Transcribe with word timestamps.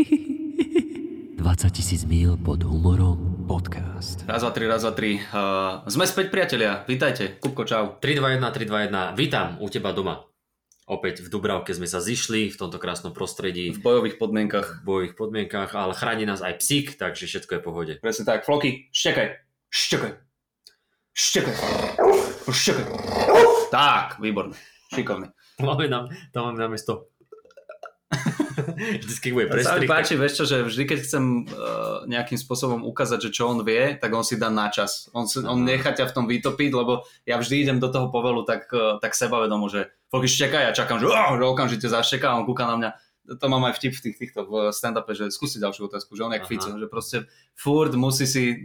20 0.00 1.68
tisíc 1.76 2.08
míl 2.08 2.40
pod 2.40 2.64
humorom 2.64 3.44
podcast. 3.44 4.24
Raz, 4.24 4.40
dva, 4.40 4.48
tri, 4.48 4.64
raz, 4.64 4.80
dva, 4.80 4.96
tri. 4.96 5.20
Uh, 5.20 5.84
sme 5.92 6.08
späť, 6.08 6.32
priatelia. 6.32 6.88
Vítajte. 6.88 7.36
Kupko, 7.36 7.68
čau. 7.68 8.00
3, 8.00 8.16
2, 8.16 8.40
1, 8.40 8.56
3, 8.56 8.64
2, 8.64 8.88
1. 9.12 9.20
Vítam 9.20 9.60
u 9.60 9.68
teba 9.68 9.92
doma. 9.92 10.24
Opäť 10.88 11.20
v 11.20 11.28
Dubravke 11.28 11.76
sme 11.76 11.84
sa 11.84 12.00
zišli 12.00 12.48
v 12.48 12.56
tomto 12.56 12.80
krásnom 12.80 13.12
prostredí, 13.12 13.76
V 13.76 13.84
bojových 13.84 14.16
podmienkach. 14.16 14.80
v 14.80 14.84
bojových 14.88 15.14
podmienkach, 15.20 15.76
ale 15.76 15.92
chráni 15.92 16.24
nás 16.24 16.40
aj 16.40 16.56
psík, 16.64 16.96
takže 16.96 17.28
všetko 17.28 17.50
je 17.52 17.60
v 17.60 17.64
pohode. 17.64 17.92
Presne 18.00 18.24
tak. 18.24 18.48
Floky, 18.48 18.88
štekaj. 18.88 19.36
Štekaj. 19.68 20.12
Štekaj. 21.12 21.54
Štekaj. 22.48 22.86
Tak, 23.68 24.16
výborné. 24.16 24.56
Šikovný. 24.96 25.28
To 25.60 25.68
máme 25.68 25.92
na, 25.92 26.08
to 26.32 26.38
máme 26.40 26.56
na 26.56 26.72
mesto. 26.72 27.12
Vždycky 29.02 29.32
bude 29.32 29.46
Sa 29.48 29.78
mi 29.78 29.86
prestrih. 29.86 29.88
páči, 29.88 30.14
vieš 30.18 30.34
čo, 30.40 30.44
že 30.46 30.56
vždy, 30.66 30.82
keď 30.84 30.98
chcem 31.04 31.24
uh, 31.46 32.04
nejakým 32.10 32.38
spôsobom 32.38 32.82
ukázať, 32.86 33.28
že 33.28 33.30
čo 33.30 33.50
on 33.50 33.62
vie, 33.62 33.96
tak 33.96 34.10
on 34.10 34.26
si 34.26 34.36
dá 34.36 34.50
na 34.50 34.68
čas. 34.68 35.08
On, 35.14 35.24
si, 35.24 35.40
on 35.42 35.62
nechá 35.62 35.94
ťa 35.94 36.10
v 36.10 36.14
tom 36.14 36.26
vytopiť, 36.26 36.70
lebo 36.74 37.06
ja 37.24 37.38
vždy 37.38 37.54
idem 37.66 37.78
do 37.78 37.88
toho 37.88 38.08
povelu 38.08 38.42
tak, 38.42 38.66
uh, 38.74 38.98
tak 38.98 39.14
sebavedomo, 39.14 39.70
že 39.70 39.92
Floky 40.10 40.26
štekaj, 40.26 40.66
ja 40.66 40.72
čakám, 40.74 40.98
že, 40.98 41.06
oh, 41.06 41.38
že 41.38 41.44
okamžite 41.46 41.86
zašteká 41.86 42.34
a 42.34 42.36
on 42.42 42.42
kúka 42.42 42.66
na 42.66 42.74
mňa. 42.74 42.90
To 43.38 43.46
mám 43.46 43.62
aj 43.70 43.78
vtip 43.78 43.94
v 43.94 44.02
tých, 44.10 44.16
týchto 44.18 44.42
v 44.42 44.74
stand-upe, 44.74 45.14
že 45.14 45.30
skúsi 45.30 45.62
ďalšiu 45.62 45.86
otázku, 45.86 46.18
že 46.18 46.26
on 46.26 46.34
Aha. 46.34 46.42
Fico, 46.42 46.74
že 46.74 46.90
proste 46.90 47.30
furt 47.54 47.94
musí 47.94 48.26
si, 48.26 48.58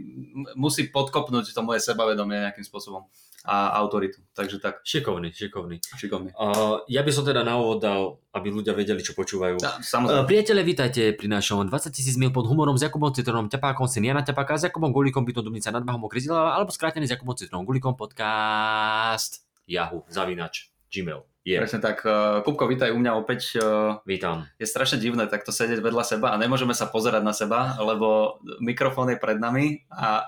musí 0.58 0.90
podkopnúť 0.90 1.54
to 1.54 1.62
moje 1.62 1.86
sebavedomie 1.86 2.50
nejakým 2.50 2.66
spôsobom 2.66 3.06
a 3.46 3.78
autoritu. 3.78 4.20
Takže 4.34 4.58
tak, 4.58 4.82
Šikovný, 4.82 5.30
šikovný. 5.30 5.78
šikovný. 5.96 6.34
Uh, 6.34 6.82
ja 6.90 7.06
by 7.06 7.12
som 7.14 7.22
teda 7.22 7.46
na 7.46 7.56
úvod 7.56 7.80
dal, 7.80 8.18
aby 8.34 8.50
ľudia 8.50 8.74
vedeli, 8.74 9.00
čo 9.00 9.14
počúvajú. 9.14 9.62
Ja, 9.62 9.78
Uh, 9.78 9.86
samozrejme. 9.86 10.26
priatelia, 10.26 10.66
vítajte 10.66 11.14
pri 11.14 11.30
našom 11.30 11.70
20 11.70 11.94
tisíc 11.94 12.18
mil 12.18 12.34
pod 12.34 12.50
humorom 12.50 12.74
s 12.74 12.84
Jakubom 12.84 13.14
Citronom, 13.14 13.46
Ťapákom, 13.48 13.86
syn 13.86 14.10
Jana 14.10 14.26
Ťapáka, 14.26 14.58
s 14.58 14.66
Jakubom 14.66 14.90
Gulíkom, 14.90 15.22
Bytom 15.22 15.46
Dubnica 15.46 15.70
nad 15.70 15.86
Bahom 15.86 16.02
Okrizila, 16.04 16.52
alebo 16.52 16.74
skrátený 16.74 17.06
s 17.06 17.14
Jakubom 17.14 17.38
Citronom, 17.38 17.64
Gulíkom 17.64 17.94
podcast 17.94 19.46
Yahoo, 19.66 20.02
zavinač, 20.10 20.74
Gmail. 20.90 21.22
Je, 21.46 21.62
Presne 21.62 21.78
tak. 21.78 22.02
Uh, 22.02 22.42
Kupko, 22.42 22.66
vítaj 22.66 22.90
u 22.90 22.98
mňa 22.98 23.22
opäť. 23.22 23.62
Uh, 23.62 24.02
vítam. 24.02 24.50
je 24.58 24.66
strašne 24.66 24.98
divné 24.98 25.30
takto 25.30 25.54
sedieť 25.54 25.78
vedľa 25.78 26.02
seba 26.02 26.34
a 26.34 26.42
nemôžeme 26.42 26.74
sa 26.74 26.90
pozerať 26.90 27.22
na 27.22 27.38
seba, 27.38 27.78
lebo 27.78 28.42
mikrofón 28.58 29.14
je 29.14 29.22
pred 29.22 29.38
nami 29.38 29.86
a 29.94 30.26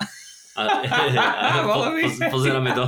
A, 0.58 0.61
a 1.45 1.61
po, 1.61 1.94
po, 1.94 2.09
pozeráme 2.33 2.73
do, 2.73 2.86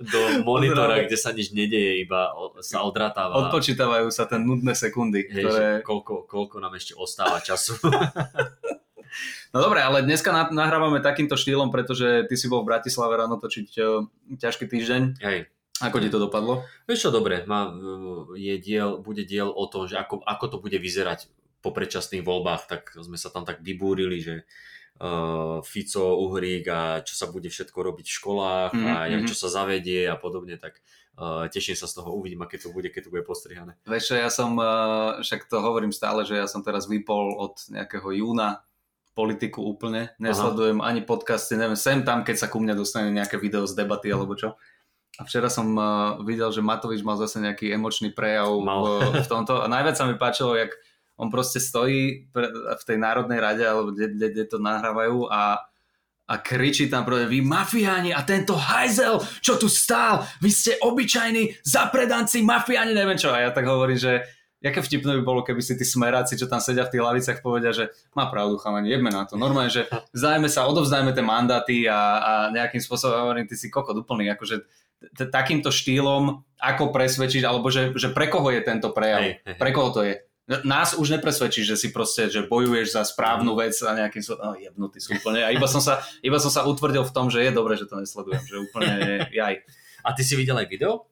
do 0.00 0.20
monitora, 0.40 0.96
Pozeráme. 0.96 1.06
kde 1.06 1.18
sa 1.20 1.30
nič 1.36 1.52
nedeje, 1.52 2.00
iba 2.00 2.32
o- 2.32 2.56
sa 2.64 2.80
odratáva. 2.80 3.36
odpočítavajú 3.46 4.08
sa 4.08 4.24
ten 4.24 4.40
nudné 4.40 4.72
sekundy, 4.72 5.28
Hej, 5.28 5.44
ktoré... 5.44 5.66
koľko, 5.84 6.24
koľko 6.24 6.56
nám 6.64 6.80
ešte 6.80 6.96
ostáva 6.96 7.38
času. 7.44 7.76
No 9.50 9.66
dobre, 9.66 9.82
ale 9.82 10.06
dneska 10.06 10.30
na- 10.30 10.54
nahrávame 10.54 11.02
takýmto 11.02 11.34
štýlom, 11.34 11.74
pretože 11.74 12.30
ty 12.30 12.38
si 12.38 12.46
bol 12.46 12.62
v 12.62 12.70
Bratislave 12.70 13.18
ráno 13.18 13.42
točiť 13.42 13.68
uh, 13.82 14.06
ťažký 14.38 14.70
týždeň. 14.70 15.02
Hej. 15.18 15.50
Ako 15.82 15.98
ti 15.98 16.12
to 16.12 16.22
dopadlo? 16.22 16.62
Vieš 16.86 17.08
čo, 17.08 17.10
dobre, 17.10 17.42
má, 17.48 17.72
je 18.38 18.54
diel, 18.62 19.02
bude 19.02 19.26
diel 19.26 19.50
o 19.50 19.64
tom, 19.66 19.90
že 19.90 19.98
ako, 19.98 20.22
ako 20.22 20.44
to 20.46 20.56
bude 20.62 20.78
vyzerať 20.78 21.26
po 21.64 21.74
predčasných 21.74 22.22
voľbách, 22.22 22.68
tak 22.70 22.94
sme 23.00 23.18
sa 23.18 23.32
tam 23.32 23.42
tak 23.42 23.64
vybúrili, 23.64 24.22
že 24.22 24.34
uh, 25.00 25.58
Fico, 25.64 26.20
Uhrík 26.28 26.68
a 26.68 27.00
čo 27.00 27.16
sa 27.16 27.26
bude 27.32 27.48
všetko 27.48 27.78
robiť 27.80 28.06
v 28.06 28.16
školách 28.20 28.72
Mhm, 28.76 28.86
a 28.86 28.96
mhm. 29.08 29.26
čo 29.26 29.34
sa 29.34 29.48
zavedie 29.48 30.06
a 30.06 30.20
podobne, 30.20 30.60
tak 30.60 30.78
uh, 31.16 31.48
teším 31.48 31.74
sa 31.74 31.88
z 31.88 32.00
toho, 32.00 32.12
uvidím, 32.12 32.44
aké 32.44 32.60
to 32.60 32.70
bude, 32.70 32.92
keď 32.92 33.08
to 33.08 33.12
bude 33.12 33.24
postrihané. 33.24 33.74
Vieš 33.88 34.12
čo, 34.12 34.14
ja 34.20 34.28
som, 34.28 34.54
uh, 34.60 35.18
však 35.24 35.48
to 35.48 35.58
hovorím 35.58 35.90
stále, 35.90 36.22
že 36.28 36.36
ja 36.36 36.46
som 36.46 36.60
teraz 36.60 36.86
vypol 36.86 37.34
od 37.40 37.56
nejakého 37.72 38.12
júna 38.12 38.62
politiku 39.16 39.66
úplne. 39.66 40.14
Nesledujem 40.22 40.78
ani 40.80 41.02
podcasty, 41.02 41.58
neviem, 41.58 41.76
sem 41.76 42.06
tam, 42.06 42.22
keď 42.22 42.46
sa 42.46 42.46
ku 42.46 42.62
mne 42.62 42.78
dostane 42.78 43.10
nejaké 43.10 43.36
video 43.36 43.66
z 43.66 43.74
debaty 43.74 44.08
alebo 44.12 44.38
čo. 44.38 44.54
A 45.18 45.26
včera 45.26 45.52
som 45.52 45.76
uh, 45.76 46.16
videl, 46.24 46.48
že 46.54 46.64
Matovič 46.64 47.04
mal 47.04 47.18
zase 47.20 47.42
nejaký 47.42 47.68
emočný 47.74 48.14
prejav 48.14 48.56
v, 48.56 49.20
v 49.20 49.28
tomto. 49.28 49.60
A 49.60 49.66
najviac 49.68 49.98
sa 49.98 50.08
mi 50.08 50.16
páčilo, 50.16 50.56
jak 50.56 50.72
on 51.20 51.28
proste 51.28 51.60
stojí 51.60 52.32
pre, 52.32 52.48
v 52.50 52.82
tej 52.88 52.96
Národnej 52.96 53.36
rade, 53.36 53.60
alebo 53.60 53.92
kde, 53.92 54.16
kde, 54.16 54.26
kde 54.32 54.44
to 54.48 54.56
nahrávajú 54.56 55.28
a, 55.28 55.68
a 56.24 56.34
kričí 56.40 56.88
tam 56.88 57.04
prvé, 57.04 57.28
vy 57.28 57.44
mafiáni 57.44 58.16
a 58.16 58.24
tento 58.24 58.56
hajzel, 58.56 59.20
čo 59.44 59.60
tu 59.60 59.68
stál, 59.68 60.24
vy 60.40 60.48
ste 60.48 60.80
obyčajní 60.80 61.60
zapredanci, 61.60 62.40
mafiáni, 62.40 62.96
neviem 62.96 63.20
čo. 63.20 63.28
A 63.28 63.44
ja 63.44 63.50
tak 63.52 63.68
hovorím, 63.68 64.00
že 64.00 64.24
Jaké 64.60 64.84
vtipné 64.84 65.16
by 65.16 65.22
bolo, 65.24 65.40
keby 65.40 65.64
si 65.64 65.72
tí 65.72 65.88
smeráci, 65.88 66.36
čo 66.36 66.44
tam 66.44 66.60
sedia 66.60 66.84
v 66.84 66.92
tých 66.92 67.00
lavicách, 67.00 67.40
povedia, 67.40 67.72
že 67.72 67.96
má 68.12 68.28
pravdu 68.28 68.60
chalani, 68.60 68.92
jedme 68.92 69.08
na 69.08 69.24
to. 69.24 69.40
Normálne, 69.40 69.72
že 69.72 69.88
vzájme 70.12 70.52
sa, 70.52 70.68
odovzdajme 70.68 71.16
tie 71.16 71.24
mandáty 71.24 71.76
a, 71.88 72.20
a 72.20 72.32
nejakým 72.52 72.76
spôsobom 72.76 73.24
hovorím, 73.24 73.48
ty 73.48 73.56
si 73.56 73.72
kokot 73.72 73.96
úplný, 73.96 74.28
akože 74.36 74.60
takýmto 75.32 75.72
štýlom, 75.72 76.44
ako 76.60 76.92
presvedčiť, 76.92 77.40
alebo 77.48 77.72
že, 77.72 77.96
že 77.96 78.12
pre 78.12 78.28
koho 78.28 78.52
je 78.52 78.60
tento 78.60 78.92
prejav, 78.92 79.24
Hej, 79.24 79.32
hej. 79.48 79.56
pre 79.56 79.72
koho 79.72 79.88
to 79.96 80.04
je. 80.04 80.20
Nás 80.66 80.98
už 80.98 81.14
nepresvedčíš, 81.14 81.62
že 81.62 81.76
si 81.78 81.88
proste, 81.94 82.26
že 82.26 82.42
bojuješ 82.42 82.98
za 82.98 83.06
správnu 83.06 83.54
vec 83.54 83.78
a 83.86 83.94
nejakým 83.94 84.18
spôsobom, 84.18 84.50
no, 84.50 84.58
jebnutý 84.58 84.98
sú 84.98 85.14
úplne. 85.14 85.46
A 85.46 85.54
iba 85.54 85.70
som, 85.70 85.78
sa, 85.78 86.02
iba 86.26 86.42
som 86.42 86.50
sa 86.50 86.66
utvrdil 86.66 87.06
v 87.06 87.14
tom, 87.14 87.30
že 87.30 87.46
je 87.46 87.54
dobré, 87.54 87.78
že 87.78 87.86
to 87.86 88.02
nesledujem, 88.02 88.42
že 88.42 88.58
úplne 88.58 88.90
jaj. 89.30 89.62
A 90.02 90.10
ty 90.10 90.26
si 90.26 90.34
videl 90.34 90.58
aj 90.58 90.66
video? 90.66 91.06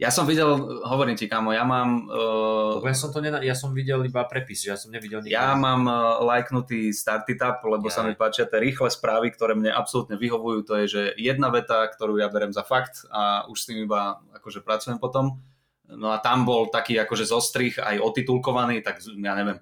Ja 0.00 0.08
som 0.08 0.24
videl, 0.24 0.48
hovorím 0.88 1.12
ti, 1.12 1.28
kamo, 1.28 1.52
ja 1.52 1.60
mám... 1.60 2.08
Uh, 2.08 2.80
ja 2.80 2.96
som 2.96 3.12
to 3.12 3.20
nena- 3.20 3.44
ja 3.44 3.52
som 3.52 3.76
videl 3.76 4.00
iba 4.08 4.24
prepis, 4.24 4.64
ja 4.64 4.72
som 4.72 4.88
nevidel 4.88 5.20
nikdy. 5.20 5.36
Ja 5.36 5.52
mám 5.52 5.84
uh, 5.84 6.24
lajknutý 6.24 6.88
Startitap, 6.88 7.60
lebo 7.68 7.92
sa 7.92 8.00
Jaj. 8.00 8.08
mi 8.08 8.16
páčia 8.16 8.48
tie 8.48 8.64
rýchle 8.64 8.88
správy, 8.88 9.28
ktoré 9.28 9.52
mne 9.52 9.68
absolútne 9.68 10.16
vyhovujú. 10.16 10.64
To 10.72 10.80
je, 10.80 10.84
že 10.88 11.02
jedna 11.20 11.52
veta, 11.52 11.84
ktorú 11.84 12.16
ja 12.16 12.32
berem 12.32 12.48
za 12.48 12.64
fakt 12.64 13.04
a 13.12 13.44
už 13.52 13.60
s 13.60 13.68
tým 13.68 13.84
iba 13.84 14.24
akože 14.40 14.64
pracujem 14.64 14.96
potom. 14.96 15.36
No 15.96 16.14
a 16.14 16.22
tam 16.22 16.46
bol 16.46 16.70
taký 16.70 16.98
akože 17.02 17.26
zostrih 17.26 17.74
aj 17.78 17.98
otitulkovaný, 17.98 18.82
tak 18.84 19.02
ja 19.02 19.34
neviem, 19.34 19.58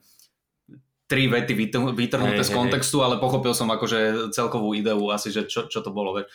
tri 1.09 1.25
vety 1.25 1.53
vytr- 1.57 1.95
vytrhnuté 1.97 2.45
z 2.45 2.53
kontextu, 2.53 3.01
ale 3.01 3.17
pochopil 3.17 3.57
som 3.57 3.69
akože 3.73 4.29
celkovú 4.37 4.77
ideu 4.77 5.01
asi, 5.09 5.33
že 5.33 5.49
čo, 5.49 5.65
čo 5.67 5.81
to 5.81 5.89
bolo. 5.89 6.21
Vieš. 6.21 6.29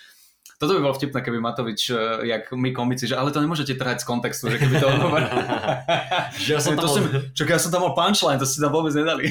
Toto 0.57 0.75
by 0.75 0.81
bolo 0.81 0.95
vtipné, 0.97 1.19
keby 1.21 1.37
Matovič, 1.43 1.91
eh, 1.91 1.97
jak 2.33 2.49
my 2.55 2.73
komici, 2.73 3.05
že 3.05 3.19
ale 3.19 3.29
to 3.29 3.43
nemôžete 3.43 3.77
trhať 3.77 4.01
z 4.01 4.05
kontextu, 4.07 4.49
že 4.49 4.57
keby 4.57 4.75
to 4.81 4.87
Že 6.47 6.51
ja 6.55 6.59
som 6.59 6.73
to 6.73 6.87
tam 6.87 6.89
som, 6.89 7.03
čo, 7.35 7.43
ja 7.45 7.59
som 7.59 7.69
tam 7.69 7.85
mal 7.85 7.93
punchline, 7.93 8.39
to 8.41 8.47
si 8.49 8.57
tam 8.57 8.73
vôbec 8.73 8.95
nedali. 8.95 9.29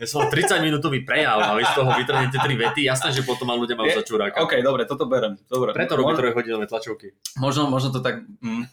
Ja 0.00 0.06
som 0.08 0.24
mal 0.24 0.34
30 0.34 0.66
minútový 0.66 1.06
prejav 1.06 1.38
a 1.38 1.54
vy 1.54 1.62
z 1.62 1.74
toho 1.78 1.90
vytrhnete 1.94 2.38
tri 2.42 2.54
vety. 2.58 2.80
Jasné, 2.90 3.14
že 3.14 3.22
potom 3.22 3.46
ma 3.46 3.54
ľudia 3.54 3.78
majú 3.78 3.92
za 3.92 4.02
čuráka. 4.02 4.40
OK, 4.42 4.58
dobre, 4.58 4.82
toto 4.82 5.06
berem. 5.06 5.38
Dobre. 5.46 5.76
Preto 5.76 5.94
robí 5.94 6.10
Možno- 6.10 6.20
trojhodinové 6.26 6.66
tlačovky. 6.66 7.14
Možno, 7.38 7.70
možno 7.70 7.94
to 7.94 8.00
tak... 8.02 8.24
Mm, 8.42 8.66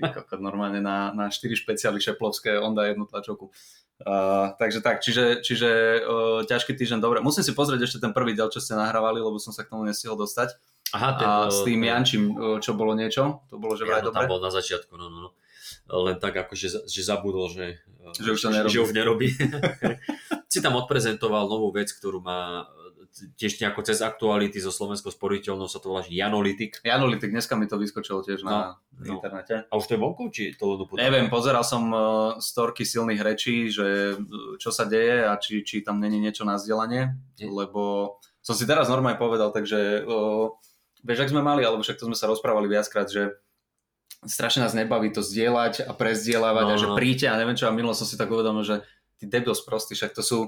ty 0.00 0.08
kokot, 0.08 0.40
normálne 0.40 0.80
na, 0.80 1.12
na 1.12 1.28
4 1.28 1.52
špeciály 1.52 2.00
šeplovské 2.00 2.56
on 2.56 2.72
dá 2.72 2.88
jednu 2.88 3.04
tlačovku. 3.04 3.52
Uh, 4.00 4.56
takže 4.56 4.80
tak, 4.80 5.04
čiže, 5.04 5.44
čiže 5.44 6.00
uh, 6.00 6.40
ťažký 6.48 6.72
týždeň, 6.72 7.04
dobre. 7.04 7.20
Musím 7.20 7.44
si 7.44 7.52
pozrieť 7.52 7.84
ešte 7.84 7.98
ten 8.00 8.16
prvý 8.16 8.32
diel, 8.32 8.48
čo 8.48 8.56
ste 8.56 8.72
nahrávali, 8.72 9.20
lebo 9.20 9.36
som 9.36 9.52
sa 9.52 9.60
k 9.60 9.76
tomu 9.76 9.84
nestihol 9.84 10.16
dostať. 10.16 10.56
Aha, 10.96 11.08
A 11.20 11.28
s 11.52 11.60
tým 11.68 11.84
Jančím, 11.84 12.32
uh, 12.32 12.56
čo 12.64 12.72
bolo 12.72 12.96
niečo, 12.96 13.44
to 13.52 13.60
bolo, 13.60 13.76
že 13.76 13.84
vraj 13.84 14.00
ja, 14.00 14.08
no, 14.08 14.10
dobre. 14.10 14.24
tam 14.24 14.32
bol 14.32 14.40
na 14.40 14.48
začiatku, 14.48 14.96
no, 14.96 15.12
no, 15.12 15.18
no. 15.28 15.30
Len 15.90 16.16
tak 16.16 16.32
ako, 16.32 16.56
že, 16.56 16.80
že 16.88 17.02
zabudol, 17.04 17.52
že, 17.52 17.84
Že 18.16 18.30
už 18.34 18.40
to 18.40 18.50
nerobí. 18.50 18.72
Že 18.72 18.80
už 18.80 18.92
nerobí. 18.96 19.28
si 20.52 20.58
tam 20.58 20.74
odprezentoval 20.80 21.46
novú 21.46 21.70
vec, 21.70 21.92
ktorú 21.94 22.24
má 22.24 22.66
tiež 23.10 23.58
nejako 23.58 23.82
cez 23.82 23.98
aktuality 24.00 24.62
so 24.62 24.70
Slovenskou 24.70 25.10
sporiteľnou 25.10 25.66
sa 25.66 25.82
to 25.82 25.90
volá, 25.90 26.06
Janolitik. 26.06 26.78
Janolitik, 26.86 27.34
dneska 27.34 27.58
mi 27.58 27.66
to 27.66 27.76
vyskočilo 27.76 28.22
tiež 28.22 28.46
na 28.46 28.78
no. 28.94 29.18
internete. 29.18 29.66
A 29.66 29.74
už 29.74 29.84
to 29.90 29.94
je 29.98 30.00
vonku, 30.00 30.24
či 30.30 30.54
to 30.54 30.78
len? 30.78 30.86
Neviem, 30.94 31.26
pozeral 31.26 31.66
som 31.66 31.90
uh, 31.90 32.00
storky 32.38 32.86
silných 32.86 33.20
rečí, 33.20 33.68
že 33.68 34.14
uh, 34.14 34.56
čo 34.62 34.70
sa 34.70 34.86
deje 34.86 35.26
a 35.26 35.34
či, 35.36 35.66
či 35.66 35.82
tam 35.82 35.98
není 35.98 36.22
niečo 36.22 36.46
na 36.46 36.54
vzdelanie, 36.56 37.18
Nie. 37.36 37.50
lebo 37.50 38.16
som 38.40 38.54
si 38.54 38.64
teraz 38.64 38.88
normálne 38.88 39.18
povedal, 39.18 39.50
takže 39.50 40.06
uh, 40.06 40.54
vieš, 41.02 41.26
ak 41.26 41.32
sme 41.34 41.42
mali, 41.42 41.66
alebo 41.66 41.82
však 41.82 41.98
to 41.98 42.08
sme 42.08 42.16
sa 42.16 42.30
rozprávali 42.30 42.70
viackrát, 42.70 43.10
že 43.10 43.36
strašne 44.24 44.64
nás 44.64 44.76
nebaví 44.76 45.10
to 45.10 45.24
zdieľať 45.24 45.88
a 45.88 45.92
prezdieľavať 45.96 46.64
No, 46.64 46.72
a 46.76 46.80
že 46.80 46.88
no. 46.88 46.96
príďte 46.96 47.26
a 47.32 47.38
neviem 47.40 47.56
čo, 47.56 47.66
a 47.66 47.74
minulo 47.74 47.96
som 47.96 48.04
si 48.04 48.20
tak 48.20 48.28
uvedomil, 48.28 48.64
že 48.64 48.76
ty 49.16 49.24
debil 49.28 49.52
sprostý, 49.56 49.96
však 49.96 50.12
to 50.16 50.22
sú 50.24 50.38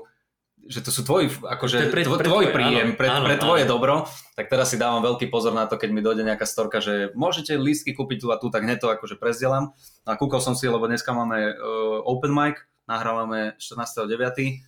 že 0.67 0.81
to 0.81 0.95
sú 0.95 1.03
tvoji, 1.03 1.27
akože 1.27 1.77
To 1.79 1.91
pre- 1.91 2.07
tvoj, 2.07 2.19
pre 2.23 2.29
tvoj 2.31 2.45
príjem, 2.55 2.89
áno, 2.95 2.99
pre, 2.99 3.07
áno, 3.11 3.27
pre 3.27 3.37
tvoje 3.39 3.63
áno. 3.67 3.71
dobro, 3.75 3.95
tak 4.39 4.47
teraz 4.47 4.71
si 4.71 4.79
dávam 4.79 5.03
veľký 5.03 5.27
pozor 5.27 5.51
na 5.51 5.67
to, 5.67 5.75
keď 5.75 5.91
mi 5.91 6.03
dojde 6.05 6.23
nejaká 6.23 6.47
storka, 6.47 6.79
že 6.79 7.11
môžete 7.19 7.59
lístky 7.59 7.93
kúpiť 7.99 8.23
tu 8.23 8.27
a 8.31 8.39
tu, 8.39 8.47
tak 8.47 8.63
hneď 8.63 8.79
to 8.79 8.89
akože 8.91 9.19
prezdielam. 9.19 9.75
A 10.07 10.15
kúkol 10.15 10.39
som 10.39 10.55
si, 10.55 10.71
lebo 10.71 10.87
dneska 10.87 11.11
máme 11.11 11.55
uh, 11.55 11.99
open 12.07 12.31
mic, 12.31 12.63
nahrávame 12.87 13.59
14.9. 13.59 14.63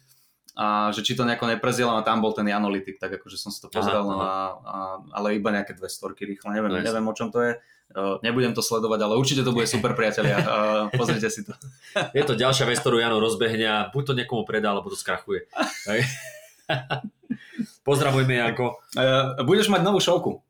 a 0.55 0.95
že 0.95 1.03
či 1.03 1.19
to 1.19 1.27
nejako 1.27 1.51
neprezielam 1.51 1.99
a 1.99 2.07
tam 2.07 2.23
bol 2.23 2.31
ten 2.31 2.47
analytik, 2.51 2.99
tak 3.03 3.19
akože 3.19 3.39
som 3.39 3.51
si 3.51 3.59
to 3.59 3.71
pozrel, 3.71 4.07
Aha, 4.07 4.11
no 4.11 4.17
aha. 4.19 4.27
a, 4.27 4.35
a, 4.63 4.79
ale 5.19 5.39
iba 5.39 5.51
nejaké 5.51 5.75
dve 5.75 5.91
storky 5.91 6.27
rýchlo, 6.27 6.55
neviem, 6.55 6.71
No 6.71 6.79
neviem 6.79 7.07
o 7.07 7.15
čom 7.15 7.31
to 7.35 7.43
je. 7.43 7.59
Uh, 7.93 8.19
nebudem 8.25 8.57
to 8.57 8.65
sledovať, 8.65 9.01
ale 9.05 9.15
určite 9.15 9.45
to 9.45 9.53
bude 9.53 9.69
super, 9.69 9.93
priatelia. 9.95 10.41
Uh, 10.41 10.45
pozrite 10.97 11.29
si 11.31 11.45
to. 11.45 11.53
Je 12.17 12.25
to 12.25 12.35
ďalšia 12.35 12.65
vec, 12.67 12.81
ktorú 12.81 12.99
Jano 12.99 13.21
rozbehne 13.21 13.67
a 13.69 13.79
buď 13.93 14.03
to 14.03 14.13
niekomu 14.17 14.43
predá, 14.43 14.73
alebo 14.75 14.91
to 14.91 14.99
skrachuje. 14.99 15.47
Pozdravujme 17.87 18.35
Janko. 18.35 18.81
Uh, 18.97 19.37
budeš 19.45 19.69
mať 19.69 19.85
novú 19.85 20.01
šovku. 20.01 20.41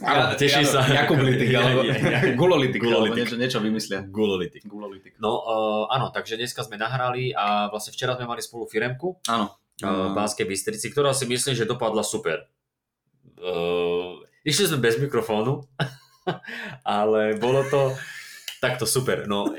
Áno, 0.00 0.32
teším 0.40 0.64
sa. 0.64 0.80
Jakublitik, 0.88 1.52
Ja, 1.52 1.68
alebo 1.68 1.84
ja, 1.84 1.92
ja. 1.92 2.20
Gulolitik, 2.40 2.80
alebo 2.80 3.12
Gulolitik. 3.12 3.18
niečo, 3.20 3.36
niečo 3.36 3.58
vymyslia. 3.60 4.00
Gulolitik. 4.08 4.64
Gulolitik. 4.64 5.20
No 5.20 5.44
uh, 5.44 5.84
áno, 5.92 6.08
takže 6.08 6.40
dneska 6.40 6.64
sme 6.64 6.80
nahrali 6.80 7.36
a 7.36 7.68
vlastne 7.68 7.92
včera 7.92 8.16
sme 8.16 8.24
mali 8.24 8.40
spolu 8.40 8.64
firemku 8.64 9.20
Áno. 9.28 9.52
uh, 9.84 10.08
v 10.08 10.16
Banskej 10.16 10.48
Bystrici, 10.48 10.88
ktorá 10.88 11.12
si 11.12 11.28
myslím, 11.28 11.52
že 11.52 11.68
dopadla 11.68 12.00
super. 12.00 12.48
Uh, 13.36 14.24
išli 14.48 14.72
sme 14.72 14.80
bez 14.80 14.96
mikrofónu, 14.96 15.68
ale 16.88 17.34
bolo 17.36 17.62
to 17.64 17.94
takto 18.58 18.84
super. 18.84 19.24
No, 19.24 19.48
e, 19.48 19.58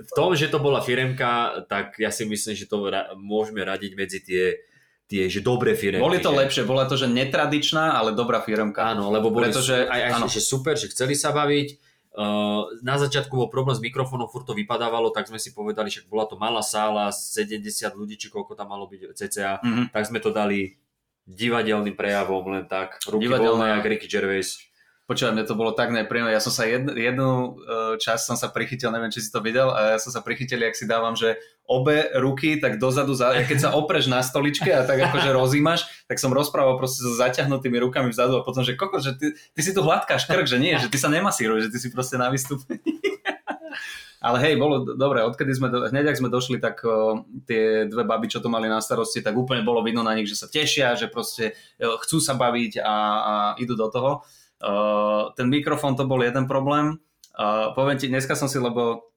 v 0.00 0.12
tom, 0.12 0.32
že 0.32 0.46
to 0.46 0.58
bola 0.58 0.78
firemka, 0.78 1.30
tak 1.64 1.96
ja 1.96 2.08
si 2.08 2.24
myslím, 2.24 2.54
že 2.54 2.66
to 2.66 2.82
ra- 2.84 3.14
môžeme 3.14 3.60
radiť 3.60 3.92
medzi 3.94 4.18
tie, 4.20 4.58
tie 5.04 5.26
že 5.26 5.38
dobré 5.38 5.72
firemky. 5.72 6.02
Boli 6.02 6.18
to 6.18 6.28
že... 6.28 6.38
lepšie, 6.38 6.62
bola 6.64 6.84
to, 6.84 6.94
že 6.94 7.06
netradičná, 7.06 7.94
ale 7.94 8.12
dobrá 8.12 8.40
firmka. 8.40 8.82
Áno, 8.86 9.08
lebo 9.08 9.28
boli 9.28 9.48
Pretože- 9.48 9.84
aj, 9.84 10.00
aj 10.00 10.12
áno. 10.14 10.26
že 10.26 10.40
super, 10.40 10.74
že 10.74 10.88
chceli 10.88 11.14
sa 11.14 11.30
baviť. 11.30 11.92
Uh, 12.14 12.70
na 12.80 12.94
začiatku 12.94 13.34
bol 13.34 13.50
problém 13.50 13.74
s 13.74 13.82
mikrofónom, 13.82 14.30
furt 14.30 14.46
to 14.46 14.54
vypadávalo, 14.54 15.10
tak 15.10 15.26
sme 15.26 15.34
si 15.34 15.50
povedali, 15.50 15.90
že 15.90 16.06
bola 16.06 16.22
to 16.22 16.38
malá 16.38 16.62
sála, 16.62 17.10
70 17.10 17.58
ľudí, 17.90 18.14
či 18.14 18.30
koľko 18.30 18.54
tam 18.54 18.70
malo 18.70 18.86
byť 18.86 19.18
cca, 19.18 19.58
Mhm. 19.58 19.90
tak 19.90 20.02
sme 20.06 20.22
to 20.22 20.30
dali 20.30 20.78
divadelným 21.24 21.96
prejavom, 21.96 22.54
len 22.54 22.64
tak, 22.66 23.02
ruky 23.04 23.26
Divadelná- 23.26 23.50
voľné, 23.50 23.66
jak 23.74 23.86
Ricky 23.88 24.06
Gervais. 24.06 24.62
Počúvaj, 25.04 25.36
mne 25.36 25.44
to 25.44 25.52
bolo 25.52 25.76
tak 25.76 25.92
nepríjemné. 25.92 26.32
Ja 26.32 26.40
som 26.40 26.48
sa 26.48 26.64
jednu, 26.64 26.96
jednu 26.96 27.28
e, 27.60 28.00
časť 28.00 28.24
som 28.24 28.40
sa 28.40 28.48
prichytil, 28.48 28.88
neviem, 28.88 29.12
či 29.12 29.20
si 29.20 29.28
to 29.28 29.44
videl, 29.44 29.68
a 29.68 29.96
ja 29.96 29.98
som 30.00 30.08
sa 30.08 30.24
prichytil, 30.24 30.64
jak 30.64 30.72
si 30.72 30.88
dávam, 30.88 31.12
že 31.12 31.36
obe 31.68 32.08
ruky 32.16 32.56
tak 32.56 32.80
dozadu, 32.80 33.12
za, 33.12 33.36
keď 33.44 33.58
sa 33.60 33.70
opreš 33.76 34.08
na 34.08 34.24
stoličke 34.24 34.72
a 34.72 34.80
tak 34.88 35.04
akože 35.04 35.28
rozímaš, 35.36 35.84
tak 36.08 36.16
som 36.16 36.32
rozprával 36.32 36.80
proste 36.80 37.04
so 37.04 37.12
zaťahnutými 37.20 37.76
rukami 37.84 38.16
vzadu 38.16 38.40
a 38.40 38.46
potom, 38.48 38.64
že 38.64 38.80
koko, 38.80 38.96
že 38.96 39.12
ty, 39.20 39.36
ty 39.36 39.60
si 39.60 39.76
tu 39.76 39.84
hladkáš 39.84 40.24
krk, 40.24 40.48
že 40.48 40.56
nie, 40.56 40.72
že 40.80 40.88
ty 40.88 40.96
sa 40.96 41.12
nemasíruješ, 41.12 41.68
že 41.68 41.72
ty 41.76 41.78
si 41.84 41.88
proste 41.92 42.16
na 42.16 42.32
vystúpení. 42.32 42.80
Ale 44.24 44.40
hej, 44.40 44.56
bolo 44.56 44.88
do- 44.88 44.96
dobre, 44.96 45.20
odkedy 45.20 45.52
sme, 45.52 45.68
do, 45.68 45.84
hneď 45.84 46.16
ak 46.16 46.16
sme 46.16 46.32
došli, 46.32 46.56
tak 46.56 46.80
o, 46.80 47.28
tie 47.44 47.84
dve 47.84 48.08
baby, 48.08 48.32
čo 48.32 48.40
to 48.40 48.48
mali 48.48 48.72
na 48.72 48.80
starosti, 48.80 49.20
tak 49.20 49.36
úplne 49.36 49.60
bolo 49.60 49.84
vidno 49.84 50.00
na 50.00 50.16
nich, 50.16 50.24
že 50.24 50.40
sa 50.40 50.48
tešia, 50.48 50.96
že 50.96 51.12
proste 51.12 51.52
o, 51.76 52.00
chcú 52.00 52.24
sa 52.24 52.32
baviť 52.32 52.80
a, 52.80 52.96
a 53.20 53.32
idú 53.60 53.76
do 53.76 53.84
toho. 53.92 54.24
Uh, 54.64 55.36
ten 55.36 55.52
mikrofón 55.52 55.92
to 55.92 56.08
bol 56.08 56.24
jeden 56.24 56.48
problém. 56.48 56.96
Uh, 57.36 57.76
poviem 57.76 58.00
ti, 58.00 58.08
dneska 58.08 58.32
som 58.32 58.48
si, 58.48 58.56
lebo 58.56 59.12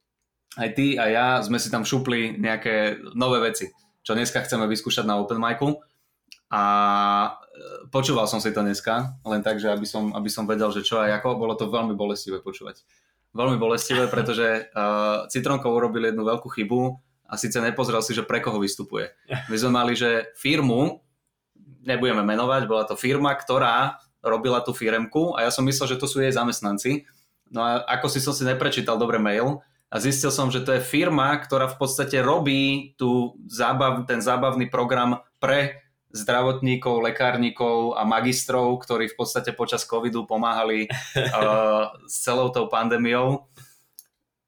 aj 0.58 0.70
ty 0.74 0.98
a 0.98 1.06
ja 1.08 1.28
sme 1.40 1.62
si 1.62 1.70
tam 1.70 1.86
šupli 1.86 2.36
nejaké 2.36 3.00
nové 3.14 3.40
veci, 3.40 3.70
čo 4.02 4.18
dneska 4.18 4.42
chceme 4.44 4.66
vyskúšať 4.66 5.06
na 5.06 5.22
open 5.22 5.38
micu. 5.38 5.78
A 6.48 6.64
e, 7.28 7.30
počúval 7.92 8.26
som 8.26 8.40
si 8.40 8.56
to 8.56 8.64
dneska, 8.64 9.20
len 9.28 9.44
tak, 9.44 9.60
že 9.60 9.68
aby 9.68 9.84
som, 9.84 10.16
aby 10.16 10.32
som 10.32 10.48
vedel, 10.48 10.72
že 10.72 10.82
čo 10.82 10.98
a 10.98 11.12
ako. 11.12 11.36
Bolo 11.36 11.54
to 11.60 11.68
veľmi 11.68 11.94
bolestivé 11.94 12.40
počúvať. 12.40 12.82
Veľmi 13.36 13.60
bolestivé, 13.60 14.08
pretože 14.14 14.72
uh, 14.74 15.28
Citronkov 15.30 15.76
urobil 15.76 16.10
jednu 16.10 16.24
veľkú 16.24 16.50
chybu 16.50 16.96
a 17.28 17.36
síce 17.36 17.60
nepozrel 17.60 18.00
si, 18.00 18.16
že 18.16 18.24
pre 18.24 18.40
koho 18.40 18.58
vystupuje. 18.58 19.12
My 19.52 19.56
sme 19.60 19.72
mali, 19.76 19.94
že 19.94 20.32
firmu, 20.40 21.04
nebudeme 21.84 22.24
menovať, 22.24 22.64
bola 22.66 22.88
to 22.88 22.96
firma, 22.96 23.36
ktorá 23.36 24.00
robila 24.22 24.62
tú 24.62 24.74
firemku 24.74 25.38
a 25.38 25.46
ja 25.46 25.52
som 25.54 25.66
myslel, 25.66 25.96
že 25.96 26.00
to 26.02 26.08
sú 26.10 26.22
jej 26.22 26.34
zamestnanci. 26.34 27.08
No 27.54 27.64
a 27.64 27.84
ako 27.88 28.12
si 28.12 28.20
som 28.20 28.36
si 28.36 28.44
neprečítal 28.44 29.00
dobre 29.00 29.22
mail 29.22 29.64
a 29.88 30.04
zistil 30.04 30.34
som, 30.34 30.52
že 30.52 30.68
to 30.68 30.76
je 30.76 30.84
firma, 30.84 31.32
ktorá 31.40 31.72
v 31.72 31.80
podstate 31.80 32.20
robí 32.20 32.94
tú 33.00 33.40
zábav, 33.48 34.04
ten 34.04 34.20
zábavný 34.20 34.68
program 34.68 35.24
pre 35.40 35.88
zdravotníkov, 36.12 37.04
lekárnikov 37.04 37.96
a 37.96 38.04
magistrov, 38.04 38.80
ktorí 38.84 39.12
v 39.12 39.18
podstate 39.20 39.52
počas 39.56 39.84
covidu 39.84 40.28
pomáhali 40.28 40.88
uh, 40.90 41.92
s 42.12 42.16
celou 42.24 42.52
tou 42.52 42.68
pandémiou. 42.68 43.48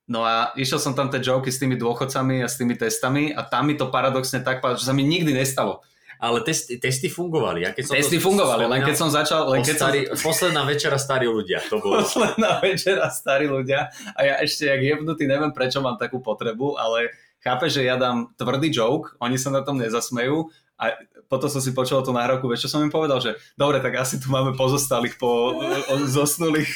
No 0.10 0.26
a 0.26 0.52
išiel 0.58 0.82
som 0.82 0.98
tam 0.98 1.14
tie 1.14 1.22
joky 1.22 1.54
s 1.54 1.62
tými 1.62 1.78
dôchodcami 1.78 2.42
a 2.42 2.50
s 2.50 2.58
tými 2.58 2.74
testami 2.74 3.30
a 3.30 3.46
tam 3.46 3.70
mi 3.70 3.78
to 3.78 3.94
paradoxne 3.94 4.42
tak 4.42 4.66
že 4.76 4.84
sa 4.84 4.92
mi 4.96 5.06
nikdy 5.06 5.38
nestalo. 5.38 5.86
Ale 6.20 6.44
testy, 6.44 6.76
testy 6.76 7.08
fungovali. 7.08 7.64
Ja 7.64 7.72
keď 7.72 7.84
som 7.88 7.96
Testy 7.96 8.20
fungovali, 8.20 8.68
len 8.68 8.84
keď 8.84 8.96
som 9.00 9.08
začal... 9.08 9.48
Len 9.56 9.64
keď 9.64 9.76
som... 9.80 9.88
starý, 9.88 10.00
Posledná 10.20 10.68
večera 10.68 11.00
starí 11.00 11.32
ľudia, 11.32 11.64
to 11.72 11.80
bolo. 11.80 12.04
posledná 12.04 12.60
večera 12.60 13.08
starí 13.08 13.48
ľudia 13.48 13.88
a 14.14 14.20
ja 14.28 14.36
ešte 14.44 14.68
jak 14.68 14.84
jebnutý 14.84 15.24
neviem 15.32 15.56
prečo 15.56 15.80
mám 15.80 15.96
takú 15.96 16.20
potrebu, 16.20 16.76
ale 16.76 17.16
chápe, 17.40 17.72
že 17.72 17.88
ja 17.88 17.96
dám 17.96 18.36
tvrdý 18.36 18.68
joke, 18.68 19.16
oni 19.24 19.40
sa 19.40 19.48
na 19.48 19.64
tom 19.64 19.80
nezasmejú 19.80 20.52
a 20.76 20.92
potom 21.32 21.48
som 21.48 21.64
si 21.64 21.72
počul 21.72 22.04
tú 22.04 22.12
nároku, 22.12 22.52
vieš 22.52 22.68
čo 22.68 22.76
som 22.76 22.84
im 22.84 22.92
povedal, 22.92 23.24
že 23.24 23.40
dobre, 23.56 23.80
tak 23.80 23.96
asi 23.96 24.20
tu 24.20 24.28
máme 24.28 24.60
pozostalých 24.60 25.16
po 25.16 25.56
zosnulých. 26.04 26.72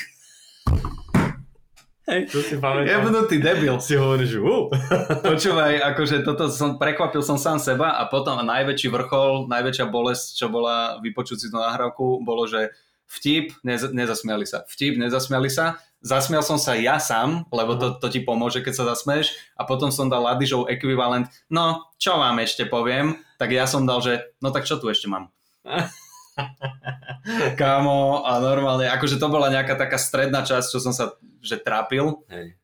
Hej, 2.03 2.35
to 2.35 2.43
si 2.43 2.59
pamätám. 2.59 2.91
Jebnutý 2.91 3.39
debil. 3.39 3.79
Si 3.79 3.95
hovorí, 3.95 4.27
že 4.27 4.43
uh. 4.43 4.67
Počúvaj, 5.31 5.79
akože 5.95 6.27
toto 6.27 6.51
som, 6.51 6.75
prekvapil 6.75 7.23
som 7.23 7.39
sám 7.39 7.63
seba 7.63 7.95
a 7.95 8.11
potom 8.11 8.43
najväčší 8.43 8.91
vrchol, 8.91 9.47
najväčšia 9.47 9.87
bolesť, 9.87 10.35
čo 10.35 10.51
bola 10.51 10.99
vypočuť 10.99 11.37
si 11.39 11.47
tú 11.47 11.55
nahrávku, 11.55 12.19
bolo, 12.27 12.43
že 12.43 12.75
vtip, 13.07 13.55
nez, 13.63 13.87
nezasmiali 13.87 14.43
sa. 14.43 14.67
Vtip, 14.67 14.99
nezasmiali 14.99 15.47
sa. 15.47 15.79
Zasmial 16.03 16.43
som 16.43 16.59
sa 16.59 16.75
ja 16.75 16.99
sám, 16.99 17.47
lebo 17.47 17.79
to, 17.79 17.95
to 17.95 18.11
ti 18.11 18.19
pomôže, 18.19 18.59
keď 18.59 18.73
sa 18.75 18.89
zasmieš. 18.91 19.39
A 19.55 19.63
potom 19.63 19.87
som 19.87 20.11
dal 20.11 20.27
Ladižov 20.27 20.67
ekvivalent, 20.67 21.31
no, 21.47 21.87
čo 21.95 22.19
vám 22.19 22.43
ešte 22.43 22.67
poviem? 22.67 23.15
Tak 23.39 23.55
ja 23.55 23.63
som 23.63 23.87
dal, 23.87 24.03
že 24.03 24.35
no 24.43 24.51
tak 24.51 24.67
čo 24.67 24.75
tu 24.75 24.91
ešte 24.91 25.07
mám? 25.07 25.31
Kámo, 27.59 28.23
a 28.25 28.39
normálne, 28.39 28.89
akože 28.89 29.15
to 29.15 29.27
bola 29.29 29.47
nejaká 29.47 29.77
taká 29.77 29.95
stredná 29.95 30.43
časť, 30.43 30.67
čo 30.69 30.79
som 30.81 30.91
sa 30.91 31.15
že 31.43 31.59
trápil, 31.59 32.23
Hej. 32.31 32.55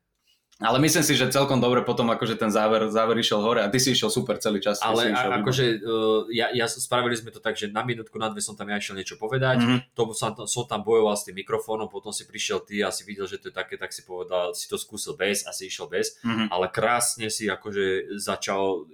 ale 0.59 0.77
myslím 0.79 1.03
si, 1.03 1.19
že 1.19 1.27
celkom 1.27 1.59
dobre 1.59 1.83
potom 1.83 2.07
akože 2.07 2.39
ten 2.39 2.47
záver, 2.47 2.87
záver 2.87 3.19
išiel 3.19 3.43
hore 3.43 3.59
a 3.59 3.67
ty 3.67 3.75
si 3.75 3.91
išiel 3.91 4.07
super 4.07 4.39
celý 4.39 4.63
čas. 4.63 4.79
Ale 4.79 5.11
a, 5.11 5.43
akože 5.43 5.83
uh, 5.83 6.23
ja, 6.31 6.47
ja, 6.55 6.63
spravili 6.67 7.11
sme 7.19 7.31
to 7.31 7.43
tak, 7.43 7.59
že 7.59 7.67
na 7.67 7.83
minútku, 7.83 8.15
na 8.15 8.31
dve 8.31 8.39
som 8.39 8.55
tam 8.55 8.71
ja 8.71 8.79
išiel 8.79 8.95
niečo 8.95 9.19
povedať, 9.19 9.59
Mhm. 9.59 9.77
to 9.95 10.15
som, 10.15 10.31
som 10.47 10.63
tam 10.63 10.79
bojoval 10.87 11.15
s 11.19 11.27
tým 11.27 11.35
mikrofónom, 11.43 11.91
potom 11.91 12.15
si 12.15 12.23
prišiel 12.23 12.63
ty 12.63 12.79
a 12.79 12.91
si 12.91 13.03
videl, 13.03 13.27
že 13.27 13.35
to 13.35 13.51
je 13.51 13.55
také, 13.55 13.75
tak 13.75 13.91
si 13.91 14.03
povedal, 14.07 14.55
si 14.55 14.71
to 14.71 14.79
skúsil 14.79 15.19
bez 15.19 15.43
a 15.43 15.51
si 15.51 15.67
išiel 15.67 15.91
bez, 15.91 16.15
Mhm. 16.23 16.47
ale 16.55 16.71
krásne 16.71 17.27
si 17.27 17.51
akože 17.51 18.15
začal, 18.15 18.87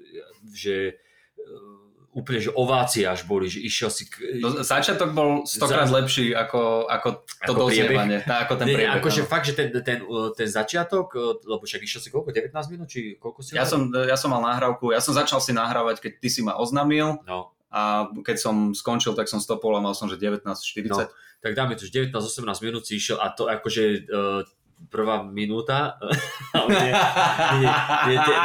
že 0.49 0.97
uh, 1.37 1.84
úplne, 2.15 2.39
že 2.39 2.47
ovácie 2.55 3.03
až 3.03 3.27
boli, 3.27 3.51
že 3.51 3.59
išiel 3.59 3.91
si... 3.91 4.07
K, 4.07 4.39
No, 4.39 4.63
začiatok 4.63 5.11
bol 5.11 5.43
stokrát 5.43 5.91
Za- 5.91 5.99
lepší 5.99 6.31
ako, 6.31 6.87
ako 6.87 7.07
to 7.27 7.51
Ako 7.51 7.59
doznievanie. 7.67 8.23
Tá, 8.23 8.47
ako 8.47 8.55
ten 8.55 8.71
priebeh. 8.71 8.95
akože 9.03 9.21
fakt, 9.27 9.51
že 9.51 9.53
ten, 9.59 9.67
ten, 9.83 9.99
ten 10.31 10.47
začiatok, 10.47 11.11
lebo 11.43 11.59
však 11.67 11.83
išiel 11.83 11.99
si 11.99 12.07
koľko, 12.07 12.31
19 12.31 12.55
minút, 12.71 12.87
či 12.87 13.19
koľko 13.19 13.43
si 13.43 13.51
ja, 13.59 13.67
som, 13.67 13.91
ja 13.91 14.15
som 14.15 14.31
mal 14.31 14.39
nahrávku, 14.39 14.95
ja 14.95 15.03
som 15.03 15.11
začal 15.11 15.43
si 15.43 15.51
nahrávať, 15.51 15.99
keď 15.99 16.11
ty 16.23 16.29
si 16.31 16.39
ma 16.39 16.55
oznámil 16.55 17.19
No, 17.27 17.51
a 17.67 18.07
keď 18.23 18.37
som 18.39 18.71
skončil, 18.71 19.11
tak 19.19 19.27
som 19.27 19.43
stopol 19.43 19.75
a 19.75 19.83
mal 19.83 19.91
som, 19.91 20.07
že 20.07 20.15
19.40. 20.15 20.87
No. 20.87 21.11
tak 21.43 21.51
dáme 21.51 21.75
to, 21.75 21.83
že 21.83 22.07
19-18 22.07 22.47
minút 22.63 22.87
si 22.87 22.95
išiel 22.95 23.19
a 23.19 23.27
to 23.35 23.51
akože 23.51 23.83
uh, 24.07 24.41
prvá 24.87 25.25
minúta, 25.25 25.97
ale 26.57 26.69
nie, 26.71 26.91
nie, 26.91 27.69
nie, 28.05 28.17
nie, 28.17 28.37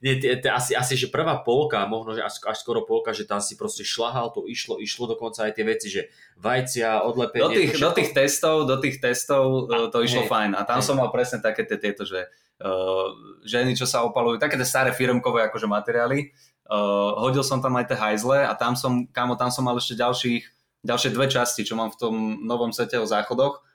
nie, 0.00 0.14
nie, 0.14 0.14
nie, 0.38 0.50
asi, 0.50 0.72
asi, 0.76 0.94
že 0.96 1.08
prvá 1.08 1.40
polka, 1.40 1.84
možno 1.88 2.16
že 2.16 2.22
až, 2.24 2.40
až 2.44 2.56
skoro 2.60 2.84
polka, 2.84 3.12
že 3.12 3.26
tam 3.26 3.40
si 3.42 3.58
proste 3.58 3.82
šlahal, 3.84 4.32
to 4.32 4.44
išlo, 4.46 4.78
išlo 4.78 5.10
dokonca 5.10 5.48
aj 5.48 5.52
tie 5.56 5.64
veci, 5.64 5.88
že 5.88 6.12
vajcia, 6.40 7.04
odlepenie. 7.04 7.44
do, 7.44 7.50
tých, 7.52 7.72
do 7.76 7.90
tých 7.92 8.10
testov, 8.16 8.56
do 8.64 8.76
tých 8.80 8.96
testov 9.00 9.68
A, 9.68 9.76
a, 9.76 9.92
to 9.92 9.98
išlo 10.04 10.24
hej, 10.24 10.30
fajn. 10.30 10.50
A 10.56 10.62
tam 10.64 10.80
hej. 10.80 10.86
som 10.86 10.96
mal 10.96 11.12
presne 11.12 11.38
také 11.40 11.68
tie, 11.68 11.76
tieto, 11.76 12.08
že 12.08 12.28
uh, 12.64 13.08
ženy, 13.44 13.76
čo 13.76 13.84
sa 13.88 14.04
opalujú, 14.04 14.40
také 14.40 14.56
tie 14.56 14.68
staré 14.68 14.90
firmkové 14.92 15.48
akože 15.48 15.68
materiály. 15.68 16.32
Uh, 16.70 17.18
hodil 17.18 17.42
som 17.42 17.58
tam 17.58 17.74
aj 17.76 17.90
tie 17.90 17.98
hajzle 17.98 18.46
a 18.46 18.54
tam 18.54 18.78
som, 18.78 19.08
kámo, 19.10 19.34
tam 19.34 19.50
som 19.50 19.66
mal 19.66 19.74
ešte 19.74 19.98
ďalších, 19.98 20.44
ďalšie 20.86 21.10
dve 21.10 21.26
časti, 21.26 21.66
čo 21.66 21.74
mám 21.74 21.90
v 21.90 21.98
tom 21.98 22.14
novom 22.46 22.70
sete 22.70 22.94
o 22.96 23.06
záchodoch. 23.08 23.66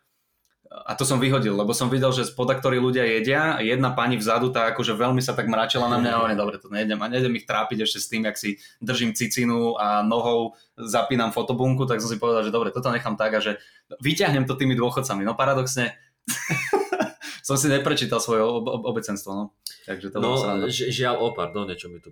A 0.83 0.91
to 0.93 1.07
som 1.07 1.15
vyhodil, 1.15 1.53
lebo 1.53 1.71
som 1.71 1.87
videl, 1.87 2.11
že 2.11 2.27
spoda, 2.27 2.51
ktorí 2.51 2.75
ľudia 2.75 3.07
jedia 3.07 3.55
jedna 3.57 3.95
pani 3.95 4.19
vzadu 4.19 4.49
tá 4.49 4.67
akože 4.69 4.91
veľmi 4.91 5.23
sa 5.23 5.31
tak 5.31 5.47
mračila 5.47 5.87
na 5.87 5.95
mňa 5.95 6.11
a 6.11 6.17
hovorím, 6.19 6.35
dobre, 6.35 6.55
to 6.59 6.67
nejdem 6.67 6.99
a 6.99 7.07
nejdem 7.07 7.31
ich 7.33 7.45
trápiť 7.45 7.81
ešte 7.81 7.97
s 7.97 8.09
tým, 8.09 8.23
jak 8.23 8.35
si 8.35 8.59
držím 8.77 9.11
cicinu 9.11 9.73
a 9.73 10.01
nohou 10.01 10.51
zapínam 10.75 11.31
fotobunku, 11.31 11.85
tak 11.85 12.03
som 12.03 12.09
si 12.09 12.19
povedal, 12.19 12.43
že 12.43 12.51
dobre, 12.51 12.69
toto 12.69 12.91
nechám 12.91 13.15
tak 13.15 13.31
a 13.33 13.39
že 13.39 13.55
vyťahnem 13.97 14.43
to 14.43 14.53
tými 14.53 14.75
dôchodcami. 14.75 15.23
No 15.23 15.31
paradoxne 15.33 15.95
som 17.47 17.55
si 17.55 17.69
neprečítal 17.69 18.19
svoje 18.19 18.41
ob- 18.41 18.65
ob- 18.65 18.85
obecenstvo, 18.85 19.31
no. 19.31 19.45
Takže 19.85 20.09
to 20.09 20.17
No, 20.17 20.35
ži- 20.65 20.89
žiaľ, 20.89 21.21
o, 21.21 21.31
pardon, 21.31 21.63
niečo 21.63 21.87
mi 21.87 22.01
tu 22.01 22.11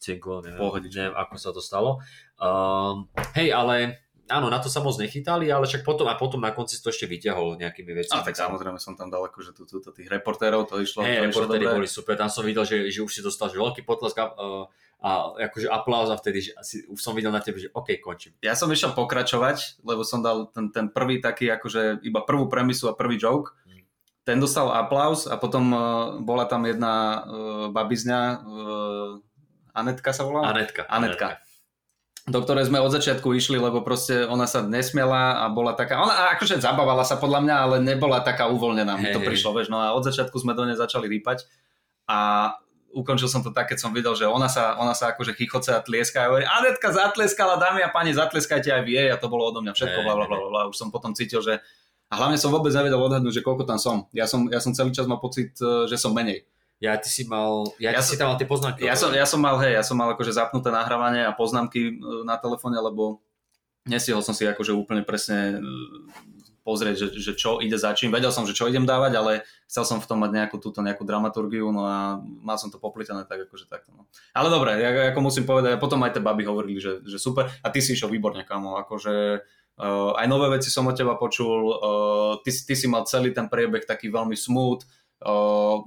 cinko, 0.00 0.40
neviem, 0.40 0.56
neviem, 0.88 1.12
ako 1.12 1.34
sa 1.36 1.52
to 1.52 1.60
stalo. 1.60 2.00
Um, 2.40 3.04
hej, 3.36 3.52
ale 3.52 4.00
áno, 4.30 4.46
na 4.48 4.62
to 4.62 4.70
sa 4.70 4.78
moc 4.80 4.94
nechytali, 4.96 5.50
ale 5.50 5.66
však 5.66 5.82
potom 5.82 6.06
a 6.06 6.14
potom 6.14 6.38
na 6.40 6.54
konci 6.54 6.78
to 6.78 6.88
ešte 6.88 7.10
vyťahol 7.10 7.58
nejakými 7.58 7.90
A 7.90 7.96
vecami. 8.00 8.22
tak 8.22 8.38
samozrejme 8.38 8.78
som 8.78 8.94
tam 8.94 9.10
dal 9.10 9.26
akože 9.26 9.52
tu, 9.52 9.66
tu, 9.66 9.82
tých 9.82 10.08
reportérov, 10.08 10.70
to 10.70 10.78
išlo, 10.78 11.02
Hej, 11.02 11.20
to 11.20 11.34
išlo 11.34 11.50
reportéri 11.50 11.64
dobre. 11.66 11.76
boli 11.82 11.88
super, 11.90 12.14
tam 12.14 12.30
som 12.30 12.46
videl, 12.46 12.62
že, 12.62 12.88
že 12.88 13.02
už 13.02 13.10
si 13.10 13.20
dostal 13.20 13.50
že 13.50 13.58
veľký 13.58 13.82
potlesk 13.82 14.16
a, 14.22 14.32
a 15.02 15.10
akože 15.50 15.66
aplauz 15.66 16.08
a 16.08 16.16
vtedy 16.16 16.48
že 16.48 16.52
asi, 16.54 16.86
už 16.86 17.02
som 17.02 17.12
videl 17.12 17.34
na 17.34 17.42
tebe, 17.42 17.58
že 17.58 17.68
OK, 17.74 17.98
končím. 17.98 18.32
Ja 18.40 18.54
som 18.54 18.70
išiel 18.70 18.94
pokračovať, 18.94 19.82
lebo 19.82 20.06
som 20.06 20.22
dal 20.22 20.48
ten, 20.54 20.70
ten 20.70 20.86
prvý 20.88 21.18
taký, 21.18 21.50
akože 21.50 22.06
iba 22.06 22.22
prvú 22.22 22.46
premisu 22.46 22.86
a 22.86 22.94
prvý 22.94 23.18
joke. 23.18 23.52
Mm. 23.66 23.82
Ten 24.22 24.36
dostal 24.38 24.70
aplaus 24.70 25.26
a 25.26 25.34
potom 25.40 25.74
uh, 25.74 25.80
bola 26.22 26.46
tam 26.46 26.62
jedna 26.68 27.24
uh, 27.26 27.66
babizňa, 27.74 28.20
uh, 28.40 29.30
Anetka 29.70 30.10
sa 30.10 30.26
volala? 30.26 30.50
Anetka. 30.50 30.82
Anetka. 30.90 31.38
Do 32.28 32.38
ktorej 32.44 32.68
sme 32.68 32.82
od 32.82 32.92
začiatku 32.92 33.32
išli, 33.32 33.56
lebo 33.56 33.80
proste 33.80 34.28
ona 34.28 34.44
sa 34.44 34.60
nesmiela 34.60 35.40
a 35.40 35.48
bola 35.48 35.72
taká, 35.72 36.00
ona 36.02 36.36
akože 36.36 36.60
zabávala 36.60 37.06
sa 37.06 37.16
podľa 37.16 37.40
mňa, 37.46 37.54
ale 37.56 37.76
nebola 37.80 38.20
taká 38.20 38.52
uvoľnená, 38.52 39.00
mi 39.00 39.08
to 39.14 39.24
prišlo, 39.24 39.56
vieš, 39.56 39.72
no 39.72 39.80
a 39.80 39.96
od 39.96 40.04
začiatku 40.04 40.36
sme 40.36 40.52
do 40.52 40.68
nej 40.68 40.76
začali 40.76 41.08
rýpať 41.08 41.48
a 42.04 42.52
ukončil 42.90 43.30
som 43.30 43.40
to 43.40 43.54
tak, 43.54 43.70
keď 43.70 43.78
som 43.78 43.94
videl, 43.94 44.12
že 44.18 44.26
ona 44.26 44.50
sa, 44.50 44.76
ona 44.76 44.92
sa 44.92 45.14
akože 45.14 45.38
chichoce 45.38 45.70
a 45.72 45.80
tlieska 45.80 46.26
a 46.26 46.28
hovorí, 46.28 46.44
Anetka 46.44 46.90
zatleskala, 46.90 47.56
dámy 47.56 47.86
a 47.86 47.90
páni, 47.94 48.12
zatleskajte 48.12 48.68
aj 48.68 48.82
vy 48.82 48.92
jej 48.98 49.08
a 49.08 49.16
to 49.16 49.30
bolo 49.30 49.48
odo 49.48 49.62
mňa 49.62 49.72
všetko, 49.72 49.98
bla, 50.02 50.14
bla, 50.18 50.26
bla. 50.26 50.62
už 50.68 50.76
som 50.76 50.90
potom 50.90 51.14
cítil, 51.14 51.40
že 51.40 51.62
a 52.10 52.18
hlavne 52.18 52.34
som 52.34 52.50
vôbec 52.50 52.74
nevedel 52.74 52.98
odhadnúť, 52.98 53.38
že 53.38 53.46
koľko 53.46 53.62
tam 53.70 53.78
som. 53.78 54.10
Ja 54.10 54.26
som, 54.26 54.50
ja 54.50 54.58
som 54.58 54.74
celý 54.74 54.90
čas 54.90 55.06
mal 55.06 55.22
pocit, 55.22 55.54
e, 55.62 55.86
že 55.86 55.94
som 55.94 56.10
menej. 56.10 56.42
Ja, 56.80 56.96
ty 56.96 57.12
si 57.12 57.28
mal, 57.28 57.68
ja, 57.76 57.92
Ja 57.92 58.00
ty 58.00 58.08
som- 58.08 58.10
si 58.10 58.16
tam 58.16 58.32
mal 58.32 58.38
tie 58.40 58.48
poznámky. 58.48 58.80
Ja 58.88 58.96
som, 58.96 59.12
ja 59.12 59.28
som 59.28 59.36
mal, 59.36 59.60
hej, 59.60 59.76
ja 59.76 59.84
som 59.84 60.00
mal 60.00 60.16
akože 60.16 60.32
zapnuté 60.32 60.72
nahrávanie 60.72 61.28
a 61.28 61.36
poznámky 61.36 61.92
e, 61.92 62.24
na 62.24 62.40
telefóne, 62.40 62.80
lebo 62.80 63.20
nestihol 63.84 64.24
som 64.24 64.32
si 64.32 64.48
akože 64.48 64.72
úplne 64.72 65.04
presne 65.04 65.60
e, 65.60 65.68
pozrieť, 66.64 66.96
že, 66.96 67.06
že 67.20 67.32
čo 67.36 67.60
ide 67.60 67.76
za 67.76 67.92
čím. 67.92 68.08
Vedel 68.08 68.32
som, 68.32 68.48
že 68.48 68.56
čo 68.56 68.64
idem 68.64 68.88
dávať, 68.88 69.12
ale 69.12 69.32
chcel 69.68 69.84
som 69.84 70.00
v 70.00 70.08
tom 70.08 70.24
mať 70.24 70.32
nejakú 70.32 70.56
túto 70.56 70.80
nejakú 70.80 71.04
dramaturgiu, 71.04 71.68
no 71.68 71.84
a 71.84 72.16
mal 72.20 72.56
som 72.56 72.72
to 72.72 72.80
poplitené 72.80 73.28
tak 73.28 73.44
akože 73.44 73.68
takto. 73.68 73.92
No. 73.92 74.08
Ale 74.32 74.48
dobre, 74.48 74.80
ja, 74.80 75.12
ako 75.12 75.20
musím 75.20 75.44
povedať, 75.44 75.76
potom 75.76 76.00
aj 76.00 76.16
tie 76.16 76.24
baby 76.24 76.48
hovorili, 76.48 76.80
že, 76.80 77.04
že 77.04 77.20
super 77.20 77.48
a 77.48 77.68
ty 77.68 77.84
si 77.84 77.92
išiel 77.92 78.08
výborne, 78.08 78.40
kamo, 78.44 78.80
akože 78.80 79.44
Uh, 79.80 80.12
aj 80.12 80.28
nové 80.28 80.52
veci 80.52 80.68
som 80.68 80.84
od 80.84 80.92
teba 80.92 81.16
počul, 81.16 81.72
uh, 81.72 82.36
ty, 82.44 82.52
si- 82.52 82.68
ty 82.68 82.76
si 82.76 82.84
mal 82.84 83.08
celý 83.08 83.32
ten 83.32 83.48
priebeh 83.48 83.88
taký 83.88 84.12
veľmi 84.12 84.36
smooth, 84.36 84.84
uh, 85.24 85.80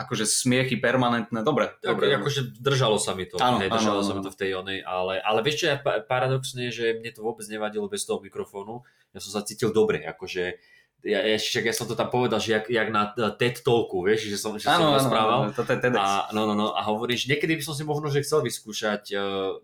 akože 0.00 0.24
smiechy 0.24 0.80
permanentné, 0.80 1.44
dobre. 1.44 1.76
Dobre, 1.84 2.08
akože 2.16 2.56
držalo 2.56 2.96
sa 2.96 3.12
mi 3.12 3.28
to, 3.28 3.36
Áno, 3.36 3.60
hej, 3.60 3.68
držalo 3.68 4.00
áno, 4.00 4.06
sa 4.08 4.12
mi 4.16 4.22
to 4.24 4.32
v 4.32 4.38
tej 4.40 4.50
onej, 4.56 4.78
ale, 4.84 5.20
ale 5.20 5.44
vieš 5.44 5.64
čo 5.64 5.66
je 5.70 5.76
pa- 5.80 6.00
paradoxne, 6.00 6.72
že 6.72 6.96
mne 6.96 7.12
to 7.12 7.20
vôbec 7.20 7.44
nevadilo 7.52 7.84
bez 7.86 8.08
toho 8.08 8.18
mikrofónu, 8.24 8.80
ja 9.12 9.20
som 9.20 9.36
sa 9.36 9.44
cítil 9.44 9.70
dobre, 9.76 10.00
akože 10.08 10.56
ja, 11.00 11.24
ja, 11.24 11.36
však 11.40 11.64
ja 11.64 11.72
som 11.72 11.88
to 11.88 11.96
tam 11.96 12.12
povedal, 12.12 12.36
že 12.36 12.60
jak, 12.60 12.68
jak 12.68 12.88
na 12.92 13.08
TED 13.16 13.64
Talku, 13.64 14.04
vieš, 14.04 14.28
že 14.28 14.36
som, 14.36 14.52
že 14.60 14.68
som 14.68 14.76
Áno, 14.76 14.92
áno, 14.92 14.96
rozprával. 15.00 15.38
áno, 15.48 15.52
toto 15.56 15.72
je 15.72 15.80
TEDx. 15.80 15.96
A, 15.96 16.28
no, 16.36 16.44
no, 16.44 16.52
no, 16.52 16.76
a 16.76 16.80
hovorím, 16.84 17.16
že 17.16 17.32
niekedy 17.32 17.56
by 17.56 17.62
som 17.64 17.72
si 17.72 17.88
možno 17.88 18.12
že 18.12 18.20
chcel 18.20 18.44
vyskúšať 18.44 19.16
uh, 19.16 19.56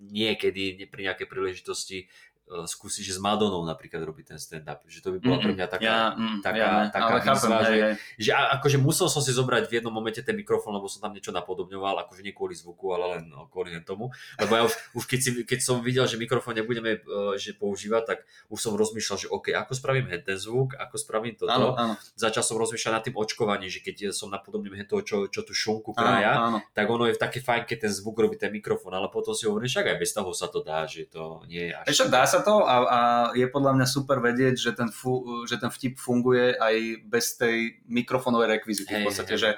niekedy 0.00 0.88
pri 0.88 1.12
nejakej 1.12 1.26
príležitosti 1.28 2.08
skúsiť, 2.44 3.02
že 3.08 3.16
s 3.16 3.20
Madonou 3.20 3.64
napríklad 3.64 4.04
robiť 4.04 4.36
ten 4.36 4.38
stand-up, 4.38 4.84
že 4.84 5.00
to 5.00 5.16
by 5.16 5.18
bola 5.18 5.40
pre 5.40 5.52
mňa 5.56 5.66
taká, 5.66 5.84
ja, 5.84 5.98
mm, 6.12 6.38
taká- 6.44 6.60
ja 6.60 6.70
ne, 6.84 6.92
taká 6.92 7.14
výzva, 7.24 7.58
že- 7.64 7.96
že 8.20 8.30
a, 8.36 8.42
akože 8.60 8.76
musel 8.76 9.08
som 9.08 9.24
si 9.24 9.32
zobrať 9.32 9.72
v 9.72 9.80
jednom 9.80 9.92
momente 9.92 10.20
ten 10.20 10.36
mikrofón, 10.36 10.76
lebo 10.76 10.84
som 10.84 11.00
tam 11.00 11.16
niečo 11.16 11.32
napodobňoval, 11.32 12.04
akože 12.04 12.20
nie 12.20 12.36
kvôli 12.36 12.52
zvuku, 12.52 12.84
ale 12.92 13.04
len 13.16 13.22
no, 13.32 13.48
kvôli 13.48 13.72
tomu. 13.80 14.12
Lebo 14.36 14.52
ja 14.54 14.62
už, 14.68 14.74
už 14.92 15.04
keď, 15.08 15.18
si, 15.20 15.30
keď 15.44 15.58
som 15.64 15.80
videl, 15.80 16.04
že 16.04 16.20
mikrofón 16.20 16.56
nebudeme 16.56 17.00
uh, 17.00 17.34
že 17.40 17.56
používať, 17.56 18.02
tak 18.04 18.18
už 18.52 18.58
som 18.60 18.76
rozmýšľal, 18.76 19.16
že 19.18 19.28
OK, 19.32 19.56
ako 19.56 19.72
spravím 19.72 20.12
ten 20.20 20.36
zvuk, 20.36 20.76
ako 20.76 20.94
spravím 21.00 21.34
toto. 21.34 21.50
Áno, 21.50 21.72
áno, 21.74 21.94
Začal 22.14 22.44
som 22.44 22.60
rozmýšľať 22.60 22.92
nad 22.92 23.02
tým 23.04 23.16
očkovaním, 23.16 23.72
že 23.72 23.80
keď 23.80 24.12
som 24.12 24.28
napodobním 24.28 24.76
hen 24.76 24.86
toho, 24.86 25.00
čo, 25.00 25.16
čo 25.32 25.42
tú 25.42 25.56
šunku 25.56 25.96
áno, 25.96 25.98
kraja, 25.98 26.32
áno. 26.38 26.58
tak 26.76 26.86
ono 26.86 27.08
je 27.08 27.16
také 27.16 27.40
fajn, 27.40 27.64
keď 27.64 27.88
ten 27.88 27.92
zvuk 27.92 28.20
robí 28.20 28.36
ten 28.36 28.52
mikrofón, 28.52 28.92
ale 28.92 29.08
potom 29.08 29.32
si 29.32 29.48
hovorím, 29.48 29.66
však 29.66 29.90
aj 29.90 29.96
bez 29.96 30.10
toho 30.12 30.30
sa 30.36 30.46
to 30.52 30.60
dá, 30.60 30.84
že 30.84 31.08
to 31.08 31.40
nie 31.48 31.70
je 31.70 31.72
až... 31.72 31.84
Ešte 31.88 32.12
dá 32.12 32.22
sa 32.34 32.40
to 32.42 32.66
a, 32.66 32.74
a 32.82 33.00
je 33.38 33.46
podľa 33.46 33.78
mňa 33.78 33.86
super 33.86 34.18
vedieť, 34.18 34.58
že 34.58 34.70
ten, 34.74 34.90
fu, 34.90 35.46
že 35.46 35.62
ten 35.62 35.70
vtip 35.70 36.02
funguje 36.02 36.58
aj 36.58 37.06
bez 37.06 37.38
tej 37.38 37.78
mikrofónovej 37.86 38.58
rekvizity. 38.58 38.90
Hej, 38.90 39.02
v 39.02 39.06
podstate, 39.06 39.34
hej. 39.38 39.40
že 39.40 39.50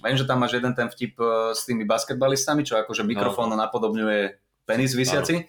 viem, 0.00 0.16
že 0.16 0.24
tam 0.24 0.40
máš 0.40 0.56
jeden 0.56 0.72
ten 0.72 0.88
vtip 0.88 1.20
e, 1.20 1.52
s 1.52 1.68
tými 1.68 1.84
basketbalistami, 1.84 2.64
čo 2.64 2.80
akože 2.80 3.04
mikrofón 3.04 3.52
No. 3.52 3.60
napodobňuje 3.60 4.40
penis 4.64 4.96
vysiaci. 4.96 5.44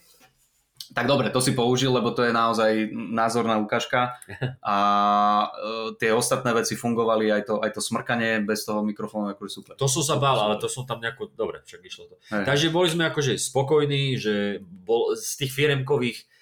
Tak 0.93 1.09
dobre, 1.09 1.33
to 1.33 1.41
si 1.41 1.57
použil, 1.57 1.89
lebo 1.89 2.13
to 2.13 2.21
je 2.21 2.29
naozaj 2.29 2.93
názorná 2.93 3.57
ukážka 3.57 4.21
a 4.61 4.77
e, 5.49 5.97
tie 5.97 6.13
ostatné 6.13 6.53
veci 6.53 6.77
fungovali, 6.77 7.33
aj 7.33 7.41
to, 7.49 7.55
aj 7.57 7.71
to 7.73 7.81
smrkanie 7.81 8.45
bez 8.45 8.69
toho 8.69 8.85
mikrofónu, 8.85 9.33
akože 9.33 9.51
super. 9.51 9.73
To 9.81 9.89
som 9.89 10.05
sa 10.05 10.21
bál, 10.21 10.37
ale 10.37 10.61
to 10.61 10.69
som 10.69 10.85
tam 10.85 11.01
nejako... 11.01 11.33
Dobre, 11.33 11.65
však 11.65 11.81
išlo 11.81 12.05
to. 12.13 12.15
Hej. 12.29 12.45
Takže 12.45 12.67
boli 12.69 12.87
sme 12.93 13.09
akože 13.09 13.33
spokojní, 13.33 14.19
že 14.21 14.61
bol, 14.61 15.17
z 15.17 15.31
tých 15.41 15.51
firemkových 15.57 16.34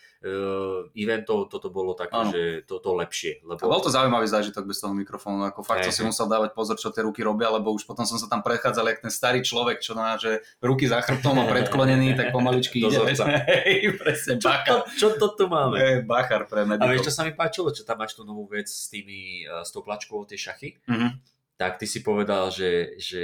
eventov 0.96 1.52
toto 1.52 1.68
bolo 1.68 1.92
také, 1.92 2.16
že 2.32 2.42
to, 2.64 2.80
to 2.80 2.96
lepšie. 2.96 3.44
A 3.44 3.54
Lebo 3.54 3.68
bol 3.68 3.84
to 3.84 3.92
zaujímavý 3.92 4.24
zážitok 4.32 4.64
bez 4.64 4.80
toho 4.80 4.96
mikrofónu, 4.96 5.44
ako 5.44 5.68
fakt 5.68 5.84
som 5.92 5.94
si 5.94 6.04
musel 6.08 6.32
dávať 6.32 6.56
pozor, 6.56 6.80
čo 6.80 6.96
tie 6.96 7.04
ruky 7.04 7.20
robia, 7.28 7.52
lebo 7.52 7.76
už 7.76 7.84
potom 7.84 8.08
som 8.08 8.16
sa 8.16 8.32
tam 8.32 8.40
prechádzal, 8.40 8.88
jak 8.88 9.00
ten 9.04 9.12
starý 9.12 9.44
človek, 9.44 9.84
čo 9.84 10.00
má, 10.00 10.16
že 10.16 10.40
ruky 10.64 10.88
za 10.88 11.04
chrbtom 11.04 11.44
a 11.44 11.46
predklonený, 11.52 12.16
tak 12.16 12.32
pomaličky 12.32 12.80
ide. 12.88 13.04
Hej, 13.04 14.00
presne, 14.00 14.40
čo, 14.40 14.48
to, 14.48 14.56
bachar. 14.56 14.80
čo 14.96 15.08
to 15.20 15.28
tu 15.36 15.46
máme? 15.52 15.76
Hej, 15.76 15.96
bachar 16.08 16.48
pre 16.48 16.64
A 16.64 16.68
vieš, 16.68 16.80
medikov. 16.80 17.06
čo 17.06 17.12
sa 17.12 17.22
mi 17.28 17.36
páčilo, 17.36 17.70
čo 17.76 17.84
tam 17.84 18.00
máš 18.00 18.16
tú 18.16 18.24
novú 18.24 18.48
vec 18.48 18.72
s 18.72 18.88
tými, 18.88 19.44
uh, 19.44 19.68
s 19.68 19.76
tou 19.76 19.84
plačkou 19.84 20.24
tie 20.24 20.40
šachy? 20.40 20.80
Mhm. 20.88 21.20
Tak 21.60 21.78
ty 21.78 21.86
si 21.86 22.00
povedal, 22.02 22.50
že, 22.50 22.98
že 22.98 23.24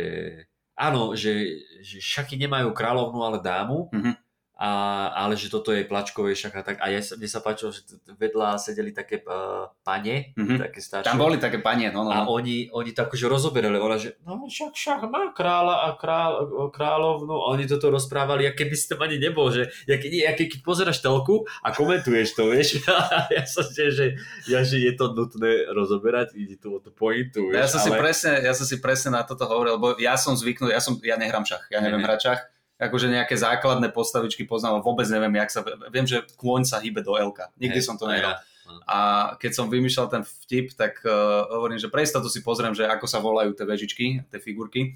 áno, 0.76 1.16
že, 1.16 1.64
že 1.80 2.04
šachy 2.04 2.36
nemajú 2.36 2.76
kráľovnú, 2.76 3.20
ale 3.24 3.40
dámu. 3.40 3.88
Mhm. 3.96 4.29
A, 4.60 4.70
ale 5.16 5.40
že 5.40 5.48
toto 5.48 5.72
je 5.72 5.88
plačkové 5.88 6.36
šach 6.36 6.52
a 6.52 6.68
tak. 6.68 6.84
A 6.84 6.92
ja, 6.92 7.00
mne 7.00 7.30
sa 7.32 7.40
páčilo, 7.40 7.72
že 7.72 7.88
vedľa 8.12 8.60
sedeli 8.60 8.92
také 8.92 9.24
uh, 9.24 9.72
pane, 9.88 10.36
Mhm. 10.36 10.60
také 10.60 10.84
staršie. 10.84 11.08
Tam 11.08 11.16
boli 11.16 11.40
také 11.40 11.64
panie, 11.64 11.88
no, 11.96 12.04
no. 12.04 12.12
A 12.12 12.28
no. 12.28 12.36
oni, 12.36 12.68
oni 12.68 12.92
to 12.92 13.08
akože 13.08 13.32
rozoberali, 13.32 13.80
ona 13.80 13.96
že 13.96 14.20
no 14.28 14.36
však 14.44 14.76
šach 14.76 15.04
má 15.08 15.32
kráľa 15.32 15.88
a 15.88 15.88
král, 15.96 16.32
kráľovnú 16.76 17.32
a 17.40 17.56
oni 17.56 17.72
toto 17.72 17.88
rozprávali, 17.88 18.52
aké 18.52 18.68
by 18.68 18.76
si 18.76 18.92
tam 18.92 19.00
ani 19.00 19.16
nebol, 19.16 19.48
že 19.48 19.72
jak, 19.88 20.04
nie, 20.04 20.28
jak, 20.28 20.36
keď 20.36 20.60
pozeráš 20.60 21.00
telku 21.00 21.48
a 21.64 21.72
komentuješ 21.72 22.36
to, 22.36 22.52
vieš, 22.52 22.84
a 22.92 23.32
ja 23.32 23.48
som 23.48 23.64
si, 23.64 23.88
že, 23.96 24.20
ja, 24.44 24.60
že 24.60 24.84
je 24.84 24.92
to 24.92 25.16
nutné 25.16 25.72
rozoberať, 25.72 26.36
ide 26.36 26.60
tu 26.60 26.76
o 26.76 26.84
tú 26.84 26.92
pointu, 26.92 27.48
Ja 27.56 27.64
vieš, 27.64 27.80
som, 27.80 27.88
si 27.88 27.90
ale... 27.96 28.00
presne, 28.04 28.44
ja 28.44 28.52
som 28.52 28.68
si 28.68 28.76
presne 28.84 29.16
na 29.16 29.24
toto 29.24 29.48
hovoril, 29.48 29.80
lebo 29.80 29.96
ja 29.96 30.20
som 30.20 30.36
zvyknutý, 30.36 30.76
ja, 30.76 30.84
som, 30.84 31.00
ja 31.00 31.16
nehrám 31.16 31.48
šach, 31.48 31.64
ja 31.72 31.80
neviem 31.80 32.04
Ne, 32.04 32.04
ne. 32.04 32.10
hrať 32.12 32.20
šach, 32.28 32.42
akože 32.80 33.12
nejaké 33.12 33.36
základné 33.36 33.92
postavičky 33.92 34.48
poznám, 34.48 34.80
vôbec 34.80 35.04
neviem, 35.12 35.36
jak 35.36 35.52
sa, 35.52 35.62
viem, 35.92 36.08
že 36.08 36.24
kôň 36.40 36.64
sa 36.64 36.80
hýbe 36.80 37.04
do 37.04 37.20
L-ka, 37.20 37.52
nikdy 37.60 37.84
Hej, 37.84 37.86
som 37.86 38.00
to 38.00 38.08
a 38.08 38.16
nehral. 38.16 38.40
ja. 38.40 38.44
A 38.88 39.00
keď 39.36 39.52
som 39.52 39.68
vymýšľal 39.68 40.08
ten 40.08 40.24
vtip, 40.24 40.78
tak 40.78 41.02
uh, 41.04 41.46
hovorím, 41.60 41.82
že 41.82 41.92
pre 41.92 42.06
istotu 42.06 42.32
si 42.32 42.40
pozriem, 42.40 42.72
že 42.72 42.88
ako 42.88 43.06
sa 43.10 43.20
volajú 43.20 43.52
tie 43.58 43.66
vežičky, 43.68 44.24
tie 44.30 44.40
figurky. 44.40 44.96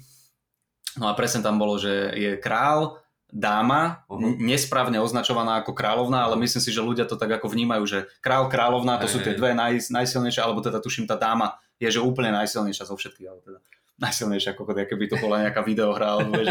No 0.96 1.10
a 1.10 1.12
presne 1.12 1.42
tam 1.42 1.58
bolo, 1.58 1.76
že 1.76 2.14
je 2.14 2.30
král, 2.38 3.02
dáma, 3.34 4.06
Uh-huh. 4.06 4.38
nesprávne 4.38 5.02
označovaná 5.02 5.58
ako 5.58 5.74
kráľovná, 5.74 6.22
ale 6.22 6.38
myslím 6.38 6.62
si, 6.62 6.70
že 6.70 6.78
ľudia 6.78 7.02
to 7.02 7.18
tak 7.18 7.34
ako 7.34 7.50
vnímajú, 7.50 7.82
že 7.82 7.98
král, 8.22 8.46
kráľovná, 8.46 9.02
to 9.02 9.10
Hej, 9.10 9.12
sú 9.12 9.18
tie 9.26 9.34
dve 9.34 9.58
naj, 9.58 9.90
najsilnejšie, 9.90 10.38
alebo 10.38 10.62
teda 10.62 10.78
tuším 10.78 11.10
tá 11.10 11.18
dáma 11.18 11.58
je, 11.82 11.90
že 11.90 11.98
úplne 11.98 12.30
najsilnejšia 12.30 12.86
zo 12.86 12.94
všetkých, 12.94 13.26
ale 13.26 13.40
teda 13.42 13.58
najsilnejšia, 13.98 14.58
ako 14.58 14.66
keby 14.66 15.04
to 15.06 15.16
bola 15.22 15.46
nejaká 15.46 15.62
videohra, 15.62 16.18
alebo 16.18 16.34
vieš, 16.34 16.50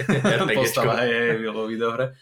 postava, 0.58 1.04
hej, 1.04 1.12
hej, 1.12 1.52
vo 1.52 1.68
videohre. 1.68 2.16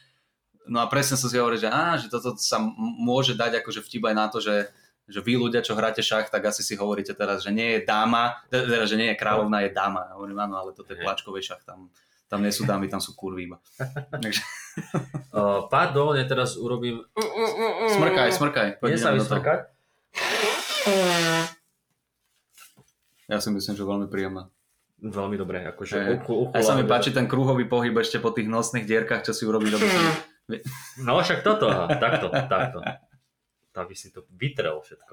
No 0.69 0.85
a 0.85 0.91
presne 0.91 1.17
som 1.17 1.31
si 1.31 1.39
hovoril, 1.39 1.57
že, 1.63 1.71
á, 1.71 1.97
že 1.97 2.13
toto 2.13 2.37
sa 2.37 2.61
môže 2.79 3.33
dať 3.33 3.65
akože 3.65 3.81
vtip 3.81 4.05
aj 4.05 4.15
na 4.19 4.27
to, 4.29 4.43
že, 4.43 4.69
že 5.09 5.25
vy 5.25 5.41
ľudia, 5.41 5.65
čo 5.65 5.73
hráte 5.73 6.05
šach, 6.05 6.29
tak 6.29 6.45
asi 6.51 6.61
si 6.61 6.77
hovoríte 6.77 7.17
teraz, 7.17 7.47
že 7.47 7.55
nie 7.55 7.79
je 7.79 7.81
dáma, 7.89 8.45
teda, 8.53 8.85
že 8.85 8.99
nie 9.01 9.15
je 9.15 9.17
kráľovná, 9.17 9.65
je 9.65 9.73
dáma. 9.73 10.13
Ja 10.13 10.21
hovorím, 10.21 10.45
áno, 10.45 10.61
ale 10.61 10.77
toto 10.77 10.93
je 10.93 11.01
Hej. 11.01 11.07
pláčkový 11.09 11.41
šach, 11.41 11.65
tam, 11.65 11.89
tam 12.29 12.45
nie 12.45 12.53
sú 12.53 12.69
dámy, 12.69 12.91
tam 12.93 13.01
sú 13.01 13.17
kurvy 13.17 13.49
iba. 13.49 13.57
Takže 14.13 14.43
Uh, 15.35 15.67
pardon, 15.67 16.15
ja 16.15 16.23
teraz 16.23 16.55
urobím... 16.55 17.03
smrkaj, 17.99 18.31
smrkaj. 18.31 18.69
Nie 18.69 18.79
poď 18.79 18.91
sa 18.95 19.11
vysmrkať? 19.15 19.61
Ja 23.29 23.39
si 23.39 23.53
myslím, 23.53 23.77
že 23.77 23.85
veľmi 23.85 24.09
príjemné. 24.09 24.49
Veľmi 24.99 25.39
dobre, 25.39 25.63
akože 25.63 25.95
Hej. 25.95 26.15
uchu, 26.19 26.35
uchu, 26.49 26.55
Aj 26.57 26.65
sa 26.65 26.75
mi 26.75 26.83
páči 26.83 27.15
ten 27.15 27.31
kruhový 27.31 27.71
pohyb 27.71 27.95
ešte 27.95 28.19
po 28.19 28.35
tých 28.35 28.51
nosných 28.51 28.83
dierkach, 28.83 29.23
čo 29.23 29.31
si 29.31 29.47
urobí 29.47 29.71
dobre. 29.71 29.87
No 30.99 31.21
však 31.21 31.45
toto, 31.45 31.69
aha, 31.71 31.93
takto, 32.01 32.33
takto. 32.33 32.81
To 33.71 33.81
by 33.85 33.95
si 33.95 34.11
to 34.11 34.27
vytrel 34.33 34.83
všetko. 34.83 35.13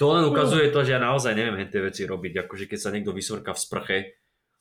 To 0.00 0.16
len 0.16 0.24
ukazuje 0.24 0.72
to, 0.72 0.80
že 0.80 0.96
ja 0.96 1.00
naozaj 1.02 1.36
neviem 1.36 1.68
tie 1.68 1.84
veci 1.84 2.08
robiť, 2.08 2.48
akože 2.48 2.64
keď 2.64 2.78
sa 2.80 2.88
niekto 2.88 3.12
vysvrka 3.12 3.52
v 3.52 3.60
sprche, 3.60 3.98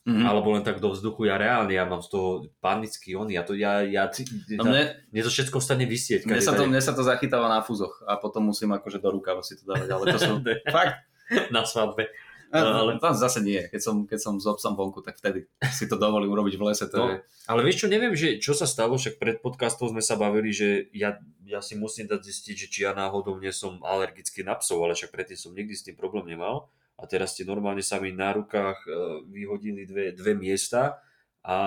Mhm. 0.07 0.25
alebo 0.25 0.55
len 0.55 0.63
tak 0.63 0.79
do 0.79 0.89
vzduchu, 0.89 1.27
ja 1.27 1.35
reálne, 1.35 1.75
ja 1.75 1.83
mám 1.83 1.99
z 1.99 2.09
toho 2.09 2.29
panický 2.63 3.19
on, 3.19 3.27
ja 3.27 3.43
to, 3.43 3.51
ja, 3.51 3.83
ja, 3.83 4.07
No 4.55 4.63
mne, 4.65 4.95
mne 5.11 5.21
to 5.21 5.29
všetko 5.29 5.59
stane 5.59 5.83
vysieť. 5.83 6.23
mne, 6.23 6.39
sa 6.39 6.55
to, 6.55 6.65
mne 6.65 6.79
sa 6.79 6.95
to 6.95 7.03
zachytáva 7.03 7.51
na 7.51 7.59
fúzoch 7.59 7.99
a 8.07 8.15
potom 8.15 8.47
musím 8.47 8.71
akože 8.73 8.97
do 8.97 9.11
rukava 9.11 9.43
si 9.43 9.59
to 9.59 9.67
dávať, 9.67 9.89
ale 9.91 10.03
to 10.09 10.17
sú... 10.17 10.33
Fakt? 10.71 11.03
na 11.55 11.63
svadbe. 11.63 12.09
Ale 12.49 12.65
ale- 12.73 12.97
tam 12.97 13.13
zase 13.13 13.45
nie. 13.45 13.61
Keď 13.69 13.77
som, 13.77 13.95
keď 14.09 14.19
som 14.25 14.33
s 14.41 14.49
obsom 14.49 14.73
vonku, 14.73 15.05
tak 15.05 15.21
vtedy 15.21 15.45
si 15.69 15.85
to 15.85 16.01
dovolím 16.01 16.33
urobiť 16.33 16.57
v 16.57 16.63
lese. 16.65 16.89
To 16.89 16.97
No, 16.97 17.05
je... 17.13 17.21
Ale 17.45 17.61
vieš 17.61 17.85
čo, 17.85 17.87
neviem, 17.93 18.17
že 18.17 18.41
čo 18.41 18.57
sa 18.57 18.65
stalo, 18.65 18.97
však 18.97 19.21
pred 19.21 19.37
podcastom 19.37 19.93
sme 19.93 20.01
sa 20.01 20.17
bavili, 20.17 20.49
že 20.49 20.89
ja, 20.89 21.21
ja 21.45 21.61
si 21.61 21.77
musím 21.77 22.09
dať 22.09 22.25
zistiť, 22.25 22.55
že 22.57 22.67
či 22.73 22.79
ja 22.89 22.97
náhodou 22.97 23.37
nie 23.37 23.53
som 23.53 23.77
alergický 23.85 24.41
na 24.41 24.57
psov, 24.57 24.81
ale 24.81 24.97
však 24.97 25.13
predtým 25.13 25.37
som 25.37 25.53
nikdy 25.53 25.77
s 25.77 25.85
tým 25.85 25.93
problém 25.93 26.25
nemal. 26.25 26.73
A 26.97 27.05
teraz 27.05 27.37
ste 27.37 27.45
normálne 27.45 27.85
sa 27.85 28.01
mi 28.01 28.11
na 28.11 28.33
rukách 28.33 28.81
e, 28.83 28.89
vyhodili 29.29 29.85
dve, 29.85 30.11
dve 30.17 30.33
miesta 30.35 30.99
a, 31.45 31.57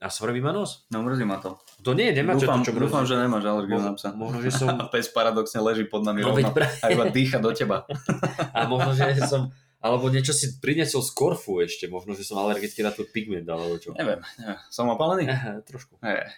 a 0.00 0.08
svrbí 0.08 0.40
ma 0.40 0.50
nos. 0.50 0.88
No 0.88 1.04
mrzí 1.04 1.24
ma 1.24 1.36
to. 1.36 1.60
To 1.84 1.92
nie, 1.92 2.08
Dúfam, 2.10 2.64
to, 2.64 2.66
čo 2.66 2.72
mrzí. 2.72 2.80
dúfam, 2.80 3.04
že 3.04 3.14
nemáš 3.14 3.44
alergiu 3.44 3.76
na 3.76 3.92
psa. 3.92 4.16
Možno, 4.16 4.40
že 4.40 4.48
som... 4.48 4.72
Pes 4.92 5.12
paradoxne 5.12 5.60
leží 5.60 5.84
pod 5.84 6.02
nami 6.02 6.24
No 6.24 6.32
rovno 6.32 6.50
pra- 6.56 6.72
a 6.80 6.88
iba 6.88 7.04
dýcha 7.06 7.36
do 7.36 7.52
teba. 7.52 7.84
A 8.56 8.64
možno, 8.64 8.96
že 8.96 9.20
som... 9.28 9.52
Alebo 9.80 10.12
niečo 10.12 10.36
si 10.36 10.60
priniesol 10.60 11.00
z 11.00 11.08
korfu 11.12 11.64
ešte. 11.64 11.88
Možno, 11.88 12.12
že 12.12 12.20
som 12.20 12.36
alergický 12.36 12.84
na 12.84 12.92
to 12.92 13.00
pigment, 13.08 13.48
alebo 13.48 13.80
čo. 13.80 13.96
Neviem, 13.96 14.20
neviem. 14.36 14.60
Som 14.68 14.92
opalený? 14.92 15.24
Aha, 15.24 15.64
Trošku. 15.64 15.96
Nie. 16.04 16.28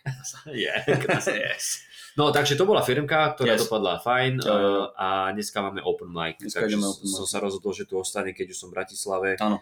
Yeah. 0.46 0.78
yes. 1.50 1.82
No, 2.14 2.30
takže 2.30 2.54
to 2.54 2.62
bola 2.62 2.86
firmka, 2.86 3.34
ktorá 3.34 3.58
Yes. 3.58 3.66
dopadla 3.66 3.98
fajn 3.98 4.46
Jo, 4.46 4.54
jo, 4.54 4.72
uh, 4.84 4.94
a 4.94 5.06
dneska 5.34 5.58
máme 5.58 5.82
open 5.82 6.06
mic. 6.06 6.38
Dneska 6.38 6.62
takže 6.62 6.78
open 6.78 7.08
som 7.08 7.24
mic. 7.26 7.30
sa 7.30 7.38
rozhodol, 7.42 7.74
že 7.74 7.82
tu 7.82 7.98
ostane, 7.98 8.30
keď 8.30 8.54
už 8.54 8.58
som 8.58 8.68
v 8.70 8.74
Bratislave. 8.78 9.28
Áno. 9.40 9.58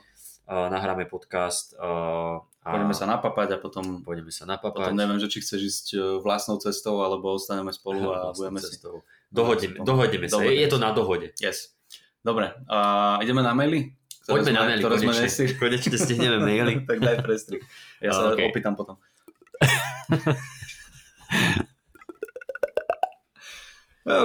Uh, 0.51 0.67
nahráme 0.67 1.07
podcast 1.07 1.79
uh, 1.79 2.43
a 2.61 2.77
Pôjdeme 2.77 2.93
sa 2.93 3.07
napapať 3.09 3.55
a 3.55 3.59
potom, 3.63 4.05
pôjdeme 4.05 4.29
sa 4.29 4.45
potom 4.45 4.85
napapať. 4.85 4.93
neviem, 4.93 5.17
že 5.17 5.33
či 5.33 5.41
chceš 5.41 5.61
ísť 5.65 5.87
e, 5.97 6.21
vlastnou 6.21 6.61
cestou, 6.61 7.01
alebo 7.01 7.33
ostaneme 7.33 7.73
spolu 7.73 8.13
a 8.13 8.37
budeme 8.37 8.61
si... 8.61 8.77
cestou. 8.77 9.01
Dohodneme, 9.33 9.81
Spolu. 9.81 9.87
dohodneme 9.89 10.27
sa. 10.29 10.45
Je, 10.45 10.45
Dohodneme 10.45 10.61
je 10.61 10.69
to 10.69 10.77
na 10.77 10.91
dohode. 10.93 11.33
Yes. 11.41 11.73
Dobre, 12.21 12.53
a 12.69 12.77
ideme 13.25 13.41
na 13.41 13.57
maily? 13.57 13.97
Ktoré 14.29 14.45
Poďme 14.45 14.45
sme, 14.45 14.53
na 14.53 14.65
maily, 14.69 14.81
ktoré 14.85 14.97
sme 15.01 15.09
konečne. 15.09 15.25
nestihli. 15.25 15.55
Konečne 15.57 15.97
stihneme 15.97 16.39
maily. 16.53 16.75
tak 16.85 16.99
daj 17.01 17.25
prestrik. 17.25 17.65
Ja 18.05 18.13
sa 18.13 18.37
okej. 18.37 18.45
opýtam 18.53 18.77
potom. 18.77 19.01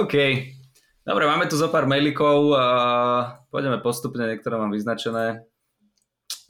OK. 0.04 0.14
Dobre, 1.08 1.24
máme 1.24 1.48
tu 1.48 1.56
zo 1.56 1.72
pár 1.72 1.88
mailikov 1.88 2.52
a 2.52 2.66
pôjdeme 3.48 3.80
postupne, 3.80 4.28
niektoré 4.28 4.60
mám 4.60 4.76
vyznačené. 4.76 5.40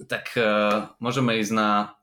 Tak 0.04 0.36
uh, 0.36 0.92
môžeme 1.00 1.40
ísť 1.40 1.52
na 1.56 1.96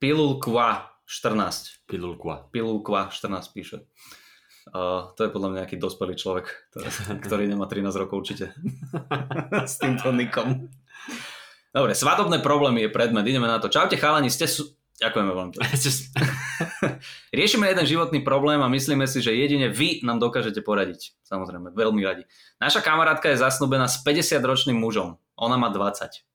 Pilulkva 0.00 0.96
14. 1.04 1.84
Pilulkva. 1.84 2.48
Pilulkva 2.48 3.12
14 3.12 3.52
píše. 3.52 3.84
Uh, 4.68 5.12
to 5.16 5.24
je 5.24 5.32
podľa 5.32 5.48
mňa 5.48 5.58
nejaký 5.64 5.76
dospelý 5.80 6.14
človek, 6.16 6.46
ktorý, 6.72 6.88
ktorý 7.24 7.44
nemá 7.48 7.64
13 7.68 7.88
rokov 8.00 8.24
určite. 8.24 8.52
S 9.72 9.80
týmto 9.80 10.12
nikom. 10.12 10.68
Dobre, 11.72 11.92
svadobné 11.92 12.40
problémy 12.40 12.88
je 12.88 12.90
predmet, 12.92 13.24
ideme 13.28 13.48
na 13.48 13.60
to. 13.60 13.68
Čaute 13.68 14.00
chalani, 14.00 14.32
ste 14.32 14.48
sú... 14.48 14.76
Ďakujeme 14.98 15.30
vám. 15.30 15.54
Riešime 17.38 17.70
jeden 17.70 17.86
životný 17.86 18.18
problém 18.26 18.58
a 18.58 18.66
myslíme 18.66 19.06
si, 19.06 19.22
že 19.22 19.30
jedine 19.30 19.70
vy 19.70 20.02
nám 20.02 20.18
dokážete 20.18 20.58
poradiť. 20.58 21.14
Samozrejme, 21.22 21.70
veľmi 21.70 22.02
radi. 22.02 22.26
Naša 22.58 22.82
kamarátka 22.82 23.30
je 23.30 23.38
zasnúbená 23.38 23.86
s 23.86 24.02
50-ročným 24.02 24.74
mužom. 24.74 25.22
Ona 25.38 25.54
má 25.54 25.70
20. 25.70 26.27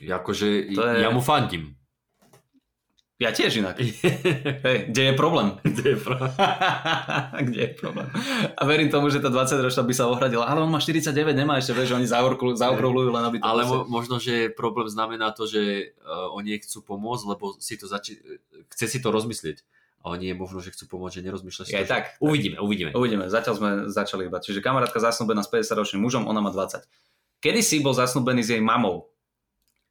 Akože 0.00 0.46
To 0.70 0.82
je- 0.84 1.02
ja 1.02 1.10
mu 1.10 1.18
fandím. 1.18 1.74
Ja 3.18 3.34
tiež 3.34 3.58
inak. 3.58 3.82
Hej, 4.66 4.94
kde 4.94 5.02
je 5.02 5.12
problém? 5.12 5.58
Kde 5.66 5.90
je 5.90 5.98
pravda? 5.98 6.30
Kde 7.42 7.60
je 7.60 7.72
problém? 7.74 8.06
A 8.54 8.62
verím 8.62 8.86
tomu, 8.88 9.10
že 9.10 9.18
tá 9.18 9.26
20 9.26 9.58
ročná 9.58 9.82
by 9.82 9.90
sa 9.90 10.06
ohradila, 10.06 10.46
ale 10.46 10.62
on 10.62 10.70
má 10.70 10.78
49, 10.78 11.10
nemá 11.34 11.58
ešte, 11.58 11.74
vieš, 11.74 11.90
že 11.90 11.98
oni 11.98 12.06
zaokrúhľujú, 12.06 13.10
len 13.10 13.24
aby 13.24 13.36
to... 13.36 13.42
Ale 13.42 13.66
mo- 13.66 13.82
možno, 13.84 14.16
že 14.16 14.54
problém 14.54 14.86
znamená 14.86 15.34
to, 15.34 15.44
že 15.44 15.58
uh, 15.98 16.30
oni 16.30 16.62
chcú 16.62 16.86
pomôcť, 16.86 17.24
lebo 17.26 17.58
si 17.58 17.74
to 17.74 17.90
zači- 17.90 18.22
chce 18.70 18.86
si 18.86 18.98
to 19.02 19.10
rozmyslieť. 19.10 19.66
A 19.98 20.14
oni 20.14 20.30
je 20.30 20.38
možno, 20.38 20.62
že 20.62 20.70
chcú 20.70 20.86
pomôcť, 20.88 21.18
že 21.18 21.26
nerozmýšľa 21.26 21.62
si 21.64 21.70
Je 21.70 21.74
to. 21.74 21.82
aj 21.82 21.88
tak. 21.90 22.04
Uvidíme, 22.22 22.62
uvidíme. 22.62 22.94
Uvidíme, 22.94 23.26
zatiaľ 23.26 23.54
sme 23.56 23.70
začali 23.90 24.30
iba. 24.30 24.38
Čiže 24.38 24.62
kamarátka 24.62 25.02
zasnúbená 25.02 25.42
s 25.42 25.50
50-ročným 25.50 25.98
mužom, 25.98 26.22
ona 26.22 26.38
má 26.38 26.54
20. 26.54 26.86
Kedy 27.42 27.60
si 27.60 27.82
bol 27.82 27.90
zasnúbený 27.90 28.46
s 28.46 28.54
jej 28.54 28.62
mamou? 28.62 29.10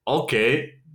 OK, 0.08 0.34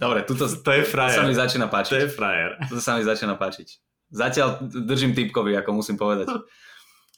Dobre, 0.02 0.26
tuto 0.26 0.50
to 0.50 0.70
je 0.74 0.82
to 0.82 0.98
sa 1.14 1.22
mi 1.22 1.30
začína 1.30 1.70
páčiť. 1.70 2.10
frajer. 2.10 2.50
To 2.66 2.82
sa 2.82 2.98
mi 2.98 3.06
začína 3.06 3.38
páčiť. 3.38 3.68
Zatiaľ 4.10 4.66
držím 4.66 5.14
typkovi, 5.14 5.54
ako 5.54 5.78
musím 5.78 5.94
povedať. 5.94 6.26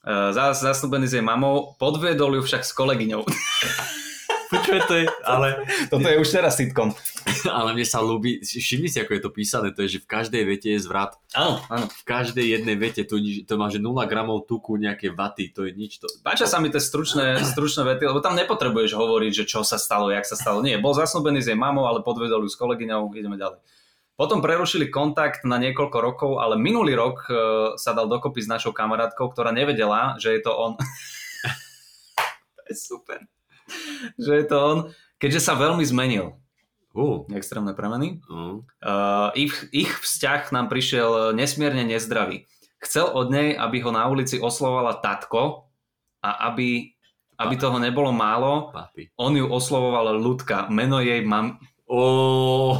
Uh, 0.04 0.36
zas, 0.36 0.60
zasnúbený 0.60 1.08
s 1.08 1.16
jej 1.16 1.24
mamou, 1.24 1.80
podviedol 1.80 2.36
ju 2.36 2.44
však 2.44 2.60
s 2.60 2.76
kolegyňou. 2.76 3.24
Počuj, 4.54 4.80
to 4.86 4.94
je, 5.02 5.04
ale, 5.26 5.66
Toto 5.90 6.06
je 6.06 6.16
už 6.22 6.28
teraz 6.30 6.54
sitcom. 6.54 6.94
ale 7.50 7.74
mne 7.74 7.82
sa 7.82 7.98
ľúbi, 7.98 8.38
všimni 8.46 8.86
si, 8.86 9.02
ako 9.02 9.18
je 9.18 9.22
to 9.22 9.30
písané, 9.34 9.74
to 9.74 9.82
je, 9.82 9.98
že 9.98 10.00
v 10.04 10.08
každej 10.08 10.42
vete 10.46 10.68
je 10.70 10.80
zvrat. 10.80 11.18
Áno, 11.34 11.58
áno. 11.66 11.90
V 11.90 12.04
každej 12.06 12.46
jednej 12.46 12.78
vete 12.78 13.02
to, 13.02 13.18
to 13.18 13.54
má, 13.58 13.66
že 13.68 13.82
0 13.82 13.90
gramov 14.06 14.46
tuku, 14.46 14.78
nejaké 14.78 15.10
vaty, 15.10 15.50
to 15.50 15.66
je 15.66 15.74
nič. 15.74 15.98
To, 15.98 16.06
Páčia 16.22 16.46
sa 16.46 16.62
mi 16.62 16.70
tie 16.70 16.78
stručné, 16.78 17.42
stručné 17.42 17.82
vety, 17.82 18.06
lebo 18.06 18.22
tam 18.22 18.38
nepotrebuješ 18.38 18.94
hovoriť, 18.94 19.32
že 19.42 19.44
čo 19.50 19.66
sa 19.66 19.80
stalo, 19.80 20.14
jak 20.14 20.22
sa 20.22 20.38
stalo. 20.38 20.62
Nie, 20.62 20.78
bol 20.78 20.94
zasnúbený 20.94 21.42
s 21.42 21.50
jej 21.50 21.58
mamou, 21.58 21.90
ale 21.90 22.06
podvedol 22.06 22.46
ju 22.46 22.50
s 22.52 22.60
kolegyňou, 22.60 23.10
ideme 23.18 23.34
ďalej. 23.34 23.58
Potom 24.14 24.38
prerušili 24.38 24.94
kontakt 24.94 25.42
na 25.42 25.58
niekoľko 25.58 25.98
rokov, 25.98 26.30
ale 26.38 26.54
minulý 26.54 26.94
rok 26.94 27.26
e, 27.26 27.34
sa 27.74 27.90
dal 27.98 28.06
dokopy 28.06 28.46
s 28.46 28.48
našou 28.48 28.70
kamarátkou, 28.70 29.26
ktorá 29.26 29.50
nevedela, 29.50 30.14
že 30.22 30.38
je 30.38 30.40
to 30.46 30.54
on. 30.54 30.78
to 32.56 32.62
je 32.70 32.78
super. 32.78 33.26
Že 34.24 34.32
je 34.40 34.44
to 34.46 34.56
on, 34.60 34.78
keďže 35.16 35.40
sa 35.40 35.54
veľmi 35.56 35.84
zmenil. 35.84 36.36
uh, 36.94 37.26
Extrémne 37.34 37.74
premeny. 37.74 38.20
uh, 38.30 38.62
Uh, 38.84 39.30
ich, 39.34 39.54
ich 39.74 39.90
vzťah 39.90 40.52
nám 40.54 40.68
prišiel 40.70 41.34
nesmierne 41.34 41.82
nezdravý. 41.82 42.46
Chcel 42.84 43.08
od 43.08 43.32
nej, 43.32 43.56
aby 43.56 43.80
ho 43.80 43.90
na 43.90 44.04
ulici 44.06 44.36
oslovovala 44.36 45.00
tatko 45.00 45.72
a 46.20 46.52
aby, 46.52 46.92
aby 47.40 47.54
toho 47.56 47.80
nebolo 47.80 48.12
málo, 48.12 48.68
papi. 48.70 49.08
on 49.16 49.32
ju 49.32 49.48
oslovoval 49.48 50.20
ľudka. 50.20 50.68
Meno 50.68 51.00
jej 51.00 51.24
mam... 51.24 51.56
Oh, 51.84 52.76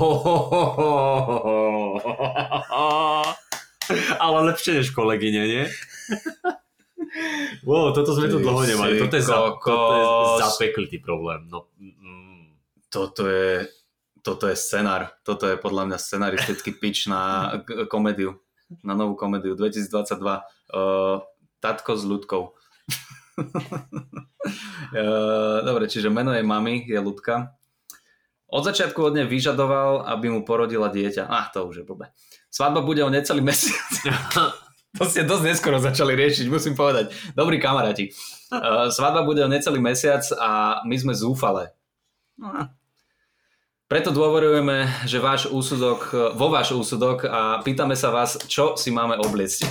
ale 4.25 4.39
lepšie 4.53 4.81
než 4.81 4.93
kolegyne, 4.97 5.43
nie? 5.45 5.65
Wow, 7.63 7.95
toto 7.95 8.11
sme 8.11 8.27
tu 8.27 8.43
dlho 8.43 8.67
nemali. 8.67 8.99
Toto 8.99 9.15
je, 9.15 9.23
za, 9.23 9.39
toto 9.63 9.95
je 9.95 10.05
zapeklitý 10.43 10.99
problém. 10.99 11.47
No, 11.47 11.71
mm, 11.79 12.59
Toto 12.91 13.23
je, 13.31 13.71
toto 14.19 14.51
je 14.51 14.57
scenár. 14.59 15.15
Toto 15.23 15.47
je 15.47 15.55
podľa 15.55 15.95
mňa 15.95 15.99
scenaristický 15.99 16.75
pitch 16.83 17.07
na 17.07 17.55
komédiu. 17.87 18.43
Na 18.83 18.99
novú 18.99 19.15
komédiu 19.15 19.55
2022. 19.55 19.87
Uh, 20.75 21.23
tatko 21.63 21.95
s 21.95 22.03
ľudkou. 22.03 22.43
Uh, 24.95 25.59
Dobre, 25.69 25.87
čiže 25.87 26.11
meno 26.11 26.35
jej 26.35 26.43
mamy 26.43 26.83
je 26.83 26.99
ľudka. 26.99 27.55
Od 28.55 28.63
začiatku 28.63 29.03
od 29.03 29.19
nej 29.19 29.27
vyžadoval, 29.27 30.07
aby 30.07 30.31
mu 30.31 30.47
porodila 30.47 30.87
dieťa. 30.87 31.27
Ah, 31.27 31.51
to 31.51 31.67
už 31.67 31.83
je 31.83 31.85
blbé. 31.87 32.15
Svadba 32.55 32.87
bude 32.87 33.03
o 33.03 33.11
necelý 33.11 33.43
mesiac. 33.43 33.91
To 34.95 35.11
ste 35.11 35.27
dosť 35.27 35.43
neskoro 35.43 35.83
začali 35.83 36.15
riešiť, 36.15 36.47
musím 36.47 36.79
povedať. 36.79 37.11
Dobrí 37.35 37.59
kamaráti. 37.59 38.15
Uh, 38.55 38.87
svadba 38.95 39.27
bude 39.27 39.43
o 39.43 39.51
necelý 39.51 39.83
mesiac 39.83 40.23
a 40.39 40.83
my 40.87 40.95
sme 40.95 41.11
zúfale. 41.11 41.75
No. 42.39 42.71
Preto 43.95 44.11
dôverujeme, 44.11 44.91
že 45.07 45.23
váš 45.23 45.47
úsudok, 45.47 46.11
vo 46.35 46.51
váš 46.51 46.75
úsudok 46.75 47.31
a 47.31 47.63
pýtame 47.63 47.95
sa 47.95 48.11
vás, 48.11 48.35
čo 48.51 48.75
si 48.75 48.91
máme 48.91 49.15
obliecť. 49.23 49.71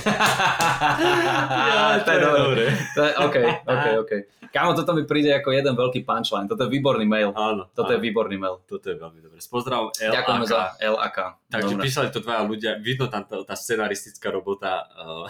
Ja, 1.84 2.00
to 2.00 2.08
je 2.08 2.18
dobré. 2.24 2.64
To 2.96 3.00
je, 3.04 3.12
OK, 3.20 3.36
OK, 3.68 3.86
OK. 4.00 4.12
Kámo, 4.48 4.72
toto 4.72 4.96
mi 4.96 5.04
príde 5.04 5.28
ako 5.28 5.52
jeden 5.52 5.76
veľký 5.76 6.08
punchline. 6.08 6.48
Toto 6.48 6.64
je 6.64 6.72
výborný 6.72 7.04
mail. 7.04 7.36
Áno, 7.36 7.68
Toto 7.76 7.92
áno, 7.92 8.00
je 8.00 8.00
výborný 8.00 8.40
mail. 8.40 8.64
toto 8.64 8.88
je 8.88 8.96
veľmi 8.96 9.20
dobré. 9.20 9.36
S 9.44 9.48
pozdravom 9.52 9.92
LAK. 9.92 10.16
Ďakujeme 10.16 10.46
za 10.48 10.60
L 10.80 10.96
a 10.96 11.08
K. 11.12 11.18
Takže 11.52 11.74
Dobre. 11.76 11.84
písali 11.84 12.08
to 12.08 12.24
dvaja 12.24 12.42
ľudia, 12.48 12.70
vidno 12.80 13.12
tam 13.12 13.28
tá, 13.28 13.44
tá 13.44 13.52
scenaristická 13.52 14.32
robota. 14.32 14.88
Uh, 14.96 15.28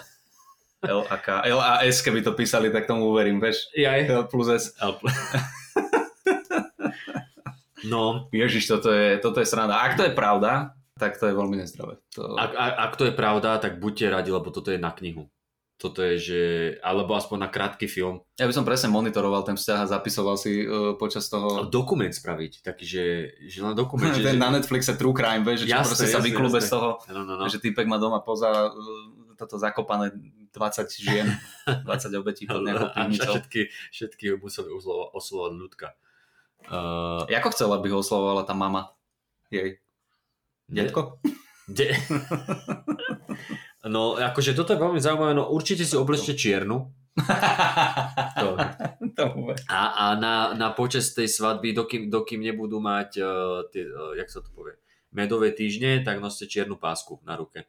L 0.87 1.03
a 1.03 1.17
K. 1.19 1.43
L 1.43 1.59
a 1.59 1.83
S, 1.83 1.99
keby 1.99 2.23
to 2.23 2.31
písali, 2.31 2.71
tak 2.71 2.87
tomu 2.87 3.11
uverím, 3.11 3.43
vieš. 3.43 3.67
jaj. 3.75 4.07
L 4.07 4.23
plus 4.31 4.47
S. 4.47 4.71
L- 4.79 5.03
no, 7.87 8.27
Ježiš, 8.33 8.67
toto 8.67 8.89
je, 8.91 9.17
toto 9.21 9.39
je 9.39 9.47
sranda. 9.47 9.81
Ak 9.81 9.97
to 9.97 10.03
je 10.05 10.13
pravda, 10.13 10.75
tak 10.95 11.19
to 11.19 11.27
je 11.27 11.35
veľmi 11.35 11.59
nezdravé. 11.59 11.99
To... 12.15 12.39
ak, 12.39 12.51
ak, 12.55 12.73
ak 12.79 12.93
to 12.95 13.03
je 13.11 13.13
pravda, 13.13 13.59
tak 13.59 13.83
buďte 13.83 14.11
radi, 14.15 14.29
lebo 14.31 14.47
toto 14.51 14.71
je 14.71 14.79
na 14.79 14.95
knihu. 14.95 15.27
toto 15.75 15.99
je, 15.99 16.15
že, 16.15 16.43
alebo 16.79 17.19
aspoň 17.19 17.37
na 17.45 17.49
krátky 17.51 17.91
film. 17.91 18.23
Ja 18.39 18.47
by 18.47 18.55
som 18.55 18.63
presne 18.63 18.87
monitoroval 18.95 19.43
ten 19.43 19.59
vzťah 19.59 19.79
a 19.83 19.91
zapisoval 19.91 20.39
si 20.39 20.63
uh, 20.63 20.95
počas 20.95 21.27
toho... 21.27 21.67
Dokument 21.67 22.15
spraviť, 22.15 22.63
taký, 22.63 22.87
že, 22.87 23.05
že 23.43 23.59
len 23.59 23.75
dokument. 23.75 24.15
že, 24.15 24.23
ten 24.23 24.39
že... 24.39 24.41
na 24.41 24.55
Netflixe 24.55 24.95
True 24.95 25.11
Crime, 25.11 25.43
vieš, 25.43 25.67
že 25.67 25.75
čo 25.75 25.83
Jasné, 25.83 25.89
proste 25.91 26.07
sa 26.07 26.23
vyklube 26.23 26.59
z 26.63 26.69
toho, 26.71 27.03
No, 27.11 27.27
no, 27.27 27.35
no. 27.35 27.45
že 27.51 27.59
týpek 27.59 27.91
má 27.91 27.99
doma 27.99 28.23
poza 28.23 28.71
uh, 28.71 29.25
toto 29.35 29.59
zakopané 29.59 30.15
20 30.55 30.87
žien, 30.95 31.27
20 31.67 32.21
obetí 32.23 32.47
pod 32.47 32.63
nejakou 32.65 32.87
a 32.87 33.11
všetky, 33.11 33.67
všetky 33.91 34.25
museli 34.39 34.71
oslovať, 34.71 35.07
oslovať 35.11 35.51
ľudka. 35.59 35.87
Uh, 36.71 37.25
Jako 37.29 37.49
chcel, 37.49 37.73
aby 37.73 37.89
ho 37.89 37.99
oslovovala 37.99 38.43
tá 38.43 38.53
mama? 38.53 38.93
Jej. 39.51 39.77
Detko? 40.69 41.21
De... 41.69 41.93
no, 43.93 44.17
akože 44.17 44.53
toto 44.57 44.73
je 44.73 44.81
veľmi 44.81 45.01
zaujímavé, 45.01 45.33
no 45.33 45.49
určite 45.49 45.85
si 45.85 45.97
oblečte 45.97 46.33
čiernu. 46.33 46.89
To. 48.35 48.59
to. 49.15 49.25
A, 49.71 49.81
a 49.95 50.05
na, 50.19 50.51
na 50.59 50.75
počas 50.75 51.15
tej 51.15 51.31
svadby, 51.31 51.71
dokým, 51.71 52.11
dokým 52.11 52.43
nebudú 52.43 52.83
mať, 52.83 53.09
uh, 53.23 53.63
tie, 53.71 53.87
uh, 53.87 54.11
jak 54.19 54.27
sa 54.27 54.43
to 54.43 54.51
povie, 54.51 54.75
medové 55.15 55.55
týždne, 55.55 56.03
tak 56.03 56.19
noste 56.19 56.51
čiernu 56.51 56.75
pásku 56.75 57.15
na 57.23 57.39
ruke. 57.39 57.63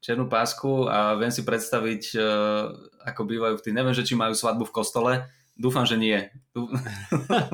Černú 0.00 0.30
pásku 0.32 0.88
a 0.88 1.18
viem 1.20 1.28
si 1.28 1.44
predstaviť, 1.44 2.02
uh, 2.16 2.72
ako 3.04 3.22
bývajú 3.28 3.54
v 3.60 3.64
tých, 3.68 3.76
neviem, 3.76 3.92
že 3.92 4.06
či 4.08 4.16
majú 4.16 4.32
svadbu 4.32 4.64
v 4.64 4.74
kostole, 4.74 5.12
dúfam, 5.58 5.82
že 5.82 5.98
nie. 5.98 6.16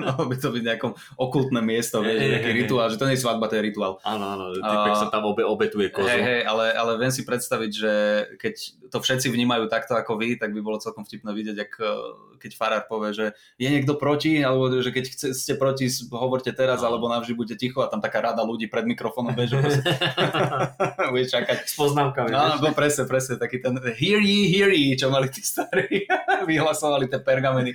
Malo 0.05 0.29
by 0.29 0.37
to 0.37 0.53
byť 0.53 0.63
nejakom 0.63 0.93
okultné 1.17 1.61
miesto, 1.65 2.05
vieš, 2.05 2.21
nejaký 2.21 2.53
hej. 2.53 2.59
rituál, 2.65 2.89
že 2.93 3.01
to 3.01 3.09
nie 3.09 3.17
je 3.17 3.25
svadba, 3.25 3.49
to 3.49 3.57
je 3.57 3.67
rituál. 3.67 3.97
Áno, 4.05 4.25
áno, 4.29 4.45
typek 4.55 4.93
A- 4.95 5.01
sa 5.01 5.09
tam 5.09 5.25
obe, 5.25 5.43
obetuje 5.45 5.89
kozu. 5.89 6.09
Hej, 6.09 6.23
hej, 6.23 6.41
ale, 6.45 6.73
ale 6.77 7.01
viem 7.01 7.13
si 7.13 7.25
predstaviť, 7.25 7.73
že 7.73 7.93
keď 8.37 8.55
to 8.95 9.03
všetci 9.03 9.27
vnímajú 9.27 9.67
takto 9.67 9.99
ako 9.99 10.15
vy, 10.15 10.39
tak 10.39 10.55
by 10.55 10.63
bolo 10.63 10.79
celkom 10.79 11.03
vtipné 11.03 11.35
vidieť, 11.35 11.57
ak, 11.59 11.73
eh, 11.83 11.91
keď 12.39 12.51
farár 12.55 12.83
povie, 12.87 13.11
že 13.11 13.27
je 13.59 13.67
niekto 13.67 13.99
proti, 13.99 14.39
alebo 14.39 14.71
že 14.71 14.95
keď 14.95 15.05
chce, 15.11 15.27
ste 15.35 15.59
proti, 15.59 15.91
hovorte 16.15 16.55
teraz, 16.55 16.79
No. 16.79 16.95
alebo 16.95 17.11
navždy 17.11 17.35
buďte 17.35 17.57
ticho 17.59 17.83
a 17.83 17.91
tam 17.91 17.99
taká 17.99 18.23
rada 18.23 18.47
ľudí 18.47 18.71
pred 18.71 18.87
mikrofónom, 18.87 19.35
proste 19.35 19.59
budeš 21.11 21.35
čakať. 21.35 21.59
S 21.67 21.75
poznámkami. 21.75 22.31
No, 22.31 22.63
no, 22.63 22.71
presne, 22.71 23.11
presne, 23.11 23.35
taký 23.35 23.59
ten 23.59 23.75
hear 23.99 24.23
ye, 24.23 24.47
hear 24.55 24.71
ye, 24.71 24.95
čo 24.95 25.11
mali 25.11 25.27
tí 25.27 25.43
starí, 25.43 26.07
vyhlasovali 26.51 27.11
tie 27.11 27.19
pergameny. 27.19 27.75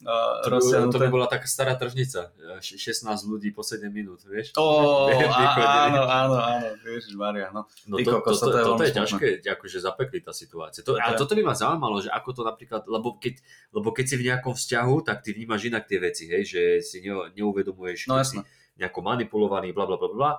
To, 0.00 0.48
by, 0.48 0.88
to 0.88 0.96
by 0.96 1.08
bola 1.12 1.26
taká 1.28 1.44
stará 1.44 1.76
tržnica. 1.76 2.32
Š- 2.64 2.80
16 3.04 3.28
ľudí 3.28 3.52
po 3.52 3.60
7 3.60 3.84
minút, 3.92 4.24
vieš? 4.24 4.56
Ó, 4.56 5.08
áno, 5.84 6.02
áno, 6.08 6.34
áno, 6.40 6.66
Ježiš 6.88 7.12
Maria, 7.20 7.52
no. 7.52 7.68
No 7.84 8.00
to, 8.00 8.08
kokos, 8.20 8.40
to, 8.40 8.48
to, 8.48 8.64
toto 8.64 8.82
je 8.82 8.92
ťažké, 8.96 9.26
akože 9.44 9.78
zapekli 9.84 10.24
tá 10.24 10.32
situácia. 10.32 10.80
To, 10.88 10.96
a 10.96 11.12
toto 11.12 11.36
by 11.36 11.44
ma 11.44 11.52
zaujímalo, 11.52 12.00
že 12.00 12.08
ako 12.08 12.30
to 12.32 12.42
napríklad, 12.48 12.88
lebo 12.88 13.20
keď, 13.20 13.44
lebo 13.76 13.92
keď 13.92 14.04
si 14.08 14.16
v 14.16 14.26
nejakom 14.32 14.54
vzťahu, 14.56 14.94
tak 15.04 15.20
ty 15.20 15.36
vnímaš 15.36 15.68
inak 15.68 15.84
tie 15.84 16.00
veci, 16.00 16.24
hej, 16.32 16.44
že 16.48 16.62
si 16.80 17.04
ne, 17.04 17.28
neuvedomuješ, 17.36 18.08
No 18.08 18.16
si 18.24 18.40
nejako 18.80 19.04
manipulovaný, 19.04 19.76
bla 19.76 19.84
bla 19.84 20.00
bla 20.00 20.08
bla. 20.08 20.30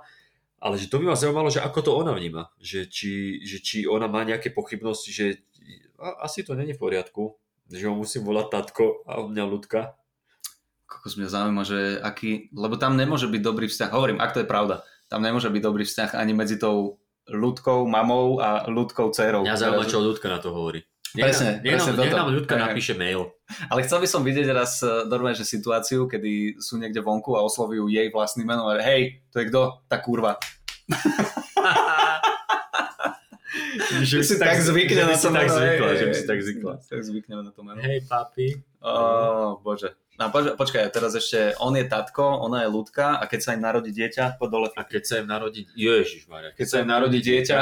Ale 0.61 0.77
že 0.77 0.89
to 0.89 1.01
by 1.01 1.09
ma 1.09 1.17
zaujímalo, 1.17 1.49
že 1.49 1.61
ako 1.61 1.79
to 1.81 1.91
ona 1.93 2.13
vníma. 2.13 2.49
Že 2.61 2.79
či, 2.89 3.11
že 3.45 3.57
či 3.61 3.77
ona 3.89 4.05
má 4.05 4.21
nejaké 4.21 4.53
pochybnosti, 4.53 5.09
že 5.09 5.41
asi 6.21 6.41
to 6.41 6.53
není 6.57 6.73
v 6.73 6.81
poriadku, 6.81 7.37
že 7.71 7.87
ho 7.87 7.95
musím 7.95 8.27
volať 8.27 8.47
tatko 8.51 9.07
a 9.07 9.23
mňa 9.23 9.45
ľudka. 9.47 9.95
Kokos 10.85 11.15
mňa 11.15 11.29
zaujíma, 11.31 11.63
že 11.63 11.79
aký, 12.03 12.51
lebo 12.51 12.75
tam 12.75 12.99
nemôže 12.99 13.31
byť 13.31 13.41
dobrý 13.41 13.71
vzťah, 13.71 13.95
hovorím, 13.95 14.19
ak 14.19 14.35
to 14.35 14.43
je 14.43 14.47
pravda, 14.47 14.83
tam 15.07 15.23
nemôže 15.23 15.47
byť 15.47 15.61
dobrý 15.63 15.87
vzťah 15.87 16.19
ani 16.19 16.35
medzi 16.35 16.59
tou 16.59 16.99
ľudkou 17.31 17.87
mamou 17.87 18.43
a 18.43 18.67
ľudkou 18.67 19.07
dcerou. 19.15 19.47
Mňa 19.47 19.55
zaujíma, 19.55 19.87
čo 19.87 20.03
ľudka 20.03 20.27
na 20.27 20.43
to 20.43 20.51
hovorí. 20.51 20.83
Presne, 21.11 21.59
nech, 21.59 21.75
presne 21.75 21.99
nech 21.99 22.15
nám 22.15 22.31
ľudka 22.31 22.55
hej. 22.55 22.63
napíše 22.71 22.93
mail. 22.95 23.35
Ale 23.67 23.83
chcel 23.83 23.99
by 23.99 24.07
som 24.07 24.23
vidieť 24.23 24.47
raz 24.55 24.79
eh, 24.79 25.03
normálne, 25.11 25.35
že 25.35 25.43
situáciu, 25.43 26.07
kedy 26.07 26.63
sú 26.63 26.79
niekde 26.79 27.03
vonku 27.03 27.35
a 27.35 27.43
oslovujú 27.43 27.91
jej 27.91 28.07
vlastným 28.07 28.47
menom 28.47 28.71
a 28.71 28.79
hej, 28.79 29.19
to 29.27 29.43
je 29.43 29.51
kto? 29.51 29.83
Tá 29.91 29.99
kurva. 29.99 30.39
Že 34.03 34.17
si 34.23 34.35
tak 34.35 34.59
zvykne 34.59 35.07
by 35.07 35.13
na 35.13 35.17
to 35.17 35.29
tak 35.31 35.47
meno, 35.47 35.85
že 35.95 36.05
by 36.07 36.15
si 36.15 36.25
tak 36.27 36.39
zvykla. 36.43 36.73
Tak 36.83 36.99
zvykneme 37.03 37.41
na 37.45 37.51
to 37.55 37.61
meno. 37.63 37.79
Hej, 37.79 38.03
papi. 38.09 38.59
Ó, 38.83 39.59
bože. 39.63 39.95
No, 40.19 40.29
poč- 40.29 40.53
počkaj, 40.53 40.91
teraz 40.93 41.17
ešte 41.17 41.57
on 41.57 41.73
je 41.73 41.87
tatko, 41.87 42.45
ona 42.45 42.67
je 42.67 42.69
ľudka 42.69 43.17
a 43.17 43.23
keď 43.25 43.39
sa 43.41 43.49
im 43.57 43.63
narodí 43.63 43.89
dieťa, 43.89 44.37
po 44.37 44.45
dole. 44.51 44.69
A 44.75 44.83
keď 44.85 45.03
sa 45.07 45.15
im 45.23 45.27
narodí, 45.27 45.65
Ježiš 45.73 46.29
Maria, 46.29 46.53
Keď 46.53 46.67
sa 46.67 46.77
im 46.83 46.89
narodí 46.91 47.23
dieťa, 47.23 47.59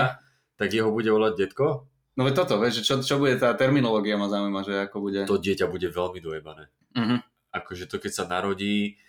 tak 0.60 0.69
jeho 0.76 0.91
bude 0.91 1.08
volať 1.08 1.39
detko, 1.39 1.88
no 2.19 2.22
veď 2.28 2.34
toto, 2.43 2.60
vieš, 2.60 2.84
že 2.84 2.84
čo, 2.84 2.93
čo 3.00 3.15
bude 3.15 3.39
tá 3.39 3.56
terminológia 3.56 4.19
ma 4.19 4.28
zaujíma, 4.28 4.67
že 4.67 4.76
ako 4.91 4.98
bude. 5.00 5.24
to 5.24 5.39
dieťa 5.39 5.72
bude 5.72 5.88
veľmi 5.88 6.19
dojebané. 6.19 6.67
Mhm. 7.00 7.24
Akože 7.56 7.88
to, 7.88 7.95
keď 7.98 8.12
sa 8.12 8.26
narodí, 8.28 9.00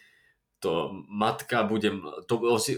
to 0.63 0.93
matka 1.11 1.67
bude, 1.67 1.91
to 2.31 2.35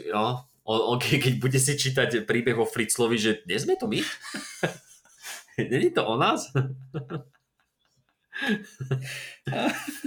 no, 0.09 0.47
on, 0.65 0.79
on, 0.87 0.99
ke- 0.99 1.19
keď 1.19 1.35
bude 1.37 1.57
si 1.57 1.73
čítať 1.73 2.23
príbeh 2.23 2.55
o 2.55 2.65
Fritzlovi, 2.65 3.17
že 3.17 3.43
nie 3.45 3.57
sme 3.57 3.75
to 3.75 3.87
my? 3.87 3.99
Není 5.73 5.91
to 5.91 6.03
o 6.03 6.17
nás? 6.17 6.49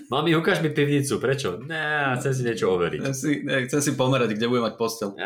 Mami, 0.08 0.34
ukáž 0.34 0.60
mi 0.60 0.70
pivnicu, 0.70 1.20
prečo? 1.20 1.58
Ne, 1.60 2.18
chcem 2.18 2.34
si 2.34 2.42
niečo 2.44 2.72
overiť. 2.72 3.00
Chcem 3.00 3.14
si, 3.14 3.30
ne, 3.42 3.64
chcem 3.64 3.82
si 3.82 3.92
pomerať, 3.94 4.34
kde 4.34 4.48
bude 4.48 4.62
mať 4.62 4.76
postel. 4.76 5.14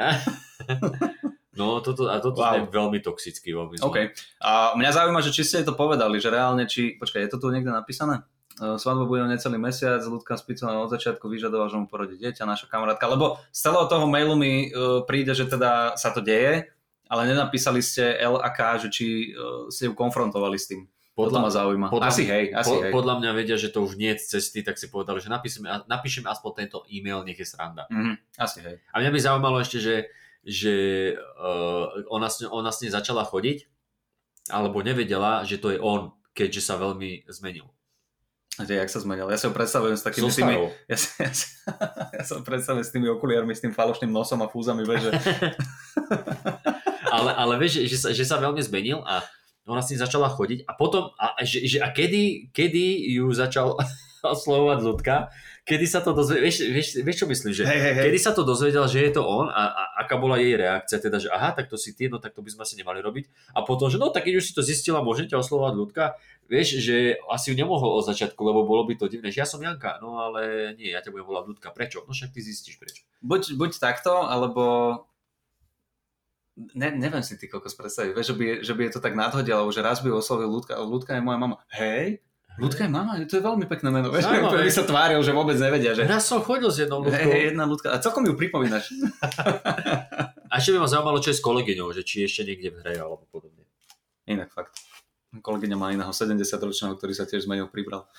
No, 1.51 1.83
toto, 1.83 2.07
a 2.07 2.23
toto 2.23 2.39
Wow. 2.39 2.55
je 2.55 2.71
veľmi 2.71 2.99
toxický, 3.03 3.51
veľmi. 3.51 3.83
OK. 3.83 4.15
A 4.39 4.71
mňa 4.73 4.91
zaujíma, 4.95 5.19
že 5.19 5.35
či 5.35 5.43
ste 5.43 5.67
to 5.67 5.75
povedali, 5.75 6.15
že 6.15 6.31
reálne, 6.31 6.63
či... 6.63 6.95
Počkaj, 6.95 7.19
je 7.19 7.31
to 7.35 7.35
tu 7.35 7.51
niekde 7.51 7.67
napísané? 7.67 8.23
Uh, 8.59 8.75
Svadba 8.75 9.07
bude 9.07 9.23
necelý 9.23 9.55
mesiac, 9.55 10.03
ľudka 10.03 10.35
Spicová 10.35 10.75
od 10.83 10.91
začiatku 10.91 11.31
vyžadoval, 11.31 11.71
že 11.71 11.79
mu 11.79 11.87
porodí 11.87 12.19
dieťa, 12.19 12.43
naša 12.43 12.67
kamarátka, 12.67 13.07
lebo 13.07 13.39
z 13.55 13.59
celého 13.63 13.87
toho 13.87 14.03
mailu 14.03 14.35
mi 14.35 14.67
uh, 14.67 15.07
príde, 15.07 15.31
že 15.31 15.47
teda 15.47 15.95
sa 15.95 16.11
to 16.11 16.19
deje, 16.19 16.67
ale 17.07 17.21
nenapísali 17.25 17.79
ste 17.79 18.19
L 18.19 18.35
a 18.35 18.51
K, 18.51 18.83
že 18.83 18.87
či 18.91 19.31
uh, 19.31 19.71
ste 19.71 19.87
ju 19.87 19.95
konfrontovali 19.95 20.59
s 20.59 20.67
tým. 20.67 20.91
Podľa, 21.15 21.35
to 21.35 21.43
ma 21.43 21.51
zaujíma. 21.51 21.87
podľa- 21.91 22.11
asi 22.15 22.23
hej, 22.27 22.45
asi 22.55 22.71
po, 22.71 22.79
hej. 22.79 22.91
Podľa 22.95 23.13
mňa 23.19 23.31
vedia, 23.35 23.55
že 23.59 23.71
to 23.71 23.83
už 23.83 23.99
nie 23.99 24.11
je 24.15 24.23
cesty, 24.23 24.63
tak 24.63 24.79
si 24.79 24.87
povedali, 24.87 25.19
že 25.19 25.27
napíšeme, 25.27 25.67
napíšeme 25.87 26.31
aspoň 26.31 26.51
tento 26.63 26.87
e-mail, 26.87 27.27
nech 27.27 27.35
je 27.35 27.43
sranda. 27.43 27.87
Mhm, 27.91 28.39
asi 28.39 28.59
hej. 28.63 28.75
A 28.91 29.03
mňa 29.03 29.11
by 29.11 29.19
zaujímalo 29.19 29.57
ešte, 29.59 29.83
že, 29.83 29.95
že 30.47 30.75
uh, 31.19 32.07
ona, 32.07 32.31
ona 32.51 32.71
s 32.71 32.79
nej 32.83 32.91
začala 32.91 33.27
chodiť, 33.27 33.67
alebo 34.47 34.79
nevedela, 34.79 35.43
že 35.43 35.59
to 35.59 35.75
je 35.75 35.79
on, 35.83 36.15
keďže 36.31 36.63
sa 36.63 36.79
veľmi 36.79 37.27
zmenil. 37.27 37.67
Tie, 38.59 38.75
jak 38.75 38.91
sa 38.91 38.99
zmenil? 38.99 39.31
Ja 39.31 39.39
si 39.39 39.47
ho 39.47 39.55
predstavujem 39.55 39.95
s 39.95 40.03
takými 40.03 40.27
tými... 40.27 40.55
Ja 40.91 40.97
si, 40.99 41.07
ja, 41.15 41.31
si, 41.31 41.47
ja 42.19 42.23
sa 42.27 42.43
predstavujem 42.43 42.83
s 42.83 42.91
tými 42.91 43.07
okuliarmi, 43.07 43.55
s 43.55 43.63
tým 43.63 43.71
falošným 43.71 44.11
nosom 44.11 44.43
a 44.43 44.51
fúzami, 44.51 44.83
vieš, 44.83 45.07
že... 45.07 45.11
ale, 47.15 47.31
ale 47.31 47.53
vieš, 47.55 47.79
že, 47.79 47.95
že, 47.95 47.97
sa, 47.97 48.09
že 48.11 48.25
sa 48.27 48.35
veľmi 48.43 48.59
zmenil 48.59 48.99
a 49.07 49.23
ona 49.69 49.79
s 49.79 49.93
ním 49.93 50.01
začala 50.01 50.27
chodiť 50.33 50.65
a 50.65 50.71
potom, 50.75 51.13
a, 51.15 51.39
a 51.39 51.41
že, 51.45 51.63
že, 51.69 51.77
a 51.79 51.93
kedy, 51.93 52.51
kedy 52.51 53.15
ju 53.15 53.31
začal 53.31 53.79
oslovovať 54.35 54.79
ľudka, 54.83 55.31
kedy 55.69 55.85
sa 55.85 56.01
to 56.01 56.17
dozvedel, 56.17 56.49
vieš, 56.49 56.65
vieš, 56.65 56.87
vieš 57.05 57.17
čo 57.21 57.27
myslím, 57.29 57.51
že 57.53 57.63
Hej, 57.69 57.77
hej, 57.77 57.93
hej. 57.93 58.05
kedy 58.09 58.17
sa 58.17 58.33
to 58.33 58.41
dozvedel, 58.41 58.89
že 58.89 59.05
je 59.05 59.11
to 59.13 59.21
on 59.21 59.53
a, 59.53 59.63
a 59.69 59.83
aká 60.01 60.17
bola 60.17 60.41
jej 60.41 60.57
reakcia, 60.57 60.97
teda, 60.97 61.21
že 61.21 61.29
aha, 61.29 61.53
tak 61.53 61.69
to 61.69 61.77
si 61.77 61.93
ty, 61.93 62.09
no 62.09 62.17
tak 62.17 62.33
to 62.33 62.41
by 62.41 62.49
sme 62.49 62.65
asi 62.65 62.73
nemali 62.73 62.97
robiť. 63.05 63.53
A 63.53 63.61
potom, 63.61 63.85
že 63.93 64.01
no 64.01 64.09
tak 64.09 64.25
keď 64.25 64.41
už 64.41 64.49
si 64.49 64.53
to 64.57 64.65
zistila, 64.65 65.05
môžete 65.05 65.37
oslovať 65.37 65.73
ľudka, 65.77 66.03
vieš, 66.49 66.81
že 66.81 67.21
asi 67.29 67.53
ju 67.53 67.55
nemohol 67.61 68.01
od 68.01 68.09
začiatku, 68.09 68.41
lebo 68.41 68.65
bolo 68.65 68.89
by 68.89 68.97
to 68.97 69.05
divné, 69.05 69.29
že 69.29 69.45
ja 69.45 69.47
som 69.47 69.61
Janka, 69.61 70.01
no 70.01 70.17
ale 70.17 70.73
nie, 70.73 70.89
ja 70.89 71.05
ťa 71.05 71.13
budem 71.13 71.29
volať 71.29 71.45
ľudka, 71.53 71.67
prečo? 71.69 72.01
No 72.09 72.17
však 72.17 72.33
ty 72.33 72.41
zistíš 72.41 72.81
prečo. 72.81 73.05
Buď, 73.21 73.53
buď 73.53 73.77
takto, 73.77 74.25
alebo... 74.25 75.05
Ne, 76.75 76.91
neviem 76.91 77.23
si 77.23 77.39
ty 77.39 77.47
kokos 77.47 77.71
predstaviť, 77.71 78.11
vieš, 78.11 78.33
že 78.33 78.35
by, 78.35 78.45
že 78.67 78.73
by 78.75 78.81
je 78.89 78.93
to 78.97 78.99
tak 78.99 79.15
nadhodil, 79.15 79.71
že 79.71 79.79
raz 79.79 80.03
by 80.03 80.11
oslovil 80.11 80.51
ľudka, 80.51 80.75
ľudka 80.75 81.15
je 81.15 81.23
moja 81.23 81.39
mama. 81.39 81.63
Hej, 81.71 82.19
ľudka 82.59 82.85
je 82.85 82.91
mama, 82.91 83.15
to 83.23 83.39
je 83.39 83.43
veľmi 83.43 83.65
pekné 83.65 83.89
meno, 83.89 84.11
Zaujímavé. 84.11 84.63
by 84.67 84.73
sa 84.75 84.83
tváril, 84.83 85.19
že 85.23 85.31
vôbec 85.31 85.55
nevedia, 85.55 85.95
že... 85.95 86.03
Raz 86.03 86.27
som 86.27 86.43
chodil 86.43 86.67
s 86.67 86.83
jednou 86.83 87.01
ľudkou. 87.01 87.15
hej, 87.15 87.55
jedna 87.55 87.63
ľudka, 87.63 87.95
a 87.95 87.97
celkom 88.03 88.27
ju 88.27 88.35
pripomínaš. 88.35 88.91
A 90.49 90.57
ešte 90.57 90.73
by 90.73 90.81
ma 90.81 90.89
zaujímalo, 90.89 91.21
čo 91.21 91.29
je 91.29 91.37
s 91.37 91.45
kolegyňou, 91.45 91.93
že 91.93 92.01
či 92.01 92.25
ešte 92.25 92.41
niekde 92.41 92.73
v 92.73 92.81
hre 92.81 92.93
alebo 93.05 93.21
podobne. 93.29 93.69
Inak 94.25 94.49
fakt. 94.49 94.81
Kolegyňa 95.29 95.77
má 95.77 95.93
iného 95.93 96.09
70-ročného, 96.09 96.97
ktorý 96.97 97.13
sa 97.13 97.29
tiež 97.29 97.45
zmenil, 97.45 97.69
pribral. 97.69 98.09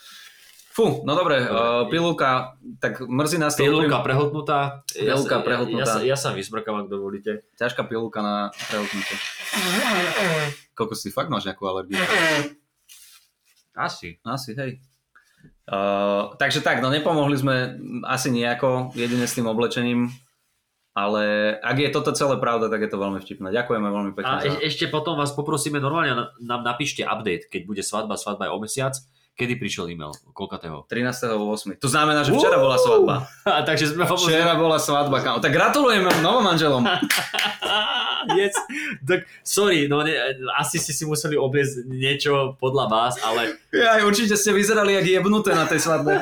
Fú, 0.71 1.03
no 1.03 1.19
dobre, 1.19 1.43
uh, 1.43 1.91
pilulka, 1.91 2.55
tak 2.79 3.03
mrzí 3.03 3.43
nás 3.43 3.59
to. 3.59 3.67
Pilulka 3.67 3.99
úplne- 3.99 4.07
prehltnutá. 4.07 4.59
Pilulka 4.87 5.37
ja, 5.37 5.43
prehltnutá. 5.43 5.93
Ja, 5.99 6.07
ja, 6.07 6.15
ja 6.15 6.17
sa 6.17 6.31
vysmrkám, 6.31 6.87
ak 6.87 6.89
dovolíte. 6.89 7.43
Ťažká 7.59 7.83
pilulka 7.91 8.23
na 8.23 8.55
prehotnutie. 8.71 9.19
Koľko 10.79 10.95
si 10.95 11.11
fakt 11.11 11.27
máš 11.27 11.51
nejakú 11.51 11.67
alergiu? 11.67 11.99
Asi. 13.81 14.21
Asi, 14.21 14.53
hej. 14.53 14.81
Uh, 15.71 16.35
takže 16.35 16.61
tak, 16.61 16.83
no 16.83 16.91
nepomohli 16.91 17.39
sme 17.39 17.79
asi 18.05 18.35
nejako, 18.35 18.91
jedine 18.93 19.25
s 19.25 19.39
tým 19.39 19.47
oblečením. 19.47 20.11
Ale 20.91 21.55
ak 21.63 21.77
je 21.79 21.89
toto 21.95 22.11
celé 22.11 22.35
pravda, 22.43 22.67
tak 22.67 22.83
je 22.83 22.91
to 22.91 22.99
veľmi 22.99 23.23
vtipné. 23.23 23.55
Ďakujeme 23.55 23.89
veľmi 23.89 24.13
pekne. 24.19 24.35
A 24.35 24.43
za... 24.43 24.59
e- 24.59 24.67
ešte 24.67 24.91
potom 24.91 25.15
vás 25.15 25.31
poprosíme 25.31 25.79
normálne, 25.79 26.35
nám 26.43 26.67
napíšte 26.67 27.07
update, 27.07 27.47
keď 27.47 27.63
bude 27.63 27.83
svadba, 27.87 28.19
svadba 28.19 28.51
je 28.51 28.53
o 28.53 28.59
mesiac, 28.59 28.95
kedy 29.39 29.55
prišiel 29.57 29.87
e-mail, 29.95 30.11
koľkatého. 30.35 30.91
13.8. 30.91 31.79
To 31.79 31.89
znamená, 31.89 32.27
že 32.27 32.35
včera 32.35 32.59
bola 32.59 32.75
svadba. 32.75 33.15
A 33.55 33.63
takže 33.63 33.95
sme 33.95 34.05
Včera 34.05 34.59
bola 34.59 34.83
svadba, 34.83 35.23
kámo. 35.23 35.39
Tak 35.39 35.55
gratulujeme 35.55 36.11
novom 36.21 36.43
manželom. 36.43 36.83
yes. 38.37 38.55
Tak, 39.07 39.25
sorry, 39.43 39.89
no 39.89 40.03
ne, 40.05 40.13
asi 40.59 40.77
ste 40.77 40.93
si 40.93 41.05
museli 41.09 41.37
obliecť 41.39 41.89
niečo 41.89 42.57
podľa 42.61 42.85
vás, 42.91 43.15
ale 43.25 43.57
Ja, 43.73 44.01
určite 44.05 44.37
ste 44.37 44.53
vyzerali 44.53 44.97
jak 44.97 45.07
jebnuté 45.07 45.55
na 45.57 45.65
tej 45.65 45.81
svadbe. 45.83 46.21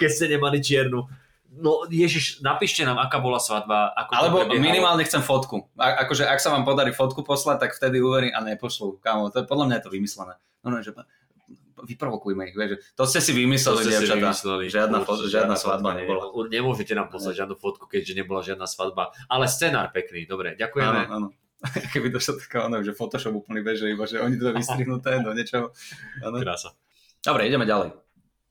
keď 0.00 0.10
ste 0.14 0.26
nemali 0.30 0.62
čiernu. 0.62 1.10
No 1.58 1.90
Ježiš, 1.90 2.38
napíšte 2.38 2.86
nám, 2.86 3.02
aká 3.02 3.18
bola 3.18 3.42
svadba. 3.42 3.90
Ako 3.98 4.10
Alebo 4.14 4.38
minimálne 4.62 5.02
chcem 5.02 5.18
fotku. 5.26 5.66
A, 5.74 6.06
akože 6.06 6.22
ak 6.22 6.38
sa 6.38 6.54
vám 6.54 6.62
podarí 6.62 6.94
fotku 6.94 7.26
poslať, 7.26 7.66
tak 7.66 7.74
vtedy 7.74 7.98
uverím 7.98 8.30
a 8.30 8.46
nepošlú. 8.46 9.02
Kámo, 9.02 9.34
to 9.34 9.42
je, 9.42 9.50
podľa 9.50 9.66
mňa 9.66 9.76
je 9.82 9.84
to 9.84 9.90
vymyslené. 9.90 10.38
No, 10.62 10.70
no, 10.70 10.78
že 10.78 10.94
vyprovokujme 11.84 12.50
ich, 12.50 12.56
vieš. 12.56 12.82
To 12.98 13.04
ste 13.04 13.20
si 13.22 13.32
To 13.34 13.38
vymysleli, 13.38 13.82
ste 13.84 13.92
si 14.00 14.06
vymysleli. 14.10 14.64
Žiadna, 14.72 14.98
Určite, 15.04 15.28
žiadna 15.30 15.54
svadba 15.54 15.90
fotka 15.94 16.00
nebola. 16.02 16.22
Nemôžete 16.48 16.92
nám 16.96 17.08
poslať 17.12 17.44
žiadnu 17.44 17.56
fotku, 17.58 17.84
keďže 17.86 18.12
nebola 18.16 18.40
žiadna 18.42 18.66
svadba. 18.66 19.14
Ale 19.26 19.44
scenár 19.46 19.92
pekný, 19.94 20.24
dobre, 20.24 20.56
ďakujeme. 20.58 21.00
Áno, 21.06 21.14
áno. 21.14 21.28
Keby 21.92 22.14
došlo 22.14 22.38
taká 22.38 22.70
ono, 22.70 22.82
že 22.86 22.94
Photoshop 22.94 23.34
úplný 23.34 23.66
bež, 23.66 23.82
že 23.82 23.90
iba, 23.90 24.06
že 24.06 24.22
oni 24.22 24.38
to 24.38 24.54
vystrihnuté 24.54 25.18
do 25.22 25.34
niečoho. 25.34 25.74
Áno. 26.22 26.38
Krása. 26.38 26.70
Dobre, 27.18 27.50
ideme 27.50 27.66
ďalej. 27.66 28.07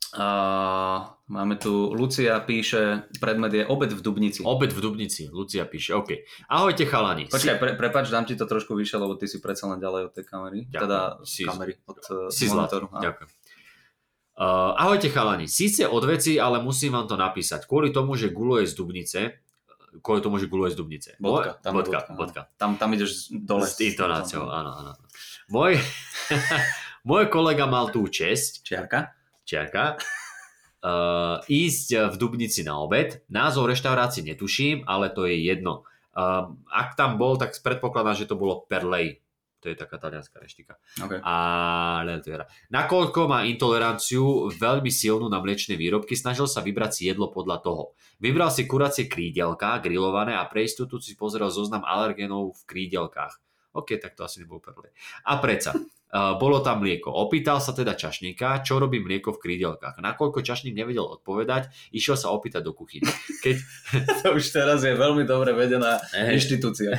Uh, 0.08 1.04
máme 1.28 1.56
tu, 1.56 1.92
Lucia 1.92 2.40
píše, 2.40 3.12
predmet 3.20 3.52
je 3.52 3.64
obed 3.64 3.92
v 3.92 4.00
Dubnici. 4.00 4.40
Obed 4.40 4.72
v 4.72 4.80
Dubnici, 4.80 5.28
Lucia 5.28 5.68
píše, 5.68 5.92
OK. 5.94 6.24
Ahojte 6.48 6.88
chalani. 6.88 7.28
Počkaj, 7.28 7.56
pre, 7.56 7.72
prepač, 7.76 8.08
dám 8.08 8.24
ti 8.24 8.34
to 8.34 8.48
trošku 8.48 8.72
vyššie, 8.72 8.98
lebo 8.98 9.14
ty 9.14 9.28
si 9.28 9.38
predsa 9.38 9.68
len 9.68 9.78
ďalej 9.78 10.08
od 10.08 10.14
tej 10.16 10.24
kamery. 10.24 10.60
Ďakujem. 10.66 10.80
Teda 10.80 11.00
Si- 11.28 11.44
kamery, 11.44 11.74
od 11.84 11.98
Si 12.32 12.48
monitoru. 12.48 12.88
zlatý, 12.88 12.96
Áno. 12.96 13.04
ďakujem. 13.04 13.30
Uh, 14.38 14.46
ahojte 14.78 15.10
chalani, 15.10 15.46
síce 15.46 15.84
od 15.84 16.04
veci, 16.06 16.38
ale 16.38 16.62
musím 16.62 16.94
vám 16.94 17.06
to 17.06 17.18
napísať. 17.18 17.66
Kvôli 17.66 17.90
tomu, 17.90 18.16
že 18.16 18.30
Gulo 18.30 18.62
je 18.62 18.70
z 18.70 18.78
Dubnice, 18.78 19.20
kvôli 20.00 20.22
tomu, 20.22 20.38
že 20.38 20.48
Gulo 20.48 20.70
je 20.70 20.74
z 20.74 20.78
Dubnice. 20.78 21.10
Bodka, 21.18 21.58
tam 21.60 21.74
bodka, 21.74 22.00
bodka, 22.00 22.14
bodka. 22.14 22.42
Tam, 22.56 22.78
tam 22.78 22.94
ideš 22.94 23.34
dole. 23.34 23.66
S 23.66 23.82
intonáciou, 23.82 24.48
áno, 24.48 24.72
áno. 24.72 24.92
Môj, 25.50 25.82
môj 27.10 27.28
kolega 27.28 27.66
mal 27.66 27.90
tú 27.90 28.06
česť, 28.06 28.62
Čiarka? 28.62 29.17
Čiarka, 29.48 29.96
uh, 30.84 31.40
ísť 31.64 32.12
v 32.12 32.16
Dubnici 32.20 32.68
na 32.68 32.84
obed. 32.84 33.24
Názov 33.32 33.72
reštaurácie 33.72 34.28
netuším, 34.28 34.84
ale 34.84 35.08
to 35.10 35.24
je 35.24 35.40
jedno. 35.40 35.88
Um, 36.12 36.60
ak 36.68 37.00
tam 37.00 37.16
bol, 37.16 37.40
tak 37.40 37.56
predpokladám, 37.56 38.20
že 38.20 38.28
to 38.28 38.36
bolo 38.36 38.68
Perlej. 38.68 39.24
To 39.66 39.74
je 39.74 39.78
taká 39.78 39.98
talianská 39.98 40.38
reštika. 40.38 40.78
Okay. 41.02 41.18
Teda. 42.22 42.46
Nakoľko 42.70 43.26
má 43.26 43.42
intoleranciu 43.50 44.54
veľmi 44.54 44.94
silnú 44.94 45.34
na 45.34 45.42
mliečne 45.42 45.74
výrobky, 45.74 46.14
snažil 46.14 46.46
sa 46.46 46.62
vybrať 46.62 46.92
si 46.94 47.02
jedlo 47.10 47.34
podľa 47.34 47.66
toho. 47.66 47.84
Vybral 48.22 48.54
si 48.54 48.70
kuracie 48.70 49.10
krídelka, 49.10 49.82
grillované 49.82 50.38
a 50.38 50.46
pre 50.46 50.70
istotu 50.70 51.02
si 51.02 51.18
pozrel 51.18 51.50
zoznam 51.50 51.82
alergénov 51.82 52.54
v 52.54 52.62
krídelkách. 52.70 53.47
OK, 53.78 54.02
tak 54.02 54.18
to 54.18 54.26
asi 54.26 54.42
nebol 54.42 54.58
prvé. 54.58 54.90
A 55.30 55.38
predsa, 55.38 55.78
uh, 55.78 56.36
bolo 56.42 56.66
tam 56.66 56.82
mlieko. 56.82 57.14
Opýtal 57.14 57.62
sa 57.62 57.78
teda 57.78 57.94
čašníka, 57.94 58.66
čo 58.66 58.82
robí 58.82 58.98
mlieko 58.98 59.38
v 59.38 59.42
krídelkách. 59.46 60.02
Nakoľko 60.02 60.42
čašník 60.42 60.74
nevedel 60.74 61.06
odpovedať, 61.06 61.70
išiel 61.94 62.18
sa 62.18 62.34
opýtať 62.34 62.66
do 62.66 62.74
kuchyne. 62.74 63.06
Keď, 63.46 63.56
To 64.26 64.34
už 64.34 64.50
teraz 64.50 64.82
je 64.82 64.98
veľmi 64.98 65.24
dobre 65.30 65.54
vedená 65.54 66.02
Hej. 66.18 66.42
inštitúcia. 66.42 66.98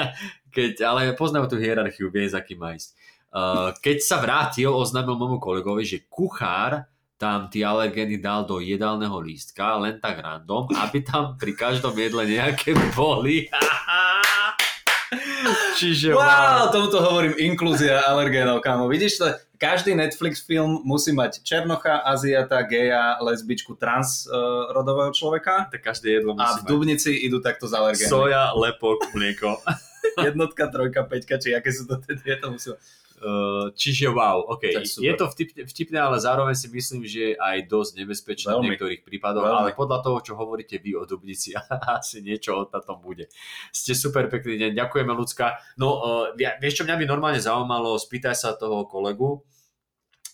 Keď, 0.56 0.72
ale 0.82 1.12
poznajú 1.14 1.52
tú 1.52 1.56
hierarchiu, 1.60 2.08
vie, 2.08 2.26
za 2.26 2.40
kým 2.40 2.58
má 2.58 2.72
ísť. 2.72 2.96
Uh, 3.36 3.76
keď 3.84 4.00
sa 4.00 4.16
vrátil, 4.16 4.72
oznámil 4.72 5.20
môjmu 5.20 5.36
kolegovi, 5.36 5.84
že 5.84 6.08
kuchár 6.08 6.88
tam 7.20 7.48
tie 7.52 7.64
alergény 7.64 8.20
dal 8.20 8.48
do 8.48 8.60
jedálneho 8.60 9.20
lístka, 9.20 9.76
len 9.80 10.00
tak 10.00 10.20
random, 10.20 10.68
aby 10.72 11.04
tam 11.04 11.36
pri 11.36 11.52
každom 11.52 11.96
jedle 11.96 12.24
nejaké 12.24 12.72
boli. 12.96 13.48
Čiže 15.76 16.16
Wow, 16.16 16.72
tomuto 16.72 16.98
hovorím 17.04 17.36
inklúzia 17.36 18.00
alergénov, 18.08 18.64
kámo. 18.64 18.88
Vidíš 18.88 19.20
to? 19.20 19.26
Každý 19.56 19.96
Netflix 19.96 20.44
film 20.44 20.84
musí 20.84 21.16
mať 21.16 21.40
černocha, 21.40 22.04
aziata, 22.04 22.60
geja, 22.64 23.16
lesbičku, 23.24 23.76
trans 23.80 24.28
uh, 24.28 24.68
rodového 24.68 25.08
človeka 25.16 25.72
Tak 25.72 25.80
každé 25.80 26.20
jedlo 26.20 26.36
a 26.36 26.36
v 26.36 26.40
musí 26.44 26.60
mať 26.60 26.68
Dubnici 26.68 27.12
idú 27.24 27.40
takto 27.40 27.64
z 27.64 27.72
alergénmi. 27.72 28.12
soja, 28.12 28.52
lepok, 28.52 29.12
mlieko. 29.16 29.56
Jednotka, 30.26 30.66
trojka, 30.68 31.04
peťka, 31.04 31.36
či 31.36 31.52
aké 31.52 31.70
sú 31.72 31.84
to 31.84 32.00
tie 32.00 32.16
dieta 32.16 32.48
musí 32.48 32.72
mať. 32.72 32.80
Uh, 33.16 33.72
čiže 33.72 34.12
wow, 34.12 34.44
ok. 34.44 34.76
je 34.84 35.12
to 35.16 35.24
vtipne, 35.32 35.64
vtipné, 35.64 35.96
ale 35.96 36.20
zároveň 36.20 36.52
si 36.52 36.68
myslím, 36.68 37.00
že 37.08 37.32
je 37.32 37.32
aj 37.40 37.64
dosť 37.64 37.92
nebezpečné 38.04 38.52
v 38.52 38.60
Veľmi. 38.60 38.68
niektorých 38.76 39.02
prípadoch, 39.08 39.40
Veľmi. 39.40 39.56
ale 39.56 39.68
podľa 39.72 40.04
toho, 40.04 40.18
čo 40.20 40.32
hovoríte 40.36 40.76
vy 40.76 41.00
o 41.00 41.08
Dubnici, 41.08 41.56
asi 41.96 42.20
niečo 42.20 42.60
o 42.60 42.68
tom 42.68 43.00
bude. 43.00 43.32
Ste 43.72 43.96
super 43.96 44.28
pekný 44.28 44.60
deň, 44.60 44.70
ďakujeme 44.76 45.16
ľudská. 45.16 45.56
No, 45.80 45.88
uh, 45.96 46.24
ja- 46.36 46.60
vieš 46.60 46.80
čo, 46.80 46.84
mňa 46.84 47.00
by 47.00 47.04
normálne 47.08 47.40
zaujímalo, 47.40 47.96
spýtaj 47.96 48.36
sa 48.36 48.52
toho 48.52 48.84
kolegu, 48.84 49.40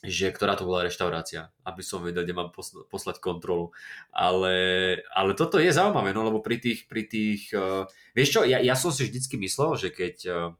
že 0.02 0.34
ktorá 0.34 0.58
to 0.58 0.66
bola 0.66 0.82
reštaurácia, 0.82 1.54
aby 1.62 1.78
som 1.86 2.02
vedel, 2.02 2.26
kde 2.26 2.34
mám 2.34 2.50
posl- 2.50 2.82
poslať 2.90 3.22
kontrolu. 3.22 3.70
Ale, 4.10 4.98
ale 5.14 5.38
toto 5.38 5.62
je 5.62 5.70
zaujímavé, 5.70 6.10
no 6.10 6.26
lebo 6.26 6.42
pri 6.42 6.58
tých, 6.58 6.90
pri 6.90 7.06
tých 7.06 7.54
uh, 7.54 7.86
vieš 8.10 8.34
čo, 8.34 8.40
ja, 8.42 8.58
ja 8.58 8.74
som 8.74 8.90
si 8.90 9.06
vždycky 9.06 9.38
myslel, 9.38 9.78
že 9.78 9.94
keď, 9.94 10.16
uh, 10.26 10.50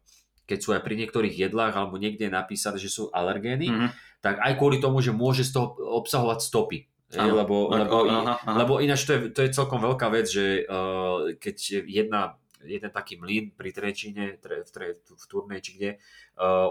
keď 0.52 0.58
sú 0.60 0.76
aj 0.76 0.84
pri 0.84 1.00
niektorých 1.00 1.32
jedlách 1.48 1.72
alebo 1.72 1.96
niekde 1.96 2.28
je 2.28 2.36
napísané, 2.36 2.76
že 2.76 2.92
sú 2.92 3.08
alergény, 3.08 3.72
Mhm. 3.72 3.88
tak 4.20 4.36
aj 4.44 4.52
kvôli 4.60 4.76
tomu, 4.84 5.00
že 5.00 5.16
môže 5.16 5.48
z 5.48 5.56
toho 5.56 5.72
obsahovať 5.98 6.44
stopy. 6.44 6.92
Áno. 7.12 7.36
lebo, 7.44 7.68
lebo, 7.68 8.08
aha, 8.08 8.40
aha. 8.40 8.56
lebo 8.56 8.80
ináč 8.80 9.04
to 9.04 9.12
je, 9.12 9.20
to 9.36 9.44
je 9.44 9.52
celkom 9.52 9.84
veľká 9.84 10.08
vec, 10.08 10.24
že 10.32 10.64
uh, 10.64 11.36
keď 11.36 11.84
jedna, 11.84 12.40
jeden 12.64 12.88
taký 12.88 13.20
mlyn 13.20 13.52
pri 13.52 13.68
Trečine, 13.68 14.40
tre, 14.40 14.64
v, 14.64 14.70
tre, 14.72 14.86
v 14.96 15.24
Turnej 15.28 15.60
či 15.60 15.76
kde, 15.76 16.00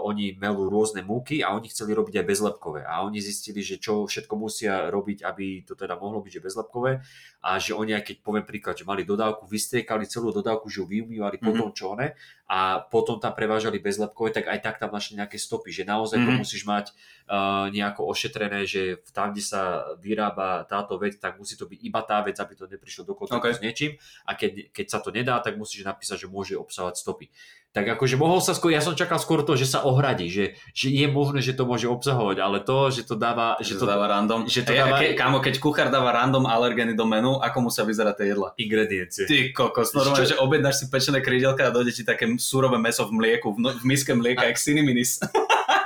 oni 0.04 0.36
melú 0.36 0.68
rôzne 0.68 1.00
múky 1.00 1.40
a 1.40 1.56
oni 1.56 1.72
chceli 1.72 1.96
robiť 1.96 2.20
aj 2.20 2.26
bezlepkové. 2.28 2.84
A 2.84 3.00
oni 3.02 3.18
zistili, 3.18 3.64
že 3.64 3.80
čo 3.80 4.04
všetko 4.04 4.34
musia 4.36 4.92
robiť, 4.92 5.24
aby 5.24 5.64
to 5.64 5.72
teda 5.72 5.96
mohlo 5.96 6.20
byť 6.20 6.32
že 6.36 6.44
bezlepkové. 6.44 7.00
A 7.42 7.58
že 7.58 7.74
oni, 7.74 7.96
aj 7.96 8.04
keď 8.06 8.16
poviem 8.22 8.46
príklad, 8.46 8.78
že 8.78 8.84
mali 8.86 9.02
dodávku, 9.02 9.48
vystriekali 9.50 10.06
celú 10.06 10.30
dodávku, 10.30 10.70
že 10.70 10.80
ju 10.80 10.86
vyumývali 10.86 11.40
Mhm. 11.40 11.46
potom 11.48 11.68
čo 11.72 11.96
one 11.96 12.14
a 12.46 12.84
potom 12.84 13.16
tam 13.16 13.32
prevážali 13.32 13.80
bezlepkové, 13.80 14.30
tak 14.30 14.46
aj 14.46 14.60
tak 14.60 14.76
tam 14.78 14.92
našli 14.92 15.16
nejaké 15.16 15.40
stopy, 15.40 15.72
že 15.72 15.88
naozaj 15.88 16.20
to 16.20 16.30
Mhm. 16.30 16.38
musíš 16.38 16.62
mať 16.64 16.92
uh, 17.32 17.70
nejako 17.72 18.04
ošetrené, 18.12 18.66
že 18.68 19.00
tam, 19.14 19.32
kde 19.32 19.40
sa 19.40 19.62
vyrába 19.96 20.68
táto 20.68 21.00
vec, 21.00 21.16
tak 21.16 21.38
musí 21.40 21.56
to 21.56 21.64
byť 21.64 21.80
iba 21.80 22.02
tá 22.04 22.20
vec, 22.20 22.36
aby 22.36 22.52
to 22.58 22.68
neprišlo 22.68 23.08
do 23.08 23.14
kontaktu 23.16 23.40
Okay. 23.40 23.56
s 23.56 23.60
niečím 23.64 23.92
a 24.28 24.36
keď, 24.36 24.68
keď 24.74 24.86
sa 24.90 24.98
to 25.00 25.08
nedá, 25.14 25.40
tak 25.40 25.56
musíš 25.56 25.86
napísať, 25.86 26.26
že 26.26 26.28
môže 26.28 26.54
obsahovať 26.60 26.94
stopy. 26.98 27.26
Tak 27.72 27.88
akože 27.88 28.14
mohol 28.14 28.38
sa 28.38 28.52
skôr, 28.52 28.68
ja 28.68 28.78
som 28.78 28.92
čakal 28.92 29.16
skôr 29.16 29.40
to, 29.40 29.56
že 29.56 29.64
sa 29.64 29.80
ohradí, 29.80 30.28
že, 30.28 30.44
že 30.70 30.88
je 30.88 31.08
možné, 31.08 31.40
že 31.40 31.52
to 31.52 31.64
môže 31.64 31.88
obsahovať, 31.88 32.36
ale 32.36 32.60
to, 32.60 32.92
že 32.92 33.02
to 33.02 33.16
dáva, 33.16 33.56
Že 33.56 33.64
že 33.64 33.74
to 33.74 33.84
dáva 33.88 34.04
random. 34.06 34.40
že 34.44 34.60
to 34.60 34.70
dáva- 34.70 35.00
ke, 35.00 35.16
kámo, 35.16 35.40
keď 35.40 35.54
kuchár 35.56 35.88
dáva 35.88 36.12
random 36.12 36.44
alergény 36.44 36.92
do 36.92 37.02
menu, 37.02 37.40
ako 37.40 37.58
musia 37.64 37.80
vyzerať 37.82 38.14
tie 38.14 38.26
jedla? 38.28 38.52
ingrediencie. 38.54 39.24
Ty 39.24 39.38
kokos, 39.50 39.96
normálne, 39.96 40.28
že 40.28 40.36
objednáš 40.36 40.78
si 40.78 40.92
pečené 40.92 41.18
krídelka 41.18 41.64
a 41.64 41.72
dojde 41.72 41.90
ti 41.90 42.04
také 42.04 42.28
surové 42.36 42.76
meso 42.76 43.08
v 43.08 43.16
mlieku, 43.16 43.50
v, 43.50 43.58
no, 43.58 43.72
v 43.72 43.84
miske 43.84 44.12
mlieka, 44.12 44.44
jak 44.44 44.58
siniminis. 44.58 45.16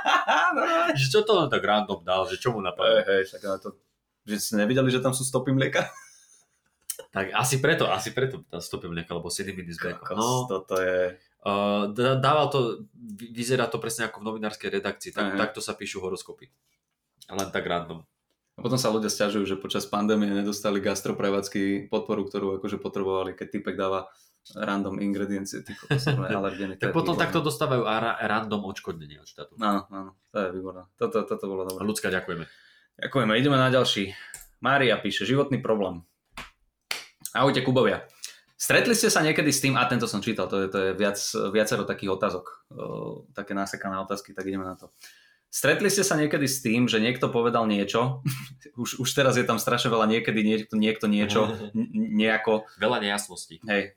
Že 0.89 1.05
čo 1.07 1.19
to 1.21 1.31
len 1.35 1.47
tak 1.47 1.61
random 1.61 2.01
dal, 2.01 2.25
že 2.25 2.35
čo 2.35 2.49
mu 2.49 2.59
Hej, 2.59 2.65
napadlo? 2.65 2.99
hej, 3.05 3.21
však 3.27 3.41
ale 3.43 3.57
to... 3.59 3.69
Že 4.23 4.35
ste 4.37 4.53
nevideli, 4.57 4.89
že 4.89 4.99
tam 4.99 5.11
sú 5.11 5.21
stopy 5.21 5.51
mlieka? 5.51 5.87
Tak 7.07 7.31
asi 7.31 7.57
preto, 7.57 7.87
asi 7.87 8.11
preto 8.11 8.43
tam 8.43 8.59
stopím 8.59 8.91
mlieka, 8.91 9.13
lebo 9.13 9.29
7 9.29 9.47
minút 9.49 9.77
bacon. 9.77 10.15
No, 10.15 10.43
toto 10.45 10.75
je... 10.75 11.15
uh, 11.47 11.87
dá- 11.89 12.15
dával 12.15 12.47
to, 12.47 12.59
vy- 12.91 13.31
vyzerá 13.31 13.65
to 13.65 13.77
presne 13.77 14.05
ako 14.05 14.19
v 14.19 14.27
novinárskej 14.27 14.67
redakcii, 14.69 15.09
tak, 15.09 15.25
Aha. 15.29 15.39
takto 15.39 15.59
sa 15.59 15.73
píšu 15.73 15.99
horoskopy. 15.99 16.51
Len 17.27 17.49
tak 17.49 17.63
random. 17.63 18.03
A 18.53 18.59
potom 18.59 18.75
sa 18.75 18.89
ľudia 18.89 19.07
stiažujú, 19.07 19.45
že 19.45 19.55
počas 19.55 19.85
pandémie 19.85 20.27
nedostali 20.27 20.79
gastroprevádzky 20.79 21.87
podporu, 21.87 22.25
ktorú 22.25 22.57
akože 22.57 22.77
potrebovali, 22.77 23.31
keď 23.31 23.47
typek 23.53 23.75
dáva 23.75 24.09
random 24.49 24.97
ingrediencie, 24.97 25.61
ty 25.61 25.71
kokos, 25.71 26.07
normálne 26.07 26.35
alergény. 26.41 26.73
to 26.75 26.81
Tak 26.81 26.91
potom 26.91 27.13
výborné. 27.13 27.21
takto 27.21 27.39
dostávajú 27.41 27.83
a 27.83 27.93
ra- 27.95 28.17
random 28.19 28.65
odškodnenie 28.65 29.19
od 29.19 29.27
štátu. 29.27 29.53
Áno, 29.57 29.85
áno, 29.87 30.11
to 30.27 30.37
je 30.39 30.49
výborné. 30.51 30.83
Toto, 30.95 31.21
toto 31.21 31.45
bolo 31.45 31.63
dobré. 31.65 31.83
ľudská 31.83 32.09
ďakujeme. 32.09 32.45
Ďakujeme, 32.97 33.31
ideme 33.35 33.55
na 33.55 33.69
ďalší. 33.69 34.15
Mária 34.57 34.97
píše, 34.97 35.21
životný 35.23 35.59
problém. 35.59 36.01
Ahojte 37.29 37.61
Kubovia. 37.61 38.07
Stretli 38.57 38.97
ste 38.97 39.13
sa 39.13 39.21
niekedy 39.21 39.53
s 39.53 39.61
tým, 39.61 39.77
a 39.77 39.85
tento 39.85 40.09
som 40.09 40.17
čítal, 40.17 40.49
to 40.49 40.65
je, 40.65 40.67
to 40.73 40.77
je 40.81 40.89
viac, 40.97 41.17
viacero 41.53 41.85
takých 41.85 42.17
otázok, 42.17 42.45
také 43.37 43.53
nasekané 43.53 44.01
otázky, 44.01 44.33
tak 44.33 44.49
ideme 44.49 44.65
na 44.65 44.73
to. 44.73 44.89
Stretli 45.47 45.93
ste 45.93 46.01
sa 46.01 46.17
niekedy 46.17 46.49
s 46.49 46.65
tým, 46.65 46.89
že 46.89 46.97
niekto 46.97 47.29
povedal 47.29 47.69
niečo, 47.69 48.25
už, 48.81 48.97
už 48.97 49.09
teraz 49.13 49.37
je 49.37 49.45
tam 49.45 49.61
strašne 49.61 49.93
veľa 49.93 50.09
niekedy 50.09 50.41
niekto, 50.41 50.73
niekto 50.73 51.05
niečo, 51.05 51.53
n- 51.77 52.17
nejako, 52.17 52.65
Veľa 52.81 52.97
nejasností. 53.05 53.61
hej, 53.69 53.93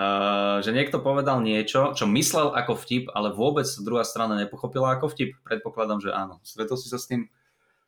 Uh, 0.00 0.62
že 0.64 0.70
niekto 0.72 1.02
povedal 1.02 1.42
niečo, 1.44 1.92
čo 1.92 2.08
myslel 2.08 2.54
ako 2.56 2.78
vtip, 2.78 3.10
ale 3.12 3.34
vôbec 3.36 3.66
druhá 3.84 4.00
strana 4.06 4.38
nepochopila 4.38 4.96
ako 4.96 5.12
vtip. 5.12 5.36
Predpokladám, 5.44 6.00
že 6.00 6.14
áno. 6.14 6.38
Stretol 6.46 6.78
si 6.80 6.88
sa 6.88 6.96
s 6.96 7.10
tým? 7.10 7.28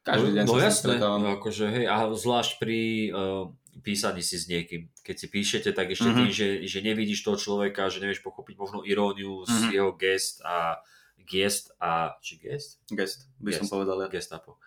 Každý 0.03 0.35
deň 0.35 0.45
no, 0.45 0.59
tým 0.59 0.67
jasné, 0.67 0.99
stretávam. 0.99 1.21
no, 1.23 1.39
akože, 1.39 1.65
hej, 1.73 1.87
a 1.87 2.11
zvlášť 2.11 2.53
pri 2.59 2.81
uh, 3.15 3.55
písaní 3.81 4.21
si 4.21 4.37
s 4.37 4.45
niekým. 4.47 4.93
Keď 5.01 5.17
si 5.17 5.27
píšete, 5.27 5.73
tak 5.73 5.89
ešte 5.89 6.05
Mhm. 6.05 6.13
mm-hmm. 6.13 6.29
ty, 6.29 6.35
že, 6.35 6.49
že 6.69 6.79
nevidíš 6.81 7.23
toho 7.23 7.41
človeka, 7.41 7.89
že 7.89 7.99
nevieš 7.99 8.21
pochopiť 8.21 8.55
možno 8.57 8.85
iróniu 8.85 9.49
z 9.49 9.53
Mhm. 9.53 9.71
jeho 9.73 9.91
gest 9.97 10.45
a 10.45 10.77
gest 11.23 11.73
a... 11.79 12.13
Či 12.19 12.37
gest? 12.37 12.83
Gest, 12.91 13.33
by 13.39 13.53
som 13.53 13.65
Gest. 13.65 13.73
povedal. 13.73 13.97
Ja. 14.03 14.09
Gestapo. 14.11 14.61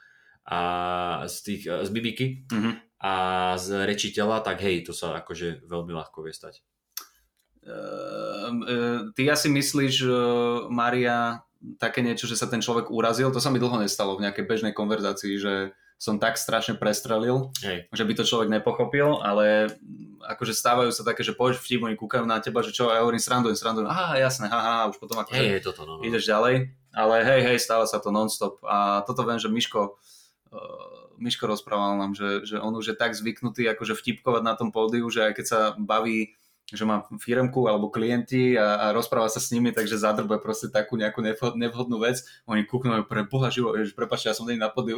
A 0.44 0.60
z, 1.26 1.36
tých, 1.44 1.62
eh, 1.66 1.84
z 1.84 1.90
mimiky 1.90 2.48
Mhm. 2.50 2.72
a 2.98 3.14
z 3.58 3.86
rečiteľa, 3.86 4.42
tak 4.42 4.62
hej, 4.62 4.82
to 4.82 4.94
sa 4.94 5.14
akože 5.16 5.62
veľmi 5.64 5.94
ľahko 5.94 6.24
vie 6.24 6.34
stať. 6.34 6.66
Ehm, 7.62 8.62
e, 8.62 8.76
ty 9.14 9.26
asi 9.26 9.50
myslíš, 9.50 9.96
e, 10.02 10.10
Maria, 10.70 11.42
také 11.78 12.00
niečo, 12.00 12.26
že 12.26 12.38
sa 12.38 12.46
ten 12.46 12.62
človek 12.62 12.94
urazil? 12.94 13.34
To 13.34 13.42
sa 13.42 13.50
mi 13.50 13.58
dlho 13.58 13.82
nestalo 13.82 14.14
v 14.14 14.24
nejakej 14.24 14.46
bežnej 14.46 14.70
konverzácii, 14.72 15.34
že 15.36 15.74
som 15.96 16.20
tak 16.20 16.36
strašne 16.36 16.76
prestrelil, 16.76 17.56
Hej. 17.64 17.88
že 17.90 18.04
by 18.04 18.14
to 18.20 18.28
človek 18.28 18.52
nepochopil, 18.52 19.24
ale 19.24 19.72
akože 20.28 20.52
stávajú 20.52 20.92
sa 20.92 21.08
také, 21.08 21.24
že 21.24 21.32
povieš 21.32 21.64
vtip, 21.64 21.88
oni 21.88 21.96
kúkajú 21.96 22.28
na 22.28 22.44
teba, 22.44 22.60
že 22.60 22.76
čo, 22.76 22.92
ja 22.92 23.00
hovorím 23.00 23.24
srandujem, 23.24 23.56
srandujem, 23.56 23.88
aha, 23.88 24.20
jasné, 24.20 24.52
haha, 24.52 24.92
už 24.92 25.00
potom 25.00 25.24
akože 25.24 25.40
hej, 25.40 25.64
toto, 25.64 25.88
no. 25.88 25.98
no. 25.98 26.04
ideš 26.04 26.28
ďalej, 26.28 26.76
ale 26.92 27.16
hej, 27.24 27.42
hej, 27.48 27.58
stáva 27.64 27.88
sa 27.88 28.04
to 28.04 28.12
non-stop 28.12 28.60
a 28.68 29.08
toto 29.08 29.24
viem, 29.24 29.40
že 29.40 29.48
Miško 29.48 29.96
uh, 30.52 31.06
Miško 31.16 31.48
rozprával 31.48 31.96
nám, 31.96 32.12
že, 32.12 32.44
že 32.44 32.60
on 32.60 32.76
už 32.76 32.92
je 32.92 32.96
tak 32.96 33.16
zvyknutý 33.16 33.64
akože 33.72 33.96
vtipkovať 33.96 34.44
na 34.44 34.54
tom 34.60 34.76
pódiu, 34.76 35.08
že 35.08 35.32
aj 35.32 35.34
keď 35.40 35.46
sa 35.48 35.60
baví 35.80 36.36
že 36.66 36.82
má 36.82 37.06
firmku 37.22 37.70
alebo 37.70 37.94
klienti 37.94 38.58
a, 38.58 38.90
a 38.90 38.96
rozpráva 38.96 39.30
sa 39.30 39.38
s 39.38 39.54
nimi, 39.54 39.70
takže 39.70 40.02
zadrbe 40.02 40.42
proste 40.42 40.74
takú 40.74 40.98
nejakú 40.98 41.22
nevhod- 41.22 41.54
nevhodnú 41.54 42.02
vec. 42.02 42.26
Oni 42.50 42.66
kúknú 42.66 43.06
pre 43.06 43.22
boha 43.30 43.54
živo, 43.54 43.78
ježiš, 43.78 43.94
prepáčte, 43.94 44.34
ja 44.34 44.38
som 44.38 44.50
není 44.50 44.58
na 44.58 44.74
pódiu. 44.74 44.98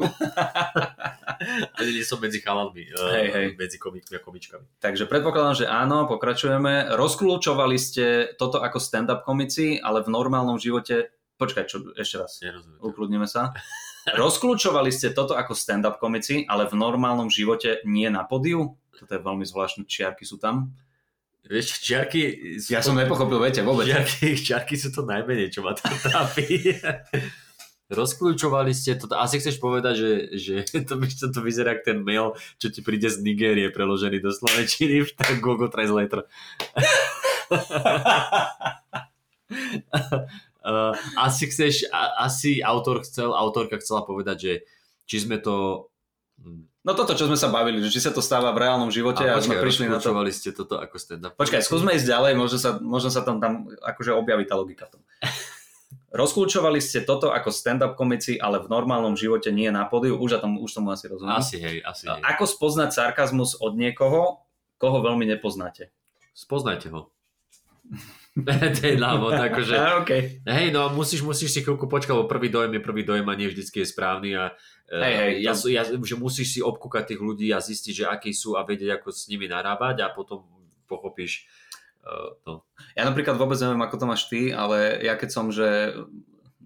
Ani 1.75 1.91
nie 1.91 2.07
som 2.07 2.23
medzi 2.23 2.39
chalanmi, 2.39 2.87
uh, 2.95 3.11
Hej, 3.11 3.27
hej. 3.35 3.47
medzi 3.59 3.75
komikmi 3.75 4.15
a 4.15 4.23
komičkami. 4.23 4.63
Takže 4.79 5.11
predpokladám, 5.11 5.59
že 5.59 5.65
áno, 5.67 6.07
pokračujeme. 6.07 6.95
Rozkľúčovali 6.95 7.75
ste 7.75 8.31
toto 8.39 8.63
ako 8.63 8.79
stand-up 8.79 9.27
komici, 9.27 9.75
ale 9.83 10.07
v 10.07 10.09
normálnom 10.15 10.55
živote... 10.55 11.11
Počkaj, 11.37 11.63
čo, 11.69 11.93
ešte 11.93 12.15
raz. 12.17 12.39
Nerozumiem. 12.41 12.79
Ukludnime 12.81 13.27
sa. 13.27 13.51
Rozkľúčovali 14.23 14.89
ste 14.89 15.11
toto 15.11 15.35
ako 15.35 15.51
stand-up 15.51 15.99
komici, 15.99 16.47
ale 16.47 16.65
v 16.71 16.79
normálnom 16.79 17.27
živote 17.27 17.83
nie 17.83 18.07
na 18.07 18.23
podiu? 18.23 18.79
Toto 18.95 19.11
je 19.13 19.21
veľmi 19.21 19.43
zvláštne, 19.45 19.85
čiarky 19.85 20.23
sú 20.25 20.39
tam. 20.41 20.73
Vieš, 21.47 21.79
čiarky... 21.79 22.21
sú- 22.59 22.75
Ja 22.75 22.83
som 22.83 22.93
nepochopil, 22.99 23.39
viete, 23.39 23.63
vôbec. 23.63 23.87
Čiarky, 23.87 24.35
čiarky 24.35 24.75
sú 24.75 24.91
to 24.91 25.07
najmenej, 25.07 25.47
čo 25.47 25.63
ma 25.63 25.71
tam 25.71 25.95
trápi. 25.95 26.75
Rozkľúčovali 27.87 28.75
ste 28.75 28.99
to, 28.99 29.07
asi 29.15 29.39
chceš 29.39 29.63
povedať, 29.63 29.93
že, 29.95 30.11
že 30.35 30.53
to, 30.87 30.99
to, 30.99 31.25
to 31.31 31.39
vyzerá 31.39 31.79
ako 31.79 31.83
ten 31.87 31.99
mail, 32.03 32.35
čo 32.59 32.67
ti 32.67 32.83
príde 32.83 33.07
z 33.07 33.23
Nigérie 33.23 33.71
preložený 33.71 34.19
do 34.19 34.35
Slovenčiny 34.35 35.07
v 35.07 35.11
tak 35.15 35.39
Google 35.39 35.71
Translator. 35.71 36.27
Asi 41.15 41.47
chceš, 41.47 41.87
asi 42.19 42.59
autor 42.59 43.07
chcel, 43.07 43.31
autorka 43.31 43.79
chcela 43.79 44.03
povedať, 44.03 44.37
že 44.37 44.53
či 45.07 45.23
sme 45.23 45.39
to... 45.39 45.87
No 46.87 46.95
toto, 46.95 47.19
čo 47.19 47.27
sme 47.27 47.35
sa 47.35 47.51
bavili, 47.51 47.83
že 47.83 47.91
či 47.91 47.99
sa 47.99 48.15
to 48.15 48.23
stáva 48.23 48.55
v 48.55 48.63
reálnom 48.63 48.87
živote 48.87 49.27
a, 49.27 49.35
a 49.35 49.43
sme 49.43 49.59
počkaj, 49.59 49.65
prišli 49.67 49.85
na 49.91 49.99
to. 49.99 50.15
ste 50.31 50.55
toto 50.55 50.79
ako 50.79 50.95
stand-up. 50.95 51.35
Počkaj, 51.35 51.59
skúsme 51.59 51.91
ísť 51.91 52.07
ďalej, 52.07 52.31
možno 52.39 52.55
sa, 52.55 52.79
možno 52.79 53.11
sa 53.11 53.27
tam, 53.27 53.43
tam 53.43 53.67
akože 53.83 54.15
objaví 54.15 54.47
tá 54.47 54.55
logika 54.55 54.87
tom. 54.87 55.03
Rozkľúčovali 56.15 56.79
ste 56.79 57.03
toto 57.03 57.35
ako 57.35 57.51
stand-up 57.51 57.99
komici, 57.99 58.39
ale 58.39 58.63
v 58.63 58.71
normálnom 58.71 59.19
živote 59.19 59.51
nie 59.51 59.67
na 59.67 59.83
pódiu. 59.83 60.15
Už, 60.15 60.39
tom, 60.39 60.63
už 60.63 60.71
tomu 60.71 60.95
asi 60.95 61.11
rozumiem. 61.11 61.35
Asi 61.35 61.59
hej, 61.59 61.83
asi 61.83 62.07
hej. 62.07 62.23
Ako 62.23 62.47
spoznať 62.47 62.95
sarkazmus 62.95 63.59
od 63.59 63.75
niekoho, 63.75 64.47
koho 64.79 64.97
veľmi 65.03 65.27
nepoznáte? 65.27 65.91
Spoznajte 66.31 66.87
ho. 66.95 67.11
to 68.77 68.81
je 68.85 68.95
návod, 68.97 69.33
akože... 69.33 69.75
A, 69.75 70.01
okay. 70.01 70.41
Hej, 70.45 70.69
no 70.69 70.93
musíš, 70.93 71.25
musíš 71.25 71.57
si 71.57 71.59
chvíľku 71.65 71.89
počkať, 71.89 72.13
lebo 72.13 72.29
prvý 72.29 72.53
dojem 72.53 72.77
je 72.77 72.81
prvý 72.81 73.01
dojem 73.01 73.25
a 73.25 73.37
nie 73.37 73.49
vždycky 73.49 73.81
je 73.81 73.87
správny 73.89 74.37
a 74.37 74.53
eh, 74.89 75.01
Hej, 75.01 75.13
hej, 75.17 75.31
ja, 75.41 75.53
to- 75.57 75.71
ja, 75.73 75.83
že 75.85 76.15
musíš 76.15 76.57
si 76.57 76.59
obkúkať 76.61 77.15
tých 77.15 77.21
ľudí 77.21 77.49
a 77.49 77.63
zistiť, 77.63 77.93
že 77.93 78.05
akí 78.05 78.31
sú 78.31 78.53
a 78.53 78.61
vedieť, 78.61 79.01
ako 79.01 79.09
s 79.09 79.25
nimi 79.31 79.49
narábať 79.49 80.05
a 80.05 80.13
potom 80.13 80.45
pochopíš 80.85 81.49
uh, 82.05 82.37
no. 82.45 82.63
Ja 82.95 83.03
napríklad 83.03 83.35
vôbec 83.35 83.59
neviem, 83.59 83.81
ako 83.83 83.95
to 83.99 84.05
máš 84.05 84.29
ty, 84.31 84.53
ale 84.53 85.01
ja 85.03 85.19
keď 85.19 85.29
som, 85.33 85.51
že 85.51 85.97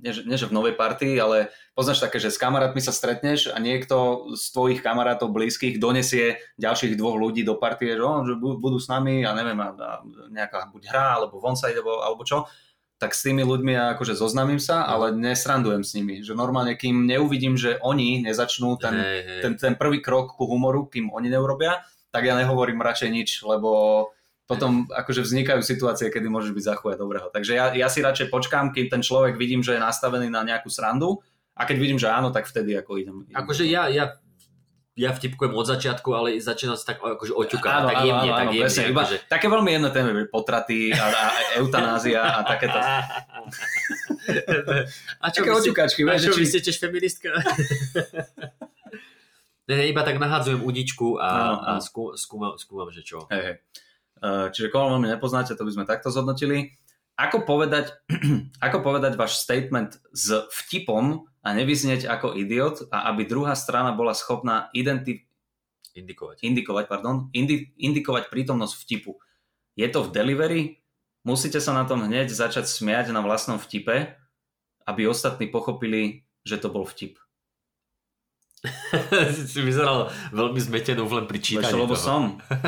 nie, 0.01 0.11
že- 0.11 0.25
nie 0.25 0.33
že 0.35 0.49
v 0.49 0.57
novej 0.57 0.73
partii, 0.73 1.15
ale 1.21 1.53
poznáš 1.77 2.01
také, 2.01 2.17
že 2.17 2.33
s 2.33 2.41
kamarátmi 2.41 2.81
sa 2.81 2.89
stretneš 2.89 3.53
a 3.53 3.61
niekto 3.61 4.27
z 4.33 4.49
tvojich 4.51 4.81
kamarátov 4.81 5.29
blízkych 5.29 5.77
donesie 5.77 6.41
ďalších 6.57 6.97
dvoch 6.97 7.21
ľudí 7.21 7.45
do 7.45 7.55
partie, 7.55 7.93
že, 7.93 8.01
že 8.01 8.33
bu- 8.35 8.57
budú 8.57 8.81
s 8.81 8.89
nami 8.89 9.21
a 9.21 9.37
neviem, 9.37 9.61
a, 9.61 9.69
a 9.77 9.89
nejaká 10.33 10.73
buď 10.73 10.89
hra, 10.89 11.05
alebo 11.21 11.37
vonside, 11.37 11.77
alebo, 11.77 12.01
alebo 12.01 12.25
čo, 12.25 12.49
tak 12.97 13.17
s 13.17 13.25
tými 13.25 13.41
ľuďmi 13.41 13.73
ja 13.73 13.97
akože 13.97 14.13
zoznamím 14.13 14.61
sa, 14.61 14.85
ale 14.85 15.09
nesrandujem 15.17 15.81
s 15.81 15.97
nimi. 15.97 16.21
Že 16.21 16.37
normálne, 16.37 16.77
kým 16.77 17.09
neuvidím, 17.09 17.57
že 17.57 17.81
oni 17.81 18.21
nezačnú 18.21 18.77
ten, 18.77 18.93
hej, 18.93 19.19
hej. 19.25 19.41
ten, 19.41 19.53
ten 19.57 19.73
prvý 19.73 20.01
krok 20.05 20.37
ku 20.37 20.45
humoru, 20.45 20.85
kým 20.85 21.09
oni 21.09 21.33
neurobia, 21.33 21.81
tak 22.13 22.29
ja 22.29 22.37
nehovorím 22.37 22.77
radšej 22.83 23.09
nič, 23.09 23.29
lebo 23.41 23.69
potom 24.49 24.85
akože 24.91 25.23
vznikajú 25.23 25.61
situácie, 25.63 26.11
kedy 26.11 26.27
môžeš 26.27 26.51
byť 26.51 26.65
za 26.65 26.75
chuja 26.75 26.95
dobrého. 26.99 27.31
Takže 27.31 27.55
ja, 27.55 27.71
ja 27.71 27.87
si 27.87 28.03
radšej 28.03 28.27
počkám, 28.27 28.75
kým 28.75 28.91
ten 28.91 28.99
človek 28.99 29.39
vidím, 29.39 29.63
že 29.63 29.77
je 29.77 29.81
nastavený 29.81 30.27
na 30.27 30.43
nejakú 30.43 30.67
srandu 30.67 31.23
a 31.55 31.63
keď 31.63 31.77
vidím, 31.79 31.99
že 31.99 32.11
áno, 32.11 32.31
tak 32.35 32.47
vtedy 32.49 32.75
ako 32.75 32.99
idem. 32.99 33.17
idem. 33.27 33.35
Akože 33.37 33.63
ja, 33.63 33.87
ja, 33.87 34.19
ja 34.99 35.09
vtipkujem 35.15 35.55
od 35.55 35.65
začiatku, 35.71 36.09
ale 36.11 36.35
začínam 36.43 36.75
sa 36.75 36.91
tak 36.91 36.99
akože 36.99 37.31
oťukať, 37.31 37.71
Áno, 37.71 37.87
tak 37.87 37.97
jemne, 38.03 38.27
áno, 38.27 38.37
tak 38.37 38.47
jemne. 38.51 38.63
presne, 38.67 38.83
iba 38.91 39.01
akože... 39.07 39.17
také 39.31 39.45
veľmi 39.47 39.69
jemné 39.71 39.89
témy, 39.95 40.11
potraty 40.27 40.91
a, 40.91 41.05
a 41.07 41.25
eutanázia 41.63 42.19
a 42.19 42.39
takéto. 42.43 42.75
A 45.21 45.33
čo, 45.33 45.41
Také 45.41 45.49
oťukačky, 45.49 46.05
a 46.05 46.13
čo, 46.21 46.29
že 46.29 46.37
vy 46.37 46.45
či... 46.45 46.51
ste 46.53 46.59
tiež 46.61 46.77
feministka? 46.77 47.33
ne, 49.67 49.75
ne, 49.75 49.85
iba 49.89 50.01
tak 50.05 50.21
nahádzujem 50.21 50.61
uničku 50.61 51.17
a, 51.17 51.25
Áno, 51.25 51.55
a 51.57 51.69
áno. 51.77 51.81
skú, 51.81 52.13
skúmam, 52.13 52.53
skúmam, 52.57 52.89
že 52.93 53.01
čo. 53.01 53.25
Hej, 53.33 53.41
hej. 53.41 53.55
Eh, 54.21 54.47
Čiže 54.53 54.69
koho 54.69 54.93
veľmi 54.95 55.09
nepoznáte, 55.09 55.57
to 55.57 55.65
by 55.65 55.73
sme 55.73 55.89
takto 55.89 56.13
zhodnotili. 56.13 56.77
Ako 57.17 57.41
povedať, 57.41 57.97
ako 58.65 58.77
povedať 58.85 59.17
váš 59.17 59.41
statement 59.41 59.97
s 60.13 60.45
vtipom 60.61 61.25
a 61.41 61.47
nevyznieť 61.57 62.05
ako 62.05 62.37
idiot 62.37 62.85
a 62.93 63.09
aby 63.09 63.25
druhá 63.25 63.57
strana 63.57 63.91
bola 63.97 64.13
schopná 64.13 64.69
identi- 64.77 65.25
Indikovať. 65.91 66.47
indikovať, 66.47 66.85
pardon, 66.87 67.27
indi- 67.35 67.75
indikovať 67.75 68.31
prítomnosť 68.31 68.73
vtipu. 68.79 69.19
Je 69.75 69.83
to 69.91 70.07
v 70.07 70.13
delivery? 70.15 70.61
Musíte 71.27 71.59
sa 71.59 71.75
na 71.75 71.83
tom 71.83 72.01
hneď 72.07 72.31
začať 72.31 72.63
smiať 72.65 73.11
na 73.11 73.19
vlastnom 73.19 73.59
vtipe, 73.59 74.15
aby 74.87 75.01
ostatní 75.05 75.51
pochopili, 75.51 76.25
že 76.47 76.57
to 76.57 76.71
bol 76.71 76.87
vtip. 76.87 77.20
si 79.49 79.59
vyzeral 79.65 80.13
veľmi 80.29 80.61
zmetenú 80.61 81.09
len 81.09 81.25
pri 81.25 81.41
čítaní 81.41 81.73
lebo 81.73 81.97
toho. 81.97 82.05
som. 82.05 82.21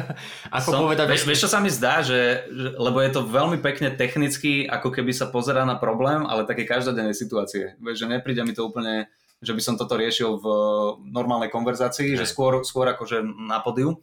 Ako 0.58 0.70
som 0.74 0.82
povedať... 0.90 1.06
vieš, 1.06 1.26
vieš, 1.30 1.42
čo 1.46 1.54
sa 1.54 1.62
mi 1.62 1.70
zdá, 1.70 2.02
že, 2.02 2.50
že, 2.50 2.68
lebo 2.82 2.98
je 2.98 3.12
to 3.14 3.22
veľmi 3.30 3.62
pekne 3.62 3.94
technicky, 3.94 4.66
ako 4.66 4.90
keby 4.90 5.14
sa 5.14 5.30
pozerá 5.30 5.70
na 5.70 5.78
problém, 5.78 6.26
ale 6.26 6.50
také 6.50 6.66
každodennej 6.66 7.14
situácie. 7.14 7.78
Vieš, 7.78 8.06
že 8.06 8.08
nepríde 8.10 8.42
mi 8.42 8.58
to 8.58 8.66
úplne, 8.66 9.06
že 9.38 9.54
by 9.54 9.62
som 9.62 9.78
toto 9.78 9.94
riešil 9.94 10.42
v 10.42 10.48
normálnej 11.14 11.54
konverzácii, 11.54 12.18
že 12.18 12.26
Hej. 12.26 12.32
skôr, 12.34 12.66
skôr 12.66 12.90
akože 12.90 13.22
na 13.46 13.62
podiu. 13.62 14.02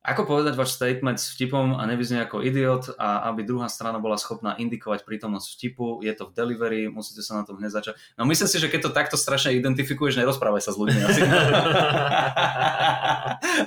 Ako 0.00 0.24
povedať 0.24 0.56
váš 0.56 0.80
statement 0.80 1.20
s 1.20 1.36
vtipom 1.36 1.76
a 1.76 1.84
nevyznie 1.84 2.24
ako 2.24 2.40
idiot 2.40 2.96
a 2.96 3.28
aby 3.28 3.44
druhá 3.44 3.68
strana 3.68 4.00
bola 4.00 4.16
schopná 4.16 4.56
indikovať 4.56 5.04
prítomnosť 5.04 5.44
vtipu, 5.44 6.00
je 6.00 6.08
to 6.16 6.24
v 6.24 6.32
delivery, 6.32 6.88
musíte 6.88 7.20
sa 7.20 7.36
na 7.36 7.44
tom 7.44 7.60
hneď 7.60 7.68
začať. 7.68 8.00
No 8.16 8.24
myslím 8.24 8.48
si, 8.48 8.56
že 8.56 8.72
keď 8.72 8.88
to 8.88 8.96
takto 8.96 9.20
strašne 9.20 9.52
identifikuješ, 9.52 10.16
nerozprávaj 10.16 10.64
sa 10.64 10.72
s 10.72 10.80
ľuďmi 10.80 11.00
asi. 11.04 11.20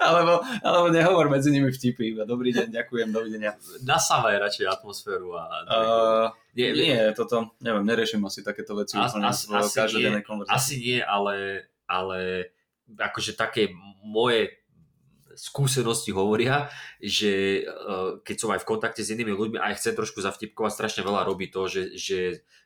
alebo, 0.10 0.42
alebo 0.66 0.88
nehovor 0.90 1.30
medzi 1.30 1.54
nimi 1.54 1.70
vtipy, 1.70 2.18
dobrý 2.26 2.50
deň, 2.50 2.82
ďakujem, 2.82 3.14
dovidenia. 3.14 3.54
Nasávaj 3.86 4.34
radšej 4.42 4.66
atmosféru 4.74 5.38
a... 5.38 5.44
Uh, 5.70 6.26
nie, 6.58 6.74
nie, 6.74 6.98
toto, 7.14 7.54
neviem, 7.62 7.86
neriešim 7.86 8.26
asi 8.26 8.42
takéto 8.42 8.74
veci 8.74 8.98
As- 8.98 9.14
úplne 9.14 9.30
as- 9.30 9.46
v 9.46 9.54
asi 9.54 10.02
nie. 10.02 10.10
Asi 10.50 10.82
nie, 10.82 10.98
ale, 10.98 11.70
ale 11.86 12.50
akože 12.90 13.38
také 13.38 13.70
moje 14.02 14.63
skúsenosti 15.36 16.14
hovoria, 16.14 16.70
že 17.02 17.64
uh, 17.66 18.22
keď 18.22 18.36
som 18.38 18.50
aj 18.54 18.62
v 18.62 18.70
kontakte 18.70 19.02
s 19.02 19.12
inými 19.14 19.34
ľuďmi 19.34 19.58
a 19.60 19.74
aj 19.74 19.82
chcem 19.82 19.94
trošku 19.94 20.22
zavtipkovať, 20.22 20.72
strašne 20.74 21.02
veľa 21.02 21.26
robí 21.26 21.50
to, 21.50 21.66
že, 21.68 21.98
že 21.98 22.20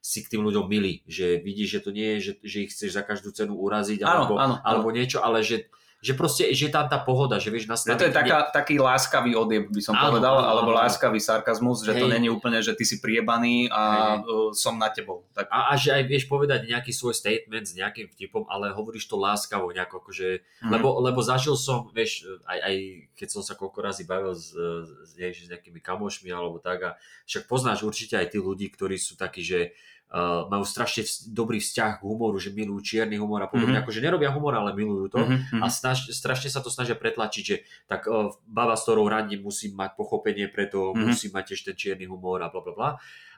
si 0.03 0.23
k 0.23 0.37
tým 0.37 0.45
ľuďom 0.47 0.65
milí, 0.67 1.03
že 1.07 1.39
vidíš, 1.41 1.79
že 1.79 1.83
to 1.83 1.91
nie 1.91 2.07
je, 2.15 2.19
že, 2.19 2.33
že 2.43 2.57
ich 2.63 2.71
chceš 2.71 2.91
za 2.95 3.03
každú 3.03 3.35
cenu 3.35 3.55
uraziť 3.59 4.03
alebo, 4.03 4.39
áno, 4.39 4.55
áno. 4.59 4.63
alebo 4.63 4.87
niečo, 4.91 5.19
ale 5.19 5.43
že 5.43 5.67
že 6.07 6.15
proste, 6.15 6.43
že 6.55 6.67
je 6.67 6.71
tam 6.71 6.87
tá 6.87 6.95
pohoda, 6.95 7.35
že 7.35 7.51
vieš 7.51 7.67
nastaviť... 7.67 7.99
to 7.99 8.07
je 8.07 8.15
taká, 8.15 8.47
taký 8.47 8.79
láskavý 8.79 9.35
odjeb, 9.35 9.67
by 9.67 9.81
som 9.83 9.91
Áno, 9.91 10.15
povedal, 10.15 10.39
áno, 10.39 10.47
alebo 10.47 10.71
áno. 10.71 10.79
láskavý 10.79 11.19
sarkazmus, 11.19 11.83
že 11.83 11.91
to 11.93 12.07
Hej. 12.07 12.13
není 12.15 12.31
úplne, 12.31 12.63
že 12.63 12.71
ty 12.71 12.87
si 12.87 13.03
priebaný 13.03 13.67
a 13.67 13.83
Hej. 14.15 14.23
uh, 14.23 14.49
som 14.55 14.79
na 14.79 14.87
tebou. 14.87 15.27
Tak, 15.35 15.51
A, 15.51 15.69
a 15.69 15.73
že 15.75 15.91
aj 15.91 16.03
vieš 16.05 16.25
povedať 16.25 16.63
nejaký 16.63 16.95
svoj 16.95 17.11
statement 17.11 17.67
s 17.67 17.75
nejakým 17.75 18.07
vtipom, 18.07 18.47
ale 18.47 18.71
hovoríš 18.71 19.03
to 19.05 19.19
láskavo 19.19 19.67
nejako, 19.69 19.99
akože, 19.99 20.29
Mhm. 20.63 20.71
lebo, 20.71 20.87
lebo 21.03 21.19
zažil 21.19 21.59
som, 21.59 21.91
vieš, 21.91 22.23
aj, 22.47 22.59
aj 22.63 22.75
keď 23.19 23.27
som 23.27 23.41
sa 23.43 23.53
koľko 23.53 23.83
razy 23.83 24.07
bavil 24.07 24.31
s, 24.31 24.55
s, 24.55 25.11
s 25.17 25.49
nejakými 25.49 25.81
kamošmi 25.81 26.31
alebo 26.31 26.61
tak 26.61 26.79
a 26.85 26.91
však 27.25 27.49
poznáš 27.49 27.83
určite 27.83 28.15
aj 28.15 28.31
tí 28.31 28.39
ľudí, 28.39 28.69
ktorí 28.69 28.95
sú 28.95 29.17
takí, 29.17 29.41
že 29.41 29.73
uh, 30.09 30.45
majú 30.45 30.63
strašne 30.63 31.01
vz- 31.01 31.27
dobrý 31.27 31.57
vzťah 31.57 31.99
k 31.99 32.03
humoru, 32.03 32.35
že 32.35 32.49
milujú 32.49 32.79
čierny 32.81 33.15
humor 33.15 33.39
a 33.39 33.47
podobne, 33.47 33.75
Mhm. 33.75 33.83
akože 33.83 33.99
nerobia 33.99 34.29
humor, 34.29 34.53
ale 34.53 34.71
milujú 34.71 35.05
to. 35.09 35.19
Mhm, 35.19 35.35
mhm. 35.51 35.61
A 35.61 35.67
snaž, 35.67 36.07
strašne 36.09 36.47
sa 36.47 36.59
to 36.59 36.67
snažia 36.67 36.93
pretlačiť, 36.93 37.43
že 37.43 37.55
tak 37.85 38.05
uh, 38.05 38.29
baba, 38.43 38.73
s 38.73 38.83
ktorou 38.83 39.05
randím, 39.05 39.41
musí 39.41 39.67
mať 39.69 39.93
pochopenie 39.93 40.47
preto, 40.47 40.91
Mhm. 40.91 41.03
musí 41.05 41.27
mať 41.27 41.43
tiež 41.49 41.61
ten 41.63 41.75
čierny 41.75 42.05
humor 42.05 42.39
a 42.39 42.47
bla 42.47 42.59
bla 42.59 42.73
bla. 42.73 42.89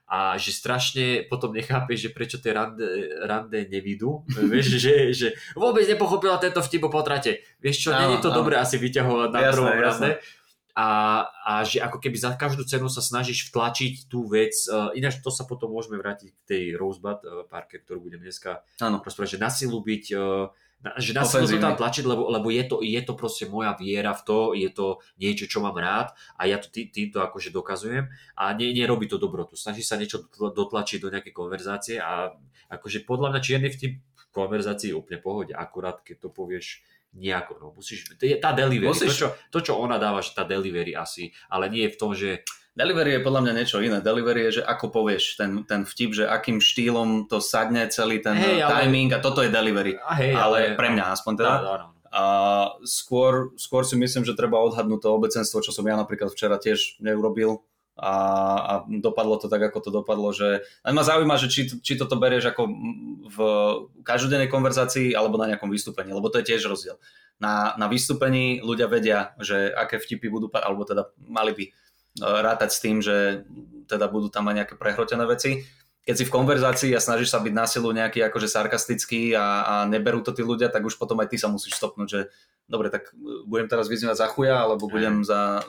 A 0.05 0.33
že 0.35 0.49
strašne 0.51 1.05
potom 1.23 1.53
nechápeš, 1.53 2.01
že 2.01 2.09
prečo 2.09 2.37
tie 2.37 2.49
rande, 2.49 2.81
rande 3.21 3.61
nevidú. 3.63 4.25
Vieš, 4.49 4.81
že, 4.81 4.93
že 5.11 5.27
vôbec 5.53 5.85
nepochopila 5.85 6.37
tento 6.37 6.57
vtip 6.59 6.81
o 6.81 6.89
potrate. 6.89 7.45
Vieš 7.57 7.77
čo, 7.77 7.89
není 7.91 8.17
to 8.17 8.29
áno. 8.29 8.41
dobré 8.41 8.57
asi 8.57 8.75
vyťahovať 8.75 9.29
na 9.29 9.39
Jasné, 9.39 9.53
prvom 9.53 9.77
jasné. 9.79 10.09
A, 10.79 11.27
a 11.43 11.67
že 11.67 11.83
ako 11.83 11.99
keby 11.99 12.15
za 12.15 12.31
každú 12.39 12.63
cenu 12.63 12.87
sa 12.87 13.03
snažíš 13.03 13.51
vtlačiť 13.51 14.07
tú 14.07 14.31
vec. 14.31 14.55
Uh, 14.71 14.95
ináč 14.95 15.19
to 15.19 15.27
sa 15.27 15.43
potom 15.43 15.75
môžeme 15.75 15.99
vrátiť 15.99 16.31
k 16.31 16.39
tej 16.47 16.63
Rosebud 16.79 17.19
uh, 17.19 17.43
parke, 17.51 17.83
ktorú 17.83 18.07
budem 18.07 18.23
dneska 18.23 18.63
Áno. 18.79 19.03
rozprávať, 19.03 19.35
že 19.35 19.43
na 19.43 19.51
silu 19.51 19.83
byť, 19.83 20.05
uh, 20.15 20.47
na, 20.79 20.95
že 20.95 21.11
na 21.11 21.27
silu 21.27 21.51
to 21.51 21.59
tam 21.59 21.75
tlačiť, 21.75 22.07
lebo, 22.07 22.31
lebo 22.31 22.47
je, 22.47 22.63
to, 22.63 22.79
je 22.79 23.01
to 23.03 23.11
proste 23.11 23.51
moja 23.51 23.75
viera 23.75 24.15
v 24.15 24.23
to, 24.23 24.39
je 24.55 24.69
to 24.71 25.03
niečo, 25.19 25.51
čo 25.51 25.59
mám 25.59 25.75
rád 25.75 26.15
a 26.39 26.47
ja 26.47 26.55
to 26.55 26.71
tý, 26.71 26.87
týmto 26.87 27.19
akože 27.19 27.51
dokazujem 27.51 28.07
a 28.39 28.43
ne, 28.55 28.71
nerobí 28.71 29.11
to 29.11 29.19
dobrotu. 29.19 29.59
Snaží 29.59 29.83
sa 29.83 29.99
niečo 29.99 30.31
dotla- 30.31 30.55
dotlačiť 30.55 31.03
do 31.03 31.11
nejakej 31.11 31.35
konverzácie 31.35 31.99
a 31.99 32.31
akože 32.71 33.03
podľa 33.03 33.35
mňa 33.35 33.41
čierny 33.43 33.67
vtip 33.67 33.99
v 33.99 34.23
konverzácii 34.31 34.93
je 34.93 34.95
úplne 34.95 35.19
pohode, 35.19 35.51
akurát 35.51 35.99
keď 36.07 36.23
to 36.23 36.29
povieš 36.31 36.87
nejako, 37.11 37.51
no 37.57 37.65
musíš, 37.73 38.05
tá 38.39 38.53
delivery, 38.53 38.89
Musíš- 38.93 39.17
to, 39.17 39.17
čo, 39.17 39.27
to 39.49 39.59
čo 39.61 39.73
ona 39.75 39.97
dáva, 39.97 40.21
že 40.21 40.33
tá 40.33 40.45
delivery 40.45 40.93
asi, 40.93 41.33
ale 41.49 41.67
nie 41.67 41.89
je 41.89 41.93
v 41.93 41.99
tom, 41.99 42.11
že 42.13 42.45
Delivery 42.69 43.19
je 43.19 43.25
podľa 43.25 43.41
mňa 43.43 43.53
niečo 43.59 43.83
iné. 43.83 43.99
Delivery 43.99 44.47
je, 44.47 44.61
že 44.61 44.63
ako 44.63 44.87
povieš 44.93 45.35
ten, 45.35 45.67
ten 45.67 45.83
vtip, 45.83 46.15
že 46.15 46.23
akým 46.23 46.63
štýlom 46.63 47.27
to 47.27 47.43
sadne 47.43 47.83
celý 47.91 48.23
ten 48.23 48.39
Hej, 48.39 48.63
ale- 48.63 48.87
timing 48.87 49.11
a 49.11 49.19
toto 49.19 49.43
je 49.43 49.51
delivery. 49.51 49.99
a 49.99 50.15
hej, 50.15 50.31
ale, 50.31 50.79
pre 50.79 50.87
mňa 50.87 51.11
aspoň 51.11 51.33
teda. 51.35 51.53
Áno, 51.59 51.67
áno. 51.75 51.85
A 52.07 52.23
skôr, 52.87 53.51
skôr 53.53 53.83
si 53.83 53.99
myslím, 53.99 54.23
že 54.23 54.31
treba 54.31 54.63
odhadnúť 54.63 55.01
to 55.01 55.09
obecenstvo, 55.11 55.59
čo 55.59 55.69
som 55.69 55.83
ja 55.83 55.93
napríklad 55.93 56.31
včera 56.31 56.55
tiež 56.55 56.97
neurobil 57.03 57.59
a, 57.99 58.15
a 58.63 58.73
dopadlo 58.87 59.35
to 59.35 59.51
tak, 59.51 59.59
ako 59.59 59.79
to 59.83 59.89
dopadlo, 59.91 60.31
že 60.31 60.63
len 60.87 60.95
ma 60.95 61.03
zaujíma, 61.03 61.35
že 61.35 61.51
či, 61.51 61.61
či 61.83 61.99
toto 61.99 62.15
berieš 62.15 62.55
ako 62.55 62.63
v 63.27 63.37
každodennej 64.07 64.47
konverzácii 64.47 65.11
alebo 65.11 65.35
na 65.35 65.51
nejakom 65.51 65.67
vystúpení, 65.67 66.15
lebo 66.15 66.31
to 66.31 66.39
je 66.39 66.55
tiež 66.55 66.71
rozdiel. 66.71 66.95
Na, 67.43 67.75
na 67.75 67.91
vystúpení 67.91 68.63
ľudia 68.63 68.87
vedia, 68.87 69.35
že 69.39 69.71
aké 69.71 69.99
vtipy 69.99 70.27
budú, 70.31 70.47
alebo 70.55 70.83
teda 70.87 71.11
mali 71.23 71.51
by 71.55 71.63
e, 71.67 71.71
rátať 72.23 72.69
s 72.71 72.81
tým, 72.83 72.99
že 72.99 73.47
teda 73.87 74.07
budú 74.11 74.27
tam 74.31 74.47
aj 74.51 74.55
nejaké 74.63 74.75
prehrotené 74.75 75.23
veci. 75.27 75.63
Keď 76.03 76.15
si 76.15 76.27
v 76.27 76.35
konverzácii 76.35 76.91
a 76.95 77.03
snažíš 77.03 77.31
sa 77.31 77.39
byť 77.39 77.53
na 77.53 77.63
silu 77.67 77.91
nejaký 77.91 78.23
akože 78.27 78.47
sarkastický 78.47 79.35
a, 79.35 79.45
a 79.63 79.73
neberú 79.87 80.19
to 80.23 80.35
tí 80.35 80.43
ľudia, 80.43 80.71
tak 80.71 80.83
už 80.83 80.95
potom 80.99 81.19
aj 81.19 81.31
ty 81.31 81.37
sa 81.39 81.51
musíš 81.51 81.79
stopnúť, 81.79 82.07
že 82.07 82.21
dobre, 82.69 82.93
tak 82.93 83.11
e, 83.11 83.43
budem 83.49 83.65
teraz 83.65 83.89
vyzývať 83.89 84.15
za 84.15 84.27
chuja, 84.29 84.63
alebo 84.63 84.85
budem 84.85 85.25
za 85.25 85.59
e, 85.59 85.63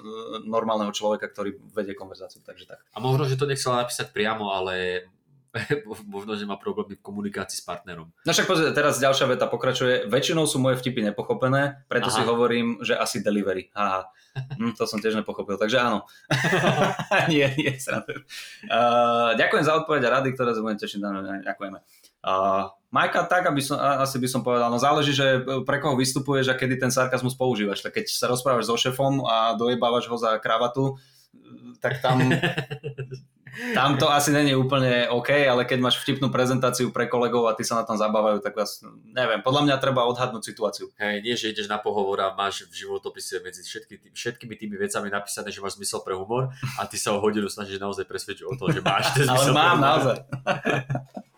normálneho 0.44 0.92
človeka, 0.92 1.32
ktorý 1.32 1.56
vedie 1.72 1.96
konverzáciu. 1.96 2.44
Takže 2.44 2.68
tak. 2.68 2.84
A 2.92 3.00
možno, 3.00 3.24
že 3.24 3.40
to 3.40 3.48
nechcela 3.48 3.82
napísať 3.82 4.12
priamo, 4.12 4.52
ale 4.52 5.08
možno, 6.14 6.38
že 6.38 6.46
má 6.46 6.54
problémy 6.54 6.94
v 6.94 7.02
komunikácii 7.02 7.58
s 7.58 7.64
partnerom. 7.66 8.12
No 8.22 8.30
však 8.30 8.46
pozrite, 8.46 8.76
teraz 8.76 9.02
ďalšia 9.02 9.26
veta 9.26 9.50
pokračuje. 9.50 10.06
Väčšinou 10.06 10.46
sú 10.46 10.62
moje 10.62 10.78
vtipy 10.78 11.02
nepochopené, 11.10 11.82
preto 11.90 12.12
Aha. 12.12 12.14
si 12.14 12.22
hovorím, 12.22 12.78
že 12.84 12.94
asi 12.94 13.24
delivery. 13.24 13.72
Haha. 13.74 14.06
Hm, 14.30 14.78
to 14.78 14.86
som 14.86 15.02
tiež 15.02 15.18
nepochopil, 15.18 15.58
takže 15.58 15.82
áno. 15.82 16.06
nie, 17.32 17.50
nie. 17.58 17.74
Uh, 17.74 19.34
ďakujem 19.34 19.64
za 19.66 19.74
odpoveď 19.74 20.06
a 20.06 20.22
rady, 20.22 20.38
ktoré 20.38 20.54
budem 20.54 20.78
tešiť. 20.78 21.02
Ďakujeme. 21.42 21.78
Uh, 22.20 22.68
Majka, 22.90 23.22
tak, 23.30 23.46
aby 23.46 23.62
som, 23.62 23.78
asi 23.78 24.18
by 24.18 24.26
som 24.26 24.42
povedal, 24.42 24.66
no 24.66 24.74
záleží, 24.82 25.14
že 25.14 25.46
pre 25.62 25.78
koho 25.78 25.94
vystupuješ 25.94 26.50
a 26.50 26.58
kedy 26.58 26.74
ten 26.74 26.90
sarkazmus 26.90 27.38
používaš. 27.38 27.86
Tak 27.86 28.02
keď 28.02 28.10
sa 28.10 28.26
rozprávaš 28.26 28.66
so 28.66 28.74
šefom 28.74 29.22
a 29.22 29.54
dojebávaš 29.54 30.10
ho 30.10 30.18
za 30.18 30.34
kravatu, 30.42 30.98
tak 31.78 32.02
tam, 32.02 32.18
tam 33.78 33.94
to 33.94 34.10
asi 34.10 34.34
není 34.34 34.58
úplne 34.58 35.06
OK, 35.06 35.30
ale 35.30 35.62
keď 35.70 35.78
máš 35.78 36.02
vtipnú 36.02 36.34
prezentáciu 36.34 36.90
pre 36.90 37.06
kolegov 37.06 37.46
a 37.46 37.54
ty 37.54 37.62
sa 37.62 37.78
na 37.78 37.86
tom 37.86 37.94
zabávajú, 37.94 38.42
tak 38.42 38.58
vás, 38.58 38.82
neviem, 39.14 39.38
podľa 39.38 39.70
mňa 39.70 39.76
treba 39.78 40.02
odhadnúť 40.10 40.50
situáciu. 40.50 40.90
Hej, 40.98 41.22
nie, 41.22 41.38
že 41.38 41.54
ideš 41.54 41.70
na 41.70 41.78
pohovor 41.78 42.18
a 42.26 42.34
máš 42.34 42.66
v 42.66 42.74
životopise 42.74 43.38
medzi 43.38 43.62
všetky, 43.62 44.10
všetkými 44.10 44.58
tými 44.58 44.74
vecami 44.74 45.14
napísané, 45.14 45.54
že 45.54 45.62
máš 45.62 45.78
zmysel 45.78 46.02
pre 46.02 46.18
humor 46.18 46.50
a 46.74 46.82
ty 46.90 46.98
sa 46.98 47.14
o 47.14 47.22
hodinu 47.22 47.46
snažíš 47.46 47.78
naozaj 47.78 48.02
presvedčiť 48.02 48.50
o 48.50 48.58
tom, 48.58 48.74
že 48.74 48.82
máš 48.82 49.14
ten 49.14 49.24
Ale 49.30 49.38
zmysel 49.38 49.54
pre 49.54 49.62
mám 49.62 49.78
humor. 49.78 49.86
naozaj. 49.86 50.16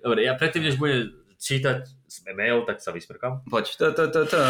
Dobre, 0.00 0.24
ja 0.24 0.32
predtým, 0.32 0.64
než 0.64 0.80
budem 0.80 1.12
čítať 1.36 1.84
mail, 2.36 2.64
tak 2.64 2.80
sa 2.80 2.92
vysmrkám. 2.92 3.44
Poď. 3.48 3.76
To, 3.76 3.86
to, 3.92 4.04
to, 4.08 4.20
to. 4.26 4.40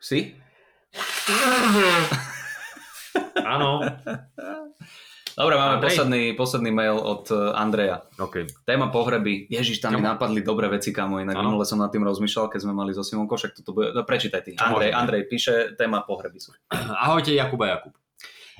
Si? 0.00 0.38
Áno. 3.42 3.82
Dobre, 5.36 5.52
máme 5.60 5.76
Andrej. 5.76 5.92
posledný, 5.92 6.22
posledný 6.32 6.70
mail 6.72 6.96
od 6.96 7.28
eh, 7.28 7.36
Andreja. 7.52 8.08
OK. 8.16 8.48
Téma 8.64 8.88
pohreby. 8.88 9.44
Ježiš, 9.52 9.84
tam 9.84 9.92
mi 9.92 10.00
napadli 10.00 10.40
dobré 10.40 10.72
veci, 10.72 10.96
kamo. 10.96 11.20
Inak 11.20 11.36
minule 11.36 11.68
som 11.68 11.76
nad 11.76 11.92
tým 11.92 12.08
rozmýšľal, 12.08 12.48
keď 12.48 12.60
sme 12.64 12.72
mali 12.72 12.96
so 12.96 13.04
Simonkou, 13.04 13.36
však 13.36 13.60
toto 13.60 13.76
bude... 13.76 13.92
No, 13.92 14.08
prečítaj 14.08 14.40
ty. 14.40 14.56
Andrej, 14.56 14.96
môžeme? 14.96 14.96
Andrej 14.96 15.22
píše, 15.28 15.54
téma 15.76 16.08
pohreby 16.08 16.40
sú. 16.40 16.56
Ahojte 17.04 17.36
Jakub 17.36 17.60
a 17.68 17.76
Jakub. 17.76 17.92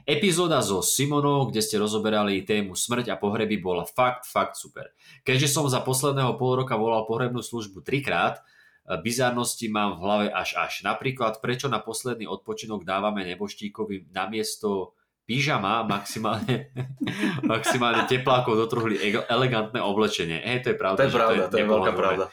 Epizóda 0.05 0.61
so 0.61 0.85
Simonou, 0.85 1.49
kde 1.49 1.65
ste 1.65 1.81
rozoberali 1.81 2.45
tému 2.45 2.77
smrť 2.77 3.11
a 3.11 3.17
pohreby, 3.17 3.57
bola 3.57 3.89
fakt, 3.89 4.29
fakt 4.29 4.61
super. 4.61 4.93
Keďže 5.25 5.49
som 5.49 5.65
za 5.73 5.81
posledného 5.81 6.37
pol 6.37 6.61
roka 6.61 6.77
volal 6.77 7.09
pohrebnú 7.09 7.41
službu 7.41 7.83
trikrát, 7.83 8.39
e, 8.39 9.01
bizarnosti 9.01 9.67
mám 9.67 9.97
v 9.97 10.01
hlave 10.05 10.27
až 10.31 10.61
až. 10.61 10.85
Napríklad, 10.85 11.41
prečo 11.41 11.67
na 11.73 11.83
posledný 11.83 12.29
odpočinok 12.29 12.85
dávame 12.85 13.27
neboštíkovi 13.27 14.13
namiesto 14.15 14.95
pyžama 15.27 15.83
maximálne, 15.83 16.71
maximálne 17.43 18.07
teplákov 18.07 18.55
do 18.55 18.67
truhly 18.71 18.95
e- 18.97 19.27
elegantné 19.27 19.83
oblečenie. 19.83 20.39
Hej, 20.39 20.63
to 20.63 20.69
je 20.73 20.77
pravda. 20.79 20.99
To 21.03 21.05
je 21.05 21.13
pravda, 21.13 21.43
to 21.51 21.57
je 21.59 21.67
veľká 21.67 21.93
nepohodlné. 21.93 21.99
pravda. 21.99 22.27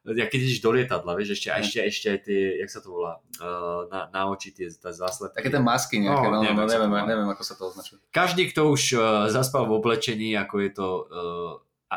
Ja 0.00 0.26
keď 0.26 0.40
ideš 0.48 0.64
do 0.64 0.72
lietadla, 0.72 1.12
vieš, 1.12 1.36
ešte, 1.36 1.52
ešte, 1.52 1.78
ešte 1.84 2.06
aj 2.08 2.18
tie, 2.24 2.40
jak 2.64 2.72
sa 2.72 2.80
to 2.80 2.88
volá, 2.88 3.20
uh, 3.36 3.84
na, 3.92 4.08
na 4.08 4.20
oči 4.32 4.50
tie 4.50 4.72
záslepky. 4.72 5.36
Také 5.44 5.52
tie 5.52 5.60
masky 5.60 6.00
nejaké, 6.00 6.24
No, 6.24 6.40
no, 6.40 6.40
no, 6.40 6.44
neviem, 6.48 6.56
no, 6.56 6.64
ako 6.64 6.72
sa 6.72 6.72
to 6.72 6.72
neviem, 6.72 6.90
volá. 6.90 7.04
neviem, 7.04 7.28
ako 7.28 7.44
sa 7.44 7.54
to 7.54 7.62
označuje. 7.68 7.98
Každý, 8.08 8.42
kto 8.48 8.60
už 8.72 8.82
uh, 8.96 9.02
zaspal 9.28 9.68
v 9.68 9.72
oblečení, 9.76 10.32
ako 10.40 10.54
je 10.64 10.70
to... 10.72 10.86
Uh, 11.12 11.52
a, 11.92 11.96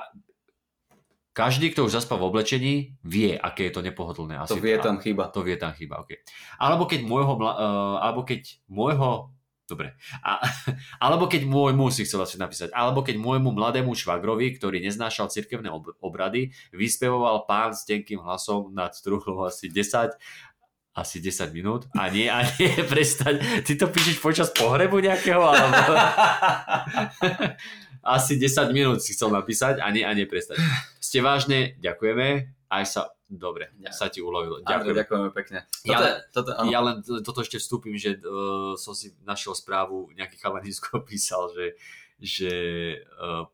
každý, 1.32 1.72
kto 1.72 1.88
už 1.88 1.96
zaspal 1.96 2.20
v 2.20 2.28
oblečení, 2.28 2.74
vie, 3.08 3.34
aké 3.40 3.72
je 3.72 3.74
to 3.74 3.82
nepohodlné. 3.82 4.36
Asi 4.36 4.54
To 4.54 4.60
vie 4.60 4.76
tam 4.78 5.00
chyba. 5.00 5.32
To 5.32 5.40
vie 5.42 5.56
tam 5.56 5.72
chyba, 5.72 6.04
ok. 6.04 6.28
Alebo 6.60 6.84
keď 6.86 7.08
môjho, 7.08 7.40
uh, 7.40 8.04
alebo 8.04 8.28
keď 8.28 8.62
môjho, 8.68 9.32
dobre, 9.74 9.98
a, 10.22 10.46
alebo 11.04 11.26
keď 11.26 11.50
môjmu, 11.50 11.90
si 11.90 12.06
chcel 12.06 12.22
asi 12.22 12.38
napísať, 12.38 12.70
alebo 12.72 13.02
keď 13.02 13.18
môjmu 13.18 13.50
mladému 13.50 13.98
švagrovi, 13.98 14.54
ktorý 14.54 14.78
neznášal 14.86 15.34
cirkevné 15.34 15.74
ob- 15.74 15.98
obrady, 15.98 16.54
vyspevoval 16.70 17.50
pán 17.50 17.74
s 17.74 17.90
tenkým 17.90 18.22
hlasom 18.22 18.70
nad 18.70 18.94
truhlou 19.02 19.50
asi 19.50 19.74
10, 19.74 20.14
asi 20.94 21.18
10 21.18 21.50
minút 21.58 21.90
a 21.98 22.06
nie, 22.14 22.30
a 22.30 22.46
nie 22.46 22.70
prestať. 22.94 23.42
Ty 23.66 23.74
to 23.74 23.86
píšeš 23.90 24.22
počas 24.22 24.54
pohrebu 24.54 25.02
nejakého? 25.02 25.42
Alebo... 25.42 25.92
asi 28.04 28.38
10 28.38 28.70
minút 28.76 29.02
si 29.02 29.18
chcel 29.18 29.34
napísať 29.34 29.82
a 29.82 29.90
nie, 29.90 30.06
a 30.06 30.14
nie 30.14 30.30
prestať. 30.30 30.62
Ste 31.02 31.26
vážne, 31.26 31.80
ďakujeme, 31.82 32.54
aj 32.70 32.84
sa, 32.86 33.02
dobre, 33.36 33.74
Ja. 33.78 33.92
sa 33.92 34.08
ti 34.08 34.20
uľavilo. 34.20 34.62
Ďakujem. 34.62 34.70
Ďakujem. 34.70 34.96
ďakujeme 34.98 35.30
pekne. 35.32 35.60
Ja 35.84 35.98
Toto, 35.98 36.04
len- 36.04 36.20
toto, 36.30 36.50
áno. 36.54 36.68
Ja 36.70 36.80
len 36.80 36.96
toto 37.22 37.40
ešte 37.42 37.58
vstúpim, 37.58 37.96
že 37.96 38.18
uh, 38.18 38.74
som 38.76 38.94
si 38.94 39.14
našiel 39.22 39.54
správu, 39.54 40.10
nejaký 40.14 40.38
chalanisko 40.38 41.02
písal, 41.10 41.52
že, 41.52 41.66
že, 42.18 42.54
uh, 43.18 43.46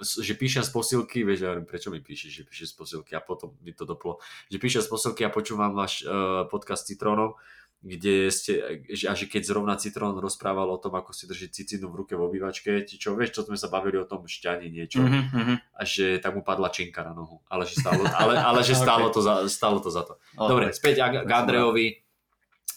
že 0.00 0.32
píše 0.32 0.64
z 0.64 0.70
posilky, 0.72 1.22
vieš, 1.22 1.44
ja 1.44 1.52
hovorím, 1.52 1.68
prečo 1.68 1.92
mi 1.92 2.00
píšeš, 2.00 2.30
že 2.30 2.42
píše 2.44 2.64
z 2.68 2.74
posilky 2.74 3.12
a 3.12 3.20
potom 3.20 3.52
mi 3.60 3.72
to 3.72 3.84
doplo, 3.84 4.16
že 4.48 4.56
píše 4.56 4.80
z 4.80 4.88
posilky 4.88 5.22
a 5.24 5.30
počúvam 5.30 5.76
váš 5.76 6.04
uh, 6.04 6.48
podcast 6.48 6.88
s 6.88 6.94
Citrónom, 6.94 7.36
kde 7.84 8.32
ste, 8.32 8.80
a 9.04 9.12
že 9.12 9.28
keď 9.28 9.42
zrovna 9.44 9.76
Citrón 9.76 10.16
rozprával 10.16 10.72
o 10.72 10.80
tom, 10.80 10.96
ako 10.96 11.12
si 11.12 11.28
drží 11.28 11.52
cicinu 11.52 11.92
v 11.92 12.00
ruke 12.00 12.16
v 12.16 12.24
obývačke, 12.24 12.80
ti 12.88 12.96
čo, 12.96 13.12
vieš, 13.12 13.36
čo 13.36 13.40
sme 13.44 13.60
sa 13.60 13.68
bavili 13.68 14.00
o 14.00 14.08
tom 14.08 14.24
šťani 14.24 14.72
niečo, 14.72 14.96
Mm-hmm. 15.04 15.76
a 15.76 15.82
že 15.84 16.16
tak 16.16 16.32
mu 16.32 16.40
padla 16.40 16.72
činka 16.72 17.04
na 17.04 17.12
nohu, 17.12 17.44
ale 17.44 17.68
že 17.68 17.76
stálo, 17.76 18.08
ale, 18.08 18.40
ale 18.48 18.64
že 18.64 18.72
stálo, 18.72 19.12
to 19.12 19.20
za, 19.20 19.44
stálo 19.52 19.84
to 19.84 19.92
za 19.92 20.00
to. 20.00 20.16
Dobre, 20.32 20.72
späť 20.72 21.04
k, 21.04 21.28
Andrejovi. 21.28 22.00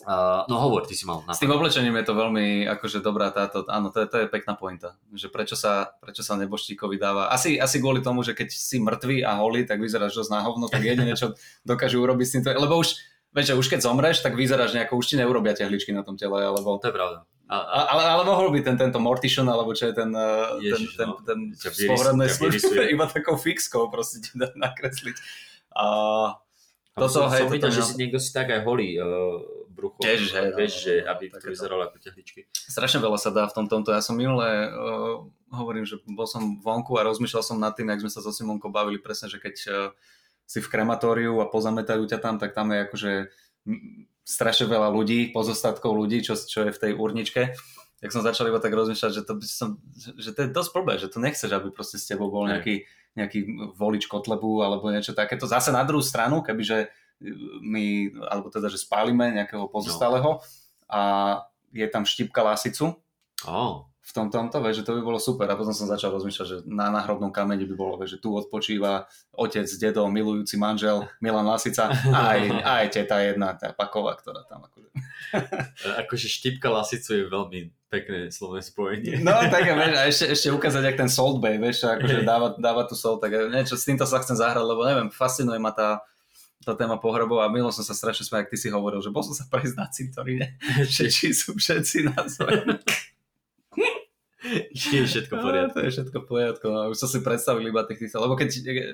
Uh, 0.04 0.46
no 0.46 0.60
hovor, 0.62 0.86
ty 0.86 0.94
si 0.94 1.08
mal 1.08 1.24
na 1.26 1.34
S 1.34 1.42
tým 1.42 1.50
oblečením 1.50 1.96
je 1.98 2.06
to 2.06 2.14
veľmi 2.14 2.70
akože 2.70 3.02
dobrá 3.02 3.34
táto, 3.34 3.66
áno, 3.66 3.90
to 3.90 4.04
je, 4.04 4.08
to 4.12 4.18
je 4.22 4.28
pekná 4.30 4.54
pointa, 4.54 4.94
že 5.16 5.32
prečo 5.32 5.58
sa, 5.58 5.90
prečo 5.98 6.22
sa 6.22 6.38
neboštíkovi 6.38 7.00
dáva, 7.00 7.34
asi, 7.34 7.58
asi 7.58 7.82
kvôli 7.82 8.04
tomu, 8.04 8.22
že 8.22 8.38
keď 8.38 8.52
si 8.52 8.78
mŕtvý 8.78 9.26
a 9.26 9.42
holý, 9.42 9.66
tak 9.66 9.82
vyzeráš 9.82 10.20
dosť 10.22 10.32
na 10.36 10.46
hovno, 10.46 10.70
tak 10.70 10.86
jediné, 10.86 11.18
čo 11.18 11.34
dokážu 11.66 12.04
urobiť 12.04 12.26
s 12.28 12.34
týmto, 12.38 12.50
lebo 12.54 12.78
už, 12.78 13.00
vieš, 13.38 13.54
že 13.54 13.60
už 13.62 13.68
keď 13.70 13.80
zomreš, 13.86 14.26
tak 14.26 14.34
vyzeráš 14.34 14.74
nejako, 14.74 14.98
už 14.98 15.14
ti 15.14 15.16
neurobia 15.22 15.54
tehličky 15.54 15.94
na 15.94 16.02
tom 16.02 16.18
tele, 16.18 16.42
alebo, 16.42 16.82
To 16.82 16.90
je 16.90 16.96
pravda. 16.98 17.30
A, 17.48 17.56
ale, 17.94 18.04
ale 18.04 18.24
mohol 18.26 18.50
by 18.52 18.60
ten, 18.66 18.76
tento 18.76 18.98
Mortician, 18.98 19.48
alebo 19.48 19.72
čo 19.78 19.88
je 19.88 19.94
ten, 19.96 20.10
uh, 20.12 20.60
Ježiš, 20.60 21.00
ten, 21.00 21.08
ten, 21.24 21.40
no. 21.46 21.56
ten 21.56 22.20
z 22.28 22.34
služby, 22.34 22.90
iba 22.98 23.06
takou 23.08 23.38
fixkou 23.40 23.88
proste 23.88 24.20
ti 24.20 24.36
dá 24.36 24.50
nakresliť. 24.52 25.16
A 25.78 25.86
a 26.98 27.06
toto, 27.06 27.30
som, 27.30 27.30
hej, 27.30 27.46
som 27.46 27.54
videl, 27.54 27.70
že 27.70 27.86
si 27.86 27.94
niekto 27.94 28.18
si 28.18 28.34
tak 28.34 28.50
aj 28.50 28.66
holí 28.66 28.98
uh, 28.98 29.38
brucho. 29.70 30.02
Tiež, 30.02 30.34
hej, 30.34 30.50
vieš, 30.58 30.74
no, 30.74 30.82
že 30.82 30.94
no, 30.98 31.08
aby 31.14 31.24
to 31.30 31.46
vyzeralo 31.46 31.82
ako 31.86 31.98
tehličky. 32.02 32.50
strašne 32.50 32.98
veľa 32.98 33.22
sa 33.22 33.30
dá 33.30 33.46
v 33.46 33.54
tom 33.54 33.70
tomto. 33.70 33.94
Ja 33.94 34.02
som 34.02 34.18
minule, 34.18 34.66
uh, 34.66 35.22
hovorím, 35.54 35.86
že 35.86 36.02
bol 36.10 36.26
som 36.26 36.58
vonku 36.58 36.98
a 36.98 37.06
rozmýšľal 37.06 37.46
som 37.46 37.62
nad 37.62 37.78
tým, 37.78 37.94
jak 37.94 38.02
sme 38.02 38.10
sa 38.10 38.26
so 38.26 38.34
Simonkou 38.34 38.74
bavili 38.74 38.98
presne, 38.98 39.30
že 39.30 39.38
keď 39.38 39.56
uh, 39.70 39.78
si 40.48 40.64
v 40.64 40.72
krematóriu 40.72 41.44
a 41.44 41.52
pozametajú 41.52 42.08
ťa 42.08 42.20
tam, 42.24 42.40
tak 42.40 42.56
tam 42.56 42.72
je 42.72 42.80
akože 42.88 43.12
strašne 44.24 44.72
veľa 44.72 44.90
ľudí, 44.96 45.36
pozostatkov 45.36 45.92
ľudí, 45.92 46.24
čo, 46.24 46.40
čo 46.40 46.68
je 46.68 46.72
v 46.72 46.82
tej 46.82 46.92
urničke. 46.96 47.52
Tak 47.98 48.10
som 48.14 48.24
začal 48.24 48.48
iba 48.48 48.62
tak 48.64 48.72
rozmýšľať, 48.72 49.12
že 49.12 49.24
to, 49.26 49.34
by 49.36 49.46
som, 49.46 49.70
že 49.98 50.32
to 50.32 50.40
je 50.46 50.56
dosť 50.56 50.70
problém, 50.72 50.98
že 51.02 51.12
to 51.12 51.20
nechceš, 51.20 51.52
aby 51.52 51.68
proste 51.74 52.00
s 52.00 52.08
tebou 52.08 52.32
bol 52.32 52.48
nejaký, 52.48 52.88
nejaký 53.18 53.40
volič 53.76 54.08
Kotlebu 54.08 54.64
alebo 54.64 54.88
niečo 54.88 55.18
takéto. 55.18 55.50
Zase 55.50 55.76
na 55.76 55.84
druhú 55.84 56.06
stranu, 56.06 56.40
kebyže 56.46 56.88
my, 57.66 58.14
alebo 58.30 58.54
teda, 58.54 58.70
že 58.70 58.80
spálime 58.80 59.34
nejakého 59.34 59.66
pozostalého 59.68 60.40
a 60.88 61.02
je 61.74 61.88
tam 61.90 62.06
štipka 62.06 62.46
lasicu, 62.46 62.96
Oh, 63.46 63.86
v 64.08 64.12
tom 64.16 64.32
tomto, 64.32 64.64
vieš, 64.64 64.82
že 64.82 64.86
to 64.88 64.96
by 64.96 65.02
bolo 65.04 65.20
super. 65.20 65.52
A 65.52 65.60
potom 65.60 65.76
som 65.76 65.84
začal 65.84 66.16
rozmýšľať, 66.16 66.48
že 66.48 66.58
na 66.64 66.88
náhrobnom 66.88 67.28
kameni 67.28 67.68
by 67.68 67.76
bolo, 67.76 68.00
vieš, 68.00 68.16
že 68.16 68.24
tu 68.24 68.32
odpočíva 68.40 69.04
otec, 69.36 69.68
dedo, 69.68 70.08
milujúci 70.08 70.56
manžel, 70.56 71.12
Milan 71.20 71.44
Lasica 71.44 71.92
a 71.92 72.20
aj, 72.32 72.40
aj 72.64 72.86
teta 72.96 73.20
jedna, 73.20 73.52
tá 73.60 73.76
paková, 73.76 74.16
ktorá 74.16 74.48
tam 74.48 74.64
akože... 74.64 74.90
akože 76.08 76.28
štipka 76.32 76.72
lasicu 76.72 77.20
je 77.20 77.24
veľmi 77.28 77.60
pekné 77.92 78.32
slovné 78.32 78.64
spojenie. 78.64 79.20
No, 79.20 79.36
tak 79.52 79.68
vieš, 79.68 79.94
a 80.00 80.04
ešte, 80.08 80.26
ešte 80.32 80.48
ukázať, 80.56 80.84
jak 80.88 80.98
ten 81.04 81.12
Salt 81.12 81.44
Bay, 81.44 81.60
vieš, 81.60 81.84
akože 81.84 82.24
dáva, 82.24 82.56
dáva 82.56 82.88
tu 82.88 82.96
sol, 82.96 83.20
tak 83.20 83.36
niečo, 83.52 83.76
s 83.76 83.84
týmto 83.84 84.08
sa 84.08 84.24
chcem 84.24 84.40
zahrať, 84.40 84.64
lebo 84.64 84.88
neviem, 84.88 85.12
fascinuje 85.12 85.60
ma 85.60 85.76
tá, 85.76 86.00
tá 86.64 86.80
téma 86.80 86.96
pohrebov 86.96 87.44
a 87.44 87.52
milo 87.52 87.76
som 87.76 87.84
sa 87.84 87.92
strašne 87.92 88.24
smial, 88.24 88.48
ak 88.48 88.52
ty 88.56 88.56
si 88.56 88.72
hovoril, 88.72 89.04
že 89.04 89.12
bol 89.12 89.20
som 89.20 89.36
sa 89.36 89.44
prejsť 89.52 89.76
na 89.76 89.88
cintoríne, 89.92 90.56
že 90.96 91.12
či 91.12 91.36
sú 91.36 91.60
všetci 91.60 92.08
na. 92.08 92.16
je 94.74 95.02
všetko 95.04 95.34
v 95.36 95.42
poriadku. 95.44 95.76
To 95.76 95.82
je 95.84 95.92
všetko 95.92 96.18
v 96.24 96.26
poriadku. 96.28 96.66
No, 96.72 96.80
už 96.92 96.98
som 96.98 97.10
si 97.12 97.20
predstavil 97.20 97.68
iba 97.68 97.84
tých 97.84 98.08
týchto, 98.08 98.24
lebo 98.24 98.40
keď 98.40 98.50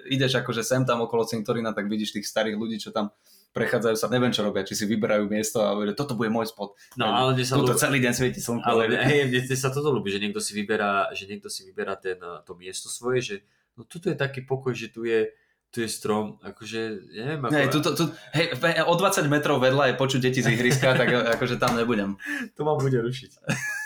ideš 0.10 0.41
akože 0.41 0.66
sem 0.66 0.84
tam 0.84 1.06
okolo 1.06 1.24
cintorína, 1.28 1.72
tak 1.72 1.88
vidíš 1.88 2.18
tých 2.18 2.28
starých 2.28 2.58
ľudí, 2.58 2.78
čo 2.82 2.89
tam 2.89 3.14
prechádzajú 3.54 3.95
sa, 3.95 4.10
neviem 4.10 4.34
čo 4.34 4.41
robia, 4.41 4.66
či 4.66 4.74
si 4.74 4.89
vyberajú 4.89 5.30
miesto 5.30 5.62
a 5.62 5.78
hovoria, 5.78 5.93
toto 5.93 6.18
bude 6.18 6.34
môj 6.34 6.49
spot. 6.49 6.74
No 6.97 7.06
ale 7.14 7.38
mne 7.38 7.45
sa 7.45 7.56
Tuto 7.62 7.78
ľúbi, 7.78 7.82
celý 7.86 7.97
deň 8.01 8.14
svieti 8.18 8.41
slnko. 8.41 8.66
ale 8.66 8.89
hej, 9.06 9.30
mne 9.30 9.39
sa 9.54 9.70
toto 9.70 9.93
ľúbi, 9.93 10.10
že 10.10 10.18
niekto 10.18 10.41
si 10.41 10.58
vyberá, 10.58 11.14
že 11.14 11.30
niekto 11.30 11.54
si 11.54 11.62
vyberá 11.62 11.93
ten, 12.01 12.18
eh, 12.18 12.41
to 12.43 12.58
miesto 12.58 12.89
svoje, 12.89 13.22
že 13.22 13.36
no 13.78 13.86
tuto 13.86 14.10
je 14.10 14.18
taký 14.18 14.41
pokoj, 14.41 14.74
že 14.74 14.89
tu 14.89 15.06
je, 15.06 15.30
tu 15.70 15.86
je 15.86 15.89
strom, 15.89 16.41
akože, 16.41 17.14
neviem, 17.14 17.41
ako, 17.45 17.54
Hej, 17.54 17.68
tuto, 17.70 17.89
tu, 17.93 18.04
hej, 18.34 18.58
o 18.89 18.93
20 18.97 19.30
metrov 19.30 19.62
vedľa 19.62 19.93
je 19.93 19.95
počuť 20.01 20.20
deti 20.22 20.41
z 20.41 20.49
ihriska, 20.49 20.97
tak 20.97 21.14
akože 21.38 21.62
tam 21.62 21.78
nebudem. 21.78 22.18
to 22.58 22.66
ma 22.66 22.74
bude 22.74 22.97
rušiť. 22.97 23.32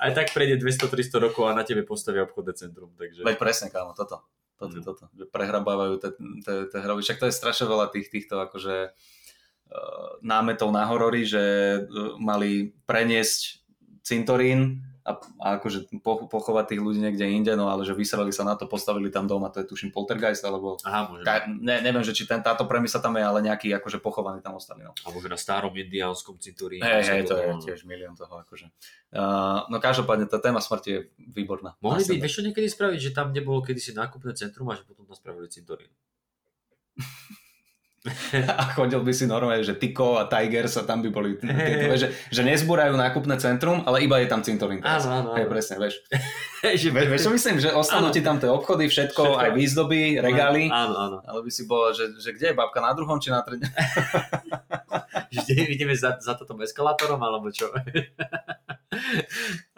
Aj 0.00 0.10
tak 0.10 0.32
prejde 0.32 0.56
200-300 0.56 0.88
rokov 1.20 1.44
a 1.44 1.52
na 1.52 1.60
tebe 1.60 1.84
postavia 1.84 2.24
obchodné 2.24 2.56
centrum, 2.56 2.96
takže... 2.96 3.20
Veď 3.20 3.36
presne, 3.36 3.68
kámo, 3.68 3.92
toto. 3.92 4.24
Toto, 4.56 4.76
Mm. 4.76 4.84
toto. 4.84 5.04
Že 5.14 5.24
prehrabávajú 5.28 5.94
tie- 6.00 6.16
hroby. 6.74 7.00
Však 7.00 7.16
to 7.16 7.28
je 7.28 7.34
strašne 7.34 7.64
veľa 7.64 7.88
tých, 7.88 8.08
týchto 8.08 8.40
akože 8.40 8.92
uh, 8.92 10.10
námetov 10.20 10.68
na 10.68 10.84
horory, 10.84 11.24
že 11.24 11.44
uh, 11.78 12.16
mali 12.16 12.72
preniesť 12.84 13.60
cintorín 14.02 14.84
a, 15.10 15.12
a 15.42 15.46
akože 15.58 15.90
po, 15.98 16.30
pochovať 16.30 16.74
tých 16.74 16.80
ľudí 16.80 17.02
niekde 17.02 17.26
inde, 17.26 17.52
no 17.58 17.66
ale 17.66 17.82
že 17.82 17.98
vysrali 17.98 18.30
sa 18.30 18.46
na 18.46 18.54
to, 18.54 18.70
postavili 18.70 19.10
tam 19.10 19.26
doma, 19.26 19.50
to 19.50 19.60
je 19.60 19.66
tuším 19.66 19.90
poltergeist, 19.90 20.46
alebo 20.46 20.78
Aha, 20.86 21.10
môže. 21.10 21.26
ka, 21.26 21.50
ne, 21.50 21.82
neviem, 21.82 22.06
že 22.06 22.14
či 22.14 22.24
ten, 22.30 22.38
táto 22.38 22.64
premisa 22.70 23.02
tam 23.02 23.18
je, 23.18 23.24
ale 23.26 23.42
nejaký 23.42 23.74
akože 23.82 23.98
pochovaný 23.98 24.38
tam 24.40 24.54
ostali. 24.54 24.86
No. 24.86 24.94
Alebo 25.02 25.18
že 25.18 25.28
na 25.28 25.38
starom 25.38 25.74
indiánskom 25.74 26.38
cinturíne. 26.38 26.86
Hej, 26.86 27.02
hej, 27.10 27.22
to 27.26 27.34
je 27.34 27.46
no. 27.50 27.58
tiež 27.58 27.82
milión 27.84 28.14
toho 28.14 28.38
akože. 28.46 28.70
Uh, 29.10 29.66
no 29.66 29.82
každopádne 29.82 30.30
tá 30.30 30.38
téma 30.38 30.62
smrti 30.62 30.88
je 30.88 31.00
výborná. 31.18 31.74
Mohli 31.82 32.06
by, 32.06 32.14
vieš 32.22 32.38
čo 32.38 32.46
niekedy 32.46 32.70
spraviť, 32.70 32.98
že 33.00 33.10
tam 33.10 33.34
nebolo 33.34 33.58
kedysi 33.58 33.90
nákupné 33.96 34.38
centrum 34.38 34.70
a 34.70 34.78
že 34.78 34.86
potom 34.86 35.02
tam 35.02 35.18
spravili 35.18 35.50
cintorín. 35.50 35.90
a 38.56 38.72
chodil 38.72 39.04
by 39.04 39.12
si 39.12 39.28
normálne, 39.28 39.60
že 39.60 39.76
Tyko 39.76 40.16
a 40.16 40.24
Tiger 40.24 40.72
sa 40.72 40.88
tam 40.88 41.04
by 41.04 41.12
boli, 41.12 41.36
tieto, 41.36 42.00
že, 42.00 42.08
že 42.32 42.40
nezbúrajú 42.48 42.96
nákupné 42.96 43.36
centrum, 43.36 43.84
ale 43.84 44.00
iba 44.08 44.16
je 44.24 44.28
tam 44.28 44.40
cintorín. 44.40 44.80
Áno, 44.80 45.04
áno, 45.04 45.28
Hej, 45.36 45.44
presne, 45.52 45.76
vieš. 45.76 46.00
Vieš, 46.60 46.92
vieš 46.92 47.24
čo 47.24 47.32
myslím, 47.32 47.56
že 47.56 47.72
ostanú 47.72 48.12
Áno. 48.12 48.16
ti 48.16 48.20
tam 48.20 48.36
tie 48.36 48.44
obchody, 48.52 48.84
všetko, 48.84 49.32
Všetko. 49.32 49.40
aj 49.40 49.50
výzdoby, 49.56 50.20
regály, 50.20 50.68
Áno, 50.68 50.92
áno. 50.92 51.16
ale 51.24 51.40
by 51.40 51.48
si 51.48 51.64
bol, 51.64 51.88
že, 51.96 52.12
že 52.20 52.36
kde 52.36 52.52
je 52.52 52.54
babka, 52.56 52.84
na 52.84 52.92
druhom 52.92 53.16
či 53.16 53.32
na 53.32 53.40
tretím? 53.40 53.64
Že 55.30 55.72
ideme 55.72 55.94
za, 55.94 56.18
za 56.18 56.34
toto 56.34 56.58
eskalátorom, 56.58 57.16
alebo 57.22 57.48
čo? 57.54 57.70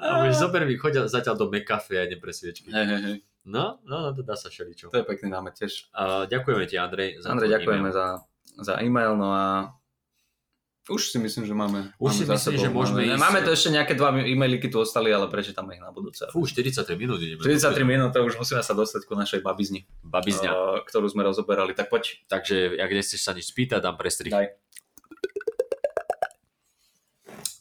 Alebo 0.01 0.25
že 0.33 0.35
zober 0.41 0.65
mi, 0.65 0.81
chodia 0.81 1.05
zatiaľ 1.05 1.37
do 1.37 1.47
McCafe 1.53 2.01
a 2.01 2.09
idem 2.09 2.19
pre 2.19 2.33
sviečky. 2.33 2.73
Hej, 2.73 2.87
hej, 2.89 3.01
hej. 3.05 3.17
No, 3.43 3.83
no, 3.83 3.97
no, 4.01 4.09
to 4.15 4.23
dá 4.23 4.39
sa 4.39 4.47
všeličo. 4.49 4.89
To 4.89 4.99
je 4.99 5.07
pekný 5.07 5.27
námet 5.29 5.59
tiež. 5.59 5.91
Uh, 5.91 6.31
ďakujeme 6.31 6.63
ti, 6.71 6.79
Andrej. 6.79 7.19
Za 7.19 7.35
Andrej, 7.35 7.51
ďakujeme 7.59 7.91
e-mail. 7.91 7.95
za, 7.95 8.07
za 8.63 8.75
e-mail, 8.79 9.19
no 9.19 9.35
a 9.35 9.75
už 10.83 11.15
si 11.15 11.19
myslím, 11.19 11.47
že 11.47 11.55
máme. 11.55 11.95
Už 11.99 12.11
máme 12.11 12.19
si 12.19 12.25
myslím, 12.27 12.55
že 12.59 12.69
môžeme 12.71 12.99
máme, 12.99 13.15
ísť- 13.15 13.23
máme 13.23 13.41
to 13.43 13.51
ešte 13.55 13.71
nejaké 13.71 13.95
dva 13.95 14.11
e-mailiky 14.19 14.67
tu 14.67 14.83
ostali, 14.83 15.15
ale 15.15 15.31
prečítame 15.31 15.79
ich 15.79 15.83
na 15.83 15.95
budúce. 15.95 16.27
Fú, 16.31 16.43
43 16.43 16.99
minút 16.99 17.23
ideme. 17.23 17.39
43 17.39 17.83
minút, 17.83 18.11
to 18.11 18.23
už 18.23 18.35
musíme 18.35 18.63
sa 18.63 18.75
dostať 18.75 19.07
ku 19.07 19.15
našej 19.15 19.47
babizni, 19.47 19.87
Babizňa. 20.03 20.83
ktorú 20.87 21.07
sme 21.07 21.23
rozoberali. 21.23 21.75
Tak 21.75 21.87
poď, 21.87 22.27
Takže, 22.27 22.75
ak 22.75 22.91
nechceš 22.91 23.23
sa 23.23 23.31
nič 23.31 23.47
spýtať, 23.47 23.79
dám 23.79 23.95
prestrih. 23.95 24.35
daj. 24.35 24.59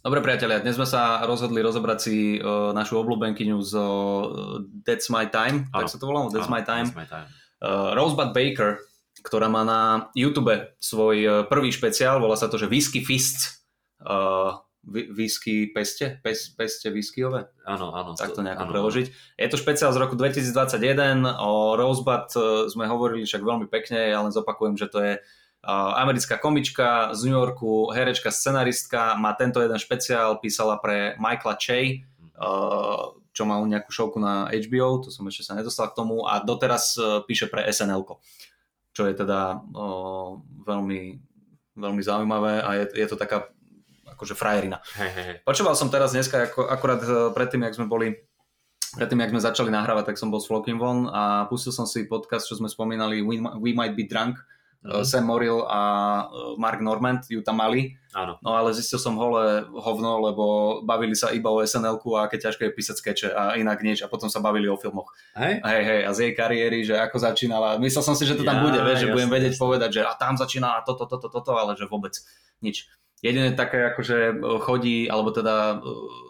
Dobre 0.02 0.18
priatelia, 0.26 0.58
dnes 0.58 0.82
sme 0.82 0.90
sa 0.90 1.22
rozhodli 1.30 1.62
rozobrať 1.62 2.00
si 2.02 2.42
uh, 2.42 2.74
našu 2.74 2.98
obľúbenkyňu 3.06 3.62
z 3.62 3.74
uh, 3.78 3.86
That's 4.82 5.14
My 5.14 5.30
Time, 5.30 5.70
Áno. 5.70 5.86
tak 5.86 5.94
sa 5.94 6.02
to 6.02 6.10
volalo, 6.10 6.34
That's 6.34 6.50
Áno, 6.50 6.58
My 6.58 6.66
Time. 6.66 6.90
That's 6.90 6.98
my 6.98 7.06
time. 7.06 7.30
Uh, 7.62 7.94
Rosebud 7.94 8.34
Baker, 8.34 8.82
ktorá 9.22 9.46
má 9.46 9.62
na 9.62 10.10
YouTube 10.18 10.50
svoj 10.82 11.16
uh, 11.22 11.34
prvý 11.46 11.70
špeciál, 11.70 12.18
volá 12.18 12.34
sa 12.34 12.50
to, 12.50 12.58
že 12.58 12.66
Whisky 12.66 13.06
Fists. 13.06 13.62
Uh, 14.02 14.58
whi- 14.82 15.14
whisky 15.14 15.70
peste? 15.70 16.18
Pes, 16.26 16.50
peste 16.58 16.90
whiskyové? 16.90 17.54
Áno, 17.70 17.94
áno. 17.94 18.18
tak 18.18 18.34
to 18.34 18.42
nejako 18.42 18.66
áno. 18.66 18.72
preložiť. 18.74 19.06
Je 19.38 19.50
to 19.54 19.62
špeciál 19.62 19.94
z 19.94 20.02
roku 20.02 20.18
2021, 20.18 21.22
o 21.46 21.78
Rosebud 21.78 22.26
sme 22.74 22.90
hovorili 22.90 23.22
však 23.30 23.46
veľmi 23.46 23.70
pekne, 23.70 24.10
ja 24.10 24.18
len 24.26 24.34
zopakujem, 24.34 24.82
že 24.82 24.90
to 24.90 24.98
je 24.98 25.14
e, 25.14 25.20
americká 25.70 26.42
komička 26.42 27.14
z 27.14 27.30
New 27.30 27.38
Yorku, 27.38 27.94
herečka, 27.94 28.34
scenaristka, 28.34 29.14
má 29.16 29.34
tento 29.38 29.62
jeden 29.62 29.78
špeciál, 29.78 30.42
písala 30.42 30.82
pre 30.82 31.14
Michaela 31.22 31.58
Che, 31.58 31.78
e, 31.78 31.94
čo 33.32 33.44
mal 33.46 33.62
nejakú 33.70 33.94
šovku 33.94 34.18
na 34.18 34.50
HBO, 34.50 35.06
to 35.06 35.14
som 35.14 35.30
ešte 35.30 35.46
sa 35.46 35.54
nedostal 35.54 35.94
k 35.94 35.98
tomu, 36.02 36.26
a 36.26 36.42
doteraz 36.42 36.98
e, 36.98 37.22
píše 37.30 37.46
pre 37.46 37.70
SNL, 37.70 38.02
čo 38.92 39.06
je 39.06 39.14
teda 39.14 39.62
e, 39.62 39.82
veľmi, 40.66 41.02
veľmi 41.78 42.02
zaujímavé 42.02 42.66
a 42.66 42.70
je, 42.82 42.86
je 42.98 43.08
to 43.08 43.18
taká 43.18 43.54
akože 44.22 44.38
frajerina. 44.38 44.78
Hej. 45.02 45.42
Počúval 45.42 45.74
som 45.74 45.90
teraz 45.90 46.14
dneska, 46.14 46.54
ako, 46.54 46.70
akurát 46.70 47.02
eh, 47.02 47.34
predtým, 47.34 47.66
jak 47.66 47.74
sme 47.74 47.90
boli 47.90 48.08
predtým, 48.94 49.18
jak 49.18 49.34
sme 49.34 49.42
začali 49.42 49.72
nahrávať, 49.74 50.14
tak 50.14 50.20
som 50.22 50.30
bol 50.30 50.38
s 50.38 50.46
Flokim 50.46 50.78
von 50.78 51.10
a 51.10 51.50
pustil 51.50 51.74
som 51.74 51.90
si 51.90 52.06
podcast, 52.06 52.46
čo 52.46 52.60
sme 52.60 52.70
spomínali 52.70 53.24
We, 53.26 53.42
We 53.58 53.72
Might 53.74 53.98
Be 53.98 54.06
Drunk, 54.06 54.38
Mhm. 54.82 54.92
mm. 54.92 55.06
Sam 55.06 55.24
Morrill 55.24 55.62
a 55.64 55.82
eh, 56.24 56.58
Mark 56.58 56.80
Normand 56.80 57.22
ju 57.26 57.42
tam 57.42 57.58
mali, 57.58 57.94
Áno. 58.12 58.42
no 58.42 58.50
ale 58.52 58.74
zistil 58.74 58.98
som 58.98 59.14
holé 59.14 59.62
hovno, 59.70 60.20
lebo 60.20 60.44
bavili 60.82 61.14
sa 61.14 61.30
iba 61.30 61.48
o 61.48 61.62
snl 61.62 61.96
a 61.98 62.26
aké 62.26 62.36
ťažké 62.36 62.66
je 62.66 62.74
písať 62.74 62.96
skeče 62.98 63.28
a 63.30 63.56
inak 63.56 63.80
nič 63.80 64.02
a 64.02 64.10
potom 64.10 64.28
sa 64.28 64.40
bavili 64.40 64.66
o 64.66 64.76
filmoch. 64.76 65.14
Hej? 65.38 65.62
Hej, 65.62 65.82
hej, 65.86 66.02
a 66.02 66.10
z 66.12 66.20
jej 66.20 66.34
kariéry, 66.34 66.80
že 66.82 66.98
ako 66.98 67.18
začínala. 67.18 67.78
Myslel 67.78 68.04
som 68.04 68.18
si, 68.18 68.26
že 68.26 68.34
to 68.34 68.42
tam 68.42 68.58
Ja, 68.58 68.64
bude, 68.66 68.80
vieš, 68.82 69.06
že 69.06 69.14
budem 69.14 69.30
vedieť 69.30 69.54
jasné. 69.54 69.64
povedať, 69.64 69.90
že 69.94 70.02
a 70.02 70.12
tam 70.18 70.34
začína 70.36 70.82
toto, 70.82 71.06
toto, 71.06 71.30
toto, 71.30 71.52
ale 71.54 71.78
že 71.78 71.86
vôbec 71.86 72.18
nič. 72.60 72.90
Jediné 73.22 73.54
také, 73.54 73.86
akože 73.94 74.42
chodí, 74.66 75.06
alebo 75.06 75.30
teda 75.30 75.78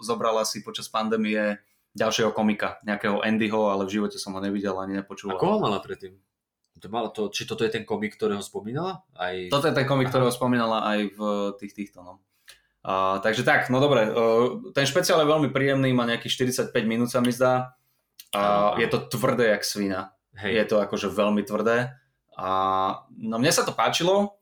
zobrala 0.04 0.44
si 0.44 0.60
počas 0.60 0.92
pandémie 0.92 1.56
ďalšieho 1.96 2.36
komika, 2.36 2.84
nejakého 2.84 3.24
Andyho, 3.24 3.72
ale 3.72 3.88
v 3.88 3.96
živote 3.96 4.20
som 4.20 4.36
ho 4.36 4.44
nevidel 4.44 4.76
ani 4.76 5.00
A 5.00 5.04
nepočul. 5.04 5.32
koho 5.36 5.60
mala 5.60 5.80
predtým? 5.80 6.20
To 6.82 6.90
mala 6.90 7.14
to, 7.14 7.30
či 7.30 7.46
toto 7.46 7.62
je 7.62 7.70
ten 7.70 7.86
komik, 7.86 8.18
ktorého 8.18 8.42
spomínala? 8.42 9.06
Aj... 9.14 9.38
Toto 9.54 9.70
je 9.70 9.76
ten 9.78 9.86
komik, 9.86 10.10
Aha. 10.10 10.14
ktorého 10.18 10.34
spomínala 10.34 10.82
aj 10.90 11.00
v 11.14 11.20
tých 11.62 11.74
týchto, 11.78 12.02
no. 12.02 12.26
A, 12.82 13.22
takže 13.22 13.46
tak, 13.46 13.70
no 13.70 13.78
dobre, 13.78 14.10
uh, 14.10 14.74
ten 14.74 14.90
špeciál 14.90 15.22
je 15.22 15.30
veľmi 15.30 15.54
príjemný, 15.54 15.94
má 15.94 16.10
nejakých 16.10 16.50
45 16.74 16.74
minút 16.90 17.14
sa 17.14 17.22
mi 17.22 17.30
zdá. 17.30 17.78
A 18.34 18.74
je 18.82 18.88
to 18.90 19.06
tvrdé 19.12 19.54
jak 19.54 19.62
svina. 19.62 20.18
Hej. 20.40 20.52
Je 20.56 20.66
to 20.66 20.76
akože 20.82 21.12
veľmi 21.12 21.46
tvrdé. 21.46 21.94
A 22.34 22.50
no 23.14 23.38
mne 23.38 23.52
sa 23.54 23.62
to 23.68 23.76
páčilo, 23.76 24.41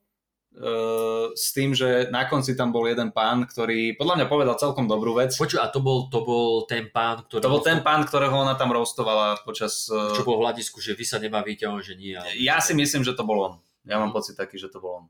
s 1.34 1.56
tým, 1.56 1.72
že 1.72 2.12
na 2.12 2.28
konci 2.28 2.52
tam 2.52 2.70
bol 2.70 2.84
jeden 2.84 3.10
pán, 3.10 3.48
ktorý 3.48 3.96
podľa 3.96 4.16
mňa 4.20 4.28
povedal 4.28 4.56
celkom 4.60 4.86
dobrú 4.86 5.16
vec. 5.16 5.32
Počuj, 5.32 5.56
a 5.56 5.72
to 5.72 5.80
bol, 5.80 6.12
to 6.12 6.20
bol 6.20 6.68
ten 6.68 6.92
pán, 6.92 7.24
ktorý... 7.24 7.40
To 7.40 7.50
bol 7.50 7.64
ten 7.64 7.80
pán, 7.80 8.04
ktorého 8.04 8.36
ona 8.36 8.60
tam 8.60 8.70
roastovala 8.70 9.40
počas... 9.42 9.88
uh, 9.88 10.12
Čo 10.12 10.28
bol 10.28 10.44
v 10.44 10.52
hľadisku, 10.52 10.84
že 10.84 10.94
vy 10.94 11.06
sa 11.08 11.16
nebavíte, 11.18 11.64
on, 11.64 11.80
že 11.80 11.96
nie. 11.96 12.12
ale- 12.12 12.36
Ja 12.36 12.60
si 12.60 12.76
myslím, 12.76 13.08
že 13.08 13.16
to 13.16 13.24
bol 13.24 13.40
on. 13.40 13.54
Ja 13.88 13.98
mám 13.98 14.12
Mhm. 14.12 14.16
pocit 14.16 14.36
taký, 14.36 14.60
že 14.60 14.68
to 14.68 14.84
bol 14.84 15.00
on. 15.00 15.06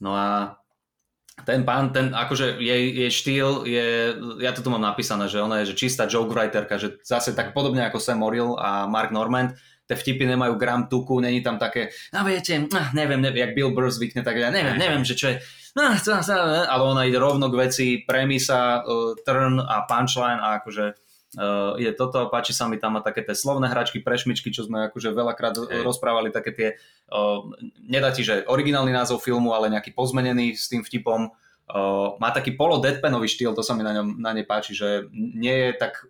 No 0.00 0.16
a 0.16 0.56
ten 1.44 1.68
pán, 1.68 1.92
ten 1.92 2.16
akože 2.16 2.56
jej, 2.56 2.96
jej 2.96 3.10
štýl 3.12 3.68
je, 3.68 3.86
ja 4.40 4.56
to 4.56 4.64
tu 4.64 4.72
mám 4.72 4.80
napísané, 4.80 5.28
že 5.28 5.36
ona 5.36 5.60
je 5.60 5.68
že 5.68 5.76
čistá 5.76 6.08
joke 6.08 6.32
writerka, 6.32 6.80
že 6.80 6.96
zase 7.04 7.36
tak 7.36 7.52
podobne 7.52 7.84
ako 7.84 8.00
Sam 8.00 8.24
Morrill 8.24 8.56
a 8.56 8.88
Mark 8.88 9.12
Normand, 9.12 9.52
tie 9.86 9.96
vtipy 9.96 10.26
nemajú 10.26 10.58
gram 10.58 10.90
tuku, 10.90 11.22
není 11.22 11.40
tam 11.40 11.56
také, 11.62 11.94
no 12.10 12.26
viete, 12.26 12.58
ah, 12.74 12.90
neviem, 12.90 13.22
neviem, 13.22 13.46
jak 13.46 13.54
Bill 13.54 13.70
Burr 13.70 13.90
zvykne, 13.90 14.26
tak 14.26 14.34
ja 14.36 14.50
neviem, 14.50 14.74
neviem, 14.74 15.06
že 15.06 15.14
čo 15.14 15.26
je, 15.30 15.36
no, 15.78 15.94
to, 16.02 16.10
to, 16.18 16.34
ale 16.66 16.82
ona 16.82 17.06
ide 17.06 17.16
rovno 17.22 17.46
k 17.46 17.58
veci, 17.70 17.86
premisa, 18.02 18.82
uh, 18.82 19.14
turn 19.22 19.62
a 19.62 19.86
punchline 19.86 20.42
a 20.42 20.58
akože 20.62 21.06
Uh, 21.36 21.76
je 21.76 21.92
toto, 21.92 22.32
páči 22.32 22.56
sa 22.56 22.64
mi 22.64 22.80
tam 22.80 22.96
má 22.96 23.04
také 23.04 23.20
tie 23.20 23.36
slovné 23.36 23.68
hračky, 23.68 24.00
prešmičky, 24.00 24.48
čo 24.48 24.64
sme 24.64 24.88
akože 24.88 25.12
veľakrát 25.12 25.58
Hej. 25.58 25.84
rozprávali, 25.84 26.32
také 26.32 26.50
tie, 26.56 26.68
uh, 27.12 27.44
nedá 27.84 28.08
ti, 28.08 28.24
že 28.24 28.48
originálny 28.48 28.88
názov 28.88 29.20
filmu, 29.20 29.52
ale 29.52 29.68
nejaký 29.68 29.92
pozmenený 29.92 30.56
s 30.56 30.72
tým 30.72 30.80
vtipom. 30.80 31.28
Uh, 31.68 32.16
má 32.22 32.32
taký 32.32 32.56
polo 32.56 32.80
deadpanový 32.80 33.28
štýl, 33.28 33.52
to 33.52 33.60
sa 33.60 33.76
mi 33.76 33.84
na, 33.84 33.92
ňom, 34.00 34.16
na 34.16 34.32
nej 34.32 34.48
páči, 34.48 34.72
že 34.72 35.12
nie 35.12 35.52
je 35.52 35.70
tak 35.76 36.08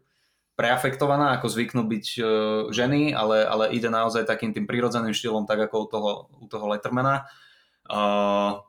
preafektovaná, 0.56 1.36
ako 1.36 1.52
zvyknú 1.52 1.84
byť 1.84 2.06
uh, 2.18 2.26
ženy, 2.72 3.12
ale, 3.12 3.44
ale 3.44 3.64
ide 3.76 3.92
naozaj 3.92 4.24
takým 4.24 4.56
tým 4.56 4.64
prirodzeným 4.64 5.12
štýlom, 5.12 5.44
tak 5.44 5.68
ako 5.68 5.76
u 5.76 5.86
toho, 5.86 6.10
u 6.40 6.46
toho 6.48 6.66
Lettermana. 6.72 7.28
Uh, 7.86 8.64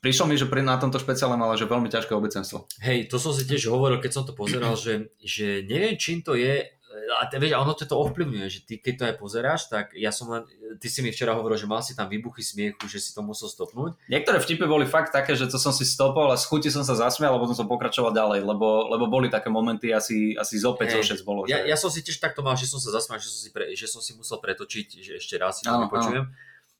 prišlo 0.00 0.30
mi, 0.30 0.38
že 0.38 0.46
pri, 0.46 0.62
na 0.62 0.78
tomto 0.78 1.02
špeciále 1.02 1.34
mala 1.34 1.58
že 1.58 1.66
veľmi 1.66 1.90
ťažké 1.90 2.14
obecenstvo. 2.14 2.70
Hej, 2.80 3.10
to 3.10 3.18
som 3.18 3.34
si 3.34 3.42
tiež 3.42 3.68
hovoril, 3.68 3.98
keď 3.98 4.10
som 4.14 4.24
to 4.24 4.32
pozeral, 4.38 4.78
že, 4.78 5.14
že 5.18 5.66
neviem, 5.66 5.98
čím 5.98 6.22
to 6.22 6.38
je, 6.38 6.66
a 7.14 7.24
te, 7.24 7.36
vieš, 7.36 7.54
ono 7.54 7.72
to 7.72 7.82
to 7.82 7.94
ovplyvňuje, 7.94 8.46
že 8.46 8.60
ty 8.60 8.76
keď 8.76 8.94
to 8.94 9.04
aj 9.04 9.14
pozeráš, 9.16 9.60
tak 9.66 9.92
ja 9.92 10.08
som 10.08 10.28
len, 10.28 10.42
ty 10.76 10.86
si 10.86 11.00
mi 11.00 11.08
včera 11.08 11.32
hovoril, 11.32 11.54
že 11.54 11.64
mal 11.64 11.78
si 11.78 11.92
tam 11.92 12.06
výbuchy 12.06 12.40
smiechu, 12.40 12.84
že 12.84 12.98
si 12.98 13.10
to 13.10 13.20
musel 13.20 13.46
stopnúť. 13.46 13.96
Niektoré 14.06 14.38
vtipy 14.38 14.64
boli 14.64 14.84
fakt 14.84 15.10
také, 15.10 15.32
že 15.32 15.46
to 15.46 15.56
som 15.56 15.70
si 15.70 15.82
stopol 15.82 16.26
a 16.26 16.36
z 16.36 16.44
chuti 16.44 16.68
som 16.68 16.80
sa 16.80 16.92
zasmial 16.92 17.30
a 17.30 17.38
potom 17.38 17.54
som 17.54 17.66
pokračoval 17.66 18.10
ďalej, 18.10 18.40
lebo, 18.42 18.68
lebo 18.88 19.04
boli 19.06 19.26
také 19.26 19.48
momenty 19.48 19.90
asi, 19.90 20.32
asi 20.34 20.54
z 20.54 20.64
opäť 20.64 20.94
Hej. 20.94 20.96
zo 21.02 21.16
6 21.16 21.22
bolo. 21.22 21.40
Ja, 21.44 21.58
že- 21.58 21.66
ja 21.66 21.76
som 21.76 21.88
si 21.88 22.00
tiež 22.00 22.18
takto 22.18 22.40
mal, 22.40 22.54
že 22.54 22.64
som 22.64 22.76
sa 22.76 22.90
zasmial, 22.90 23.16
že 23.16 23.26
som 23.26 23.40
si, 23.40 23.48
pre, 23.48 23.70
že 23.70 23.86
som 23.86 23.98
si 23.98 24.12
musel 24.12 24.36
pretočiť, 24.36 24.86
že 24.98 25.12
ešte 25.16 25.34
raz 25.36 25.58
si 25.58 25.64
to 25.64 25.70
Áno, 25.70 25.86
vypočujem. 25.86 26.28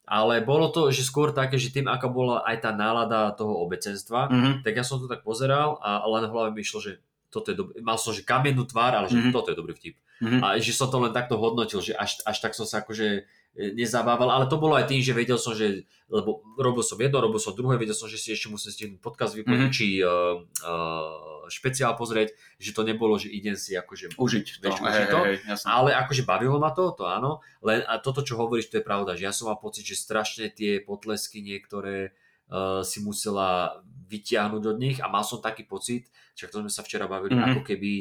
Ale 0.03 0.41
bolo 0.41 0.67
to, 0.69 0.91
že 0.91 1.03
skôr 1.03 1.31
také, 1.31 1.57
že 1.57 1.71
tým, 1.71 1.87
aká 1.87 2.05
bola 2.07 2.43
aj 2.43 2.57
tá 2.61 2.71
nálada 2.71 3.31
toho 3.33 3.55
obecenstva, 3.63 4.29
Mhm. 4.29 4.53
tak 4.61 4.75
ja 4.75 4.83
som 4.83 4.99
to 4.99 5.07
tak 5.07 5.23
pozeral 5.23 5.79
a 5.79 6.03
len 6.05 6.27
v 6.27 6.33
hlave 6.33 6.51
mi 6.51 6.61
išlo, 6.61 6.81
že 6.81 6.99
toto 7.31 7.49
je 7.49 7.57
dobrý, 7.57 7.81
mal 7.81 7.97
som, 7.97 8.11
že 8.11 8.21
kamennú 8.21 8.67
tvár, 8.67 8.93
ale 8.93 9.07
že 9.07 9.17
Mhm. 9.17 9.31
toto 9.31 9.49
je 9.49 9.57
dobrý 9.57 9.73
vtip. 9.73 9.97
Mhm. 10.23 10.39
A 10.39 10.55
že 10.57 10.71
som 10.71 10.87
to 10.87 10.97
len 10.97 11.11
takto 11.11 11.35
hodnotil, 11.35 11.83
že 11.83 11.93
až, 11.93 12.23
až 12.23 12.37
tak 12.39 12.53
som 12.53 12.63
sa 12.63 12.79
akože 12.79 13.27
e, 13.53 13.75
nezabával, 13.75 14.31
ale 14.31 14.47
to 14.47 14.55
bolo 14.55 14.73
aj 14.73 14.87
tým, 14.87 14.99
že 14.99 15.11
vedel 15.13 15.35
som, 15.35 15.51
že, 15.53 15.83
lebo 16.07 16.41
robil 16.57 16.81
som 16.81 16.95
jedno, 16.95 17.19
robil 17.19 17.37
som 17.37 17.53
druhé, 17.53 17.75
vedel 17.75 17.93
som, 17.93 18.07
že 18.07 18.17
si 18.17 18.31
ešte 18.31 18.47
musím 18.47 18.71
stihnúť 18.71 19.01
podcast 19.01 19.35
vypočuť, 19.35 19.67
Mhm. 19.67 19.75
či 19.75 19.99
uh, 19.99 20.39
uh, 20.39 21.11
špeciál 21.49 21.93
pozrieť, 21.93 22.31
že 22.57 22.71
to 22.71 22.81
nebolo, 22.81 23.15
že 23.15 23.29
idem 23.29 23.53
si 23.55 23.75
akože 23.75 24.15
Užiť 24.15 24.47
to, 24.55 24.63
Vieš, 24.63 24.79
hej, 24.79 24.87
užiť 24.87 25.07
to? 25.07 25.19
hej, 25.21 25.37
jasné. 25.45 25.67
ale 25.67 25.91
akože 25.93 26.23
bavilo 26.23 26.57
ma 26.57 26.71
to, 26.71 26.95
to 26.95 27.05
áno, 27.05 27.43
len 27.61 27.83
a 27.83 27.99
toto, 27.99 28.21
čo 28.21 28.37
hovoríš, 28.37 28.69
to 28.69 28.79
je 28.79 28.85
pravda, 28.85 29.13
že 29.13 29.27
ja 29.27 29.35
som 29.35 29.47
mal 29.47 29.59
pocit, 29.59 29.83
že 29.83 29.99
strašne 29.99 30.49
tie 30.49 30.79
potlesky 30.79 31.43
niektoré 31.43 32.15
uh, 32.47 32.81
si 32.81 33.01
musela 33.01 33.83
vytiahnuť 34.07 34.63
od 34.63 34.77
nich 34.77 34.99
a 34.99 35.09
mal 35.09 35.23
som 35.23 35.41
taký 35.41 35.65
pocit, 35.65 36.07
však 36.33 36.49
to 36.49 36.61
sme 36.61 36.71
sa 36.71 36.81
včera 36.81 37.05
bavili, 37.05 37.33
Mhm. 37.33 37.45
ako 37.49 37.61
keby 37.65 37.93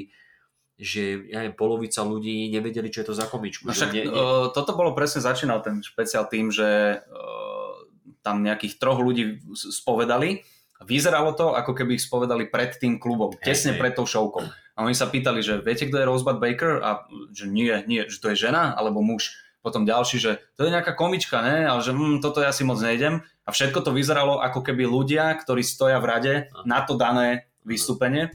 že 0.81 1.29
ja 1.29 1.45
neviem, 1.45 1.53
polovica 1.53 2.01
ľudí 2.01 2.49
nevedeli, 2.49 2.89
čo 2.89 3.05
je 3.05 3.13
to 3.13 3.15
za 3.15 3.29
komičku. 3.29 3.69
No 3.69 3.77
však 3.77 3.93
ne, 3.93 4.03
ne, 4.09 4.49
toto 4.49 4.73
bolo 4.73 4.97
presne, 4.97 5.21
začínal 5.21 5.61
ten 5.61 5.85
špeciál 5.85 6.25
tým, 6.25 6.49
že 6.49 6.99
uh, 7.05 7.85
tam 8.25 8.41
nejakých 8.41 8.81
troch 8.81 8.97
ľudí 8.97 9.45
spovedali 9.53 10.41
vyzeralo 10.85 11.37
to, 11.37 11.53
ako 11.53 11.77
keby 11.77 11.97
ich 11.97 12.05
spovedali 12.05 12.49
pred 12.49 12.73
tým 12.77 12.97
klubom, 12.97 13.37
Hej, 13.41 13.53
tesne 13.53 13.77
hej. 13.77 13.79
pred 13.79 13.93
tou 13.93 14.09
showkou. 14.09 14.45
A 14.73 14.87
oni 14.87 14.97
sa 14.97 15.05
pýtali, 15.05 15.45
že 15.45 15.61
viete, 15.61 15.85
kto 15.85 16.01
je 16.01 16.09
Rosebud 16.09 16.41
Baker? 16.41 16.81
A 16.81 17.05
že 17.35 17.45
nie, 17.45 17.69
nie, 17.85 18.07
že 18.09 18.17
to 18.17 18.33
je 18.33 18.49
žena 18.49 18.73
alebo 18.73 19.03
muž. 19.05 19.35
Potom 19.61 19.85
ďalší, 19.85 20.17
že 20.17 20.31
to 20.57 20.65
je 20.65 20.73
nejaká 20.73 20.97
komička, 20.97 21.37
ne? 21.45 21.69
Ale 21.69 21.85
že 21.85 21.93
hm, 21.93 22.17
toto 22.17 22.41
ja 22.41 22.49
si 22.49 22.65
moc 22.65 22.81
nejdem. 22.81 23.21
A 23.45 23.49
všetko 23.53 23.85
to 23.85 23.93
vyzeralo 23.93 24.41
ako 24.41 24.65
keby 24.65 24.89
ľudia, 24.89 25.37
ktorí 25.37 25.61
stoja 25.61 26.01
v 26.01 26.09
rade 26.09 26.33
Aha. 26.49 26.65
na 26.65 26.81
to 26.81 26.97
dané 26.97 27.45
vystúpenie. 27.61 28.33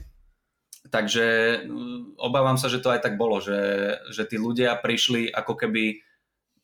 Takže 0.87 1.25
mm, 1.65 2.19
obávam 2.19 2.55
sa, 2.55 2.71
že 2.71 2.79
to 2.79 2.91
aj 2.93 3.03
tak 3.03 3.19
bolo, 3.19 3.43
že, 3.43 3.59
že 4.11 4.23
tí 4.23 4.39
ľudia 4.39 4.77
prišli 4.79 5.31
ako 5.31 5.53
keby 5.55 6.01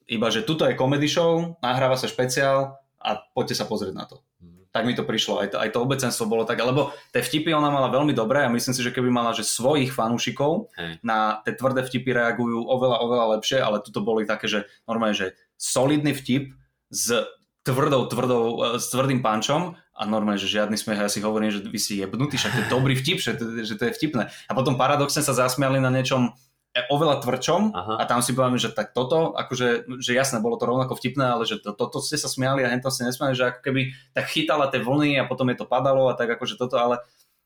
iba, 0.07 0.27
že 0.31 0.43
tuto 0.43 0.67
je 0.67 0.75
comedy 0.75 1.07
show, 1.07 1.55
nahráva 1.63 1.95
sa 1.95 2.11
špeciál 2.11 2.79
a 2.99 3.09
poďte 3.35 3.59
sa 3.59 3.65
pozrieť 3.67 3.95
na 3.95 4.05
to. 4.07 4.23
Mhm. 4.43 4.71
Tak 4.73 4.83
mi 4.83 4.93
to 4.97 5.05
prišlo, 5.05 5.43
aj 5.43 5.49
to, 5.53 5.57
aj 5.59 5.69
to 5.69 5.83
obecenstvo 5.83 6.25
bolo 6.25 6.43
tak, 6.43 6.59
lebo 6.59 6.91
tie 7.13 7.21
vtipy 7.21 7.53
ona 7.53 7.69
mala 7.69 7.93
veľmi 7.93 8.11
dobré 8.11 8.43
a 8.43 8.53
myslím 8.53 8.73
si, 8.73 8.81
že 8.81 8.95
keby 8.95 9.11
mala 9.11 9.35
že 9.35 9.45
svojich 9.45 9.93
fanúšikov, 9.93 10.73
Hej. 10.75 10.99
na 11.05 11.43
tie 11.45 11.53
tvrdé 11.53 11.85
vtipy 11.85 12.09
reagujú 12.09 12.63
oveľa, 12.65 12.97
oveľa 13.05 13.25
lepšie, 13.37 13.59
ale 13.61 13.85
tuto 13.85 14.01
boli 14.01 14.25
také, 14.25 14.49
že 14.49 14.65
normálne, 14.89 15.15
že 15.15 15.37
solidný 15.55 16.11
vtip 16.17 16.51
s 16.89 17.23
tvrdou, 17.63 18.05
tvrdou, 18.11 18.43
e, 18.75 18.79
s 18.79 18.91
tvrdým 18.91 19.23
pančom 19.23 19.79
a 19.95 20.01
normálne, 20.03 20.39
že 20.39 20.51
žiadny 20.51 20.75
smiech, 20.75 20.99
ja 20.99 21.09
si 21.09 21.23
hovorím, 21.23 21.49
že 21.49 21.63
vy 21.63 21.79
si 21.79 21.99
jebnutí, 21.99 22.35
však 22.35 22.51
to 22.51 22.61
je 22.67 22.69
dobrý 22.71 22.93
vtip, 22.99 23.23
že 23.23 23.39
to, 23.39 23.63
že 23.63 23.79
to 23.79 23.83
je 23.89 23.95
vtipné. 23.95 24.27
A 24.29 24.51
potom 24.51 24.75
paradoxne 24.75 25.23
sa 25.23 25.31
zasmiali 25.31 25.79
na 25.79 25.87
niečom 25.87 26.35
e, 26.75 26.83
oveľa 26.91 27.23
tvrdšom 27.23 27.61
Aha. 27.71 27.93
a 27.99 28.03
tam 28.03 28.19
si 28.19 28.35
poviem, 28.35 28.59
že 28.59 28.75
tak 28.75 28.91
toto, 28.91 29.31
akože, 29.31 29.87
že 30.03 30.11
jasné, 30.11 30.43
bolo 30.43 30.59
to 30.59 30.67
rovnako 30.67 30.99
vtipné, 30.99 31.23
ale 31.39 31.47
že 31.47 31.63
to, 31.63 31.71
toto 31.71 32.03
ste 32.03 32.19
sa 32.19 32.27
smiali 32.27 32.67
a 32.67 32.71
hento 32.71 32.91
ste 32.91 33.07
nesmiali, 33.07 33.33
že 33.33 33.55
ako 33.55 33.59
keby 33.63 33.95
tak 34.11 34.27
chytala 34.27 34.67
tie 34.67 34.83
vlny 34.83 35.23
a 35.23 35.27
potom 35.27 35.47
je 35.47 35.57
to 35.63 35.65
padalo 35.65 36.11
a 36.11 36.19
tak 36.19 36.35
akože 36.35 36.59
toto, 36.59 36.75
ale 36.75 36.99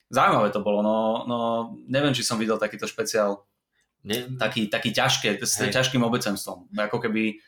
zaujímavé 0.09 0.49
to 0.49 0.65
bolo, 0.65 0.81
no, 0.81 0.97
no 1.29 1.37
neviem, 1.85 2.17
či 2.17 2.25
som 2.25 2.41
videl 2.41 2.57
takýto 2.57 2.89
špeciál 2.89 3.45
Ne, 4.07 4.39
taký, 4.39 4.71
taký 4.71 4.95
ťažké, 4.95 5.35
s 5.43 5.59
Hej. 5.59 5.75
ťažkým 5.75 5.99
obecenstvom. 5.99 6.71
Ako 6.79 7.03
keby 7.03 7.43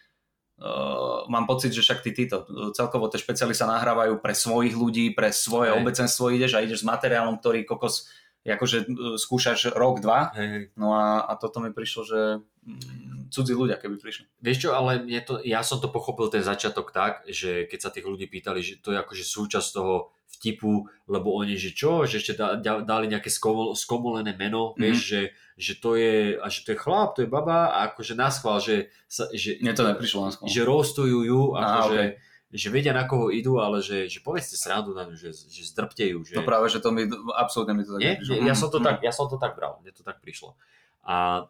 uh, 0.59 1.25
mám 1.31 1.47
pocit, 1.47 1.71
že 1.71 1.81
však 1.81 2.03
ty 2.03 2.11
títo, 2.11 2.43
uh, 2.45 2.71
celkovo 2.75 3.07
tie 3.07 3.19
špeciály 3.19 3.55
sa 3.55 3.65
nahrávajú 3.65 4.19
pre 4.19 4.35
svojich 4.35 4.75
ľudí, 4.75 5.15
pre 5.15 5.31
svoje 5.31 5.71
Hej. 5.71 5.79
obecenstvo 5.79 6.29
ideš 6.29 6.59
a 6.59 6.63
ideš 6.63 6.83
s 6.83 6.89
materiálom, 6.89 7.39
ktorý 7.39 7.63
kokos 7.63 8.11
akože 8.47 8.89
skúšaš 9.19 9.75
rok, 9.75 10.01
dva. 10.01 10.33
hej. 10.33 10.73
No 10.79 10.95
a, 10.95 11.27
a 11.27 11.35
toto 11.37 11.59
mi 11.59 11.69
prišlo, 11.69 12.01
že 12.07 12.19
mm, 12.65 13.29
cudzí 13.29 13.53
ľudia, 13.53 13.77
keby 13.77 13.99
prišli. 13.99 14.25
Vieš 14.41 14.57
čo, 14.63 14.69
ale 14.73 15.03
mne 15.03 15.21
to, 15.21 15.43
ja 15.45 15.61
som 15.61 15.77
to 15.77 15.91
pochopil 15.91 16.31
ten 16.31 16.41
začiatok 16.41 16.89
tak, 16.89 17.27
že 17.29 17.69
keď 17.69 17.79
sa 17.79 17.93
tých 17.93 18.07
ľudí 18.07 18.25
pýtali, 18.25 18.63
že 18.63 18.81
to 18.81 18.95
je 18.95 18.97
akože 18.97 19.23
súčasť 19.27 19.67
toho 19.75 20.09
vtipu, 20.39 20.87
lebo 21.03 21.35
oni, 21.35 21.59
že 21.59 21.75
čo, 21.75 22.07
že 22.07 22.23
ešte 22.23 22.39
da, 22.39 22.55
da, 22.55 22.79
dali 22.79 23.11
nejaké 23.11 23.27
skomol, 23.27 23.75
skomolené 23.75 24.31
meno, 24.33 24.71
Mhm. 24.71 24.79
vieš, 24.79 24.97
že, 25.03 25.21
že 25.59 25.73
to 25.75 25.99
je, 25.99 26.39
a 26.39 26.47
že 26.47 26.63
to 26.63 26.71
je 26.71 26.79
chlap, 26.79 27.19
to 27.19 27.27
je 27.27 27.29
baba 27.29 27.75
a 27.75 27.91
akože 27.91 28.15
naschvál, 28.15 28.63
že, 28.63 28.87
sa, 29.11 29.27
že, 29.35 29.59
Mne 29.59 29.75
to 29.75 29.83
neprišlo 29.83 30.19
na 30.23 30.31
že 30.31 30.61
roastujú 30.63 31.27
ju, 31.27 31.41
akože, 31.59 31.99
okej. 31.99 32.09
že 32.55 32.67
vedia 32.71 32.95
na 32.95 33.03
koho 33.03 33.27
idú, 33.29 33.59
ale 33.59 33.83
že, 33.83 34.07
že 34.07 34.23
povedzte 34.23 34.55
srandu 34.55 34.95
na 34.95 35.03
ňu, 35.03 35.19
že, 35.19 35.35
že 35.35 35.67
zdrbte 35.67 36.07
ju. 36.07 36.23
Že... 36.23 36.39
To 36.39 36.47
práve, 36.47 36.71
že 36.71 36.79
to 36.79 36.95
mi, 36.95 37.03
absolútne 37.35 37.75
mi 37.75 37.83
to 37.83 37.99
tak 37.99 38.01
Nie? 38.01 38.15
neprišlo. 38.15 38.33
Ja, 38.39 38.55
Mm, 38.55 38.57
som 38.57 38.69
to 38.71 38.79
mm. 38.79 38.85
tak, 38.87 38.97
ja 39.03 39.11
som 39.11 39.27
to 39.27 39.35
tak 39.35 39.53
bral, 39.59 39.77
mne 39.83 39.91
to 39.91 40.01
tak 40.07 40.23
prišlo. 40.23 40.55
A 41.03 41.45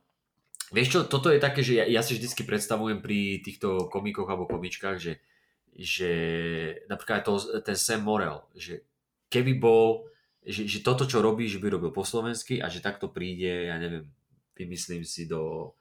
vieš 0.73 0.87
čo, 0.91 0.99
toto 1.05 1.29
je 1.29 1.37
také, 1.37 1.61
že 1.61 1.77
ja, 1.79 1.85
ja 1.85 2.01
si 2.01 2.17
vždycky 2.17 2.41
predstavujem 2.43 2.99
pri 2.99 3.39
týchto 3.45 3.85
komikoch 3.87 4.25
alebo 4.25 4.49
komičkách, 4.49 4.97
že, 4.97 5.21
že 5.79 6.11
napríklad 6.91 7.23
to, 7.23 7.39
ten 7.63 7.79
Sam 7.79 8.03
Morel, 8.03 8.43
že 8.51 8.83
keby 9.31 9.55
bol, 9.55 10.11
že, 10.43 10.67
že 10.67 10.83
toto, 10.83 11.07
čo 11.07 11.23
robí, 11.23 11.47
že 11.47 11.63
by 11.63 11.71
robil 11.71 11.95
po 11.95 12.03
slovensky 12.03 12.59
a 12.59 12.67
že 12.67 12.83
takto 12.83 13.07
príde, 13.07 13.71
ja 13.71 13.79
neviem, 13.79 14.11
vymyslím 14.59 15.07
si 15.07 15.23
do 15.23 15.71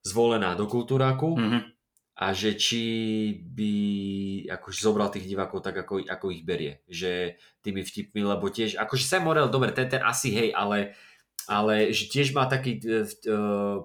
zvolená 0.00 0.56
do 0.56 0.64
kultúráku 0.64 1.36
Mhm. 1.36 1.60
a 2.16 2.32
že 2.32 2.56
či 2.56 2.82
by 3.44 3.74
akože 4.48 4.80
zobral 4.80 5.08
tých 5.12 5.28
divákov 5.28 5.60
tak, 5.60 5.76
ako, 5.84 6.08
ako 6.08 6.26
ich 6.32 6.44
berie. 6.44 6.80
Že 6.88 7.36
tými 7.60 7.84
vtipmi, 7.84 8.20
lebo 8.24 8.48
tiež, 8.48 8.80
akože 8.80 9.04
Sam 9.04 9.28
Morel, 9.28 9.52
dobre, 9.52 9.76
ten, 9.76 9.88
ten 9.92 10.00
asi 10.04 10.32
hej, 10.32 10.50
ale, 10.56 10.96
ale 11.44 11.92
že 11.92 12.08
tiež 12.08 12.32
má 12.32 12.48
taký 12.48 12.80
uh, 13.28 13.84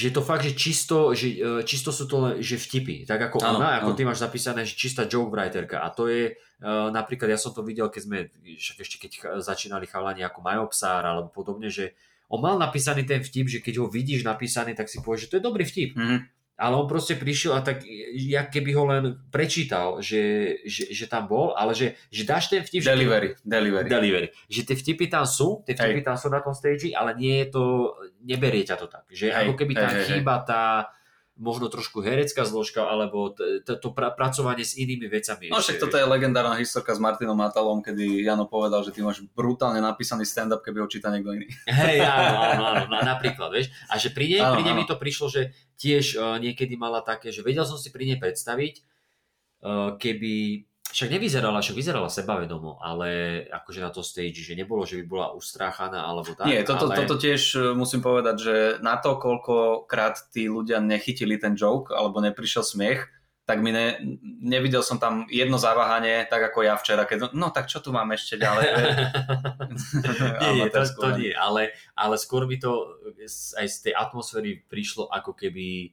že 0.00 0.16
to 0.16 0.24
fakt, 0.24 0.48
že 0.48 0.56
čisto, 0.56 1.12
že, 1.12 1.36
uh, 1.36 1.60
čisto 1.60 1.92
sú 1.92 2.08
to 2.08 2.16
len, 2.24 2.32
že 2.40 2.56
vtipy. 2.56 3.04
Tak 3.04 3.28
ako 3.28 3.44
ano, 3.44 3.60
ona, 3.60 3.84
ako 3.84 3.92
ano. 3.92 3.96
ty 4.00 4.02
máš 4.08 4.24
napísané, 4.24 4.64
že 4.64 4.72
čistá 4.72 5.04
joke 5.04 5.28
writerka. 5.28 5.84
A 5.84 5.92
to 5.92 6.08
je, 6.08 6.32
uh, 6.64 6.88
napríklad 6.88 7.28
ja 7.28 7.36
som 7.36 7.52
to 7.52 7.60
videl, 7.60 7.92
keď 7.92 8.02
sme, 8.08 8.18
však 8.56 8.76
ešte 8.80 8.96
keď 8.96 9.10
začínali 9.44 9.84
chalani 9.84 10.24
ako 10.24 10.40
Majopsár 10.40 11.04
alebo 11.04 11.28
podobne, 11.28 11.68
že 11.68 11.92
on 12.32 12.40
mal 12.40 12.56
napísaný 12.56 13.04
ten 13.04 13.20
vtip, 13.20 13.52
že 13.52 13.60
keď 13.60 13.84
ho 13.84 13.86
vidíš 13.92 14.24
napísaný, 14.24 14.72
tak 14.72 14.88
si 14.88 15.04
povieš, 15.04 15.28
že 15.28 15.30
to 15.30 15.36
je 15.36 15.44
dobrý 15.44 15.68
vtip. 15.68 15.92
Mm-hmm 15.92 16.39
ale 16.60 16.76
on 16.76 16.84
proste 16.84 17.16
prišiel 17.16 17.56
a 17.56 17.64
tak, 17.64 17.80
jak 18.12 18.52
keby 18.52 18.70
ho 18.76 18.84
len 18.84 19.04
prečítal, 19.32 20.04
že, 20.04 20.54
že, 20.68 20.92
že 20.92 21.08
tam 21.08 21.24
bol, 21.24 21.56
ale 21.56 21.72
že, 21.72 21.96
že 22.12 22.28
dáš 22.28 22.52
ten 22.52 22.60
vtip... 22.60 22.84
Delivery, 22.84 23.32
že, 23.32 23.40
delivery. 23.40 23.88
Delivery. 23.88 24.28
Že 24.52 24.60
tie 24.68 24.76
vtipy 24.76 25.08
tam 25.08 25.24
sú, 25.24 25.64
tie 25.64 25.72
vtipy 25.72 26.04
Hej. 26.04 26.06
tam 26.12 26.16
sú 26.20 26.28
na 26.28 26.44
tom 26.44 26.52
stage, 26.52 26.92
ale 26.92 27.16
nie 27.16 27.40
je 27.40 27.46
to, 27.48 27.64
neberie 28.20 28.60
ťa 28.68 28.76
to 28.76 28.92
tak. 28.92 29.08
Že 29.08 29.32
Hej. 29.32 29.36
ako 29.40 29.52
keby 29.56 29.72
tam 29.72 29.92
Hej. 29.96 30.04
chýba 30.04 30.34
tá, 30.44 30.92
možno 31.40 31.72
trošku 31.72 32.04
herecká 32.04 32.44
zložka, 32.44 32.84
alebo 32.84 33.32
to 33.64 33.88
pra, 33.96 34.12
pracovanie 34.12 34.60
s 34.60 34.76
inými 34.76 35.08
vecami. 35.08 35.48
No 35.48 35.64
však 35.64 35.80
toto 35.80 35.96
je 35.96 36.04
legendárna 36.04 36.60
historka 36.60 36.92
s 36.92 37.00
Martinom 37.00 37.32
Matalom, 37.32 37.80
kedy 37.80 38.20
Jano 38.28 38.44
povedal, 38.44 38.84
že 38.84 38.92
ty 38.92 39.00
máš 39.00 39.24
brutálne 39.32 39.80
napísaný 39.80 40.28
stand-up, 40.28 40.60
keby 40.60 40.84
ho 40.84 40.88
číta 40.92 41.08
niekto 41.08 41.32
iný. 41.32 41.48
Hej, 41.64 42.04
áno, 42.04 42.36
áno, 42.44 42.64
áno, 42.84 42.96
napríklad, 43.08 43.48
vieš. 43.56 43.72
A 43.88 43.96
že 43.96 44.12
pri 44.12 44.36
nej, 44.36 44.42
áno, 44.44 44.60
pri 44.60 44.62
nej 44.68 44.74
áno. 44.76 44.80
mi 44.84 44.86
to 44.86 45.00
prišlo, 45.00 45.32
že 45.32 45.56
tiež 45.80 46.20
uh, 46.20 46.36
niekedy 46.36 46.76
mala 46.76 47.00
také, 47.00 47.32
že 47.32 47.40
vedel 47.40 47.64
som 47.64 47.80
si 47.80 47.88
pri 47.88 48.04
nej 48.04 48.20
predstaviť, 48.20 48.74
uh, 49.64 49.96
keby 49.96 50.68
však 50.90 51.08
nevyzerala, 51.10 51.62
však 51.62 51.78
vyzerala 51.78 52.10
sebavedomo, 52.10 52.82
ale 52.82 53.42
akože 53.46 53.80
na 53.80 53.90
to 53.94 54.02
stage, 54.02 54.42
že 54.42 54.58
nebolo, 54.58 54.82
že 54.82 54.98
by 55.02 55.04
bola 55.06 55.26
ustráchaná 55.38 56.02
alebo 56.02 56.34
tak. 56.34 56.50
Nie, 56.50 56.66
toto, 56.66 56.90
ale... 56.90 56.98
toto 56.98 57.14
tiež 57.14 57.42
e, 57.54 57.58
musím 57.78 58.02
povedať, 58.02 58.36
že 58.42 58.56
na 58.82 58.98
to, 58.98 59.14
koľkokrát 59.16 60.34
tí 60.34 60.50
ľudia 60.50 60.82
nechytili 60.82 61.38
ten 61.38 61.54
joke 61.54 61.94
alebo 61.94 62.18
neprišiel 62.18 62.66
smiech, 62.66 63.06
tak 63.46 63.66
mi 63.66 63.74
ne, 63.74 63.98
nevidel 64.42 64.82
som 64.82 65.02
tam 65.02 65.26
jedno 65.26 65.58
zaváhanie, 65.58 66.22
tak 66.30 66.54
ako 66.54 66.62
ja 66.62 66.78
včera, 66.78 67.02
keď 67.02 67.34
no 67.34 67.50
tak 67.50 67.66
čo 67.66 67.82
tu 67.82 67.90
mám 67.90 68.06
ešte 68.14 68.38
ďalej? 68.38 68.66
nie, 70.42 70.50
nie, 70.54 70.66
to, 70.70 70.86
to 70.86 71.08
nie, 71.18 71.34
ale, 71.34 71.74
ale 71.98 72.14
skôr 72.14 72.46
mi 72.46 72.62
to 72.62 72.94
aj 73.58 73.66
z 73.66 73.76
tej 73.90 73.94
atmosféry 73.98 74.62
prišlo 74.70 75.10
ako 75.10 75.34
keby 75.34 75.90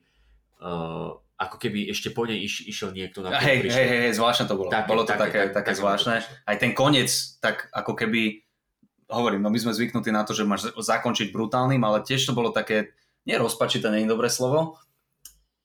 uh, 0.62 1.18
ako 1.38 1.56
keby 1.62 1.94
ešte 1.94 2.10
po 2.10 2.26
nej 2.26 2.42
iš, 2.42 2.66
išiel 2.66 2.90
niekto 2.90 3.22
na 3.22 3.38
hej, 3.38 3.62
hej, 3.70 3.88
hej, 4.10 4.12
zvláštne 4.18 4.50
to 4.50 4.58
bolo. 4.58 4.74
Také, 4.74 4.90
bolo 4.90 5.06
to 5.06 5.14
také, 5.14 5.22
také, 5.22 5.40
také, 5.54 5.54
také 5.54 5.72
zvláštne. 5.78 6.16
Aj 6.26 6.58
ten 6.58 6.74
koniec, 6.74 7.10
tak 7.38 7.70
ako 7.70 7.94
keby, 7.94 8.42
hovorím, 9.14 9.46
no 9.46 9.54
my 9.54 9.60
sme 9.62 9.78
zvyknutí 9.78 10.10
na 10.10 10.26
to, 10.26 10.34
že 10.34 10.50
máš 10.50 10.74
zakončiť 10.74 11.30
brutálnym, 11.30 11.82
ale 11.86 12.02
tiež 12.02 12.26
to 12.26 12.34
bolo 12.34 12.50
také, 12.50 12.98
nie 13.30 13.38
rozpačité, 13.38 13.94
nie 13.94 14.10
je 14.10 14.14
dobré 14.18 14.34
slovo, 14.34 14.82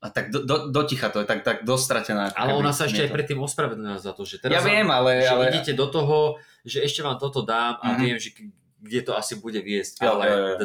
a 0.03 0.11
tak 0.11 0.35
do, 0.35 0.43
do, 0.43 0.67
do 0.75 0.83
ticha 0.83 1.15
to 1.15 1.23
je, 1.23 1.27
tak, 1.31 1.47
tak 1.47 1.63
dostratená. 1.63 2.35
Ale 2.35 2.59
ona 2.59 2.75
sa 2.75 2.91
ešte 2.91 3.07
aj 3.07 3.15
predtým 3.15 3.39
ospravedlnila 3.39 4.03
za 4.03 4.11
to, 4.11 4.27
že 4.27 4.43
teraz 4.43 4.59
ja 4.59 4.63
viem, 4.67 4.91
ale, 4.91 5.23
že 5.23 5.31
ale... 5.31 5.45
idete 5.55 5.79
do 5.79 5.87
toho, 5.87 6.43
že 6.67 6.83
ešte 6.83 7.07
vám 7.07 7.23
toto 7.23 7.47
dám 7.47 7.79
a 7.79 7.95
mm-hmm. 7.95 8.03
viem, 8.03 8.19
že 8.19 8.35
kde 8.83 9.01
to 9.07 9.13
asi 9.15 9.39
bude 9.39 9.63
viesť. 9.63 10.03
Ale... 10.03 10.59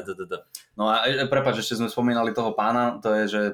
No 0.73 0.89
a 0.89 1.05
e, 1.05 1.29
prepáč, 1.29 1.61
ešte 1.61 1.77
sme 1.77 1.93
spomínali 1.93 2.33
toho 2.33 2.57
pána, 2.57 2.97
to 2.97 3.13
je, 3.13 3.23
že 3.29 3.41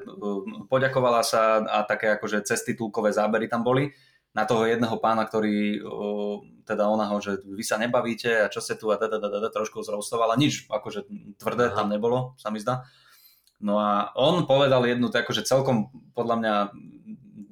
poďakovala 0.72 1.20
sa 1.20 1.60
a 1.60 1.84
také 1.84 2.16
akože 2.16 2.40
cez 2.48 2.64
titulkové 2.64 3.12
zábery 3.12 3.44
tam 3.46 3.60
boli 3.60 3.92
na 4.34 4.48
toho 4.48 4.66
jedného 4.66 4.98
pána, 4.98 5.22
ktorý, 5.30 5.78
teda 6.66 6.90
ona 6.90 7.06
ho, 7.06 7.22
že 7.22 7.38
vy 7.46 7.62
sa 7.62 7.78
nebavíte 7.78 8.42
a 8.42 8.50
čo 8.50 8.58
ste 8.58 8.74
tu 8.74 8.90
a 8.90 8.98
da, 8.98 9.06
da, 9.06 9.22
da, 9.22 9.30
da, 9.30 9.46
trošku 9.46 9.78
zroustovala. 9.86 10.34
Nič 10.34 10.66
akože 10.66 11.06
tvrdé 11.38 11.70
Aha. 11.70 11.78
tam 11.78 11.86
nebolo, 11.86 12.34
sa 12.34 12.50
mi 12.50 12.58
zdá. 12.58 12.82
No 13.62 13.78
a 13.78 14.10
on 14.18 14.42
povedal 14.50 14.82
jednu 14.90 15.06
akože 15.06 15.46
celkom 15.46 15.94
podľa 16.18 16.36
mňa 16.42 16.54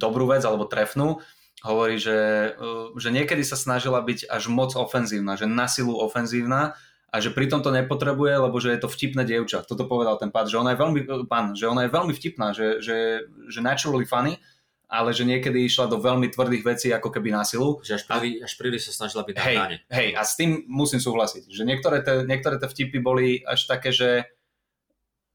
dobrú 0.02 0.26
vec 0.26 0.42
alebo 0.42 0.66
trefnú, 0.66 1.22
hovorí, 1.62 2.02
že, 2.02 2.52
e, 2.58 2.98
že 2.98 3.14
niekedy 3.14 3.46
sa 3.46 3.54
snažila 3.54 4.02
byť 4.02 4.26
až 4.26 4.50
moc 4.50 4.74
ofenzívna, 4.74 5.38
že 5.38 5.46
na 5.46 5.70
silu 5.70 5.94
ofenzívna 5.94 6.74
a 7.12 7.20
že 7.20 7.28
pritom 7.28 7.60
to 7.60 7.68
nepotrebuje, 7.68 8.40
lebo 8.40 8.56
že 8.56 8.72
je 8.72 8.80
to 8.80 8.88
vtipné 8.88 9.28
dievča. 9.28 9.68
Toto 9.68 9.84
povedal 9.84 10.16
ten 10.16 10.32
pán, 10.32 10.48
že 10.48 10.56
ona 10.56 10.72
je 10.72 10.80
veľmi, 10.80 11.00
pán, 11.28 11.52
že 11.52 11.68
ona 11.68 11.84
je 11.84 11.92
veľmi 11.92 12.12
vtipná, 12.16 12.56
že, 12.56 12.80
že, 12.80 13.28
že 13.52 13.60
naturally 13.60 14.08
funny, 14.08 14.40
ale 14.88 15.12
že 15.12 15.28
niekedy 15.28 15.60
išla 15.68 15.92
do 15.92 16.00
veľmi 16.00 16.32
tvrdých 16.32 16.64
vecí, 16.64 16.88
ako 16.88 17.12
keby 17.12 17.32
násilu. 17.36 17.84
Že 17.84 18.00
až 18.00 18.02
príliš, 18.08 18.34
až 18.40 18.52
príliš 18.56 18.82
sa 18.88 19.04
snažila 19.04 19.28
byť 19.28 19.36
hej, 19.44 19.56
na 19.60 19.66
Hej, 19.92 20.08
a 20.16 20.22
s 20.24 20.32
tým 20.40 20.64
musím 20.72 21.04
súhlasiť, 21.04 21.52
že 21.52 21.62
niektoré 21.68 22.00
te, 22.00 22.24
niektoré 22.24 22.56
te 22.56 22.68
vtipy 22.68 22.96
boli 23.04 23.44
až 23.44 23.68
také, 23.68 23.92
že 23.92 24.24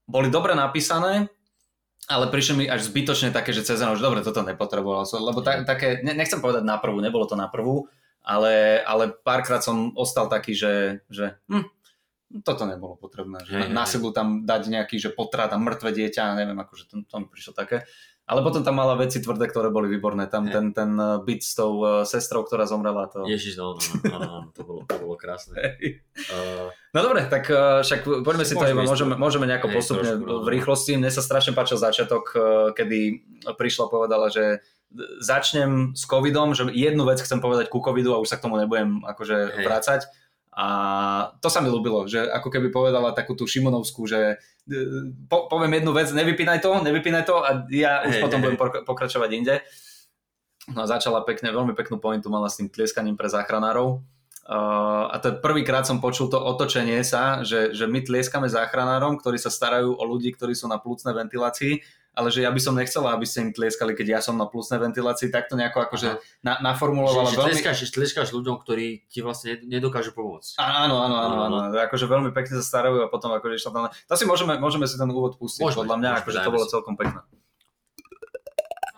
boli 0.09 0.34
dobre 0.34 0.57
napísané, 0.57 1.30
ale 2.09 2.32
prišli 2.32 2.53
mi 2.53 2.65
až 2.65 2.89
zbytočne 2.89 3.30
také, 3.30 3.53
že 3.53 3.67
cez 3.67 3.78
že 3.78 4.01
dobre, 4.01 4.23
toto 4.23 4.41
nepotreboval 4.41 5.03
lebo 5.03 5.43
ta, 5.43 5.61
také, 5.61 5.99
nechcem 6.01 6.39
povedať 6.39 6.63
na 6.63 6.80
prvú, 6.80 7.03
nebolo 7.03 7.28
to 7.28 7.36
na 7.36 7.51
prvú, 7.51 7.86
ale, 8.28 8.84
ale 8.84 9.15
párkrát 9.23 9.63
som 9.63 9.95
ostal 9.95 10.28
taký, 10.28 10.51
že, 10.51 10.99
že 11.07 11.39
hm, 11.47 11.63
toto 12.43 12.67
nebolo 12.67 12.99
potrebné. 12.99 13.39
Že 13.47 13.71
na, 13.71 13.82
na 13.82 13.84
silu 13.88 14.11
tam 14.11 14.43
dať 14.43 14.67
nejaký, 14.67 14.99
že 14.99 15.15
potrat 15.15 15.47
a 15.55 15.57
mŕtve 15.57 15.95
dieťa, 15.95 16.36
neviem, 16.36 16.59
akože 16.59 16.91
to, 16.91 16.95
to 17.07 17.15
mi 17.23 17.28
prišlo 17.32 17.55
také. 17.55 17.88
Ale 18.28 18.43
potom 18.43 18.59
tam 18.59 18.75
mala 18.75 18.99
veci 18.99 19.23
tvrdé, 19.23 19.47
ktoré 19.47 19.71
boli 19.71 19.88
výborné. 19.88 20.28
Tam 20.28 20.51
ten, 20.51 20.75
ten 20.75 20.91
eh, 20.99 21.23
byt 21.23 21.41
s 21.47 21.55
tou 21.55 21.80
uh, 21.80 22.03
sestrou, 22.03 22.43
ktorá 22.43 22.67
zomrela. 22.67 23.07
To... 23.15 23.23
Ježiš, 23.23 23.55
no, 23.55 23.80
no, 23.80 23.80
no, 24.03 24.17
no, 24.19 24.38
no 24.43 24.49
to, 24.51 24.67
bolo, 24.67 24.84
to 24.84 24.99
bolo 24.99 25.15
krásne. 25.15 25.80
Uh... 26.28 26.67
No 26.91 27.07
dobre, 27.07 27.23
tak 27.32 27.47
uh, 27.47 27.80
však 27.88 28.03
poďme 28.28 28.43
si 28.43 28.59
to 28.59 28.67
môžeme, 28.75 29.15
môžeme 29.15 29.47
nejako 29.47 29.71
hej, 29.71 29.75
postupne 29.80 30.11
trošku, 30.19 30.43
v 30.43 30.47
rýchlosti. 30.59 30.99
Mne 30.99 31.07
sa 31.07 31.23
strašne 31.23 31.55
páčil 31.55 31.80
začiatok, 31.80 32.23
uh, 32.36 32.41
kedy 32.75 33.23
prišla 33.55 33.88
povedala, 33.88 34.28
že 34.28 34.59
začnem 35.19 35.93
s 35.93 36.07
covidom, 36.07 36.55
že 36.55 36.71
jednu 36.71 37.03
vec 37.03 37.19
chcem 37.19 37.43
povedať 37.43 37.67
ku 37.67 37.83
covidu 37.83 38.15
a 38.15 38.21
už 38.21 38.29
sa 38.31 38.38
k 38.39 38.47
tomu 38.47 38.55
nebudem 38.55 39.03
akože 39.03 39.38
hey. 39.59 39.65
vrácať. 39.67 40.07
A 40.57 40.67
to 41.38 41.53
sa 41.53 41.61
mi 41.61 41.69
ľúbilo, 41.69 42.09
že 42.09 42.25
ako 42.25 42.49
keby 42.49 42.73
povedala 42.73 43.13
takú 43.13 43.38
tú 43.38 43.45
Šimonovskú, 43.45 44.09
že 44.09 44.41
e, 44.65 44.75
po, 45.29 45.45
poviem 45.45 45.77
jednu 45.77 45.93
vec, 45.93 46.09
nevypínaj 46.09 46.65
to, 46.65 46.81
nevypínaj 46.81 47.29
to 47.29 47.45
a 47.45 47.69
ja 47.69 48.01
už 48.09 48.17
hey, 48.17 48.23
potom 48.25 48.41
hey. 48.41 48.57
budem 48.57 48.57
pokračovať 48.81 49.29
inde. 49.38 49.55
No 50.73 50.83
a 50.83 50.89
začala 50.89 51.21
pekne, 51.23 51.53
veľmi 51.53 51.77
peknú 51.77 52.01
pointu 52.01 52.33
mala 52.33 52.49
s 52.49 52.57
tým 52.57 52.73
tlieskaním 52.73 53.13
pre 53.13 53.29
záchranárov. 53.29 54.01
Uh, 54.47 55.11
a 55.11 55.19
to 55.19 55.43
prvýkrát 55.43 55.83
som 55.83 55.99
počul 55.99 56.31
to 56.31 56.39
otočenie 56.39 57.03
sa, 57.03 57.43
že, 57.43 57.75
že 57.75 57.83
my 57.83 57.99
tlieskame 57.99 58.47
záchranárom, 58.47 59.19
ktorí 59.19 59.35
sa 59.35 59.51
starajú 59.51 59.93
o 59.93 60.03
ľudí, 60.07 60.31
ktorí 60.31 60.55
sú 60.55 60.71
na 60.71 60.79
plúcnej 60.79 61.11
ventilácii 61.11 61.83
ale 62.18 62.34
že 62.34 62.41
ja 62.41 62.49
by 62.49 62.57
som 62.57 62.74
nechcela, 62.74 63.13
aby 63.13 63.30
ste 63.30 63.45
im 63.45 63.51
tlieskali, 63.53 63.93
keď 63.93 64.18
ja 64.18 64.20
som 64.26 64.34
na 64.34 64.49
plusnej 64.49 64.82
ventilácii, 64.82 65.30
tak 65.30 65.45
to 65.45 65.53
nejako 65.53 65.86
akože 65.86 66.18
na, 66.41 66.57
naformulovala 66.65 67.30
že, 67.30 67.38
že 67.38 67.38
veľmi... 67.38 67.49
Tlieskáš, 67.53 67.78
tlieskáš 67.93 68.30
ľuďom, 68.34 68.57
ktorí 68.57 69.05
ti 69.05 69.22
vlastne 69.22 69.61
nedokážu 69.61 70.18
pomôcť. 70.18 70.57
Áno, 70.57 70.97
áno, 70.97 71.15
áno, 71.22 71.38
áno. 71.45 71.57
Akože 71.78 72.09
veľmi 72.09 72.34
pekne 72.34 72.57
sa 72.57 72.65
starajú 72.65 73.05
a 73.05 73.07
potom 73.13 73.30
akože 73.38 73.61
išla 73.61 73.70
tam... 73.70 73.84
To 73.93 74.15
si 74.18 74.26
môžeme, 74.26 74.57
môžeme 74.57 74.89
si 74.89 74.97
ten 74.97 75.05
úvod 75.13 75.38
pustiť, 75.38 75.61
môžeme, 75.61 75.86
podľa 75.86 75.97
mňa, 76.01 76.09
môžeme, 76.09 76.22
akože 76.26 76.38
to 76.41 76.49
bolo 76.57 76.65
celkom 76.65 76.97
pekné. 76.97 77.22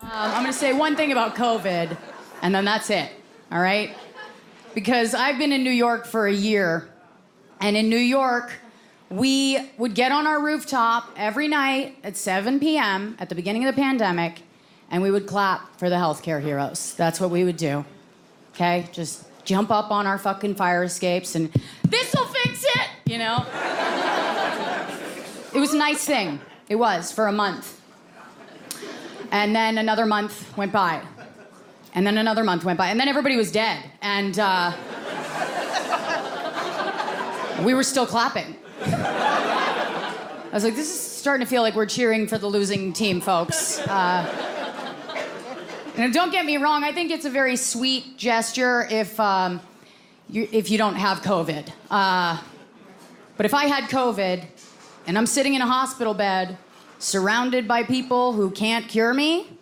Um, 0.00 0.32
I'm 0.32 0.42
going 0.42 0.48
to 0.48 0.56
say 0.56 0.72
one 0.72 0.96
thing 0.96 1.12
about 1.12 1.36
COVID, 1.36 1.92
and 2.40 2.56
then 2.56 2.64
that's 2.64 2.88
it, 2.88 3.12
all 3.52 3.60
right? 3.60 3.92
Because 4.72 5.12
I've 5.12 5.36
been 5.36 5.52
in 5.52 5.60
New 5.60 5.76
York 5.76 6.08
for 6.08 6.24
a 6.24 6.32
year, 6.32 6.88
and 7.60 7.76
in 7.76 7.92
New 7.92 8.00
York, 8.00 8.56
we 9.10 9.58
would 9.76 9.94
get 9.94 10.12
on 10.12 10.26
our 10.26 10.40
rooftop 10.40 11.10
every 11.16 11.48
night 11.48 11.96
at 12.04 12.16
7 12.16 12.60
p.m. 12.60 13.16
at 13.18 13.28
the 13.28 13.34
beginning 13.34 13.66
of 13.66 13.74
the 13.74 13.80
pandemic, 13.80 14.42
and 14.90 15.02
we 15.02 15.10
would 15.10 15.26
clap 15.26 15.76
for 15.78 15.90
the 15.90 15.96
healthcare 15.96 16.40
heroes. 16.40 16.94
That's 16.94 17.20
what 17.20 17.30
we 17.30 17.42
would 17.44 17.56
do. 17.56 17.84
Okay? 18.54 18.88
Just 18.92 19.24
jump 19.44 19.70
up 19.70 19.90
on 19.90 20.06
our 20.06 20.16
fucking 20.16 20.54
fire 20.54 20.84
escapes 20.84 21.34
and 21.34 21.52
this'll 21.88 22.24
fix 22.26 22.64
it, 22.64 22.88
you 23.04 23.18
know? 23.18 23.44
it 25.54 25.58
was 25.58 25.74
a 25.74 25.78
nice 25.78 26.04
thing. 26.04 26.40
It 26.68 26.76
was 26.76 27.10
for 27.10 27.26
a 27.26 27.32
month. 27.32 27.80
And 29.32 29.54
then 29.54 29.78
another 29.78 30.06
month 30.06 30.56
went 30.56 30.72
by. 30.72 31.02
And 31.94 32.06
then 32.06 32.16
another 32.18 32.44
month 32.44 32.64
went 32.64 32.78
by. 32.78 32.88
And 32.88 33.00
then 33.00 33.08
everybody 33.08 33.36
was 33.36 33.50
dead. 33.50 33.90
And 34.02 34.38
uh, 34.38 34.72
we 37.64 37.74
were 37.74 37.82
still 37.82 38.06
clapping. 38.06 38.56
I 38.82 40.50
was 40.52 40.64
like, 40.64 40.74
this 40.74 40.90
is 40.90 41.00
starting 41.00 41.46
to 41.46 41.50
feel 41.50 41.62
like 41.62 41.74
we're 41.74 41.86
cheering 41.86 42.26
for 42.26 42.38
the 42.38 42.46
losing 42.46 42.92
team, 42.92 43.20
folks. 43.20 43.78
Uh, 43.80 44.24
and 45.96 46.12
don't 46.14 46.32
get 46.32 46.46
me 46.46 46.56
wrong, 46.56 46.82
I 46.82 46.92
think 46.92 47.10
it's 47.10 47.24
a 47.24 47.30
very 47.30 47.56
sweet 47.56 48.16
gesture 48.16 48.86
if, 48.90 49.20
um, 49.20 49.60
you, 50.28 50.48
if 50.50 50.70
you 50.70 50.78
don't 50.78 50.94
have 50.94 51.20
COVID. 51.20 51.70
Uh, 51.90 52.40
but 53.36 53.46
if 53.46 53.54
I 53.54 53.66
had 53.66 53.84
COVID 53.84 54.44
and 55.06 55.18
I'm 55.18 55.26
sitting 55.26 55.54
in 55.54 55.62
a 55.62 55.66
hospital 55.66 56.14
bed 56.14 56.56
surrounded 56.98 57.68
by 57.68 57.82
people 57.82 58.32
who 58.32 58.50
can't 58.50 58.88
cure 58.88 59.12
me, 59.12 59.58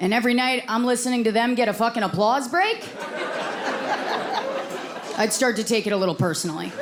and 0.00 0.14
every 0.14 0.32
night 0.32 0.64
I'm 0.66 0.84
listening 0.86 1.24
to 1.24 1.32
them 1.32 1.54
get 1.54 1.68
a 1.68 1.74
fucking 1.74 2.02
applause 2.02 2.48
break, 2.48 2.88
I'd 5.18 5.32
start 5.32 5.56
to 5.56 5.64
take 5.64 5.86
it 5.86 5.92
a 5.92 5.96
little 5.96 6.14
personally. 6.14 6.72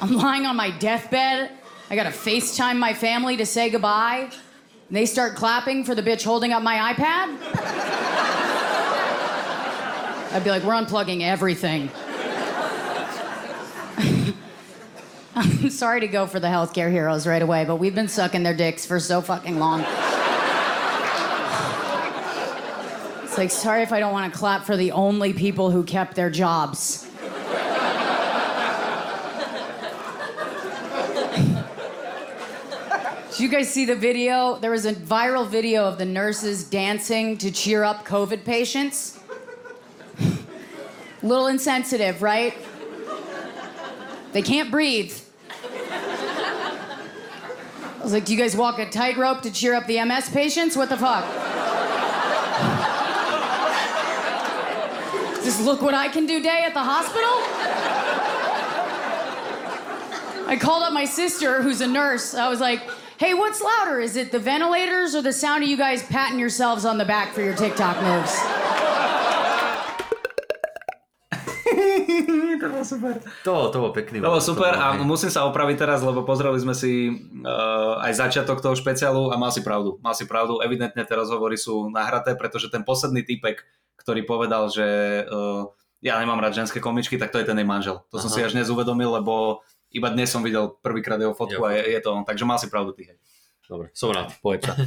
I'm 0.00 0.12
lying 0.14 0.46
on 0.46 0.56
my 0.56 0.70
deathbed. 0.70 1.50
I 1.90 1.96
gotta 1.96 2.10
FaceTime 2.10 2.78
my 2.78 2.94
family 2.94 3.36
to 3.36 3.44
say 3.44 3.68
goodbye. 3.68 4.30
And 4.88 4.96
they 4.96 5.04
start 5.04 5.34
clapping 5.36 5.84
for 5.84 5.94
the 5.94 6.02
bitch 6.02 6.24
holding 6.24 6.52
up 6.52 6.62
my 6.62 6.94
iPad. 6.94 7.36
I'd 10.32 10.44
be 10.44 10.50
like, 10.50 10.62
we're 10.62 10.72
unplugging 10.74 11.20
everything. 11.22 11.90
I'm 15.34 15.70
sorry 15.70 16.00
to 16.00 16.08
go 16.08 16.26
for 16.26 16.40
the 16.40 16.46
healthcare 16.46 16.90
heroes 16.90 17.26
right 17.26 17.42
away, 17.42 17.64
but 17.64 17.76
we've 17.76 17.94
been 17.94 18.08
sucking 18.08 18.42
their 18.42 18.56
dicks 18.56 18.86
for 18.86 18.98
so 19.00 19.20
fucking 19.20 19.58
long. 19.58 19.84
It's 23.22 23.38
like, 23.38 23.52
sorry 23.52 23.82
if 23.82 23.92
I 23.92 24.00
don't 24.00 24.12
want 24.12 24.32
to 24.32 24.36
clap 24.36 24.64
for 24.64 24.76
the 24.76 24.90
only 24.90 25.32
people 25.32 25.70
who 25.70 25.84
kept 25.84 26.16
their 26.16 26.30
jobs. 26.30 27.08
You 33.42 33.48
guys 33.48 33.72
see 33.72 33.84
the 33.84 33.94
video? 33.94 34.56
There 34.56 34.70
was 34.70 34.84
a 34.84 34.92
viral 34.92 35.48
video 35.48 35.84
of 35.84 35.98
the 35.98 36.04
nurses 36.04 36.64
dancing 36.64 37.38
to 37.38 37.50
cheer 37.50 37.84
up 37.84 38.04
COVID 38.04 38.44
patients. 38.44 39.18
Little 41.22 41.46
insensitive, 41.46 42.22
right? 42.22 42.54
They 44.32 44.42
can't 44.42 44.70
breathe. 44.70 45.16
I 48.00 48.02
was 48.02 48.12
like, 48.12 48.24
do 48.24 48.34
you 48.34 48.38
guys 48.38 48.56
walk 48.56 48.78
a 48.78 48.90
tightrope 48.90 49.42
to 49.42 49.50
cheer 49.50 49.74
up 49.74 49.86
the 49.86 50.02
MS 50.04 50.30
patients? 50.30 50.76
What 50.76 50.88
the 50.88 50.96
fuck? 50.96 51.24
Just 55.44 55.62
look 55.62 55.82
what 55.82 55.94
I 55.94 56.08
can 56.08 56.26
do 56.26 56.42
day 56.42 56.64
at 56.66 56.74
the 56.74 56.82
hospital? 56.82 57.30
I 60.46 60.56
called 60.60 60.82
up 60.82 60.92
my 60.92 61.04
sister, 61.04 61.62
who's 61.62 61.80
a 61.80 61.86
nurse. 61.86 62.34
I 62.34 62.48
was 62.48 62.60
like, 62.60 62.82
hey, 63.20 63.36
what's 63.36 63.60
louder? 63.60 64.00
Is 64.00 64.16
it 64.16 64.32
the 64.32 64.40
ventilators 64.40 65.12
or 65.12 65.20
the 65.20 65.32
sound 65.32 65.62
of 65.62 65.68
you 65.68 65.76
guys 65.76 66.00
patting 66.08 66.40
yourselves 66.40 66.88
on 66.88 66.96
the 66.96 67.04
back 67.04 67.36
for 67.36 67.44
your 67.44 67.52
TikTok 67.52 68.00
moves? 68.00 68.32
to 72.60 72.64
bolo 72.64 72.80
super. 72.80 73.20
To, 73.44 73.68
to 73.68 73.76
bol 73.76 73.92
pekný. 73.92 74.24
To 74.24 74.32
bolo 74.32 74.40
super 74.40 74.72
a 74.72 74.96
hej. 74.96 75.04
musím 75.04 75.28
sa 75.28 75.44
opraviť 75.52 75.76
teraz, 75.76 76.00
lebo 76.00 76.24
pozreli 76.24 76.56
sme 76.64 76.72
si 76.72 77.12
uh, 77.44 78.00
aj 78.00 78.24
začiatok 78.24 78.64
toho 78.64 78.72
špeciálu 78.72 79.28
a 79.28 79.36
mal 79.36 79.52
si 79.52 79.60
pravdu. 79.60 80.00
Mal 80.00 80.16
si 80.16 80.24
pravdu, 80.24 80.64
evidentne 80.64 81.04
tie 81.04 81.20
rozhovory 81.20 81.60
sú 81.60 81.92
nahraté, 81.92 82.32
pretože 82.40 82.72
ten 82.72 82.88
posledný 82.88 83.20
typek, 83.20 83.68
ktorý 84.00 84.24
povedal, 84.24 84.72
že 84.72 84.88
uh, 85.28 85.68
ja 86.00 86.16
nemám 86.16 86.40
rád 86.40 86.56
ženské 86.56 86.80
komičky, 86.80 87.20
tak 87.20 87.36
to 87.36 87.36
je 87.36 87.44
ten 87.44 87.60
jej 87.60 87.68
manžel. 87.68 88.00
To 88.08 88.16
som 88.16 88.32
Aha. 88.32 88.36
si 88.40 88.44
až 88.48 88.56
dnes 88.56 88.72
uvedomil, 88.72 89.12
lebo 89.12 89.60
iba 89.90 90.08
dnes 90.08 90.26
som 90.26 90.40
videl 90.40 90.70
prvýkrát 90.76 91.16
jeho 91.16 91.32
fotku 91.32 91.58
Jo. 91.58 91.66
a 91.66 91.72
je, 91.72 91.82
je 91.90 92.00
to 92.00 92.10
on. 92.12 92.22
Takže 92.22 92.44
mal 92.44 92.56
si 92.56 92.66
pravdu 92.66 92.92
ty. 92.92 93.04
hej. 93.04 93.18
Dobre, 93.66 93.86
som 93.94 94.10
rád. 94.10 94.34
Povedz 94.40 94.66
sa. 94.66 94.74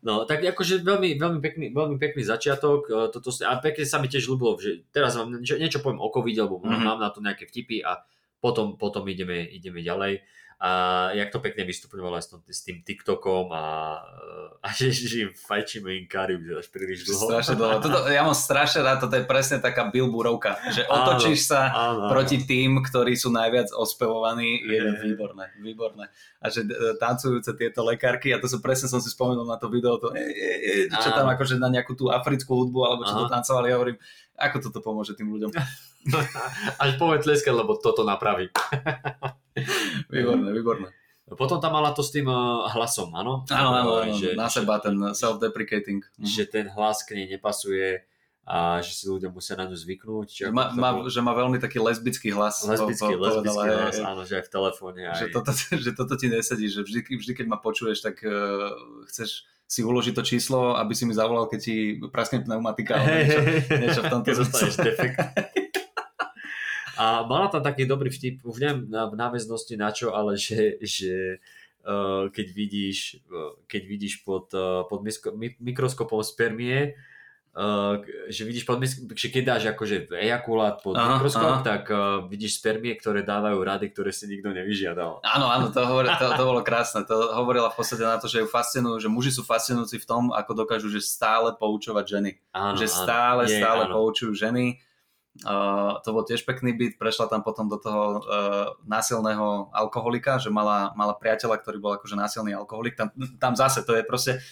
No, 0.00 0.24
tak 0.24 0.40
akože 0.40 0.80
veľmi, 0.80 1.14
veľmi, 1.14 1.38
pekný, 1.38 1.66
veľmi 1.70 1.96
pekný 1.96 2.24
začiatok. 2.24 2.80
e, 2.86 3.12
Toto, 3.12 3.28
a 3.44 3.60
pekne 3.60 3.84
sa 3.84 4.00
mi 4.00 4.08
tiež 4.08 4.24
ľúbilo, 4.26 4.56
že 4.56 4.82
teraz 4.88 5.14
vám 5.14 5.36
niečo, 5.36 5.54
niečo 5.54 5.78
poviem 5.78 6.00
o 6.00 6.08
covid, 6.08 6.34
lebo 6.38 6.58
Mhm. 6.58 6.64
mm-hmm. 6.64 6.82
mám 6.82 6.98
na 6.98 7.10
to 7.10 7.20
nejaké 7.20 7.44
vtipy 7.44 7.84
a 7.84 8.00
potom, 8.38 8.78
potom 8.78 9.02
ideme, 9.08 9.46
ideme 9.46 9.82
ďalej. 9.82 10.22
A 10.58 10.70
jak 11.14 11.30
to 11.30 11.38
pekne 11.38 11.62
vystupoval 11.62 12.18
aj 12.18 12.22
s, 12.26 12.28
tom, 12.34 12.42
s 12.42 12.66
tým 12.66 12.82
TikTokom 12.82 13.54
a, 13.54 13.94
a 14.58 14.66
že, 14.78 14.90
že 14.90 15.30
fajčíme 15.30 15.86
im 15.94 16.10
kary 16.10 16.34
už 16.34 16.66
až 16.66 16.66
príliš 16.74 17.06
dlho. 17.06 17.30
Strašne 17.30 17.54
dlho. 17.54 17.78
Toto, 17.86 18.10
ja 18.10 18.26
mám 18.26 18.34
strašne 18.34 18.82
rád, 18.82 18.98
toto 18.98 19.14
je 19.14 19.22
presne 19.22 19.62
taká 19.62 19.86
billboardovka, 19.86 20.58
že 20.74 20.82
Áno, 20.90 21.14
otočíš 21.14 21.46
sa 21.46 21.70
áno, 21.70 22.06
áno. 22.06 22.10
proti 22.10 22.42
tým, 22.42 22.82
ktorí 22.82 23.14
sú 23.14 23.30
najviac 23.30 23.70
ospevovaní, 23.70 24.58
je 24.66 24.82
Hej. 24.82 24.98
výborné, 24.98 25.54
výborné. 25.62 26.10
A 26.42 26.50
že 26.50 26.66
e, 26.66 26.98
tancujúce 26.98 27.54
tieto 27.54 27.86
lekárky, 27.86 28.34
a 28.34 28.42
to 28.42 28.50
som 28.50 28.58
presne 28.58 28.90
som 28.90 28.98
si 28.98 29.14
spomenul 29.14 29.46
na 29.46 29.62
to 29.62 29.70
video, 29.70 29.94
to, 30.02 30.10
e, 30.10 30.18
e, 30.18 30.46
e, 30.90 30.98
čo 30.98 31.14
tam 31.14 31.30
Áno. 31.30 31.38
akože 31.38 31.54
na 31.62 31.70
nejakú 31.70 31.94
tú 31.94 32.10
africkú 32.10 32.66
hudbu, 32.66 32.82
alebo 32.82 33.06
čo 33.06 33.14
to 33.14 33.30
Aha. 33.30 33.34
tancovali, 33.38 33.70
ja 33.70 33.78
hovorím, 33.78 33.98
ako 34.34 34.56
toto 34.58 34.82
pomôže 34.82 35.14
tým 35.14 35.30
ľuďom. 35.30 35.54
Až 36.82 36.90
povie 36.96 37.18
tleskať, 37.22 37.54
lebo 37.54 37.76
toto 37.78 38.06
napraví. 38.06 38.48
Výborné, 40.12 40.54
výborné. 40.54 40.88
Potom 41.28 41.60
tam 41.60 41.76
mala 41.76 41.92
to 41.92 42.00
s 42.00 42.08
tým 42.08 42.24
uh, 42.24 42.64
hlasom, 42.72 43.12
áno? 43.12 43.44
Áno, 43.52 43.70
áno, 43.76 43.90
áno, 44.00 44.16
Že, 44.16 44.32
na 44.32 44.48
seba 44.48 44.80
ten 44.80 44.96
self-deprecating. 44.96 46.00
Mhm. 46.16 46.24
že 46.24 46.44
ten 46.48 46.66
hlas 46.72 47.04
k 47.04 47.20
nej 47.20 47.36
nepasuje 47.36 48.00
a 48.48 48.80
že 48.80 48.96
si 48.96 49.04
ľudia 49.04 49.28
musia 49.28 49.52
na 49.60 49.68
ňu 49.68 49.76
zvyknúť. 49.76 50.48
Že 50.48 50.56
má, 50.56 50.72
má, 50.72 50.96
bolo? 50.96 51.12
že 51.12 51.20
má 51.20 51.36
veľmi 51.36 51.60
taký 51.60 51.84
lesbický 51.84 52.32
hlas. 52.32 52.64
lesbický, 52.64 53.12
po- 53.12 53.20
po- 53.20 53.44
lesbický 53.44 53.68
hlas, 53.68 53.96
hej. 54.00 54.04
áno, 54.08 54.22
že 54.24 54.40
aj 54.40 54.44
v 54.48 54.50
telefóne. 54.56 55.00
Aj... 55.04 55.20
že 55.20 55.26
toto, 55.28 55.52
že 55.84 55.90
toto 55.92 56.14
ti 56.16 56.32
nesedí, 56.32 56.72
že 56.72 56.80
vždy, 56.80 57.12
vždy 57.12 57.32
keď 57.36 57.46
ma 57.52 57.60
počuješ, 57.60 58.00
tak 58.00 58.24
uh, 58.24 58.72
chceš 59.12 59.44
si 59.68 59.84
uložiť 59.84 60.16
to 60.16 60.24
číslo, 60.24 60.80
aby 60.80 60.96
si 60.96 61.04
mi 61.04 61.12
zavolal, 61.12 61.44
keď 61.44 61.60
ti 61.60 62.00
praskne 62.08 62.40
pneumatika. 62.40 62.96
alebo 62.96 63.20
niečo, 63.20 63.40
niečo 63.68 64.00
v 64.00 64.10
tomto 64.16 64.28
Keď 64.32 64.36
dostaneš 64.40 64.76
defekt. 64.80 65.18
A 66.98 67.22
mala 67.22 67.46
tam 67.46 67.62
taký 67.62 67.86
dobrý 67.86 68.10
vtip, 68.10 68.42
už 68.42 68.58
neviem 68.58 68.90
na, 68.90 69.06
v 69.06 69.14
náväznosti 69.14 69.78
na 69.78 69.94
čo, 69.94 70.10
ale 70.10 70.34
že, 70.34 70.82
že 70.82 71.38
uh, 71.86 72.26
keď 72.28 72.46
vidíš, 72.50 73.22
uh, 73.30 73.54
keď 73.70 73.82
vidíš 73.86 74.26
pod, 74.26 74.50
uh, 74.50 74.82
pod 74.90 75.06
misko, 75.06 75.30
mi, 75.30 75.54
mikroskopom 75.62 76.26
spermie, 76.26 76.98
uh, 77.54 78.02
že 78.26 78.42
vidíš 78.42 78.66
pod 78.66 78.82
že 79.14 79.28
keď 79.30 79.42
dáš 79.46 79.62
akože 79.70 80.10
ejakulát 80.10 80.82
pod 80.82 80.98
Aha, 80.98 81.22
mikroskop, 81.22 81.62
aha. 81.62 81.64
tak 81.64 81.82
uh, 81.86 82.26
vidíš 82.26 82.58
spermie, 82.58 82.98
ktoré 82.98 83.22
dávajú 83.22 83.62
rady, 83.62 83.94
ktoré 83.94 84.10
si 84.10 84.26
nikto 84.26 84.50
nevyžiadal. 84.50 85.22
Áno, 85.22 85.46
áno, 85.54 85.70
to, 85.70 85.78
hovor, 85.86 86.10
to, 86.18 86.26
to 86.34 86.42
bolo 86.42 86.66
krásne. 86.66 87.06
To 87.06 87.14
hovorila 87.38 87.70
v 87.70 87.78
podstate 87.78 88.02
na 88.02 88.18
to, 88.18 88.26
že 88.26 88.42
ju 88.42 88.50
fascinujú, 88.50 88.98
že 88.98 89.06
muži 89.06 89.30
sú 89.30 89.46
fascinujúci 89.46 90.02
v 90.02 90.06
tom, 90.06 90.22
ako 90.34 90.66
dokážu 90.66 90.90
že 90.90 90.98
stále 90.98 91.54
poučovať 91.54 92.04
ženy. 92.04 92.30
Áno, 92.50 92.74
že 92.74 92.90
áno. 92.90 92.96
stále, 93.06 93.42
Je, 93.46 93.62
stále 93.62 93.86
áno. 93.86 93.94
poučujú 93.94 94.34
ženy. 94.34 94.82
Uh, 95.46 96.02
to 96.02 96.10
bol 96.10 96.26
tiež 96.26 96.42
pekný 96.42 96.74
byt, 96.74 96.98
prešla 96.98 97.30
tam 97.30 97.46
potom 97.46 97.70
do 97.70 97.78
toho 97.78 98.18
uh, 98.18 98.74
násilného 98.82 99.70
alkoholika, 99.70 100.42
že 100.42 100.50
mala, 100.50 100.90
mala 100.98 101.14
priateľa, 101.14 101.62
ktorý 101.62 101.78
bol 101.78 101.92
akože 101.94 102.18
násilný 102.18 102.58
alkoholik. 102.58 102.98
Tam, 102.98 103.14
tam 103.38 103.54
zase 103.54 103.86
to 103.86 103.94
je 103.94 104.02
proste... 104.02 104.42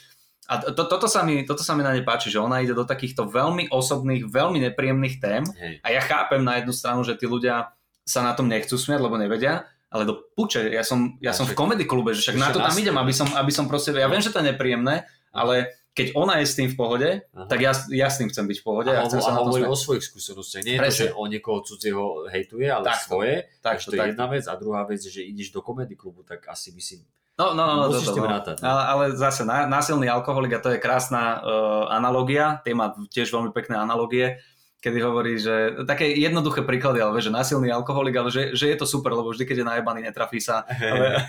A 0.46 0.62
to, 0.62 0.86
toto, 0.86 1.10
sa 1.10 1.26
mi, 1.26 1.42
toto 1.42 1.66
sa 1.66 1.74
mi 1.74 1.82
na 1.82 1.90
nej 1.90 2.06
páči, 2.06 2.30
že 2.30 2.38
ona 2.38 2.62
ide 2.62 2.70
do 2.70 2.86
takýchto 2.86 3.26
veľmi 3.26 3.66
osobných, 3.66 4.30
veľmi 4.30 4.62
nepríjemných 4.70 5.18
tém 5.18 5.42
Hej. 5.42 5.82
a 5.82 5.86
ja 5.90 5.98
chápem 6.06 6.38
na 6.38 6.62
jednu 6.62 6.70
stranu, 6.70 7.02
že 7.02 7.18
tí 7.18 7.26
ľudia 7.26 7.74
sa 8.06 8.22
na 8.22 8.30
tom 8.30 8.46
nechcú 8.46 8.78
smiať, 8.78 9.02
lebo 9.02 9.18
nevedia, 9.18 9.66
ale 9.90 10.06
do 10.06 10.22
puče, 10.38 10.70
ja 10.70 10.86
som, 10.86 11.18
ja 11.18 11.34
som 11.34 11.50
v 11.50 11.58
komedy 11.58 11.82
klube, 11.82 12.14
že 12.14 12.22
však 12.22 12.38
na 12.38 12.54
to 12.54 12.62
tam 12.62 12.78
idem, 12.78 12.94
aby 12.94 13.10
som, 13.10 13.26
aby 13.34 13.50
som 13.50 13.66
proste, 13.66 13.90
ja 13.90 14.06
viem, 14.06 14.22
že 14.22 14.30
to 14.30 14.38
je 14.38 14.54
nepríjemné, 14.54 15.02
ale 15.34 15.74
keď 15.96 16.12
ona 16.12 16.44
je 16.44 16.46
s 16.46 16.54
tým 16.60 16.68
v 16.68 16.76
pohode, 16.76 17.08
Aha. 17.24 17.48
tak 17.48 17.64
ja, 17.64 17.72
ja 17.88 18.12
s 18.12 18.20
tým 18.20 18.28
chcem 18.28 18.44
byť 18.44 18.58
v 18.60 18.64
pohode 18.68 18.92
A, 18.92 19.00
a 19.00 19.08
chcem 19.08 19.16
hovo- 19.16 19.24
sa 19.24 19.32
a 19.32 19.34
na 19.34 19.40
to 19.40 19.44
hovorí 19.48 19.64
smiať. 19.64 19.72
o 19.72 19.76
svojich 19.80 20.04
skúsenostiach. 20.04 20.62
Nie 20.68 20.74
je 20.76 20.78
to, 20.78 20.84
Presne. 20.84 21.00
že 21.00 21.06
o 21.16 21.24
niekoho 21.24 21.58
cudzieho 21.64 22.04
hejtuje, 22.28 22.66
ale 22.68 22.84
Takto. 22.84 23.04
svoje. 23.08 23.34
Takto, 23.64 23.64
Takže 23.64 23.86
to 23.88 23.94
je 23.96 24.08
jedna 24.12 24.26
vec. 24.28 24.44
A 24.44 24.54
druhá 24.60 24.82
vec 24.84 25.00
že 25.00 25.24
ideš 25.24 25.48
do 25.56 25.64
komedy 25.64 25.96
klubu, 25.96 26.20
tak 26.20 26.44
asi 26.52 26.76
si... 26.84 27.00
No, 27.40 27.52
no, 27.56 27.64
no, 27.64 27.74
no, 27.80 27.84
Musíš 27.92 28.12
tým 28.12 28.24
no. 28.24 28.32
rátať, 28.32 28.60
no. 28.60 28.68
Ale, 28.68 28.82
ale 28.88 29.04
zase, 29.16 29.44
ná, 29.44 29.68
násilný 29.68 30.08
alkoholik, 30.08 30.56
a 30.56 30.60
to 30.60 30.72
je 30.72 30.80
krásna 30.80 31.40
uh, 31.40 31.84
analogia, 31.92 32.64
tie 32.64 32.72
má 32.72 32.96
tiež 33.12 33.28
veľmi 33.28 33.52
pekné 33.52 33.76
analogie, 33.76 34.40
kedy 34.80 34.98
hovorí, 35.04 35.36
že 35.36 35.84
také 35.84 36.16
jednoduché 36.16 36.64
príklady, 36.64 37.04
ale 37.04 37.20
že 37.20 37.28
násilný 37.28 37.68
alkoholik, 37.72 38.16
ale 38.16 38.32
že, 38.32 38.56
že 38.56 38.72
je 38.72 38.76
to 38.80 38.88
super, 38.88 39.12
lebo 39.12 39.36
vždy, 39.36 39.44
keď 39.48 39.56
je 39.60 39.66
najebaný, 39.68 40.00
netrafí 40.08 40.40
sa. 40.40 40.64
Ale, 40.64 41.28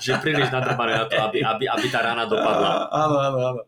že 0.00 0.16
príliš 0.20 0.48
nadrbané 0.52 0.92
na 0.92 1.04
to, 1.08 1.16
aby, 1.16 1.40
aby, 1.44 1.64
aby 1.68 1.86
tá 1.88 2.00
rána 2.04 2.24
dopadla. 2.28 2.88
Áno, 3.04 3.16
áno, 3.20 3.38
áno. 3.52 3.60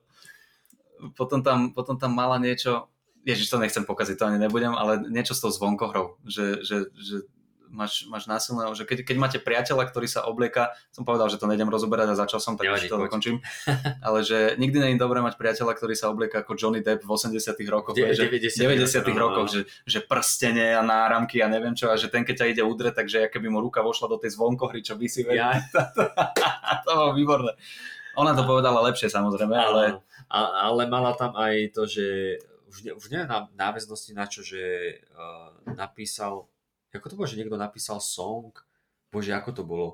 Potom 1.17 1.45
tam, 1.45 1.73
potom 1.77 2.01
tam 2.01 2.13
mala 2.17 2.41
niečo, 2.41 2.89
ježiš, 3.27 3.51
to 3.51 3.59
nechcem 3.59 3.85
pokaziť, 3.85 4.17
to 4.17 4.29
ani 4.29 4.39
nebudem, 4.39 4.73
ale 4.73 5.03
niečo 5.11 5.35
s 5.35 5.43
tou 5.43 5.51
zvonkohrou, 5.51 6.17
že, 6.25 6.63
že, 6.63 6.89
že 6.95 7.27
máš, 7.71 8.07
máš 8.07 8.25
násilného, 8.31 8.73
že 8.73 8.87
keď, 8.87 9.03
keď 9.03 9.17
máte 9.19 9.39
priateľa, 9.43 9.91
ktorý 9.91 10.07
sa 10.07 10.25
oblieka, 10.27 10.75
som 10.95 11.03
povedal, 11.03 11.29
že 11.29 11.39
to 11.39 11.51
nejdem 11.51 11.69
rozoberať 11.69 12.15
a 12.15 12.17
začal 12.17 12.41
som, 12.41 12.55
tak 12.55 12.71
Nevadí, 12.71 12.87
už 12.89 12.93
to 12.95 13.03
dokončím, 13.03 13.37
ale 14.07 14.23
že 14.23 14.55
nikdy 14.57 14.77
nie 14.81 14.91
je 14.95 15.03
dobré 15.03 15.21
mať 15.21 15.37
priateľa, 15.37 15.73
ktorý 15.77 15.95
sa 15.99 16.11
oblieka 16.11 16.43
ako 16.43 16.57
Johnny 16.57 16.81
Depp 16.81 17.05
v 17.05 17.11
80 17.11 17.37
rokoch, 17.69 17.95
De- 17.99 18.15
že, 18.15 18.31
90 18.31 18.63
90 18.63 19.13
áno, 19.13 19.19
rokoch, 19.19 19.47
áno. 19.51 19.53
že, 19.53 19.61
že 19.85 20.01
prstene 20.03 20.75
a 20.75 20.83
náramky 20.83 21.43
a 21.43 21.51
neviem 21.51 21.77
čo, 21.77 21.91
a 21.91 21.99
že 21.99 22.09
ten, 22.09 22.23
keď 22.23 22.47
ťa 22.47 22.51
ide 22.57 22.63
udre, 22.63 22.91
takže 22.95 23.29
keby 23.29 23.51
mu 23.51 23.59
ruka 23.61 23.83
vošla 23.83 24.09
do 24.09 24.19
tej 24.19 24.39
zvonkohry, 24.39 24.81
čo 24.81 24.95
vysí, 24.95 25.27
Ja, 25.27 25.59
to 26.87 26.91
bolo 26.91 27.13
výborné. 27.13 27.59
Ona 28.17 28.33
to 28.33 28.43
povedala 28.49 28.81
lepšie 28.89 29.13
samozrejme, 29.13 29.53
ale 29.53 29.65
ale... 29.65 29.85
A, 30.33 30.39
ale 30.73 30.89
mala 30.91 31.13
tam 31.15 31.37
aj 31.37 31.77
to, 31.77 31.87
že 31.87 32.07
už, 32.67 32.77
ne, 32.83 32.93
už 32.97 33.07
neviem 33.13 33.31
na 33.31 33.47
náväznosti 33.55 34.13
na 34.17 34.27
čo, 34.27 34.43
že 34.43 34.61
uh, 35.15 35.55
napísal, 35.77 36.51
ako 36.91 37.07
to 37.07 37.17
bolo, 37.17 37.29
že 37.29 37.39
niekto 37.39 37.61
napísal 37.61 38.03
song, 38.03 38.53
bože, 39.09 39.33
ako 39.33 39.51
to 39.53 39.63
bolo? 39.63 39.89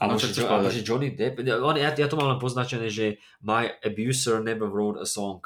Alebo 0.00 0.16
No, 0.16 0.20
čo 0.20 0.28
že, 0.30 0.32
chceš 0.32 0.44
alebo 0.48 0.72
že 0.72 0.86
Johnny 0.86 1.12
Depp, 1.12 1.44
on, 1.44 1.76
ja, 1.76 1.92
ja 1.92 2.08
to 2.08 2.16
mám 2.16 2.32
len 2.32 2.40
poznačené, 2.40 2.88
že 2.88 3.20
My 3.44 3.68
abuser 3.84 4.40
never 4.40 4.70
wrote 4.70 4.96
a 4.96 5.04
song. 5.04 5.44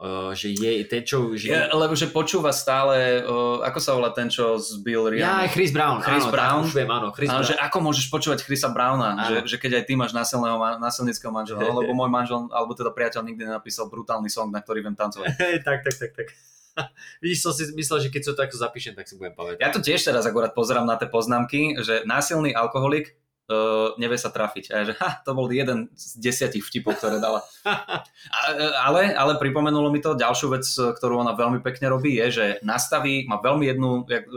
Uh, 0.00 0.32
že 0.32 0.48
je 0.56 0.80
ten, 0.88 1.04
čo... 1.04 1.36
Že, 1.36 1.46
Je, 1.52 1.60
lebo 1.76 1.92
že 1.92 2.08
počúva 2.08 2.56
stále, 2.56 3.20
o, 3.20 3.60
ako 3.60 3.78
sa 3.84 3.92
volá 3.92 4.08
ten, 4.16 4.32
čo 4.32 4.56
zbil 4.56 5.12
ja, 5.12 5.44
Rihanna? 5.44 5.52
Chris 5.52 5.76
Brown. 5.76 6.00
Chris 6.00 6.24
áno, 6.24 6.32
Brown? 6.32 6.62
Už 6.64 6.72
viem, 6.72 6.88
áno, 6.88 7.12
Chris 7.12 7.28
Áno, 7.28 7.44
Brown. 7.44 7.50
že 7.52 7.54
ako 7.60 7.78
môžeš 7.84 8.06
počúvať 8.08 8.40
Chrisa 8.40 8.72
Browna, 8.72 9.12
Áno. 9.12 9.28
že, 9.28 9.36
že 9.44 9.56
keď 9.60 9.76
aj 9.76 9.84
ty 9.84 10.00
máš 10.00 10.16
násilného, 10.16 10.56
násilnického 10.80 11.28
manžela, 11.28 11.68
lebo 11.84 11.92
môj 11.92 12.08
manžel, 12.08 12.48
alebo 12.48 12.72
teda 12.72 12.96
priateľ 12.96 13.28
nikdy 13.28 13.44
nenapísal 13.44 13.92
brutálny 13.92 14.32
song, 14.32 14.48
na 14.48 14.64
ktorý 14.64 14.80
viem 14.80 14.96
tancovať. 14.96 15.36
Tak, 15.68 15.84
tak, 15.84 15.94
tak, 16.00 16.10
tak. 16.16 16.28
Vidíš, 17.20 17.44
som 17.44 17.52
si 17.52 17.68
myslel, 17.76 18.00
že 18.00 18.08
keď 18.08 18.22
to 18.24 18.32
takto 18.32 18.56
zapíšem, 18.56 18.96
tak 18.96 19.04
si 19.04 19.20
budem 19.20 19.36
pamätať. 19.36 19.60
Ja 19.60 19.68
to 19.68 19.84
tiež 19.84 20.00
teraz 20.00 20.24
akorát 20.24 20.56
pozerám 20.56 20.88
na 20.88 20.96
tie 20.96 21.12
poznámky, 21.12 21.76
že 21.84 22.08
násilný 22.08 22.56
alkoholik 22.56 23.20
uh, 23.50 23.92
nevie 23.98 24.16
sa 24.16 24.30
trafiť. 24.30 24.64
A 24.70 24.74
ja, 24.80 24.84
že 24.88 24.94
ha, 25.02 25.18
to 25.26 25.34
bol 25.34 25.50
jeden 25.50 25.90
z 25.98 26.22
desiatich 26.22 26.62
vtipov, 26.62 26.96
ktoré 27.02 27.18
dala. 27.18 27.42
A, 28.30 28.40
ale, 28.86 29.16
ale 29.16 29.32
pripomenulo 29.40 29.90
mi 29.90 29.98
to 29.98 30.14
ďalšiu 30.14 30.48
vec, 30.52 30.64
ktorú 30.64 31.24
ona 31.24 31.34
veľmi 31.34 31.64
pekne 31.64 31.90
robí, 31.90 32.20
je, 32.20 32.26
že 32.30 32.46
nastaví, 32.62 33.26
má 33.26 33.40
veľmi 33.42 33.64
jednu, 33.66 33.90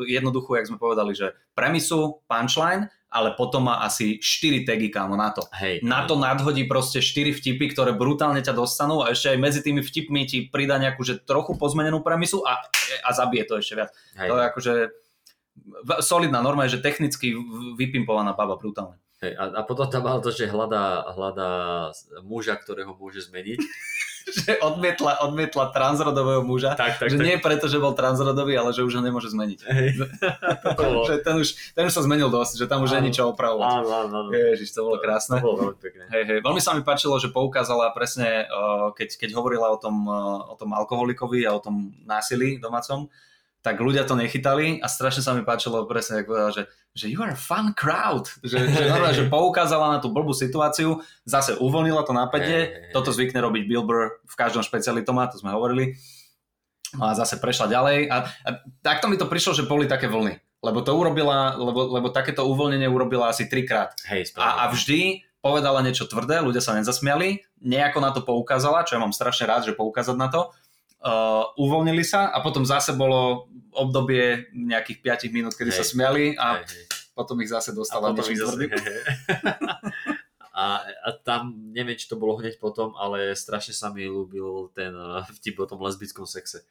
jednoduchú, 0.08 0.56
jak 0.56 0.72
sme 0.72 0.82
povedali, 0.82 1.14
že 1.14 1.36
premisu, 1.54 2.24
punchline, 2.26 2.90
ale 3.14 3.38
potom 3.38 3.70
má 3.70 3.86
asi 3.86 4.18
4 4.18 4.66
tagy 4.66 4.90
kámo 4.90 5.14
na 5.14 5.30
to. 5.30 5.46
Hej. 5.54 5.86
Na 5.86 6.10
to 6.10 6.18
nadhodí 6.18 6.66
proste 6.66 6.98
4 6.98 7.38
vtipy, 7.38 7.70
ktoré 7.70 7.94
brutálne 7.94 8.42
ťa 8.42 8.58
dostanú 8.58 9.06
a 9.06 9.14
ešte 9.14 9.30
aj 9.30 9.38
medzi 9.38 9.60
tými 9.62 9.86
vtipmi 9.86 10.26
ti 10.26 10.50
pridá 10.50 10.82
nejakú 10.82 11.06
že 11.06 11.22
trochu 11.22 11.54
pozmenenú 11.54 12.02
premisu 12.02 12.42
a, 12.42 12.66
a 13.06 13.10
zabije 13.14 13.46
to 13.46 13.62
ešte 13.62 13.78
viac. 13.78 13.94
Hej. 14.18 14.28
To 14.34 14.36
je 14.42 14.44
akože 14.50 14.74
solidná 16.02 16.42
norma 16.42 16.66
je, 16.66 16.82
že 16.82 16.84
technicky 16.84 17.38
vypimpovaná 17.78 18.34
baba 18.34 18.58
brutálne. 18.58 18.98
Hej, 19.24 19.40
a, 19.40 19.44
a 19.56 19.62
potom 19.64 19.88
tam 19.88 20.04
mal 20.04 20.20
to, 20.20 20.36
že 20.36 20.52
hľadá, 20.52 21.16
hľadá 21.16 21.52
muža, 22.28 22.60
ktorého 22.60 22.92
môže 23.00 23.24
zmeniť. 23.24 23.60
že 24.44 24.56
odmietla, 24.60 25.20
odmietla 25.24 25.72
transrodového 25.76 26.44
muža. 26.44 26.76
tak, 26.76 27.00
tak, 27.00 27.12
že 27.12 27.20
tak. 27.20 27.26
nie 27.28 27.36
preto, 27.40 27.68
že 27.68 27.80
bol 27.80 27.92
transrodový, 27.92 28.56
ale 28.56 28.72
že 28.72 28.84
už 28.84 29.00
ho 29.00 29.02
nemôže 29.04 29.32
zmeniť. 29.32 29.60
Hej. 29.64 29.88
že 31.08 31.16
ten 31.28 31.36
už, 31.40 31.48
ten 31.76 31.84
už 31.88 31.94
sa 31.94 32.04
zmenil 32.04 32.28
dosť, 32.32 32.64
že 32.64 32.66
tam 32.68 32.84
už 32.84 32.96
je 32.96 33.00
Áno. 33.00 33.06
nič 33.08 33.16
čo 33.20 33.32
opravovať. 33.32 33.68
Áno, 33.84 33.88
áno, 33.88 34.16
áno. 34.28 34.30
Ježiš, 34.32 34.76
to 34.76 34.88
bolo 34.88 35.00
krásne. 35.00 35.40
To 35.40 35.48
bolo 35.48 35.58
veľmi 35.72 35.80
pekné. 35.80 36.04
Hej, 36.12 36.24
hej. 36.28 36.40
Veľmi 36.44 36.62
sa 36.64 36.76
mi 36.76 36.84
páčilo, 36.84 37.16
že 37.20 37.32
poukázala 37.32 37.92
presne, 37.92 38.48
uh, 38.48 38.92
keď, 38.96 39.20
keď 39.20 39.30
hovorila 39.36 39.72
o 39.72 39.78
tom, 39.80 40.08
uh, 40.08 40.52
o 40.52 40.56
tom 40.56 40.72
alkoholikovi 40.72 41.44
a 41.48 41.56
o 41.56 41.64
tom 41.64 41.92
násilí 42.08 42.60
domácom, 42.60 43.08
tak 43.64 43.80
ľudia 43.80 44.04
to 44.04 44.20
nechytali 44.20 44.84
a 44.84 44.92
strašne 44.92 45.24
sa 45.24 45.32
mi 45.32 45.48
páčilo 45.48 45.88
presne, 45.88 46.22
ako 46.22 46.36
povedala, 46.36 46.52
že, 46.52 46.64
že 46.92 47.08
you 47.08 47.24
are 47.24 47.32
a 47.32 47.40
fun 47.40 47.72
crowd. 47.72 48.28
Že, 48.44 48.60
že, 48.68 48.84
normálne, 48.92 49.16
že 49.16 49.32
poukázala 49.32 49.96
na 49.96 50.00
tú 50.04 50.12
blbú 50.12 50.36
situáciu, 50.36 51.00
zase 51.24 51.56
uvoľnila 51.56 52.04
to 52.04 52.12
napätie, 52.12 52.92
toto 52.92 53.16
zvykne 53.16 53.40
robiť 53.40 53.64
Bill 53.64 53.88
Burr 53.88 54.20
v 54.28 54.36
každom 54.36 54.68
špeciali 54.68 55.08
to 55.08 55.16
má, 55.16 55.32
to 55.32 55.40
sme 55.40 55.56
hovorili. 55.56 55.96
No 57.00 57.10
a 57.10 57.16
zase 57.16 57.40
prešla 57.40 57.72
ďalej 57.72 58.12
a, 58.12 58.18
a 58.28 58.50
takto 58.84 59.08
mi 59.08 59.16
to 59.16 59.32
prišlo, 59.32 59.56
že 59.56 59.66
boli 59.66 59.88
také 59.88 60.12
vlny. 60.12 60.38
Lebo 60.64 60.84
to 60.84 60.92
urobila, 60.96 61.56
lebo, 61.56 61.88
lebo 61.88 62.08
takéto 62.12 62.44
uvoľnenie 62.44 62.88
urobila 62.92 63.32
asi 63.32 63.48
trikrát. 63.48 63.96
Hej, 64.08 64.36
A, 64.36 64.68
a 64.68 64.72
vždy 64.72 65.24
povedala 65.44 65.84
niečo 65.84 66.08
tvrdé, 66.08 66.40
ľudia 66.40 66.64
sa 66.64 66.72
nezasmiali, 66.80 67.44
nejako 67.60 68.00
na 68.00 68.16
to 68.16 68.24
poukázala, 68.24 68.88
čo 68.88 68.96
ja 68.96 69.04
mám 69.04 69.12
strašne 69.12 69.44
rád, 69.44 69.68
že 69.68 69.76
poukázať 69.76 70.16
na 70.16 70.32
to. 70.32 70.56
Uh, 71.04 71.52
uvoľnili 71.60 72.00
sa 72.08 72.32
a 72.32 72.40
potom 72.40 72.64
zase 72.64 72.96
bolo 72.96 73.52
obdobie 73.76 74.48
nejakých 74.56 75.28
5 75.28 75.36
minút, 75.36 75.54
kedy 75.60 75.76
Hej. 75.76 75.80
sa 75.80 75.86
smiali 75.86 76.32
a 76.40 76.64
Hej, 76.64 76.72
hej. 76.72 76.86
potom 77.12 77.36
ich 77.44 77.52
zase 77.52 77.76
dostala 77.76 78.16
niečím 78.16 78.40
tvrdým. 78.40 78.72
A, 80.54 80.86
a 80.86 81.10
tam, 81.26 81.74
neviem, 81.74 81.98
či 81.98 82.06
to 82.06 82.14
bolo 82.14 82.38
hneď 82.38 82.62
potom, 82.62 82.94
ale 82.94 83.34
strašne 83.34 83.74
sa 83.74 83.90
mi 83.90 84.06
ľúbil 84.06 84.70
ten 84.78 84.94
uh, 84.94 85.26
vtip 85.42 85.58
o 85.58 85.66
tom 85.66 85.82
lesbickom 85.82 86.30
sexe. 86.30 86.62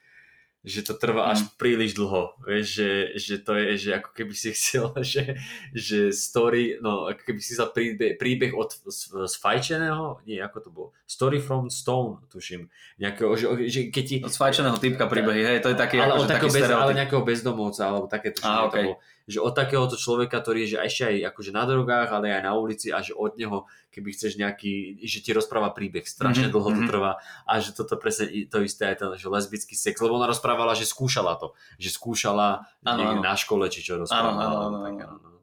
Že 0.63 0.81
to 0.87 0.95
trvá 0.95 1.35
až 1.35 1.43
Mm. 1.43 1.49
príliš 1.59 1.99
dlho. 1.99 2.39
Vieš, 2.47 2.67
že, 2.71 2.91
že 3.19 3.35
to 3.43 3.53
je, 3.59 3.69
že 3.83 3.91
ako 3.99 4.11
keby 4.15 4.31
si 4.31 4.49
chcel, 4.57 4.95
že, 5.03 5.35
že 5.75 6.15
story, 6.15 6.79
no 6.79 7.11
ako 7.11 7.19
keby 7.19 7.41
si 7.43 7.59
sa 7.59 7.67
príbeh, 7.67 8.15
príbeh 8.15 8.55
od 8.55 8.71
z, 8.87 9.27
z 9.27 9.35
fajčeného, 9.43 10.23
nie, 10.23 10.39
ako 10.39 10.59
to 10.63 10.71
bolo, 10.71 10.89
story 11.03 11.43
from 11.43 11.67
stone, 11.67 12.23
tuším, 12.31 12.71
nejakého, 13.03 13.35
že, 13.35 13.47
že 13.67 13.81
keď 13.91 14.05
ti, 14.07 14.17
Od 14.23 14.31
sfajčeného 14.31 14.79
typka 14.79 15.11
príbehy, 15.11 15.43
hej, 15.43 15.59
to 15.67 15.75
je 15.75 15.77
taký, 15.77 15.99
ale, 15.99 16.15
akože 16.15 16.25
od 16.25 16.31
taký 16.31 16.47
bez, 16.47 16.55
ale 16.55 16.63
stereotyp. 16.63 16.95
nejakého 17.03 17.23
bezdomovca, 17.27 17.83
alebo 17.83 18.07
také 18.07 18.29
tuším, 18.31 18.47
Á, 18.47 18.55
že 18.55 18.71
to 18.71 18.79
bolo, 18.87 18.95
že 19.27 19.39
od 19.39 19.55
takéhoto 19.55 19.95
človeka, 19.95 20.43
ktorý 20.43 20.67
je 20.67 20.77
že 20.77 20.79
ešte 20.83 21.03
aj 21.09 21.17
akože 21.35 21.51
na 21.55 21.65
drogách, 21.67 22.09
ale 22.11 22.35
aj 22.35 22.43
na 22.43 22.53
ulici 22.59 22.91
a 22.91 23.03
že 23.03 23.15
od 23.15 23.39
neho, 23.39 23.69
keby 23.95 24.15
chceš 24.15 24.39
nejaký, 24.39 25.03
že 25.03 25.19
ti 25.23 25.31
rozpráva 25.31 25.71
príbeh, 25.71 26.07
strašne 26.07 26.49
Mhm, 26.49 26.55
dlho 26.55 26.71
to 26.73 26.83
mhm. 26.83 26.89
trvá 26.91 27.13
a 27.47 27.53
že 27.61 27.77
toto 27.77 27.95
presne 28.01 28.49
to 28.49 28.65
isté 28.65 28.93
aj 28.93 28.97
ten, 28.99 29.09
že 29.15 29.27
lesbický 29.29 29.75
sex, 29.79 29.99
lebo 30.01 30.19
ona 30.19 30.27
rozprávala, 30.27 30.75
že 30.75 30.89
skúšala 30.89 31.39
to, 31.39 31.55
že 31.79 31.93
skúšala 31.95 32.67
niekde 32.83 33.21
áno. 33.21 33.27
na 33.27 33.35
škole, 33.39 33.69
či 33.71 33.85
čo 33.85 34.01
rozprávala. 34.01 34.71
áno, 34.71 34.79
tak, 34.83 34.97
áno. 35.07 35.19
áno. 35.19 35.41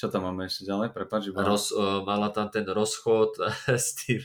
Čo 0.00 0.08
tam 0.08 0.32
máme 0.32 0.48
ešte 0.48 0.64
ďalej? 0.64 0.96
Prepáč, 0.96 1.28
iba... 1.28 1.44
Roz, 1.44 1.76
uh, 1.76 2.00
mala 2.00 2.32
tam 2.32 2.48
ten 2.48 2.64
rozchod 2.64 3.36
s 3.68 4.00
tým, 4.00 4.24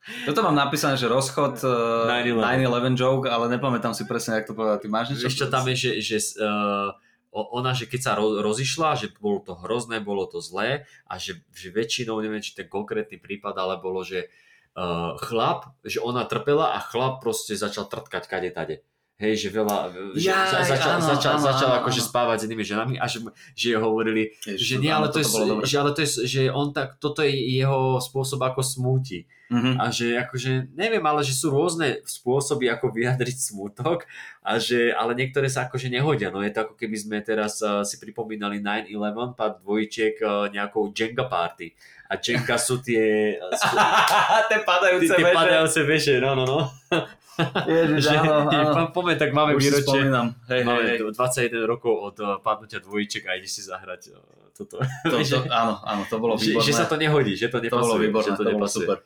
Toto 0.00 0.40
mám 0.40 0.56
napísané, 0.56 0.96
že 0.96 1.12
rozchod 1.12 1.60
uh, 1.60 2.08
9/11. 2.08 2.96
9-11 2.96 2.96
joke, 2.96 3.28
ale 3.28 3.52
nepamätám 3.52 3.92
si 3.92 4.08
presne, 4.08 4.40
jak 4.40 4.48
to 4.48 4.56
povedať. 4.56 4.80
Ty 4.84 4.88
máš 4.88 5.06
niečo? 5.12 5.28
Čo 5.28 5.52
tam 5.52 5.68
je, 5.68 5.76
že, 5.76 5.90
že 6.00 6.16
uh, 6.40 6.96
ona, 7.30 7.70
že 7.72 7.86
keď 7.86 8.00
sa 8.02 8.12
ro- 8.18 8.42
rozišla, 8.42 8.98
že 8.98 9.14
bolo 9.18 9.42
to 9.42 9.54
hrozné, 9.54 10.02
bolo 10.02 10.26
to 10.26 10.42
zlé 10.42 10.86
a 11.06 11.14
že, 11.16 11.46
že 11.54 11.70
väčšinou, 11.70 12.18
neviem, 12.18 12.42
či 12.42 12.58
ten 12.58 12.66
konkrétny 12.66 13.22
prípad, 13.22 13.54
ale 13.54 13.78
bolo, 13.78 14.02
že 14.02 14.26
uh, 14.74 15.14
chlap, 15.18 15.70
že 15.86 16.02
ona 16.02 16.26
trpela 16.26 16.74
a 16.74 16.82
chlap 16.82 17.22
proste 17.22 17.54
začal 17.54 17.86
trtkať 17.86 18.24
kade 18.26 18.50
tade. 18.50 18.76
Hej, 19.20 19.34
že 19.36 19.48
veľa, 19.52 19.76
že 20.16 20.32
Jaj, 20.32 20.48
za, 20.48 20.58
začal, 20.64 20.92
áno, 20.96 21.04
začal, 21.12 21.32
áno, 21.36 21.44
začal 21.44 21.70
áno, 21.76 21.78
akože 21.84 22.00
áno. 22.00 22.08
spávať 22.08 22.36
s 22.40 22.44
inými 22.48 22.64
ženami 22.64 22.94
a 22.96 23.04
že, 23.04 23.20
že 23.52 23.76
hovorili, 23.76 24.32
Ježiš, 24.48 24.64
že 24.64 24.74
nie, 24.80 24.88
ale 24.88 25.12
to, 25.12 25.20
je, 25.20 25.28
že, 25.68 25.76
ale 25.76 25.90
to 25.92 26.00
je, 26.00 26.08
že 26.24 26.42
on 26.48 26.72
tak, 26.72 26.96
toto 26.96 27.20
je 27.20 27.28
jeho 27.28 28.00
spôsob, 28.00 28.40
ako 28.40 28.64
smúti. 28.64 29.28
Mhm. 29.50 29.82
A 29.82 29.90
že 29.90 30.14
akože, 30.14 30.72
neviem, 30.78 31.02
ale 31.02 31.26
že 31.26 31.34
sú 31.34 31.50
rôzne 31.50 32.00
spôsoby, 32.06 32.70
ako 32.70 32.94
vyjadriť 32.94 33.36
smutok, 33.50 34.06
a 34.40 34.56
že, 34.56 34.94
ale 34.94 35.12
niektoré 35.12 35.52
sa 35.52 35.68
akože 35.68 35.92
nehodia. 35.92 36.32
No 36.32 36.40
je 36.40 36.54
to 36.54 36.64
ako 36.64 36.74
keby 36.80 36.96
sme 36.96 37.16
teraz 37.20 37.60
uh, 37.60 37.84
si 37.84 38.00
pripomínali 38.00 38.62
9-11, 38.62 39.36
pár 39.36 39.60
dvojčiek 39.60 40.16
uh, 40.22 40.48
nejakou 40.48 40.94
Jenga 40.96 41.28
party. 41.28 41.74
A 42.08 42.16
Jenga 42.16 42.56
sú 42.56 42.80
tie, 42.80 43.36
uh, 43.36 43.52
sú, 43.52 43.74
Tie 44.48 44.54
tie, 44.54 44.58
padajúce 44.64 45.12
tie 45.12 45.24
veže. 45.28 45.36
padajúce 45.36 45.80
veže, 45.84 46.14
no, 46.22 46.32
no, 46.32 46.44
no. 46.48 46.60
Ježiš, 47.66 48.00
Že, 48.06 48.16
áno, 48.16 48.34
áno. 48.46 48.72
po- 48.90 49.00
Poďme, 49.00 49.14
tak 49.16 49.30
máme 49.30 49.52
Už 49.54 49.62
výročie. 49.62 50.00
Hej, 50.48 50.60
Máme 50.62 50.82
hej. 50.84 50.98
21 51.14 51.64
rokov 51.64 51.92
od 51.94 52.16
uh, 52.18 52.36
padnutia 52.38 52.78
dvojčiek 52.78 53.24
a 53.24 53.36
ideš 53.36 53.52
si 53.58 53.62
zahrať 53.64 54.10
uh, 54.10 54.18
toto. 54.52 54.80
To, 54.82 55.16
Že- 55.24 55.44
to, 55.44 55.48
áno, 55.48 55.80
áno, 55.80 56.02
to 56.04 56.16
bolo 56.16 56.34
že, 56.36 56.52
výborné. 56.52 56.66
že 56.66 56.72
sa 56.72 56.84
to 56.84 56.96
nehodí, 56.96 57.32
že 57.34 57.48
to 57.48 57.58
to 57.58 57.64
nepasuje. 57.64 57.80
bolo 57.80 57.96
výborné, 57.96 58.26
že 58.26 58.34
to, 58.34 58.42
to 58.42 58.50
bolo 58.52 58.68
super. 58.68 58.96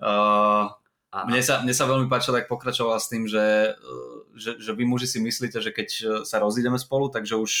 Uh, 0.00 0.70
mne, 1.26 1.42
sa, 1.42 1.58
mne 1.60 1.74
sa 1.74 1.84
veľmi 1.84 2.06
páčilo, 2.06 2.38
jak 2.38 2.46
pokračovala 2.46 2.96
s 2.96 3.10
tým, 3.10 3.26
že, 3.26 3.74
že, 4.34 4.62
že 4.62 4.70
vy 4.70 4.86
muži 4.86 5.10
si 5.10 5.18
myslíte, 5.18 5.58
že 5.58 5.74
keď 5.74 5.88
sa 6.22 6.38
rozídeme 6.38 6.78
spolu, 6.78 7.10
takže 7.10 7.34
už 7.34 7.52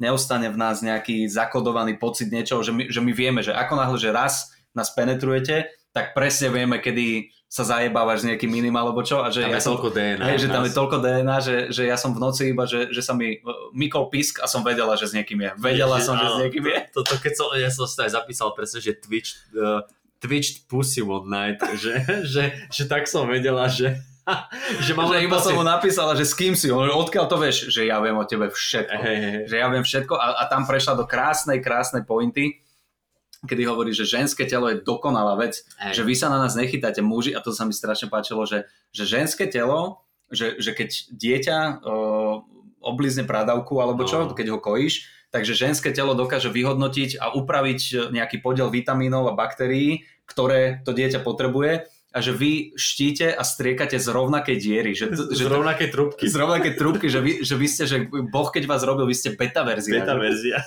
neostane 0.00 0.48
v 0.48 0.56
nás 0.56 0.80
nejaký 0.80 1.28
zakodovaný 1.28 2.00
pocit 2.00 2.32
niečoho, 2.32 2.64
že 2.64 2.72
my, 2.72 2.88
že 2.88 3.04
my 3.04 3.12
vieme, 3.12 3.44
že 3.44 3.52
ako 3.52 3.76
náhle, 3.76 4.00
že 4.00 4.08
raz 4.08 4.48
nás 4.72 4.88
penetrujete, 4.90 5.68
tak 5.92 6.16
presne 6.16 6.48
vieme, 6.48 6.80
kedy 6.80 7.28
sa 7.50 7.66
zajebávaš 7.66 8.22
s 8.22 8.28
niekým 8.30 8.46
iným 8.46 8.70
alebo 8.72 9.02
čo. 9.02 9.18
A 9.18 9.28
že 9.28 9.42
tam 9.42 9.50
ja 9.50 9.58
je 9.58 9.66
som, 9.66 9.74
toľko 9.74 9.88
DNA. 9.90 10.22
Hej, 10.22 10.38
že 10.38 10.48
tam 10.48 10.62
nás. 10.62 10.70
je 10.70 10.78
toľko 10.78 10.96
DNA, 11.02 11.36
že, 11.42 11.54
že 11.74 11.82
ja 11.82 11.98
som 11.98 12.14
v 12.14 12.22
noci 12.22 12.42
iba, 12.46 12.62
že, 12.62 12.94
že 12.94 13.02
sa 13.02 13.10
mi 13.10 13.36
uh, 13.36 13.74
mykol 13.74 14.06
pisk 14.06 14.38
a 14.38 14.46
som 14.46 14.62
vedela, 14.62 14.94
že 14.94 15.10
s 15.10 15.18
niekým 15.18 15.34
je. 15.36 15.50
Vedela 15.58 15.98
Že- 15.98 16.06
som, 16.06 16.14
že 16.14 16.22
s 16.22 16.30
áno, 16.30 16.40
niekým 16.40 16.62
je. 16.64 16.78
to- 16.94 17.02
Toto, 17.02 17.18
keď 17.18 17.32
som, 17.34 17.46
ja 17.58 17.66
som 17.68 17.84
si 17.84 17.98
aj 17.98 18.10
zapísal 18.14 18.54
presne, 18.54 18.78
že 18.78 18.94
Twitch, 18.94 19.34
uh, 19.52 19.82
Twitched 20.16 20.70
pussy 20.70 21.02
one 21.02 21.26
night, 21.26 21.58
že, 21.82 21.98
že, 22.22 22.42
že 22.70 22.82
tak 22.86 23.10
som 23.10 23.26
vedela, 23.26 23.66
že, 23.66 23.98
že 24.86 24.94
mám 24.94 25.10
Že 25.10 25.26
iba 25.26 25.38
som 25.42 25.50
pocit- 25.50 25.58
mu 25.58 25.64
napísala, 25.66 26.14
že 26.14 26.22
s 26.22 26.38
kým 26.38 26.54
si, 26.54 26.70
odkiaľ 26.70 27.26
to 27.26 27.34
vieš, 27.34 27.66
že 27.66 27.82
ja 27.82 27.98
viem 27.98 28.14
o 28.14 28.22
tebe 28.22 28.46
všetko. 28.46 28.94
Hej, 28.94 29.16
hej. 29.18 29.36
Že 29.50 29.56
ja 29.58 29.66
viem 29.66 29.82
všetko 29.82 30.14
a, 30.14 30.26
a 30.38 30.42
tam 30.46 30.70
prešla 30.70 30.94
do 30.94 31.02
krásnej, 31.02 31.58
krásnej 31.58 32.06
pointy, 32.06 32.62
kedy 33.42 33.62
hovorí, 33.64 33.90
že 33.90 34.04
ženské 34.04 34.44
telo 34.44 34.68
je 34.68 34.78
dokonalá 34.78 35.32
vec, 35.34 35.64
Hej. 35.78 35.94
že 35.94 36.02
vy 36.02 36.14
sa 36.14 36.28
na 36.28 36.38
nás 36.38 36.52
nechytáte 36.52 37.00
muži 37.00 37.32
a 37.32 37.40
to 37.40 37.50
sa 37.50 37.64
mi 37.64 37.72
strašne 37.72 38.06
páčilo, 38.06 38.44
že, 38.44 38.64
že 38.90 39.04
ženské 39.04 39.46
telo, 39.46 40.04
že, 40.28 40.60
že 40.60 40.70
keď 40.70 40.88
dieťa 41.10 41.58
o, 41.80 42.44
oblízne 42.80 43.24
pradavku 43.24 43.76
alebo 43.76 44.04
čo, 44.04 44.24
No. 44.24 44.32
keď 44.32 44.46
ho 44.50 44.58
kojíš, 44.58 45.04
takže 45.28 45.54
ženské 45.54 45.88
telo 45.90 46.12
dokáže 46.12 46.48
vyhodnotiť 46.48 47.16
a 47.16 47.32
upraviť 47.32 48.10
nejaký 48.10 48.38
podiel 48.38 48.68
vitamínov 48.68 49.26
a 49.26 49.34
baktérií, 49.34 50.04
ktoré 50.26 50.82
to 50.82 50.92
dieťa 50.92 51.20
potrebuje 51.20 51.86
a 52.10 52.18
že 52.18 52.32
vy 52.32 52.74
štíte 52.74 53.30
a 53.30 53.40
striekate 53.40 53.94
z 53.94 54.06
rovnakej 54.06 54.56
diery. 54.58 54.92
Že, 54.92 55.06
to- 55.12 55.30
že 55.30 55.42
Z 55.42 55.48
rovnakej 55.48 55.88
trubky. 55.88 56.24
z 56.26 56.34
rovnaké 56.34 56.70
trúbky, 56.74 57.06
že 57.06 57.20
vy, 57.20 57.32
že 57.40 57.54
vy 57.54 57.66
ste, 57.66 57.84
že 57.86 57.96
Boh 58.26 58.48
keď 58.48 58.66
vás 58.66 58.82
robil, 58.82 59.06
vy 59.06 59.14
ste 59.14 59.32
beta 59.32 59.62
verzia. 59.62 60.02
Beta 60.02 60.14
verzia. 60.14 60.58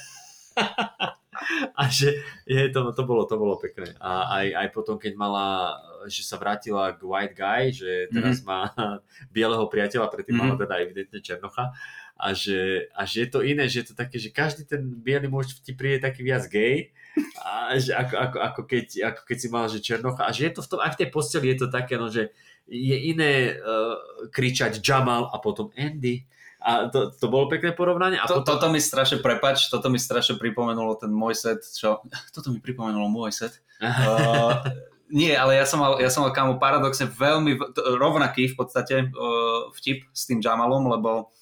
a 1.80 1.84
že 1.90 2.20
je, 2.46 2.70
to, 2.70 2.94
to, 2.94 3.04
bolo, 3.04 3.24
to 3.26 3.36
bolo 3.36 3.56
pekné. 3.58 3.94
A 4.00 4.42
aj, 4.42 4.48
aj 4.54 4.68
potom, 4.72 4.96
keď 4.96 5.14
mala, 5.18 5.78
že 6.08 6.24
sa 6.24 6.38
vrátila 6.38 6.94
k 6.96 7.02
White 7.02 7.36
Guy, 7.36 7.64
že 7.74 7.92
teraz 8.14 8.42
mm-hmm. 8.42 8.50
má 8.50 8.72
bieleho 9.36 9.66
priateľa, 9.68 10.12
predtým 10.12 10.38
mm-hmm. 10.38 10.54
mala 10.54 10.62
teda 10.62 10.76
evidentne 10.82 11.20
Černocha, 11.20 11.74
a 12.14 12.32
že, 12.32 12.88
a 12.94 13.04
že 13.10 13.26
je 13.26 13.30
to 13.34 13.40
iné, 13.42 13.66
že 13.66 13.84
je 13.84 13.88
to 13.92 13.96
také, 13.98 14.22
že 14.22 14.30
každý 14.30 14.70
ten 14.70 14.86
biely 14.86 15.26
muž 15.28 15.60
ti 15.60 15.74
príde 15.74 15.98
taký 15.98 16.22
viac 16.22 16.46
gay, 16.46 16.94
a 17.42 17.78
že 17.78 17.94
ako, 17.94 18.14
ako, 18.18 18.38
ako, 18.42 18.62
keď, 18.66 18.86
ako 19.14 19.22
keď 19.28 19.38
si 19.38 19.48
mal, 19.50 19.66
že 19.70 19.84
Černocha, 19.86 20.26
a 20.26 20.32
že 20.34 20.50
je 20.50 20.54
to 20.58 20.62
v 20.66 20.70
tom, 20.70 20.80
aj 20.82 20.92
v 20.98 21.00
tej 21.04 21.10
posteli 21.14 21.48
je 21.54 21.58
to 21.62 21.68
také, 21.70 21.98
no, 21.98 22.10
že 22.10 22.34
je 22.66 22.98
iné 23.12 23.54
uh, 23.60 23.98
kričať 24.32 24.80
Jamal 24.80 25.30
a 25.30 25.38
potom 25.38 25.70
Andy, 25.76 26.26
a 26.64 26.88
to, 26.88 27.12
to 27.12 27.28
bolo 27.28 27.52
pekné 27.52 27.76
porovnanie. 27.76 28.16
A 28.16 28.24
to, 28.24 28.40
potom... 28.40 28.56
Toto 28.56 28.68
mi 28.72 28.80
strašne, 28.80 29.20
prepač, 29.20 29.68
toto 29.68 29.92
mi 29.92 30.00
strašne 30.00 30.40
pripomenulo 30.40 30.96
ten 30.96 31.12
môj 31.12 31.36
set, 31.36 31.60
čo, 31.68 32.00
toto 32.36 32.56
mi 32.56 32.64
pripomenulo 32.64 33.12
môj 33.12 33.36
set. 33.36 33.60
uh, 33.84 34.64
nie, 35.12 35.36
ale 35.36 35.60
ja 35.60 35.68
som 35.68 35.84
mal, 35.84 36.00
ja 36.00 36.08
som 36.08 36.24
mal 36.24 36.32
kámo 36.32 36.56
paradoxne 36.64 37.12
veľmi, 37.12 37.60
rovnaký 38.00 38.56
v 38.56 38.56
podstate 38.56 39.12
uh, 39.12 39.68
vtip 39.76 40.08
s 40.16 40.24
tým 40.24 40.40
Jamalom, 40.40 40.88
lebo 40.88 41.36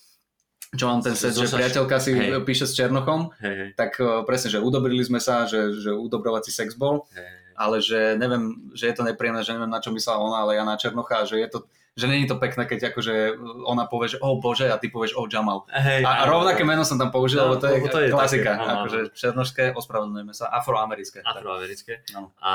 čo 0.73 0.89
mám 0.89 1.05
ten 1.05 1.13
set, 1.13 1.35
že 1.35 1.51
priateľka 1.51 1.99
si 1.99 2.15
hej. 2.15 2.41
píše 2.41 2.65
s 2.65 2.73
Černochom, 2.73 3.35
hej, 3.43 3.55
hej. 3.55 3.69
tak 3.77 4.01
uh, 4.01 4.25
presne, 4.25 4.49
že 4.49 4.63
udobrili 4.63 5.05
sme 5.05 5.21
sa, 5.21 5.45
že, 5.45 5.77
že 5.77 5.93
udobrovací 5.93 6.49
sex 6.49 6.73
bol, 6.73 7.05
hej. 7.13 7.29
ale 7.59 7.77
že 7.77 8.17
neviem, 8.17 8.73
že 8.73 8.89
je 8.89 8.95
to 8.97 9.03
nepríjemné, 9.05 9.45
že 9.45 9.53
neviem 9.53 9.69
na 9.69 9.83
čo 9.83 9.93
myslela 9.93 10.17
ona, 10.17 10.37
ale 10.47 10.57
ja 10.57 10.63
na 10.65 10.79
Černocha, 10.79 11.29
že 11.29 11.37
je 11.43 11.47
to, 11.51 11.59
že 11.91 12.07
není 12.07 12.23
to 12.23 12.39
pekné, 12.39 12.63
keď 12.63 12.95
akože 12.95 13.35
ona 13.67 13.83
povie, 13.83 14.15
že 14.15 14.17
oh 14.23 14.39
bože 14.39 14.71
a 14.71 14.79
ty 14.79 14.87
povieš 14.87 15.11
oh 15.19 15.27
Jamal. 15.27 15.67
Hej, 15.67 16.07
a, 16.07 16.23
a 16.23 16.31
rovnaké 16.31 16.63
meno 16.63 16.87
som 16.87 16.95
tam 16.95 17.11
použil, 17.11 17.43
no, 17.43 17.51
lebo 17.51 17.59
to 17.59 17.67
je, 17.67 17.83
to 17.83 17.99
je 17.99 18.07
klasika. 18.15 18.55
Také, 18.55 18.71
akože 18.71 18.99
černošské, 19.11 19.63
ospravedlňujeme 19.75 20.31
sa, 20.31 20.47
afroamerické. 20.55 21.19
Afroamerické. 21.19 22.07
No. 22.15 22.31
A 22.39 22.53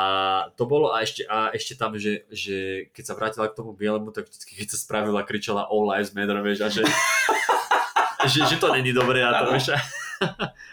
to 0.57 0.65
bolo 0.65 0.97
a 0.97 1.05
ešte, 1.05 1.29
a 1.29 1.53
ešte 1.53 1.77
tam, 1.77 2.01
že, 2.01 2.25
že 2.33 2.89
keď 2.97 3.05
sa 3.05 3.13
vrátila 3.13 3.53
k 3.53 3.57
tomu 3.61 3.77
bielemu, 3.77 4.09
tak 4.09 4.25
vždy, 4.25 4.57
keď 4.57 4.69
sa 4.73 4.79
spravila, 4.81 5.21
kričala 5.21 5.69
All 5.69 5.85
Lives 5.85 6.17
Matter, 6.17 6.41
vieš, 6.41 6.65
a 6.65 6.69
že, 6.73 6.83
že, 8.33 8.41
že, 8.49 8.57
to 8.57 8.73
není 8.73 8.97
dobré 8.97 9.21
a 9.21 9.45
to, 9.45 9.53
vieš. 9.53 9.77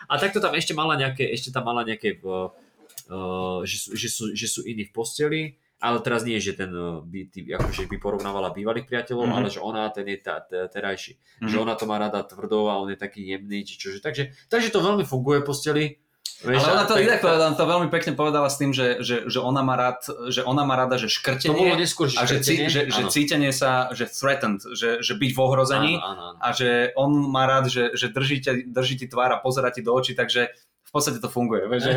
A 0.07 0.13
takto 0.15 0.39
tam 0.39 0.55
ešte 0.55 0.71
mala 0.71 0.95
nejaké, 0.95 1.27
ešte 1.35 1.51
tam 1.51 1.67
mala 1.67 1.83
nejaké, 1.83 2.15
uh, 2.23 2.47
uh, 3.11 3.59
že, 3.67 3.75
sú, 3.75 3.89
že, 3.91 4.07
sú, 4.07 4.23
že 4.31 4.47
sú 4.47 4.63
iní 4.63 4.87
v 4.87 4.95
posteli, 4.95 5.59
ale 5.83 5.99
teraz 5.99 6.23
nie, 6.23 6.39
že 6.39 6.55
ten 6.55 6.71
eh, 6.71 7.03
by, 7.03 7.19
tý, 7.27 7.39
akože 7.51 7.91
by 7.91 7.97
porovnávala 7.99 8.55
bývalých 8.55 8.87
priateľov, 8.87 9.27
mm-hmm. 9.27 9.43
ale 9.43 9.47
že 9.51 9.59
ona 9.59 9.91
ten 9.91 10.07
je 10.07 10.17
tá, 10.23 10.39
tá, 10.39 10.71
terajší. 10.71 11.19
Mm-hmm. 11.19 11.51
Že 11.51 11.57
ona 11.59 11.73
to 11.75 11.85
má 11.85 11.99
rada 11.99 12.23
tvrdou 12.23 12.71
a 12.71 12.79
on 12.79 12.87
je 12.87 12.95
taký 12.95 13.27
jemný, 13.27 13.67
či 13.67 13.75
čože. 13.75 13.99
Takže, 13.99 14.31
takže 14.47 14.71
to 14.71 14.79
veľmi 14.79 15.03
funguje 15.03 15.43
v 15.43 15.47
posteli. 15.47 15.85
Vieš, 16.43 16.59
ale 16.59 16.71
ona 16.75 16.85
to 16.87 16.95
inak 16.99 17.19
povedala, 17.23 17.55
to 17.55 17.67
veľmi 17.67 17.87
pekne 17.87 18.19
povedala 18.19 18.51
s 18.51 18.59
tým, 18.59 18.75
že, 18.75 18.99
že, 18.99 19.31
že, 19.31 19.39
ona 19.39 19.63
má 19.63 19.79
rád, 19.79 20.03
že 20.27 20.43
ona 20.43 20.67
má 20.67 20.75
rada, 20.75 20.99
že 20.99 21.07
škrtenie 21.07 21.55
to 21.55 21.55
bolo 21.55 21.79
neskôr, 21.79 22.07
že 22.11 22.19
a 22.19 22.27
že, 22.27 22.43
cí, 22.43 22.67
že, 22.67 22.91
že 22.91 23.01
cítenie 23.07 23.51
sa, 23.55 23.87
že 23.95 24.11
threatened, 24.11 24.59
že, 24.75 24.99
že 24.99 25.13
byť 25.15 25.31
v 25.31 25.39
ohrození 25.39 25.93
áno, 25.99 26.03
áno, 26.03 26.23
áno. 26.35 26.39
a 26.43 26.47
že 26.51 26.91
on 26.99 27.11
má 27.31 27.47
rád, 27.47 27.71
že, 27.71 27.95
že 27.95 28.11
drží, 28.11 28.43
ti, 28.43 28.67
drží 28.67 28.99
ti 28.99 29.07
tvár 29.07 29.31
a 29.31 29.39
pozera 29.39 29.71
ti 29.71 29.79
do 29.79 29.95
očí, 29.95 30.19
takže 30.19 30.51
v 30.83 30.91
podstate 30.91 31.23
to 31.23 31.31
funguje. 31.31 31.63
Vieš, 31.63 31.83
že... 31.87 31.93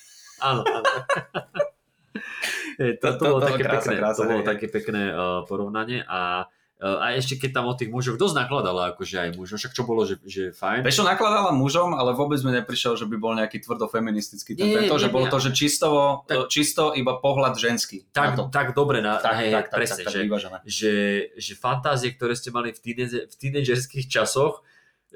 áno, 0.48 0.60
áno. 0.60 0.88
to, 3.02 3.06
to, 3.06 3.08
to, 3.16 3.24
bolo 3.24 3.40
také 3.40 3.62
krása, 3.64 3.80
pekné, 3.80 3.94
krása, 3.98 4.18
to 4.18 4.24
bolo 4.28 4.42
také 4.44 4.66
pekné 4.68 5.02
uh, 5.10 5.42
porovnanie 5.48 6.04
a 6.04 6.44
uh, 6.44 6.56
a 6.76 7.16
ešte 7.16 7.40
keď 7.40 7.50
tam 7.56 7.72
o 7.72 7.74
tých 7.74 7.88
mužoch, 7.88 8.20
dosť 8.20 8.36
nakladala 8.36 8.92
akože 8.92 9.16
aj 9.16 9.30
mužom, 9.40 9.56
však 9.56 9.72
čo 9.72 9.88
bolo, 9.88 10.04
že, 10.04 10.20
že 10.28 10.52
fajn. 10.52 10.84
Vieš, 10.84 11.00
čo 11.00 11.08
nakladala 11.08 11.48
mužom, 11.56 11.96
ale 11.96 12.12
vôbec 12.12 12.36
mi 12.44 12.52
neprišiel, 12.52 13.00
že 13.00 13.08
by 13.08 13.16
bol 13.16 13.32
nejaký 13.32 13.64
tvrdo 13.64 13.88
feministický 13.88 14.52
ten, 14.52 14.68
nie, 14.68 14.84
to, 14.84 15.00
že 15.00 15.08
nie, 15.08 15.14
bolo 15.16 15.24
nie. 15.24 15.32
to, 15.32 15.40
že 15.40 15.56
čisto, 15.56 15.88
tak, 16.28 16.52
čisto 16.52 16.92
iba 16.92 17.16
pohľad 17.16 17.56
ženský. 17.56 18.04
Tak, 18.12 18.52
tak 18.52 18.76
dobre, 18.76 19.00
na, 19.00 19.16
tak, 19.24 19.40
hej, 19.40 19.56
tak, 19.56 19.72
presne, 19.72 20.04
tak, 20.04 20.12
tak, 20.12 20.12
že, 20.12 20.20
tak, 20.28 20.62
že, 20.68 20.94
že 21.40 21.52
fantázie, 21.56 22.12
ktoré 22.12 22.36
ste 22.36 22.52
mali 22.52 22.76
v, 22.76 22.78
tíneže, 22.84 23.24
v 23.24 23.34
tínežerských 23.40 24.04
časoch, 24.12 24.60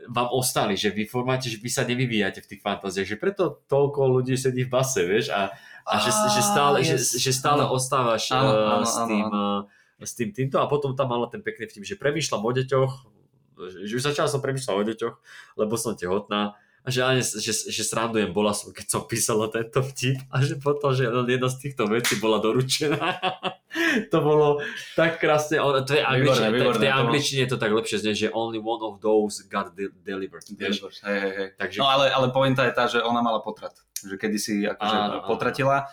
vám 0.08 0.32
ostali, 0.32 0.80
že 0.80 0.88
vy 0.88 1.04
formáte, 1.04 1.52
že 1.52 1.60
vy 1.60 1.68
sa 1.68 1.84
nevyvíjate 1.84 2.40
v 2.40 2.48
tých 2.56 2.64
fantáziách, 2.64 3.04
že 3.04 3.20
preto 3.20 3.60
toľko 3.68 4.00
ľudí 4.08 4.32
sedí 4.40 4.64
v 4.64 4.72
base, 4.72 5.04
vieš, 5.04 5.28
a 5.28 5.52
a 5.86 6.00
že, 6.00 6.10
že 6.10 6.42
stále, 6.42 6.76
yes. 6.82 7.14
že, 7.14 7.18
že 7.18 7.32
stále 7.32 7.62
ano. 7.64 7.74
ostávaš 7.76 8.30
ano, 8.32 8.50
uh, 8.50 8.72
ano, 8.80 8.86
s, 8.86 8.96
tým. 9.06 9.26
Uh, 9.30 9.60
s 10.00 10.12
tým 10.16 10.32
týmto 10.32 10.56
a 10.56 10.64
potom 10.64 10.96
tam 10.96 11.12
mala 11.12 11.28
ten 11.28 11.44
pekný 11.44 11.68
vtip, 11.68 11.84
že 11.84 12.00
premýšľam 12.00 12.40
o 12.40 12.50
deťoch, 12.56 12.92
že 13.84 13.92
už 13.92 14.00
začala 14.00 14.32
som 14.32 14.40
premýšľať 14.40 14.72
o 14.72 14.84
deťoch, 14.88 15.14
lebo 15.60 15.76
som 15.76 15.92
tehotná 15.92 16.56
a 16.80 16.88
že, 16.88 17.04
že, 17.40 17.52
že 17.68 17.82
srandujem 17.84 18.32
bola 18.32 18.56
som, 18.56 18.72
keď 18.72 18.86
som 18.88 19.02
písala 19.04 19.52
tento 19.52 19.84
vtip 19.84 20.16
a 20.32 20.40
že 20.40 20.56
potom, 20.56 20.96
že 20.96 21.04
jedna 21.04 21.48
z 21.52 21.56
týchto 21.60 21.84
vecí 21.84 22.16
bola 22.16 22.40
doručená. 22.40 23.20
to 24.12 24.18
bolo 24.24 24.64
tak 24.96 25.20
krásne, 25.20 25.60
to 25.84 25.92
je 25.92 26.00
angličtine, 26.00 26.48
výborné, 26.48 26.56
výborné, 26.56 26.78
v 26.80 26.84
tej 26.84 26.92
angličtine 26.92 27.40
je 27.44 27.50
to 27.52 27.58
tak 27.60 27.72
lepšie 27.76 28.00
znie, 28.00 28.14
že 28.16 28.28
only 28.32 28.56
one 28.56 28.80
of 28.80 28.96
those 29.04 29.44
got 29.44 29.76
de- 29.76 29.92
delivered. 30.00 30.44
delivered. 30.56 30.96
Hej, 31.04 31.18
hej, 31.20 31.32
hej. 31.36 31.48
Takže... 31.60 31.78
No 31.84 31.86
ale, 31.92 32.08
ale 32.08 32.32
pointa 32.32 32.64
je 32.64 32.72
tá, 32.72 32.88
že 32.88 33.04
ona 33.04 33.20
mala 33.20 33.44
potrat 33.44 33.76
že 34.00 34.16
kedy 34.16 34.38
si 34.40 34.54
akože 34.64 35.28
potratila. 35.28 35.84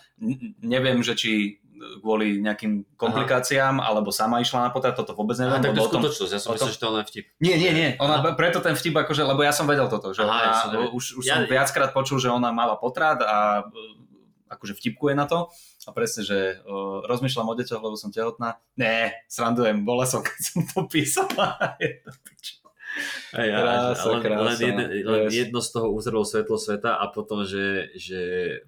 Neviem, 0.63 1.03
že 1.03 1.11
či 1.11 1.59
kvôli 2.01 2.41
nejakým 2.41 2.97
komplikáciám, 2.97 3.81
Aha. 3.81 3.93
alebo 3.93 4.09
sama 4.13 4.41
išla 4.41 4.67
na 4.67 4.71
potrat, 4.73 4.97
toto 4.97 5.13
vôbec 5.13 5.37
neviem. 5.37 5.57
Aha, 5.57 5.63
tak 5.63 5.73
to 5.73 5.81
je 5.81 5.89
skutočnosť, 5.91 6.31
ja 6.33 6.39
som 6.41 6.51
myslel, 6.53 6.73
že 6.73 6.81
to 6.81 6.89
len 6.89 7.05
vtip. 7.05 7.25
Nie, 7.41 7.55
nie, 7.57 7.71
nie, 7.73 7.89
ona, 7.97 8.21
Aha. 8.21 8.33
preto 8.33 8.59
ten 8.59 8.73
vtip, 8.73 8.95
akože, 8.97 9.23
lebo 9.23 9.41
ja 9.41 9.53
som 9.53 9.65
vedel 9.69 9.87
toto, 9.87 10.11
že 10.11 10.25
Aha, 10.25 10.39
ja 10.41 10.53
som 10.57 10.69
už, 10.93 11.21
už 11.21 11.23
ja, 11.25 11.39
som 11.39 11.49
viackrát 11.49 11.91
počul, 11.93 12.17
že 12.17 12.29
ona 12.29 12.49
mala 12.49 12.75
potrat 12.77 13.21
a 13.23 13.67
e, 13.67 14.07
akože 14.51 14.73
vtipkuje 14.75 15.13
na 15.15 15.27
to. 15.27 15.51
A 15.87 15.95
presne, 15.95 16.27
že 16.27 16.59
uh, 16.67 16.99
rozmýšľam 17.07 17.47
o 17.47 17.55
deťoch, 17.55 17.79
lebo 17.79 17.95
som 17.95 18.11
tehotná. 18.11 18.59
Ne, 18.75 19.23
srandujem, 19.31 19.87
bola 19.87 20.03
som, 20.03 20.19
keď 20.27 20.39
som 20.43 20.61
to 20.67 20.79
písala. 20.91 21.55
Ja, 23.35 23.61
krása, 23.61 24.09
len, 24.09 24.21
krása. 24.25 24.41
Len, 24.41 24.57
jedno, 24.57 24.83
len 24.89 25.21
jedno 25.29 25.59
z 25.61 25.69
toho 25.69 25.93
uzrelo 25.93 26.25
svetlo 26.25 26.57
sveta 26.57 26.97
a 26.97 27.05
potom, 27.13 27.45
že, 27.45 27.93
že 27.93 28.21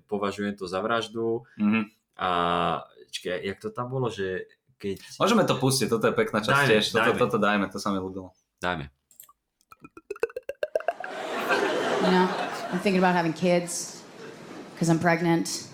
považujem 0.05 0.53
to 0.53 0.69
za 0.69 0.85
vraždu 0.85 1.49
mm-hmm. 1.57 1.83
a 2.19 2.31
čakaj, 3.09 3.41
jak 3.43 3.57
to 3.59 3.69
tam 3.73 3.89
bolo, 3.89 4.09
že 4.09 4.45
keď... 4.79 5.03
Môžeme 5.19 5.43
to 5.43 5.59
pustiť, 5.59 5.91
toto 5.91 6.07
je 6.07 6.15
pekná 6.15 6.39
časť 6.39 6.55
dajme, 6.55 6.69
tiež, 6.71 6.85
toto, 6.89 7.03
dajme. 7.03 7.19
toto 7.19 7.37
dajme, 7.37 7.65
to 7.67 7.77
sa 7.81 7.91
mi 7.91 7.99
ľúbilo. 7.99 8.31
Dajme. 8.63 8.87
You 11.99 12.11
know, 12.15 12.27
I'm 12.71 12.79
thinking 12.79 12.97
about 12.97 13.13
having 13.13 13.33
kids 13.33 14.01
because 14.71 14.87
I'm 14.87 14.99
pregnant. 14.99 15.67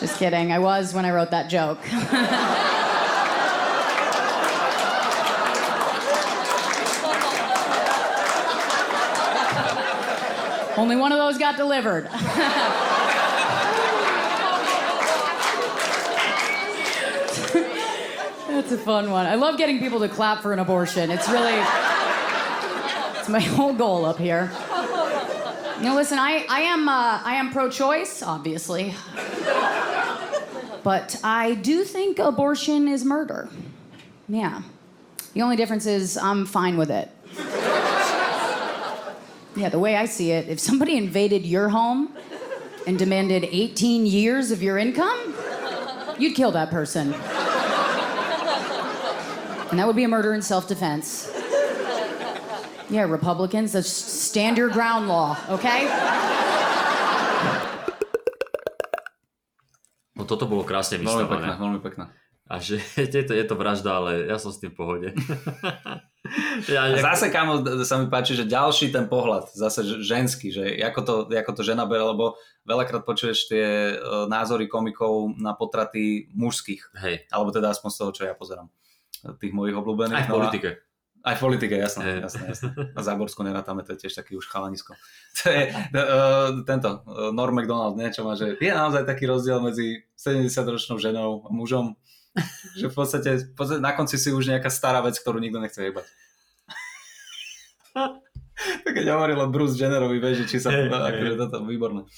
Just 0.00 0.18
kidding. 0.18 0.50
I 0.50 0.58
was 0.58 0.94
when 0.94 1.04
I 1.04 1.12
wrote 1.12 1.30
that 1.30 1.48
joke. 1.48 1.78
Only 10.76 10.96
one 10.96 11.12
of 11.12 11.18
those 11.18 11.36
got 11.36 11.56
delivered. 11.56 12.08
That's 18.60 18.72
a 18.72 18.76
fun 18.76 19.10
one. 19.10 19.24
I 19.24 19.36
love 19.36 19.56
getting 19.56 19.78
people 19.78 20.00
to 20.00 20.08
clap 20.10 20.42
for 20.42 20.52
an 20.52 20.58
abortion. 20.58 21.10
It's 21.10 21.26
really 21.30 21.54
it's 23.18 23.28
my 23.30 23.40
whole 23.56 23.72
goal 23.72 24.04
up 24.04 24.18
here. 24.18 24.50
Now 25.80 25.94
listen, 25.94 26.18
I, 26.18 26.44
I 26.46 26.60
am 26.60 26.86
uh, 26.86 27.22
I 27.24 27.36
am 27.36 27.52
pro-choice, 27.52 28.22
obviously. 28.22 28.94
But 30.82 31.18
I 31.24 31.54
do 31.54 31.84
think 31.84 32.18
abortion 32.18 32.86
is 32.86 33.02
murder. 33.02 33.48
Yeah. 34.28 34.60
The 35.32 35.40
only 35.40 35.56
difference 35.56 35.86
is 35.86 36.18
I'm 36.18 36.44
fine 36.44 36.76
with 36.76 36.90
it. 36.90 37.10
Yeah, 39.56 39.70
the 39.70 39.78
way 39.78 39.96
I 39.96 40.04
see 40.04 40.32
it, 40.32 40.50
if 40.50 40.60
somebody 40.60 40.98
invaded 40.98 41.46
your 41.46 41.70
home 41.70 42.14
and 42.86 42.98
demanded 42.98 43.44
18 43.44 44.04
years 44.04 44.50
of 44.50 44.62
your 44.62 44.76
income, 44.76 45.34
you'd 46.18 46.34
kill 46.34 46.50
that 46.50 46.68
person. 46.68 47.14
And 49.70 49.78
that 49.78 49.86
would 49.86 49.96
be 49.96 50.04
a 50.04 50.08
murder 50.08 50.34
in 50.34 50.42
self 50.42 50.66
defense. 50.66 51.30
Yeah, 52.90 53.06
Republicans, 53.06 53.70
that's 53.70 53.88
stand 53.88 54.58
your 54.58 54.68
ground 54.68 55.06
law, 55.06 55.38
okay? 55.46 55.86
No 60.18 60.26
toto 60.26 60.50
bolo 60.50 60.66
krásne 60.66 60.98
vystavané. 60.98 61.22
Veľmi 61.22 61.34
pekné, 61.38 61.52
veľmi 61.54 61.80
pekné. 61.86 62.04
A 62.50 62.58
že 62.58 62.82
je 63.14 63.22
to, 63.22 63.30
je 63.30 63.46
to 63.46 63.54
vražda, 63.54 64.02
ale 64.02 64.26
ja 64.26 64.42
som 64.42 64.50
s 64.50 64.58
tým 64.58 64.74
v 64.74 64.78
pohode. 64.82 65.08
ja, 66.74 66.90
nejak... 66.90 67.06
Zase, 67.06 67.30
kamo, 67.30 67.62
sa 67.86 68.02
mi 68.02 68.10
páči, 68.10 68.34
že 68.34 68.50
ďalší 68.50 68.90
ten 68.90 69.06
pohľad, 69.06 69.54
zase 69.54 70.02
ženský, 70.02 70.50
že 70.50 70.66
ako 70.82 71.00
to, 71.06 71.14
ako 71.30 71.52
to 71.54 71.62
žena 71.62 71.86
bere, 71.86 72.02
lebo 72.02 72.34
veľakrát 72.66 73.06
počuješ 73.06 73.46
tie 73.46 73.94
e, 73.94 74.26
názory 74.26 74.66
komikov 74.66 75.30
na 75.38 75.54
potraty 75.54 76.26
mužských. 76.34 76.90
Hej. 76.98 77.30
Alebo 77.30 77.54
teda 77.54 77.70
aspoň 77.70 77.90
z 77.94 77.98
toho, 78.02 78.10
čo 78.10 78.22
ja 78.26 78.34
pozerám. 78.34 78.66
Tých 79.20 79.52
mojich 79.52 79.76
obľúbených. 79.76 80.16
Aj 80.16 80.26
v 80.26 80.34
politike. 80.34 80.70
Aj 81.20 81.36
v 81.36 81.42
politike, 81.44 81.76
jasné, 81.76 82.04
Hej. 82.16 82.18
jasné, 82.24 82.42
jasné. 82.48 82.68
A 82.96 83.00
Záborsko 83.04 83.44
nerátame, 83.44 83.84
to 83.84 83.92
je 83.92 84.08
tiež 84.08 84.16
taký 84.16 84.40
už 84.40 84.48
chalanisko. 84.48 84.96
To 85.44 85.52
je 85.52 85.62
uh, 85.68 86.64
tento, 86.64 87.04
uh, 87.04 87.28
Norm 87.28 87.52
MacDonald, 87.52 88.00
niečo 88.00 88.24
má, 88.24 88.32
že 88.40 88.56
je 88.56 88.72
naozaj 88.72 89.04
taký 89.04 89.28
rozdiel 89.28 89.60
medzi 89.60 90.08
70-ročnou 90.16 90.96
ženou 90.96 91.44
a 91.44 91.52
mužom, 91.52 92.00
že 92.80 92.88
v 92.88 92.94
podstate, 92.96 93.52
v 93.52 93.54
podstate 93.56 93.84
na 93.84 93.92
konci 93.92 94.16
si 94.16 94.32
už 94.32 94.48
nejaká 94.48 94.72
stará 94.72 95.04
vec, 95.04 95.20
ktorú 95.20 95.44
nikto 95.44 95.60
nechce 95.60 95.76
jebať. 95.76 96.08
tak 98.84 98.92
keď 98.96 99.06
hovoril 99.12 99.38
o 99.44 99.52
Bruce 99.52 99.76
Jennerovi, 99.76 100.24
vieš, 100.24 100.48
či 100.48 100.56
sa, 100.56 100.72
hej. 100.72 100.88
akože 100.88 101.36
toto, 101.36 101.68
výborné. 101.68 102.08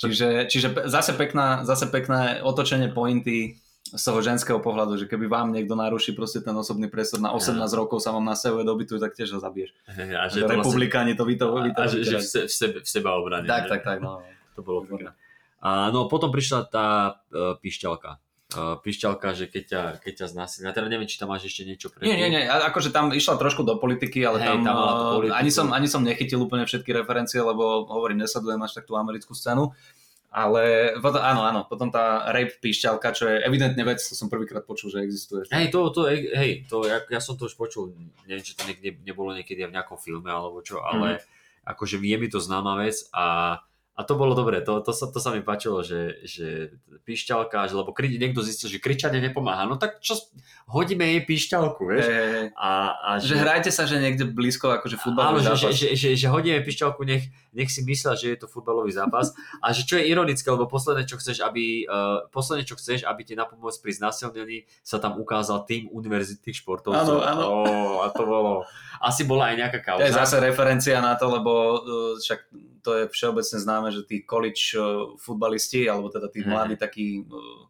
Čiže, 0.00 0.48
čiže 0.48 0.68
zase, 0.88 1.12
pekná, 1.12 1.64
zase 1.68 1.88
pekné 1.92 2.40
otočenie 2.40 2.88
pointy 2.88 3.59
z 3.90 4.02
toho 4.02 4.22
ženského 4.22 4.62
pohľadu, 4.62 4.94
že 4.94 5.10
keby 5.10 5.26
vám 5.26 5.50
niekto 5.50 5.74
naruší 5.74 6.14
proste 6.14 6.38
ten 6.38 6.54
osobný 6.54 6.86
priestor 6.86 7.18
na 7.18 7.34
18 7.34 7.58
rokov 7.74 7.98
sa 7.98 8.14
vám 8.14 8.22
nasahuje 8.22 8.62
do 8.62 8.74
bytu, 8.78 9.02
tak 9.02 9.18
tiež 9.18 9.34
ho 9.34 9.40
zabiješ. 9.42 9.74
Hej, 9.90 10.14
A 10.14 10.24
Že 10.30 10.46
to 10.46 10.52
republikáni 10.62 11.12
to 11.18 11.26
vy 11.26 11.34
to, 11.34 11.46
vy 11.58 11.70
to 11.74 11.80
a, 11.82 11.86
a 11.86 11.90
že, 11.90 12.06
že 12.06 12.16
v, 12.18 12.24
se, 12.24 12.40
v, 12.46 12.52
sebe, 12.52 12.76
v 12.86 12.88
seba 12.88 13.10
obrane. 13.18 13.46
Tak, 13.50 13.66
tak, 13.66 13.82
tak. 13.82 13.98
No. 13.98 14.22
To 14.58 14.66
bolo 14.66 14.82
pekné. 14.82 15.14
A 15.62 15.88
no 15.94 16.10
potom 16.10 16.28
prišla 16.34 16.68
tá 16.68 17.16
uh, 17.32 17.54
pišťalka. 17.56 18.18
Uh, 18.50 18.74
pišťalka, 18.82 19.30
že 19.30 19.46
keď 19.46 19.62
ťa, 19.62 19.82
keď 20.02 20.12
ťa 20.20 20.26
znásilnia. 20.26 20.74
Teda 20.74 20.90
neviem, 20.90 21.06
či 21.06 21.22
tam 21.22 21.30
máš 21.30 21.46
ešte 21.46 21.62
niečo 21.62 21.86
pre 21.86 22.02
Nie, 22.02 22.18
nie, 22.18 22.34
nie, 22.34 22.42
akože 22.50 22.90
tam 22.90 23.14
išla 23.14 23.38
trošku 23.38 23.62
do 23.62 23.78
politiky, 23.78 24.26
ale 24.26 24.42
Hej, 24.42 24.58
tam, 24.58 24.66
tam 24.66 24.76
politiku. 25.22 25.38
ani, 25.38 25.50
som, 25.54 25.66
ani 25.70 25.86
som 25.86 26.02
nechytil 26.02 26.42
úplne 26.42 26.66
všetky 26.66 26.90
referencie, 26.90 27.38
lebo 27.38 27.86
hovorím, 27.86 28.26
nesledujem 28.26 28.58
až 28.58 28.82
tak 28.82 28.90
tú 28.90 28.98
americkú 28.98 29.38
scénu. 29.38 29.70
Ale 30.30 30.94
potom, 31.02 31.18
áno, 31.18 31.42
áno, 31.42 31.60
potom 31.66 31.90
tá 31.90 32.30
rape 32.30 32.54
píšťalka, 32.62 33.10
čo 33.10 33.26
je 33.26 33.42
evidentne 33.42 33.82
vec, 33.82 33.98
to 33.98 34.14
som 34.14 34.30
prvýkrát 34.30 34.62
počul, 34.62 34.86
že 34.94 35.02
existuje. 35.02 35.42
Hej, 35.50 35.74
to, 35.74 35.90
to, 35.90 36.06
hej, 36.06 36.70
to, 36.70 36.86
ja, 36.86 37.02
ja 37.10 37.18
som 37.18 37.34
to 37.34 37.50
už 37.50 37.58
počul, 37.58 37.90
neviem, 38.30 38.46
či 38.46 38.54
to 38.54 38.62
niekde 38.62 39.02
nebolo 39.02 39.34
niekedy 39.34 39.66
v 39.66 39.74
nejakom 39.74 39.98
filme 39.98 40.30
alebo 40.30 40.62
čo, 40.62 40.86
ale 40.86 41.18
akože 41.66 41.98
je 41.98 42.16
mi 42.16 42.28
to 42.30 42.38
známa 42.38 42.78
vec 42.78 43.10
a, 43.10 43.58
a 44.00 44.04
to 44.08 44.16
bolo 44.16 44.32
dobré, 44.32 44.64
to, 44.64 44.80
to, 44.80 44.96
sa, 44.96 45.12
to 45.12 45.20
sa 45.20 45.28
mi 45.36 45.44
páčilo, 45.44 45.84
že, 45.84 46.24
že 46.24 46.72
pišťalka, 47.04 47.68
že, 47.68 47.76
lebo 47.76 47.92
kri, 47.92 48.16
niekto 48.16 48.40
zistil, 48.40 48.72
že 48.72 48.80
kričanie 48.80 49.20
nepomáha, 49.20 49.68
no 49.68 49.76
tak 49.76 50.00
čo, 50.00 50.16
hodíme 50.72 51.04
jej 51.04 51.20
pišťalku, 51.28 51.82
vieš? 51.84 52.08
Hej. 52.08 52.56
A, 52.56 52.96
a 52.96 53.08
Že 53.20 53.36
hrajte 53.36 53.68
sa, 53.68 53.84
že 53.84 54.00
niekde 54.00 54.24
blízko, 54.24 54.72
akože 54.80 54.96
futbalový 54.96 55.44
Áno, 55.44 55.52
že, 55.52 55.52
zápas. 55.52 55.76
že, 55.76 55.92
že, 55.92 56.00
že, 56.00 56.08
že 56.16 56.26
hodíme 56.32 56.64
pišťalku, 56.64 57.04
nech, 57.04 57.28
nech 57.52 57.68
si 57.68 57.84
myslia, 57.84 58.16
že 58.16 58.32
je 58.32 58.38
to 58.40 58.48
futbalový 58.48 58.88
zápas. 58.88 59.36
A 59.60 59.76
že 59.76 59.84
čo 59.84 60.00
je 60.00 60.08
ironické, 60.08 60.48
lebo 60.48 60.64
posledné, 60.64 61.04
čo 61.04 61.20
chceš, 61.20 61.44
aby, 61.44 61.84
uh, 61.84 62.24
posledné, 62.32 62.64
čo 62.64 62.80
chceš, 62.80 63.04
aby 63.04 63.20
ti 63.20 63.36
na 63.36 63.44
pomoc 63.44 63.76
pri 63.84 63.92
znásilnení 64.00 64.64
sa 64.80 64.96
tam 64.96 65.20
ukázal 65.20 65.68
tým 65.68 65.92
univerzitných 65.92 66.56
športovcov. 66.56 67.20
Áno, 67.20 67.20
áno. 67.20 67.44
Ó, 67.44 67.56
a 68.00 68.08
to 68.08 68.24
bolo... 68.24 68.64
Asi 69.00 69.28
bola 69.28 69.52
aj 69.52 69.56
nejaká 69.60 69.78
kauza. 69.84 70.00
To 70.00 70.08
je 70.08 70.16
zase 70.16 70.36
referencia 70.40 71.00
na 71.04 71.16
to, 71.20 71.28
lebo 71.28 71.52
uh, 71.52 71.80
však 72.16 72.48
to 72.80 72.90
je 72.96 73.04
všeobecne 73.12 73.58
známe, 73.60 73.88
že 73.92 74.02
tí 74.04 74.24
college 74.24 74.76
uh, 74.76 75.14
futbalisti, 75.20 75.86
alebo 75.86 76.08
teda 76.08 76.28
tí 76.32 76.44
mladí 76.44 76.76
takí 76.76 77.22
uh, 77.24 77.68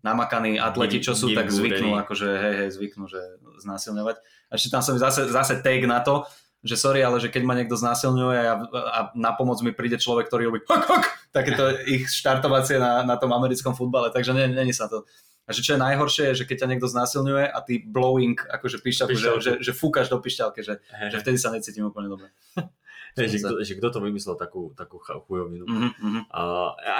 namakaní 0.00 0.56
atleti, 0.56 1.02
čo 1.02 1.12
sú, 1.12 1.32
tak 1.36 1.52
zvyknú, 1.52 1.92
akože 2.06 2.28
hej, 2.28 2.54
hej, 2.64 2.70
zvyknú, 2.76 3.04
že 3.10 3.20
znásilňovať. 3.60 4.16
A 4.48 4.52
ešte 4.56 4.72
tam 4.72 4.80
som 4.80 4.96
zase, 4.96 5.28
zase 5.28 5.60
take 5.60 5.84
na 5.84 6.00
to, 6.00 6.24
že 6.60 6.76
sorry, 6.76 7.00
ale 7.00 7.16
že 7.20 7.32
keď 7.32 7.42
ma 7.44 7.56
niekto 7.56 7.76
znásilňuje 7.76 8.40
a, 8.44 8.54
a 8.68 8.98
na 9.16 9.32
pomoc 9.32 9.60
mi 9.64 9.72
príde 9.72 9.96
človek, 9.96 10.28
ktorý 10.28 10.52
robí 10.52 10.60
hok, 10.68 10.84
hok, 10.84 11.04
takéto 11.32 11.72
ich 11.88 12.08
štartovacie 12.08 12.76
na, 12.76 13.00
na 13.04 13.16
tom 13.16 13.32
americkom 13.32 13.72
futbale, 13.72 14.12
takže 14.12 14.36
nie, 14.36 14.44
není 14.48 14.76
sa 14.76 14.88
to. 14.88 15.08
A 15.48 15.56
že 15.56 15.66
čo 15.66 15.74
je 15.74 15.82
najhoršie, 15.82 16.30
je, 16.30 16.44
že 16.44 16.46
keď 16.46 16.56
ťa 16.62 16.68
niekto 16.70 16.86
znásilňuje 16.86 17.48
a 17.48 17.58
ty 17.64 17.82
blowing, 17.82 18.38
akože 18.38 18.78
pišťalku, 18.86 19.18
že, 19.18 19.18
Pišťalku. 19.18 19.42
že, 19.42 19.52
že 19.58 19.72
fúkaš 19.74 20.06
do 20.06 20.22
pišťalky, 20.22 20.60
že, 20.62 20.78
že 20.84 21.18
vtedy 21.18 21.42
sa 21.42 21.50
necítim 21.50 21.88
úplne 21.88 22.06
dobre. 22.06 22.28
že, 23.16 23.38
kto, 23.42 23.54
že 23.62 23.72
kto 23.78 23.88
to 23.90 23.98
vymyslel 23.98 24.36
takú, 24.38 24.70
takú 24.78 25.02
chujovinu. 25.02 25.66
Mhm, 25.66 25.90
mhm. 25.98 26.20
A 26.30 26.40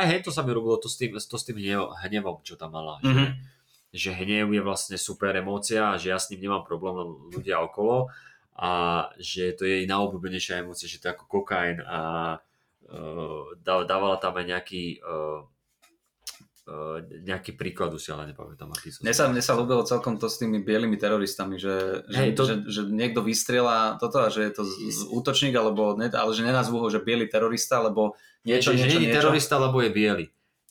aj 0.02 0.06
hej, 0.10 0.20
to 0.26 0.30
sa 0.34 0.42
mi 0.42 0.50
robilo 0.50 0.80
to 0.80 0.90
s 0.90 0.98
tým, 0.98 1.14
to 1.14 1.36
s 1.38 1.44
tým 1.46 1.58
hnev, 1.58 1.94
hnevom, 2.06 2.42
čo 2.42 2.58
tam 2.58 2.74
mala. 2.74 2.98
Mhm. 3.02 3.12
Že, 3.14 3.24
že 3.90 4.10
hnev 4.14 4.50
je 4.54 4.62
vlastne 4.62 4.96
super 4.98 5.34
emócia 5.34 5.94
a 5.94 5.98
že 5.98 6.10
ja 6.10 6.18
s 6.18 6.30
ním 6.30 6.50
nemám 6.50 6.66
problém, 6.66 6.94
len 6.98 7.10
ľudia 7.34 7.62
okolo 7.62 8.10
a 8.60 8.70
že 9.16 9.56
to 9.56 9.64
je 9.64 9.82
jej 9.82 9.86
najobľúbenejšia 9.88 10.60
emócia, 10.60 10.84
že 10.84 11.00
to 11.00 11.08
je 11.08 11.14
ako 11.16 11.24
kokain 11.40 11.80
a 11.80 12.36
uh, 12.92 13.44
dá- 13.56 13.88
dávala 13.88 14.20
tam 14.20 14.36
aj 14.36 14.46
nejaký 14.46 15.00
uh, 15.00 15.48
nejaký 17.26 17.58
príklad, 17.58 17.90
už 17.90 18.02
si 18.02 18.10
ale 18.14 18.30
nepamätám, 18.30 18.70
aký 18.70 18.94
Mne 19.02 19.14
sa, 19.14 19.26
mne 19.26 19.42
sa 19.42 19.58
ľúbilo 19.58 19.82
celkom 19.82 20.22
to 20.22 20.30
s 20.30 20.38
tými 20.38 20.62
bielými 20.62 20.94
teroristami, 20.94 21.58
že, 21.58 22.06
že, 22.06 22.18
Hej, 22.20 22.30
to- 22.38 22.46
že, 22.46 22.54
že 22.70 22.80
niekto 22.86 23.26
vystrieľa 23.26 23.98
toto 23.98 24.22
a 24.22 24.30
že 24.30 24.46
je 24.46 24.52
to 24.54 24.62
z, 24.62 25.10
útočník, 25.10 25.54
alebo 25.58 25.98
ale 25.98 26.30
že 26.30 26.42
nenazvú 26.46 26.78
ho, 26.78 26.86
že 26.86 27.02
biely 27.02 27.26
terorista, 27.26 27.82
lebo 27.82 28.14
niečo, 28.46 28.70
že, 28.70 28.86
niečo, 28.86 28.86
že 28.86 28.86
nie 28.86 28.98
je 29.02 29.08
niečo. 29.10 29.18
terorista, 29.18 29.54
lebo 29.58 29.82
je 29.82 29.90
biely. 29.90 30.26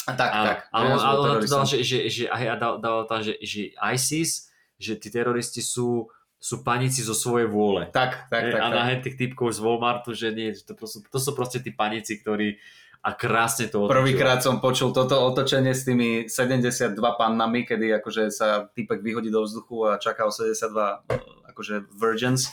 A 0.08 0.12
tak, 0.16 0.30
Áno, 0.32 0.46
tak. 0.48 0.60
ale, 0.72 0.86
že 0.88 1.06
ale 1.06 1.18
on 1.20 1.28
to 1.44 1.48
dal, 1.52 1.64
že, 1.68 1.78
že, 1.84 1.98
že, 2.08 2.24
a 2.32 2.38
ja 2.42 2.54
dal, 2.56 2.74
dal 2.80 3.04
tam, 3.06 3.20
že, 3.22 3.36
že 3.44 3.76
ISIS, 3.78 4.50
že 4.80 4.96
tí 4.96 5.12
teroristi 5.12 5.60
sú, 5.60 6.08
sú 6.40 6.64
panici 6.64 7.04
zo 7.04 7.14
svojej 7.14 7.46
vôle. 7.52 7.92
Tak, 7.92 8.32
tak, 8.32 8.44
tak. 8.50 8.62
a 8.64 8.68
tak. 8.72 8.74
na 8.74 8.84
hen 8.88 9.00
tých 9.04 9.20
typkov 9.20 9.52
z 9.52 9.60
Walmartu, 9.60 10.16
že 10.16 10.32
nie, 10.32 10.56
že 10.56 10.64
to, 10.64 10.74
proste, 10.74 11.04
to 11.04 11.20
sú 11.20 11.36
proste 11.36 11.60
tí 11.60 11.76
panici, 11.76 12.16
ktorí 12.18 12.58
a 13.00 13.16
krásne 13.16 13.72
to 13.72 13.88
otočil. 13.88 13.96
Prvýkrát 13.96 14.44
som 14.44 14.60
počul 14.60 14.92
toto 14.92 15.24
otočenie 15.24 15.72
s 15.72 15.88
tými 15.88 16.28
72 16.28 17.00
pannami, 17.16 17.64
kedy 17.64 17.96
akože 18.04 18.28
sa 18.28 18.68
typek 18.76 19.00
vyhodí 19.00 19.32
do 19.32 19.48
vzduchu 19.48 19.88
a 19.88 19.96
čaká 19.96 20.28
o 20.28 20.32
72 20.32 21.08
eh, 21.08 21.52
akože 21.56 21.88
virgins, 21.96 22.52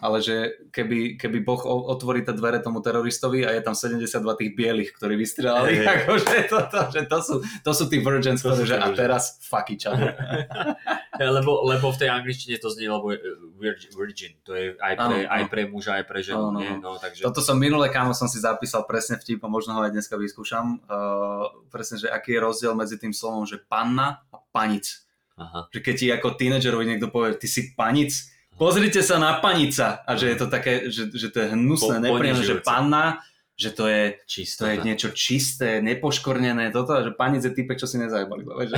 ale 0.00 0.24
že 0.24 0.36
keby, 0.72 1.20
keby 1.20 1.44
Boh 1.44 1.60
otvorí 1.64 2.24
tie 2.24 2.32
dvere 2.32 2.64
tomu 2.64 2.80
teroristovi 2.80 3.44
a 3.44 3.52
je 3.52 3.60
tam 3.60 3.76
72 3.76 4.16
tých 4.40 4.50
bielých, 4.56 4.90
ktorí 4.96 5.14
vystrelali, 5.20 5.84
Hej. 5.84 5.86
akože 5.86 6.36
to, 6.48 6.58
to, 6.72 6.80
že 6.88 7.00
to, 7.04 7.18
sú, 7.20 7.34
to 7.60 7.72
sú 7.76 7.84
tí 7.92 8.00
virgins, 8.00 8.40
To 8.40 8.56
ktorí, 8.56 8.64
že 8.64 8.76
a 8.80 8.88
teraz 8.96 9.36
fuck 9.44 9.68
each 9.68 9.84
other. 9.84 10.16
Hej, 11.20 11.28
lebo, 11.36 11.68
lebo 11.68 11.92
v 11.92 12.00
tej 12.00 12.08
angličtine 12.08 12.56
to 12.56 12.72
znie, 12.72 12.88
lebo 12.88 13.12
je, 13.12 13.20
uh, 13.20 13.92
virgin, 13.92 14.32
to 14.40 14.56
je 14.56 14.72
aj 14.80 14.94
pre, 14.96 15.04
Áno, 15.04 15.16
aj 15.28 15.42
pre 15.52 15.62
muža, 15.68 16.00
aj 16.00 16.04
pre 16.08 16.20
ženu, 16.24 16.48
Áno, 16.48 16.56
nie? 16.56 16.72
No, 16.80 16.96
takže... 16.96 17.20
Toto 17.20 17.44
som 17.44 17.60
minule, 17.60 17.92
kámo, 17.92 18.16
som 18.16 18.24
si 18.24 18.40
zapísal 18.40 18.88
presne 18.88 19.20
vtip 19.20 19.44
a 19.44 19.52
možno 19.52 19.76
ho 19.76 19.84
aj 19.84 19.92
dneska 19.92 20.16
vyskúšam. 20.16 20.80
Uh, 20.88 21.52
presne, 21.68 22.00
že 22.00 22.08
aký 22.08 22.34
je 22.34 22.40
rozdiel 22.40 22.72
medzi 22.72 22.96
tým 22.96 23.12
slovom, 23.12 23.44
že 23.44 23.60
panna 23.60 24.24
a 24.32 24.40
panic. 24.48 25.04
Aha. 25.40 25.72
že 25.72 25.80
keď 25.80 25.94
ti 25.96 26.06
ako 26.12 26.36
tínedžerovi 26.36 26.84
niekto 26.84 27.08
povie, 27.08 27.32
ty 27.40 27.48
si 27.48 27.72
panic, 27.72 28.12
pozrite 28.60 29.00
sa 29.00 29.16
na 29.16 29.40
panica 29.40 30.04
a 30.04 30.10
že 30.20 30.28
je 30.28 30.36
to 30.36 30.46
také, 30.52 30.92
že, 30.92 31.08
že 31.08 31.32
to 31.32 31.40
je 31.40 31.48
hnusné, 31.56 31.96
Po- 31.96 32.04
nepríjemné, 32.04 32.44
že 32.44 32.60
panna, 32.60 33.24
že 33.60 33.76
to 33.76 33.84
je, 33.88 34.16
to 34.56 34.64
je 34.68 34.76
niečo 34.80 35.12
čisté, 35.12 35.84
nepoškornené, 35.84 36.72
toto, 36.72 36.96
a 36.96 37.04
že 37.04 37.12
panic 37.12 37.44
je 37.44 37.52
typek, 37.52 37.76
čo 37.76 37.84
si 37.84 38.00
nezajebali. 38.00 38.48
Že... 38.48 38.76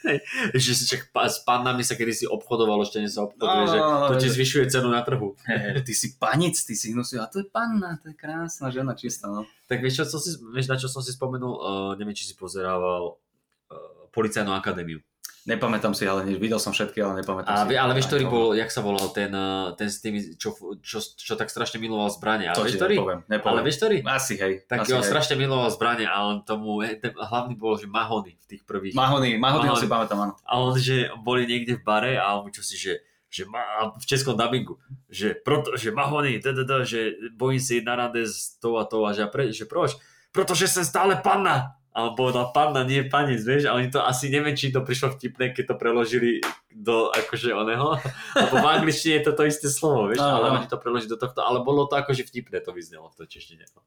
že, 0.64 0.72
že 0.72 0.96
pa, 1.12 1.28
s 1.28 1.44
pannami 1.44 1.84
sa 1.84 1.92
kedysi 1.92 2.24
obchodovalo, 2.24 2.88
ešte 2.88 3.04
nie 3.04 3.12
sa 3.12 3.28
obchoduje, 3.28 3.64
Áno, 3.64 3.68
že 3.68 3.78
to 3.84 4.14
ti 4.24 4.28
zvyšuje 4.32 4.64
cenu 4.72 4.88
na 4.88 5.04
trhu. 5.04 5.36
ty 5.84 5.92
si 5.92 6.16
panic, 6.16 6.56
ty 6.56 6.72
si 6.72 6.96
hnusný, 6.96 7.20
a 7.20 7.28
to 7.28 7.44
je 7.44 7.46
panna, 7.52 8.00
to 8.00 8.12
je 8.12 8.16
krásna 8.16 8.72
žena, 8.72 8.96
čistá, 8.96 9.28
no. 9.28 9.44
Tak 9.68 9.84
vieš, 9.84 10.00
čo 10.00 10.16
som 10.16 10.20
si, 10.24 10.40
vieš 10.40 10.72
na 10.72 10.80
čo 10.80 10.88
som 10.88 11.04
si 11.04 11.12
spomenul? 11.12 11.52
Uh, 11.60 11.92
neviem, 12.00 12.16
či 12.16 12.24
si 12.24 12.32
pozerával 12.32 13.20
uh, 13.20 14.08
Policajnú 14.08 14.56
akadémiu. 14.56 15.04
Nepamätám 15.44 15.92
si, 15.92 16.08
ale 16.08 16.24
videl 16.24 16.56
som 16.56 16.72
všetky, 16.72 17.04
ale 17.04 17.20
nepamätám 17.20 17.52
A, 17.52 17.68
si. 17.68 17.76
ale 17.76 17.92
vieš, 17.92 18.08
ktorý 18.08 18.24
bol, 18.32 18.56
jak 18.56 18.72
sa 18.72 18.80
volal 18.80 19.12
ten, 19.12 19.28
uh, 19.28 19.76
ten 19.76 19.92
s 19.92 20.00
tými, 20.00 20.40
čo, 20.40 20.56
čo, 20.80 21.04
čo 21.04 21.36
tak 21.36 21.52
strašne 21.52 21.76
miloval 21.76 22.08
zbranie. 22.08 22.48
To 22.56 22.64
Ale 22.64 22.72
ti 22.72 22.80
vieš, 22.80 22.80
ktorý? 22.80 22.96
nepoviem, 22.96 23.20
nepoviem. 23.28 23.52
Ale 23.52 23.60
vieš, 23.60 23.76
ktorý? 23.84 23.96
Asi, 24.08 24.34
hej. 24.40 24.64
Tak 24.64 24.88
asi, 24.88 24.96
on 24.96 25.04
hej. 25.04 25.10
strašne 25.12 25.36
miloval 25.36 25.68
zbranie 25.68 26.08
a 26.08 26.16
on 26.24 26.40
tomu, 26.48 26.80
he, 26.80 26.96
ten 26.96 27.12
hlavný 27.12 27.60
bol, 27.60 27.76
že 27.76 27.84
Mahony 27.84 28.40
v 28.40 28.46
tých 28.56 28.62
prvých. 28.64 28.96
Mahony, 28.96 29.36
Mahony, 29.36 29.68
Mahony. 29.68 29.84
si 29.84 29.88
pamätám, 29.88 30.18
áno. 30.24 30.34
a 30.40 30.52
on, 30.56 30.72
že 30.80 31.12
boli 31.20 31.44
niekde 31.44 31.76
v 31.76 31.82
bare 31.84 32.16
a 32.16 32.40
on 32.40 32.48
čo 32.48 32.64
si, 32.64 32.80
že 32.80 33.04
že 33.34 33.50
má, 33.50 33.90
v 33.98 34.06
českom 34.06 34.38
dubbingu, 34.38 34.78
že, 35.10 35.34
proto, 35.34 35.74
že 35.74 35.90
Mahony, 35.90 36.38
da, 36.38 36.54
da, 36.54 36.62
da, 36.62 36.78
že 36.86 37.18
bojím 37.34 37.58
si 37.58 37.82
na 37.82 37.98
rande 37.98 38.22
s 38.30 38.54
tou 38.62 38.78
a 38.78 38.86
tou 38.86 39.02
a 39.02 39.10
že, 39.10 39.26
pre, 39.26 39.50
že 39.50 39.66
proč? 39.66 39.98
Protože 40.30 40.70
som 40.70 40.86
stále 40.86 41.18
panna. 41.18 41.74
A 41.94 42.10
on 42.10 42.18
povedal 42.18 42.50
panna, 42.50 42.82
nie 42.82 43.06
panec, 43.06 43.38
vieš, 43.38 43.64
a 43.64 43.78
oni 43.78 43.86
to 43.86 44.02
asi 44.02 44.26
neviem, 44.26 44.58
či 44.58 44.68
to 44.68 44.82
prišlo 44.82 45.14
vtipné, 45.14 45.54
keď 45.54 45.64
to 45.70 45.74
preložili 45.78 46.42
do 46.68 47.06
akože 47.08 47.54
oného, 47.54 47.94
lebo 48.42 48.54
v 48.58 48.66
angličtine 48.68 49.22
je 49.22 49.30
to 49.30 49.32
to 49.32 49.42
isté 49.46 49.70
slovo, 49.70 50.10
vieš, 50.10 50.18
Áno, 50.18 50.42
ale 50.42 50.46
áno. 50.50 50.56
oni 50.58 50.66
to 50.66 50.74
preložili 50.76 51.14
do 51.14 51.22
tohto, 51.22 51.38
ale 51.40 51.62
bolo 51.62 51.86
to 51.86 51.94
akože 51.94 52.26
vtipné 52.26 52.58
to 52.58 52.74
vyznelo 52.74 53.08
v 53.08 53.16
to 53.16 53.24
češtine. 53.24 53.62
no. 53.70 53.86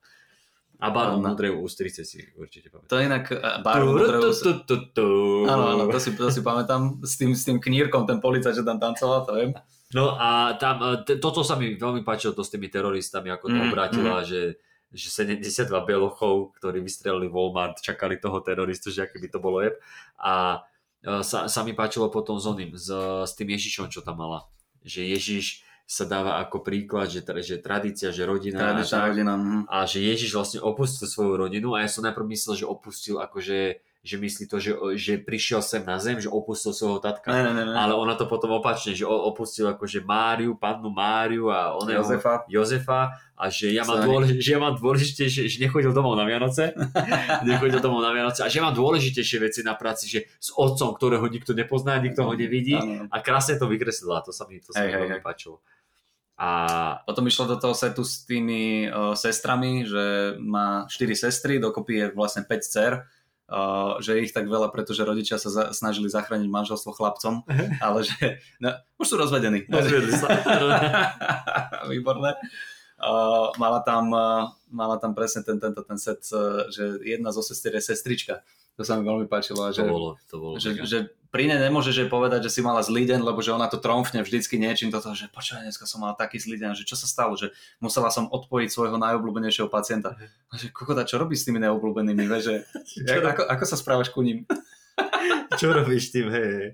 A 0.77 0.87
barvu 0.87 1.19
Áno. 1.19 1.33
múdrej 1.33 1.57
ústrice 1.57 2.05
si 2.05 2.21
určite 2.37 2.69
pamätám. 2.69 2.87
To 2.87 2.95
je 2.95 3.03
inak 3.03 3.23
tu, 4.39 4.51
tu, 4.63 4.75
tu. 4.93 5.07
Áno, 5.49 5.63
áno, 5.73 5.83
to 5.89 5.97
si, 5.97 6.13
to 6.13 6.29
si 6.29 6.39
pamätám. 6.39 7.01
S 7.01 7.17
tým, 7.17 7.33
s 7.33 7.43
tým 7.43 7.57
knírkom, 7.57 8.05
ten 8.05 8.21
policajt, 8.21 8.61
že 8.61 8.63
tam 8.63 8.77
tancoval, 8.77 9.25
to 9.25 9.33
viem. 9.33 9.51
No 9.89 10.13
a 10.13 10.53
tam, 10.55 10.77
e, 10.85 11.01
t- 11.01 11.17
toto 11.17 11.41
sa 11.41 11.57
mi 11.57 11.73
veľmi 11.73 12.05
páčilo 12.05 12.31
to 12.31 12.45
s 12.45 12.53
tými 12.53 12.69
teroristami, 12.69 13.33
ako 13.33 13.49
to 13.49 13.57
Mm, 13.57 13.67
obrátila, 13.67 14.21
že, 14.21 14.61
že 14.91 15.11
72 15.11 15.67
belochov, 15.83 16.55
ktorí 16.57 16.79
vystrelili 16.79 17.27
Walmart, 17.27 17.83
čakali 17.83 18.19
toho 18.19 18.39
teroristu, 18.39 18.87
že 18.91 19.03
aký 19.03 19.19
by 19.19 19.27
to 19.31 19.39
bolo 19.43 19.59
jeb. 19.59 19.75
A 20.19 20.63
e, 21.03 21.21
sa, 21.23 21.51
sa 21.51 21.61
mi 21.67 21.75
páčilo 21.75 22.07
potom 22.07 22.39
s 22.39 22.47
oným, 22.47 22.75
s, 22.75 22.87
s 23.27 23.31
tým 23.35 23.51
Ježišom, 23.51 23.91
čo 23.91 23.99
tam 23.99 24.23
mala. 24.23 24.47
Že 24.87 25.11
Ježiš, 25.11 25.67
sa 25.87 26.03
dáva 26.03 26.43
ako 26.43 26.67
príklad, 26.67 27.07
že, 27.07 27.23
že 27.23 27.63
tradícia, 27.63 28.11
že 28.11 28.27
rodina 28.27 28.59
a, 28.59 28.63
Tradičná 28.75 28.99
tak. 28.99 29.09
rodina. 29.15 29.33
mhm. 29.39 29.59
a 29.71 29.87
že 29.87 30.03
Ježiš 30.03 30.35
vlastne 30.35 30.59
opustil 30.59 31.07
svoju 31.07 31.47
rodinu 31.47 31.79
a 31.79 31.87
ja 31.87 31.89
som 31.89 32.03
najprv 32.03 32.27
myslel, 32.35 32.59
že 32.59 32.67
opustil 32.67 33.23
akože 33.23 33.79
že 34.05 34.15
myslí 34.15 34.45
to, 34.47 34.57
že, 34.61 34.71
že 34.95 35.13
prišiel 35.19 35.59
sem 35.59 35.83
na 35.83 35.99
zem, 35.99 36.21
že 36.21 36.31
opustil 36.31 36.71
svojho 36.71 37.03
tatka. 37.03 37.27
Ne, 37.33 37.51
ne, 37.51 37.63
ne. 37.67 37.75
Ale 37.75 37.91
ona 37.91 38.15
to 38.15 38.23
potom 38.29 38.55
opačne, 38.55 38.95
že 38.95 39.03
opustil 39.03 39.67
akože 39.67 40.05
Máriu, 40.05 40.55
pannu 40.55 40.87
Máriu 40.87 41.51
a 41.51 41.75
ona 41.75 41.99
Jozefa. 41.99 42.47
Jozefa 42.47 43.19
a 43.35 43.43
že 43.51 43.75
ja 43.75 43.83
mám, 43.83 44.07
dôlež- 44.07 44.39
že 44.39 44.49
ja 44.55 44.59
mám 44.63 44.79
dôležitejšie, 44.79 45.51
že 45.51 45.57
nechodil 45.59 45.91
domov 45.91 46.15
na 46.15 46.23
Vianoce, 46.23 46.71
nechodil 47.49 47.83
domov 47.83 47.99
na 47.99 48.15
Vianoce 48.15 48.45
a 48.45 48.47
že 48.47 48.63
mám 48.63 48.73
dôležitejšie 48.77 49.37
veci 49.43 49.59
na 49.61 49.75
práci, 49.75 50.07
že 50.07 50.19
s 50.39 50.55
otcom, 50.55 50.95
ktorého 50.95 51.27
nikto 51.27 51.51
nepozná, 51.51 51.99
nikto 51.99 52.23
ho 52.23 52.31
nevidí 52.31 52.79
a 53.11 53.17
krásne 53.19 53.59
to 53.59 53.67
vykreslila, 53.67 54.23
to 54.23 54.31
sa 54.31 54.47
mi, 54.47 54.63
to 54.63 54.71
sa 54.71 54.87
mi 54.87 54.93
hej, 54.93 55.03
veľmi 55.03 55.19
hej. 55.19 55.25
páčilo. 55.25 55.59
A 56.37 56.49
Potom 57.01 57.25
išlo 57.25 57.49
do 57.49 57.57
toho 57.57 57.73
setu 57.73 58.05
s 58.05 58.21
tými 58.21 58.85
uh, 58.85 59.17
sestrami, 59.17 59.89
že 59.89 60.37
má 60.37 60.85
4 60.85 61.17
sestry, 61.17 61.57
dokopy 61.57 61.93
je 61.97 62.05
vlastne 62.13 62.45
5 62.45 62.61
dcer, 62.61 62.93
uh, 62.93 63.16
že 64.03 64.19
je 64.19 64.23
ich 64.27 64.35
tak 64.35 64.51
veľa, 64.51 64.67
pretože 64.75 65.07
rodičia 65.07 65.39
sa 65.39 65.47
za- 65.47 65.71
snažili 65.71 66.11
zachrániť 66.11 66.51
manželstvo 66.51 66.91
chlapcom, 66.91 67.47
ale 67.85 68.03
že 68.03 68.43
no, 68.59 68.75
už 68.99 69.05
sú 69.07 69.15
rozvedení. 69.15 69.63
Rozviedli 69.71 70.11
sa. 70.19 70.27
Výborné. 71.87 72.35
Uh, 72.97 73.53
mala, 73.61 73.85
tam, 73.85 74.09
uh, 74.09 74.49
mala 74.73 74.97
tam 74.97 75.13
presne 75.13 75.45
ten, 75.45 75.61
tento 75.61 75.85
ten 75.85 76.01
set, 76.01 76.17
uh, 76.33 76.65
že 76.73 76.97
jedna 77.05 77.29
zo 77.29 77.45
sestier 77.45 77.77
je 77.77 77.93
sestrička. 77.93 78.41
To 78.77 78.85
sa 78.85 78.93
mi 78.95 79.03
veľmi 79.03 79.25
páčilo. 79.25 79.65
a 79.65 79.73
to 79.73 79.81
Že, 79.81 79.83
bolo, 79.89 80.09
to 80.29 80.35
bolo. 80.37 80.53
že, 80.61 80.77
že 80.85 80.97
pri 81.33 81.49
nej 81.49 81.59
nemôžeš 81.59 82.05
jej 82.05 82.09
povedať, 82.09 82.45
že 82.45 82.53
si 82.53 82.61
mala 82.61 82.79
zlý 82.85 83.09
deň, 83.09 83.25
lebo 83.25 83.41
že 83.41 83.51
ona 83.51 83.65
to 83.67 83.81
tromfne 83.81 84.21
vždycky 84.21 84.61
niečím 84.61 84.93
toto, 84.93 85.11
že 85.17 85.27
počkaj, 85.33 85.65
dneska 85.65 85.83
som 85.89 86.05
mala 86.05 86.13
taký 86.13 86.37
zlý 86.37 86.61
deň, 86.61 86.77
že 86.77 86.85
čo 86.85 86.93
sa 86.93 87.09
stalo, 87.09 87.33
že 87.35 87.51
musela 87.81 88.13
som 88.13 88.29
odpojiť 88.29 88.69
svojho 88.69 88.95
najobľúbenejšieho 89.01 89.67
pacienta. 89.67 90.13
A 90.47 90.53
že 90.55 90.69
kokota, 90.69 91.03
čo 91.03 91.17
robíš 91.17 91.43
s 91.43 91.45
tými 91.49 91.59
neobľúbenými, 91.59 92.23
vieš, 92.29 92.43
že 93.01 93.17
ako, 93.33 93.43
ako 93.49 93.63
sa 93.65 93.75
správaš 93.75 94.13
ku 94.13 94.21
ním? 94.21 94.45
Čo 95.61 95.73
robíš 95.73 96.09
tým, 96.09 96.29
hej, 96.33 96.49
hej. 96.57 96.69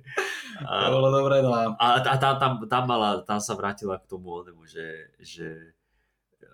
To 0.63 0.67
A, 0.67 0.87
bolo 0.91 1.11
dobré, 1.11 1.43
no 1.43 1.51
a 1.51 1.75
a, 1.75 1.87
a 1.99 2.15
tam, 2.15 2.39
tam, 2.39 2.51
tam, 2.67 2.83
mala, 2.87 3.19
tam 3.23 3.39
sa 3.43 3.51
vrátila 3.55 3.99
k 3.99 4.07
tomu 4.07 4.31
onemu, 4.31 4.63
že, 4.63 5.11
že 5.19 5.75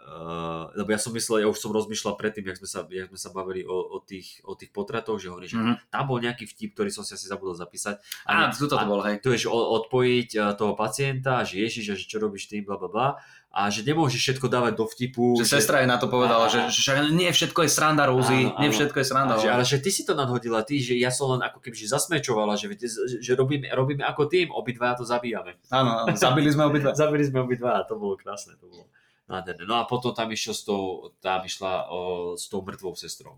Uh, 0.10 0.74
lebo 0.74 0.90
ja 0.90 0.98
som 0.98 1.14
myslel, 1.14 1.46
ja 1.46 1.48
už 1.48 1.62
som 1.62 1.70
rozmýšľal 1.70 2.18
predtým, 2.18 2.50
jak 2.50 2.58
sme 2.58 2.66
sa, 2.66 2.82
jak 2.90 3.14
sme 3.14 3.20
sa 3.22 3.30
bavili 3.30 3.62
o, 3.62 3.78
o, 3.78 4.02
tých, 4.02 4.42
o 4.42 4.58
tých 4.58 4.74
potratoch, 4.74 5.22
že 5.22 5.30
hovorí, 5.30 5.46
že 5.46 5.62
Mhm. 5.62 5.94
tam 5.94 6.04
bol 6.10 6.18
nejaký 6.18 6.50
vtip, 6.50 6.74
ktorý 6.74 6.90
som 6.90 7.06
si 7.06 7.14
asi 7.14 7.30
zabudol 7.30 7.54
zapísať. 7.54 8.02
Á, 8.26 8.50
ne- 8.50 8.58
tuto 8.58 8.74
to 8.74 8.86
bolo, 8.90 9.06
hej. 9.06 9.22
To 9.22 9.30
je, 9.30 9.46
že 9.46 9.50
odpojiť 9.54 10.30
uh, 10.34 10.58
toho 10.58 10.74
pacienta, 10.74 11.46
že 11.46 11.62
Ježiš, 11.62 11.86
a 11.86 11.96
že 11.96 12.10
čo 12.10 12.18
robíš 12.18 12.50
tým, 12.50 12.66
bla 12.66 12.82
bla 12.82 12.90
bla. 12.90 13.08
A 13.50 13.70
že 13.70 13.82
nemôžeš 13.82 14.18
všetko 14.18 14.46
dávať 14.46 14.74
do 14.78 14.86
vtipu. 14.86 15.34
Že 15.38 15.58
sestra 15.58 15.82
jej 15.82 15.90
na 15.90 15.98
to 15.98 16.06
povedala, 16.06 16.46
Á. 16.46 16.54
že, 16.54 16.60
že 16.70 16.80
však 16.86 16.98
nie 17.10 17.30
všetko 17.30 17.66
je 17.66 17.70
sranda, 17.70 18.06
Rúzi, 18.06 18.46
nie 18.46 18.70
všetko 18.70 18.98
je 19.02 19.06
sranda. 19.06 19.38
A 19.38 19.42
že, 19.42 19.50
ale 19.50 19.66
že 19.66 19.78
ty 19.78 19.90
si 19.90 20.06
to 20.06 20.14
nadhodila, 20.14 20.62
ty, 20.62 20.78
že 20.78 20.94
ja 20.94 21.10
som 21.10 21.34
len 21.34 21.42
ako 21.42 21.58
keby 21.58 21.74
že 21.76 21.90
zasmečovala, 21.90 22.58
že, 22.58 22.70
že 22.74 22.90
že 23.22 23.32
robíme, 23.34 23.70
robíme 23.74 24.06
ako 24.06 24.26
tým, 24.26 24.50
obidva 24.50 24.94
to 24.94 25.02
zabíjame. 25.02 25.58
Áno, 25.70 26.06
áno, 26.06 26.14
zabili 26.14 26.50
sme 26.50 26.66
obidva. 26.66 26.94
Zabili 27.02 27.26
sme 27.26 27.42
obidva 27.42 27.82
a 27.82 27.86
to 27.86 27.98
bolo 27.98 28.14
krásne, 28.18 28.54
to 28.58 28.70
bolo 28.70 28.86
nádherné. 29.30 29.64
No 29.64 29.78
a 29.78 29.86
potom 29.86 30.10
tam 30.12 30.34
išiel 30.34 30.58
s 30.58 30.66
tou, 30.66 31.14
tam 31.22 31.46
išla 31.46 31.88
o, 31.88 32.34
s 32.34 32.50
tou 32.50 32.66
mŕtvou 32.66 32.98
sestrou. 32.98 33.38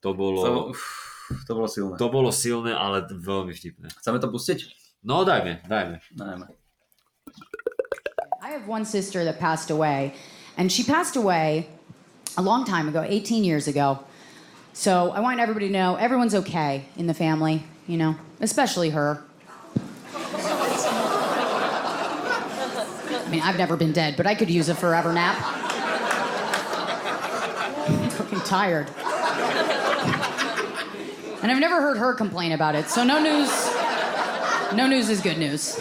To 0.00 0.14
bolo, 0.14 0.40
To, 0.46 0.52
uf, 0.70 0.82
to 1.44 1.52
bolo 1.58 1.66
silné. 1.66 1.94
to 1.98 2.06
bolo 2.06 2.30
silné, 2.30 2.70
ale 2.70 3.02
veľmi 3.10 3.50
vtipné. 3.50 3.90
Chceme 3.98 4.22
to 4.22 4.30
pustiť? 4.30 4.58
No 5.02 5.26
dajme, 5.26 5.66
dajme. 5.66 5.98
Dajme. 6.14 6.46
I 8.42 8.48
have 8.54 8.66
one 8.70 8.84
sister 8.86 9.24
that 9.26 9.38
passed 9.38 9.70
away, 9.70 10.14
and 10.56 10.70
she 10.70 10.82
passed 10.86 11.16
away 11.18 11.66
a 12.38 12.42
long 12.42 12.64
time 12.64 12.86
ago, 12.88 13.02
18 13.02 13.42
years 13.44 13.66
ago. 13.66 13.98
So 14.72 15.10
I 15.10 15.18
want 15.20 15.40
everybody 15.42 15.66
to 15.68 15.74
know 15.74 15.96
everyone's 15.98 16.34
okay 16.46 16.86
in 16.96 17.06
the 17.10 17.14
family, 17.14 17.66
you 17.90 17.98
know, 17.98 18.14
especially 18.40 18.90
her. 18.94 19.18
I 23.28 23.30
mean, 23.30 23.42
I've 23.42 23.58
never 23.58 23.76
been 23.76 23.92
dead, 23.92 24.16
but 24.16 24.26
I 24.26 24.34
could 24.34 24.48
use 24.48 24.70
a 24.70 24.74
forever 24.74 25.12
nap. 25.12 25.36
I'm 27.86 28.08
fucking 28.08 28.40
tired. 28.40 28.88
And 31.42 31.52
I've 31.52 31.60
never 31.60 31.82
heard 31.82 31.98
her 31.98 32.14
complain 32.14 32.52
about 32.52 32.74
it, 32.74 32.88
so 32.88 33.04
no 33.04 33.22
news. 33.22 33.50
No 34.74 34.86
news 34.86 35.10
is 35.10 35.20
good 35.20 35.36
news. 35.36 35.78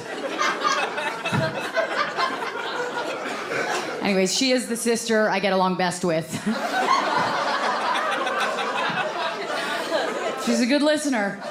Anyways, 4.02 4.36
she 4.36 4.52
is 4.52 4.68
the 4.68 4.76
sister 4.76 5.30
I 5.30 5.40
get 5.40 5.54
along 5.54 5.78
best 5.78 6.04
with. 6.04 6.30
She's 10.46 10.60
a 10.60 10.66
good 10.66 10.82
listener. 10.82 11.42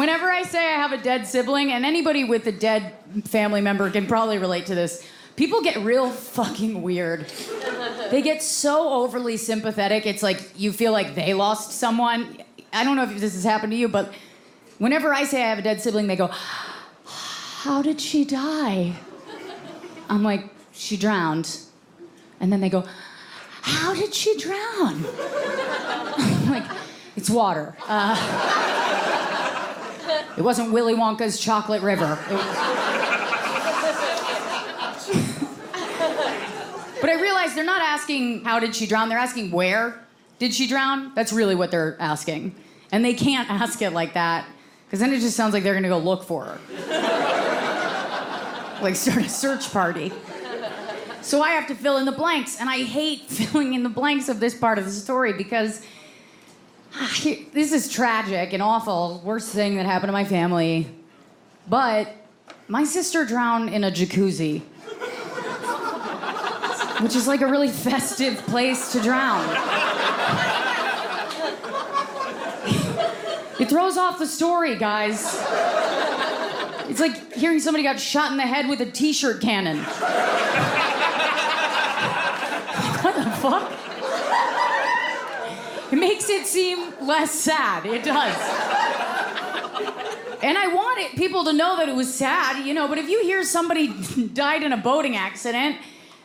Whenever 0.00 0.30
I 0.30 0.44
say 0.44 0.60
I 0.60 0.78
have 0.78 0.92
a 0.92 0.96
dead 0.96 1.26
sibling, 1.26 1.72
and 1.72 1.84
anybody 1.84 2.24
with 2.24 2.46
a 2.46 2.52
dead 2.52 2.94
family 3.24 3.60
member 3.60 3.90
can 3.90 4.06
probably 4.06 4.38
relate 4.38 4.64
to 4.64 4.74
this, 4.74 5.06
people 5.36 5.60
get 5.60 5.76
real 5.76 6.08
fucking 6.10 6.80
weird. 6.80 7.26
They 8.10 8.22
get 8.22 8.42
so 8.42 8.94
overly 8.94 9.36
sympathetic. 9.36 10.06
It's 10.06 10.22
like 10.22 10.52
you 10.56 10.72
feel 10.72 10.92
like 10.92 11.14
they 11.16 11.34
lost 11.34 11.72
someone. 11.72 12.42
I 12.72 12.82
don't 12.82 12.96
know 12.96 13.02
if 13.02 13.20
this 13.20 13.34
has 13.34 13.44
happened 13.44 13.72
to 13.72 13.76
you, 13.76 13.88
but 13.88 14.14
whenever 14.78 15.12
I 15.12 15.24
say 15.24 15.42
I 15.42 15.50
have 15.50 15.58
a 15.58 15.62
dead 15.62 15.82
sibling, 15.82 16.06
they 16.06 16.16
go, 16.16 16.30
How 17.04 17.82
did 17.82 18.00
she 18.00 18.24
die? 18.24 18.94
I'm 20.08 20.22
like, 20.22 20.48
She 20.72 20.96
drowned. 20.96 21.58
And 22.40 22.50
then 22.50 22.62
they 22.62 22.70
go, 22.70 22.86
How 23.60 23.92
did 23.92 24.14
she 24.14 24.34
drown? 24.38 25.04
I'm 26.16 26.50
like, 26.50 26.64
It's 27.16 27.28
water. 27.28 27.76
Uh, 27.86 28.99
it 30.40 30.42
wasn't 30.42 30.72
Willy 30.72 30.94
Wonka's 30.94 31.38
chocolate 31.38 31.82
river. 31.82 32.18
But 37.00 37.08
I 37.08 37.18
realize 37.18 37.54
they're 37.54 37.64
not 37.64 37.80
asking 37.80 38.44
how 38.44 38.60
did 38.60 38.74
she 38.76 38.86
drown, 38.86 39.08
they're 39.08 39.16
asking 39.16 39.50
where 39.50 40.06
did 40.38 40.52
she 40.52 40.66
drown? 40.66 41.12
That's 41.14 41.32
really 41.32 41.54
what 41.54 41.70
they're 41.70 41.96
asking. 41.98 42.54
And 42.92 43.02
they 43.02 43.14
can't 43.14 43.50
ask 43.62 43.80
it 43.80 43.90
like 43.90 44.12
that, 44.14 44.46
because 44.84 45.00
then 45.00 45.12
it 45.12 45.20
just 45.20 45.34
sounds 45.34 45.54
like 45.54 45.62
they're 45.62 45.72
gonna 45.72 45.88
go 45.88 45.98
look 45.98 46.24
for 46.24 46.44
her. 46.44 46.60
like 48.82 48.96
start 48.96 49.24
a 49.24 49.28
search 49.30 49.72
party. 49.72 50.12
So 51.22 51.40
I 51.42 51.50
have 51.52 51.66
to 51.68 51.74
fill 51.74 51.96
in 51.96 52.04
the 52.04 52.12
blanks, 52.12 52.60
and 52.60 52.68
I 52.68 52.82
hate 52.82 53.22
filling 53.22 53.72
in 53.72 53.82
the 53.82 53.88
blanks 53.88 54.28
of 54.28 54.40
this 54.40 54.54
part 54.54 54.78
of 54.78 54.84
the 54.84 54.90
story 54.90 55.32
because 55.32 55.82
Ah, 56.94 57.20
this 57.52 57.72
is 57.72 57.88
tragic 57.88 58.52
and 58.52 58.62
awful, 58.62 59.20
worst 59.24 59.50
thing 59.50 59.76
that 59.76 59.86
happened 59.86 60.08
to 60.08 60.12
my 60.12 60.24
family. 60.24 60.86
But 61.68 62.12
my 62.68 62.84
sister 62.84 63.24
drowned 63.24 63.70
in 63.70 63.84
a 63.84 63.90
jacuzzi 63.90 64.62
which 67.00 67.16
is 67.16 67.26
like 67.26 67.40
a 67.40 67.46
really 67.46 67.68
festive 67.68 68.36
place 68.46 68.92
to 68.92 69.00
drown. 69.00 69.44
it 73.58 73.68
throws 73.68 73.96
off 73.96 74.18
the 74.18 74.26
story, 74.26 74.76
guys. 74.76 75.24
It's 76.88 77.00
like 77.00 77.32
hearing 77.32 77.60
somebody 77.60 77.84
got 77.84 77.98
shot 77.98 78.30
in 78.32 78.36
the 78.36 78.42
head 78.42 78.68
with 78.68 78.80
a 78.80 78.90
t 78.90 79.12
shirt 79.12 79.40
cannon. 79.40 79.78
what 83.02 83.14
the 83.14 83.30
fuck? 83.38 83.79
It 85.92 85.98
makes 85.98 86.28
it 86.28 86.46
seem 86.46 86.92
less 87.00 87.32
sad. 87.32 87.84
It 87.86 88.04
does. 88.04 88.36
And 90.42 90.56
I 90.56 90.68
want 90.68 91.00
it, 91.00 91.16
people 91.16 91.44
to 91.44 91.52
know 91.52 91.76
that 91.76 91.88
it 91.88 91.94
was 91.94 92.12
sad, 92.14 92.64
you 92.64 92.72
know, 92.72 92.88
but 92.88 92.96
if 92.96 93.08
you 93.08 93.22
hear 93.22 93.44
somebody 93.44 93.88
died 94.32 94.62
in 94.62 94.72
a 94.72 94.76
boating 94.76 95.16
accident, 95.16 95.76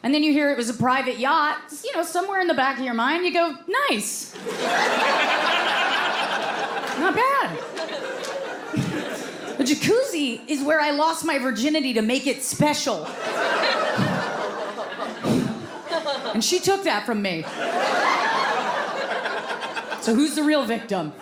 and 0.03 0.13
then 0.13 0.23
you 0.23 0.31
hear 0.31 0.51
it 0.51 0.57
was 0.57 0.69
a 0.69 0.73
private 0.73 1.17
yacht, 1.17 1.57
you 1.83 1.93
know, 1.95 2.03
somewhere 2.03 2.39
in 2.39 2.47
the 2.47 2.53
back 2.53 2.77
of 2.77 2.85
your 2.85 2.93
mind, 2.93 3.25
you 3.25 3.33
go, 3.33 3.55
nice. 3.89 4.35
Not 6.99 7.15
bad. 7.15 7.57
The 9.57 9.63
jacuzzi 9.63 10.47
is 10.47 10.63
where 10.63 10.79
I 10.79 10.91
lost 10.91 11.25
my 11.25 11.39
virginity 11.39 11.93
to 11.93 12.01
make 12.01 12.27
it 12.27 12.43
special. 12.43 13.05
And 16.33 16.43
she 16.43 16.59
took 16.59 16.83
that 16.83 17.05
from 17.05 17.21
me. 17.21 17.43
So 20.05 20.13
who's 20.13 20.37
the 20.37 20.45
real 20.45 20.69
victim? 20.69 21.17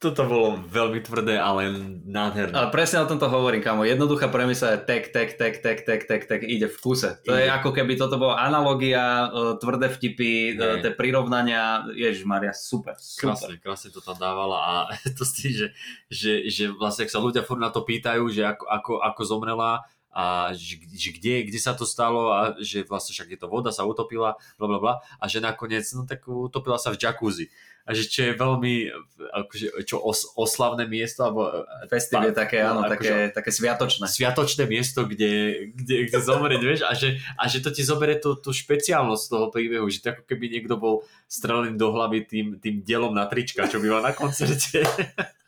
Toto 0.00 0.24
bolo 0.24 0.56
veľmi 0.56 1.04
tvrdé, 1.04 1.36
ale 1.36 1.68
nádherné. 2.08 2.56
Ale 2.56 2.72
presne 2.72 3.04
o 3.04 3.10
tomto 3.12 3.28
hovorím, 3.28 3.60
kamo. 3.60 3.84
Jednoduchá 3.84 4.32
premisa 4.32 4.72
je 4.72 4.88
tek, 4.88 5.12
tek, 5.12 5.36
tek, 5.36 5.60
tek, 5.60 5.84
tek, 5.84 6.00
tek, 6.08 6.22
tek, 6.24 6.40
ide 6.48 6.72
v 6.72 6.78
kuse. 6.80 7.20
To 7.28 7.36
je 7.36 7.44
Ide. 7.44 7.52
ako 7.60 7.76
keby 7.76 8.00
toto 8.00 8.16
bola 8.16 8.40
analogia, 8.40 9.28
e, 9.28 9.60
tvrdé 9.60 9.92
vtipy, 9.92 10.56
e, 10.56 10.80
tie 10.80 10.96
prirovnania. 10.96 11.84
Ježiš 11.92 12.24
Maria, 12.24 12.56
super, 12.56 12.96
super. 12.96 13.36
Krásne, 13.36 13.60
krásne 13.60 13.92
to 13.92 14.00
tam 14.00 14.16
dávala 14.16 14.64
a 14.64 14.72
to 15.20 15.28
s 15.28 15.36
tým, 15.36 15.52
že, 15.52 15.68
že, 16.08 16.32
že 16.48 16.64
vlastne 16.72 17.04
ak 17.04 17.12
sa 17.12 17.20
ľudia 17.20 17.44
furt 17.44 17.60
na 17.60 17.68
to 17.68 17.84
pýtajú, 17.84 18.32
že 18.32 18.48
ako, 18.48 18.64
ako, 18.64 18.92
ako 19.04 19.22
zomrela 19.28 19.84
a 20.10 20.50
že, 20.52 20.82
že 20.90 21.14
kde, 21.14 21.46
kde 21.46 21.58
sa 21.62 21.70
to 21.72 21.86
stalo 21.86 22.34
a 22.34 22.58
že 22.58 22.82
vlastne 22.82 23.14
však 23.14 23.30
je 23.30 23.38
to 23.38 23.46
voda, 23.46 23.70
sa 23.70 23.86
utopila, 23.86 24.34
bla 24.58 24.66
bla 24.66 24.78
bla 24.82 24.94
a 25.22 25.24
že 25.30 25.38
nakoniec, 25.38 25.86
no 25.94 26.02
tak 26.02 26.26
utopila 26.26 26.78
sa 26.82 26.90
v 26.90 26.98
jacuzzi. 26.98 27.46
A 27.88 27.96
že 27.96 28.06
čo 28.06 28.22
je 28.28 28.32
veľmi 28.36 28.74
akože, 29.18 29.82
čo 29.88 29.98
os, 29.98 30.28
oslavné 30.38 30.86
miesto, 30.86 31.26
alebo 31.26 31.48
Festiv 31.88 32.22
je 32.22 32.30
také, 32.30 32.62
áno, 32.62 32.86
akože- 32.86 32.92
také, 32.92 33.14
také 33.34 33.50
sviatočné. 33.50 34.04
sviatočné 34.06 34.64
miesto, 34.68 35.08
kde, 35.08 35.66
kde, 35.74 36.06
kde 36.06 36.18
zomrieť, 36.20 36.60
vieš, 36.62 36.80
a 36.86 36.92
že, 36.94 37.18
a 37.34 37.48
že 37.48 37.58
to 37.64 37.72
ti 37.72 37.82
zoberie 37.82 38.20
tú, 38.20 38.36
tú 38.36 38.52
špeciálnosť 38.52 39.24
toho 39.26 39.46
príbehu, 39.50 39.88
že 39.90 40.04
to 40.04 40.12
ako 40.12 40.22
keby 40.28 40.52
niekto 40.52 40.76
bol 40.76 41.02
strelený 41.26 41.74
do 41.80 41.90
hlavy 41.90 42.28
tým, 42.28 42.46
tým 42.60 42.84
dielom 42.84 43.16
na 43.16 43.26
trička, 43.26 43.66
čo 43.66 43.82
býva 43.82 44.04
na 44.04 44.12
koncerte. 44.14 44.84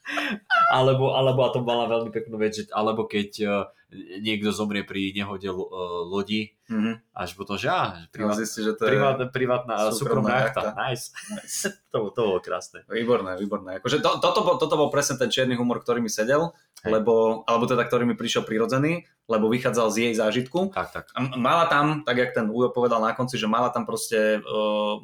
alebo, 0.71 1.15
alebo, 1.15 1.41
a 1.47 1.53
to 1.55 1.61
bola 1.63 1.87
veľmi 1.87 2.11
peknú 2.11 2.37
vec, 2.39 2.59
že, 2.59 2.65
alebo 2.73 3.07
keď 3.07 3.31
uh, 3.45 3.53
niekto 4.19 4.51
zomrie 4.51 4.83
pri 4.83 5.13
nehode 5.13 5.47
uh, 5.47 5.63
lodi, 6.05 6.57
Mhm. 6.73 6.93
až 7.13 7.37
potom, 7.37 7.61
že 7.61 7.69
á, 7.69 8.01
No, 8.01 8.09
privát, 8.09 8.37
zistí, 8.41 8.65
že 8.65 8.73
to 8.73 8.89
je 8.89 8.97
privát, 8.97 9.21
privátna 9.29 9.93
súkromná 9.93 9.93
súkromná 9.93 10.33
jachta. 10.49 10.73
Nice. 10.89 11.13
to, 11.93 12.09
to 12.17 12.21
bolo 12.25 12.41
krásne. 12.41 12.81
výborné, 12.89 13.37
výborné. 13.37 13.77
Akože 13.77 14.01
to, 14.01 14.17
toto, 14.25 14.41
bol, 14.41 14.57
toto 14.57 14.81
bol 14.81 14.89
presne 14.89 15.21
ten 15.21 15.29
čierny 15.29 15.53
humor, 15.53 15.85
ktorý 15.85 16.01
mi 16.01 16.09
sedel, 16.09 16.57
Hej. 16.81 16.97
lebo, 16.97 17.45
alebo 17.45 17.69
teda 17.69 17.85
ktorý 17.85 18.09
mi 18.09 18.17
prišiel 18.17 18.49
prirodzený, 18.49 19.05
lebo 19.29 19.53
vychádzal 19.53 19.87
z 19.93 19.97
jej 20.01 20.15
zážitku. 20.17 20.73
Tak, 20.73 20.89
tak. 20.97 21.05
A 21.13 21.29
mala 21.37 21.69
tam, 21.69 22.09
tak 22.09 22.17
jak 22.17 22.33
ten 22.33 22.49
Ujo 22.49 22.73
povedal 22.73 23.05
na 23.05 23.13
konci, 23.13 23.37
že 23.37 23.45
mala 23.45 23.69
tam 23.69 23.85
proste 23.85 24.41
uh, 24.41 24.97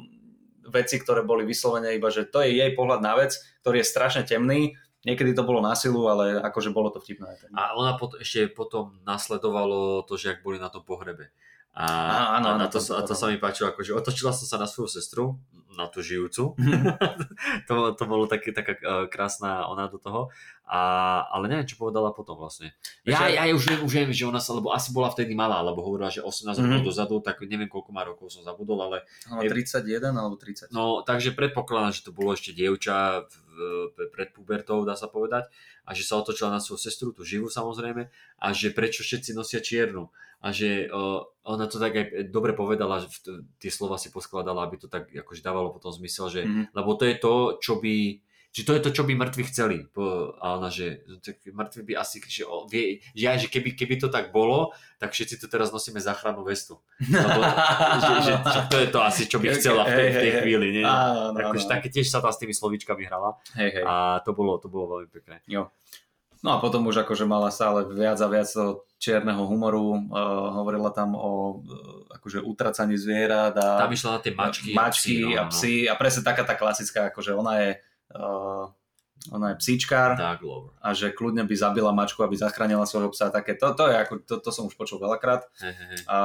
veci, 0.65 0.97
ktoré 0.97 1.21
boli 1.21 1.45
vyslovene 1.45 1.93
iba, 1.93 2.09
že 2.09 2.25
to 2.25 2.41
je 2.41 2.57
jej 2.57 2.71
pohľad 2.73 3.01
na 3.05 3.13
vec, 3.13 3.37
ktorý 3.61 3.85
je 3.85 3.87
strašne 3.87 4.23
temný. 4.25 4.73
Niekedy 5.07 5.31
to 5.31 5.47
bolo 5.47 5.63
na 5.63 5.79
silu, 5.79 6.11
ale 6.11 6.43
akože 6.43 6.75
bolo 6.75 6.91
to 6.91 6.99
vtipné. 6.99 7.39
A 7.55 7.71
ona 7.79 7.95
pot, 7.95 8.19
ešte 8.19 8.51
potom 8.51 8.99
nasledovalo 9.07 10.03
to, 10.03 10.19
že 10.19 10.35
ak 10.35 10.43
boli 10.43 10.59
na 10.59 10.67
tom 10.67 10.83
pohrebe. 10.83 11.31
A, 11.71 11.85
Á, 11.87 12.41
áno, 12.41 12.55
a, 12.55 12.59
na 12.59 12.67
to, 12.67 12.81
a 12.81 13.01
to 13.07 13.15
sa 13.15 13.31
mi 13.31 13.39
páčilo, 13.39 13.71
akože 13.71 13.95
otočila 13.95 14.35
som 14.35 14.43
sa 14.43 14.57
na 14.59 14.67
svoju 14.67 14.89
sestru, 14.91 15.39
na 15.79 15.87
tú 15.87 16.03
žijúcu. 16.03 16.59
to, 17.69 17.95
to 17.95 18.03
bolo 18.03 18.27
také, 18.27 18.51
taká 18.51 18.75
eh, 18.75 19.07
krásna 19.07 19.63
ona 19.71 19.87
do 19.87 19.95
toho. 19.95 20.33
A, 20.69 20.81
ale 21.33 21.49
neviem, 21.49 21.65
čo 21.65 21.75
povedala 21.75 22.13
potom 22.13 22.37
vlastne. 22.37 22.77
Ja, 23.01 23.25
Ešte- 23.25 23.33
ja, 23.33 23.43
už 23.49 23.63
viem, 23.65 23.79
už 23.81 23.89
viem, 23.91 24.09
že 24.13 24.23
ona 24.23 24.37
sa, 24.37 24.53
lebo 24.53 24.69
asi 24.69 24.93
bola 24.93 25.09
vtedy 25.09 25.33
malá, 25.33 25.65
lebo 25.65 25.81
hovorila, 25.81 26.13
že 26.13 26.21
18 26.21 26.61
Mhm. 26.61 26.65
rokov 26.69 26.81
dozadu, 26.85 27.15
tak 27.19 27.41
neviem, 27.41 27.65
koľko 27.65 27.89
má 27.89 28.05
rokov 28.05 28.29
som 28.29 28.45
zabudol, 28.45 28.77
ale 28.79 29.01
No, 29.25 29.41
31 29.41 30.13
alebo 30.13 30.37
30. 30.37 30.69
No, 30.69 31.01
takže 31.01 31.33
predpokladám, 31.33 31.89
že 31.91 32.05
to 32.05 32.13
bolo 32.13 32.31
ešte 32.31 32.53
dievča 32.53 33.25
v, 33.25 33.33
pred 34.13 34.29
pubertou, 34.29 34.85
dá 34.85 34.93
sa 34.93 35.09
povedať, 35.09 35.49
a 35.83 35.97
že 35.97 36.05
sa 36.05 36.15
otočila 36.15 36.53
na 36.53 36.61
svoju 36.61 36.77
sestru, 36.77 37.09
tú 37.11 37.25
živú 37.25 37.49
samozrejme, 37.49 38.05
a 38.37 38.45
že 38.53 38.69
prečo 38.69 39.01
všetci 39.01 39.33
nosia 39.33 39.57
čiernu. 39.59 40.13
A 40.39 40.53
že 40.53 40.87
uh, 40.87 41.19
ona 41.43 41.65
to 41.67 41.75
tak 41.75 41.91
aj 41.91 42.05
dobre 42.29 42.53
povedala, 42.53 43.01
že 43.01 43.11
tie 43.59 43.67
slova 43.67 43.97
si 43.97 44.07
poskladala, 44.07 44.63
aby 44.63 44.77
to 44.77 44.87
tak 44.87 45.09
akože 45.11 45.41
dávalo 45.41 45.73
potom 45.73 45.89
zmysel, 45.91 46.29
že, 46.29 46.41
Mhm. 46.45 46.71
lebo 46.71 46.93
to 46.93 47.03
je 47.03 47.15
to, 47.17 47.33
čo 47.59 47.75
by 47.75 48.21
že 48.49 48.65
to 48.65 48.73
je 48.73 48.81
to, 48.81 48.89
čo 48.89 49.03
by 49.05 49.13
mŕtvi 49.13 49.43
chceli. 49.45 49.77
A 50.41 50.57
ona, 50.57 50.73
že 50.73 51.05
tak 51.21 51.37
mŕtvi 51.45 51.81
by 51.85 51.93
asi, 52.01 52.17
že, 52.25 52.49
o, 52.49 52.65
vie, 52.65 52.97
že, 53.13 53.25
aj, 53.29 53.37
že 53.45 53.47
keby, 53.53 53.77
keby 53.77 54.01
to 54.01 54.09
tak 54.09 54.33
bolo, 54.33 54.73
tak 54.97 55.13
všetci 55.13 55.37
tu 55.37 55.45
teraz 55.45 55.69
nosíme 55.69 56.01
záchrannú 56.01 56.41
vestu. 56.41 56.81
Lebo, 56.97 57.39
že, 58.03 58.13
že, 58.25 58.33
že, 58.41 58.59
to 58.65 58.77
je 58.81 58.87
to 58.89 58.99
asi, 59.05 59.23
čo 59.29 59.37
by 59.37 59.53
chcela 59.53 59.85
v 59.85 59.93
tej, 59.93 60.07
v 60.09 60.17
tej 60.17 60.31
chvíli. 60.41 60.67
Nie? 60.81 60.85
Áno, 60.85 61.19
áno, 61.29 61.37
Akože 61.37 61.69
také 61.69 61.93
tiež 61.93 62.09
sa 62.09 62.25
tam 62.25 62.33
s 62.33 62.41
tými 62.41 62.57
slovíčkami 62.57 63.05
hrala 63.05 63.37
Hej, 63.53 63.81
hej. 63.81 63.83
a 63.85 64.17
to 64.25 64.33
bolo, 64.33 64.57
to 64.57 64.65
bolo 64.65 64.97
veľmi 64.97 65.09
pekné. 65.13 65.45
Jo. 65.45 65.69
No 66.39 66.55
a 66.55 66.57
potom 66.63 66.87
už 66.87 67.03
akože 67.03 67.27
mala 67.27 67.51
stále 67.51 67.83
viac 67.83 68.15
a 68.23 68.27
viac 68.31 68.47
toho 68.47 68.87
čierneho 68.95 69.43
humoru, 69.43 70.07
uh, 70.07 70.55
hovorila 70.55 70.87
tam 70.87 71.11
o 71.11 71.59
uh, 71.59 72.15
akože 72.15 72.39
utracaní 72.39 72.95
zvierat 72.95 73.59
a 73.59 73.83
Tam 73.83 73.91
išla 73.91 74.15
na 74.15 74.19
tie 74.23 74.31
mačky, 74.31 74.71
mačky 74.71 75.15
a 75.35 75.47
no, 75.47 75.51
psy 75.51 75.91
a 75.91 75.99
presne 75.99 76.23
taká 76.23 76.47
tá 76.47 76.55
klasická, 76.55 77.11
akože 77.11 77.35
ona 77.35 77.59
je 77.59 77.69
uh, 78.15 78.71
ona 79.27 79.51
je 79.51 79.55
psíčkár 79.59 80.15
No. 80.15 80.71
A 80.79 80.95
že 80.95 81.11
kľudne 81.11 81.43
by 81.43 81.55
zabila 81.55 81.91
mačku, 81.91 82.23
aby 82.23 82.39
zachránila 82.39 82.87
svojho 82.87 83.11
psa. 83.11 83.27
Také, 83.27 83.59
to, 83.59 83.75
to, 83.75 83.91
je 83.91 83.95
ako, 83.99 84.13
to, 84.23 84.35
to 84.39 84.49
som 84.55 84.71
už 84.71 84.79
počul 84.79 84.95
veľakrát. 85.03 85.43
He, 85.59 85.75
he, 85.75 85.85
he. 85.91 85.97
A 86.07 86.17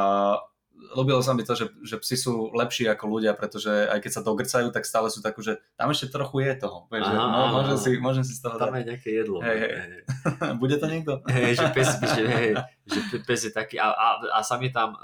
ľúbilo 0.94 1.22
sa 1.22 1.34
mi 1.34 1.42
to, 1.42 1.54
že, 1.58 1.70
že 1.82 1.96
psi 1.98 2.16
sú 2.18 2.32
lepší 2.54 2.86
ako 2.90 3.06
ľudia, 3.18 3.34
pretože 3.34 3.70
aj 3.90 3.98
keď 3.98 4.10
sa 4.10 4.22
dogrcajú, 4.26 4.68
tak 4.70 4.86
stále 4.86 5.10
sú 5.10 5.22
takú, 5.22 5.42
že 5.42 5.58
tam 5.74 5.90
ešte 5.90 6.10
trochu 6.10 6.46
je 6.46 6.52
toho. 6.66 6.86
Vieš, 6.90 7.02
že, 7.08 7.14
no, 7.14 7.42
môžem, 7.50 7.78
si, 7.78 7.90
môžem 7.98 8.24
si 8.26 8.34
z 8.38 8.40
toho 8.42 8.56
Tam 8.58 8.74
dať. 8.74 8.78
je 8.78 8.84
nejaké 8.94 9.10
jedlo. 9.10 9.38
Hej, 9.42 9.58
hej. 9.58 9.72
Hej. 9.74 10.02
Bude 10.62 10.76
to 10.78 10.86
niekto? 10.86 11.12
Hej, 11.30 11.62
že 11.62 11.66
pes, 11.74 11.88
že, 11.98 12.22
hej, 12.26 12.50
že 12.86 13.00
pe- 13.10 13.22
pes 13.26 13.40
je 13.46 13.52
taký, 13.54 13.76
a, 13.78 13.90
a, 13.90 14.08
a 14.34 14.40
sam 14.42 14.60
je 14.62 14.70
tam, 14.70 14.94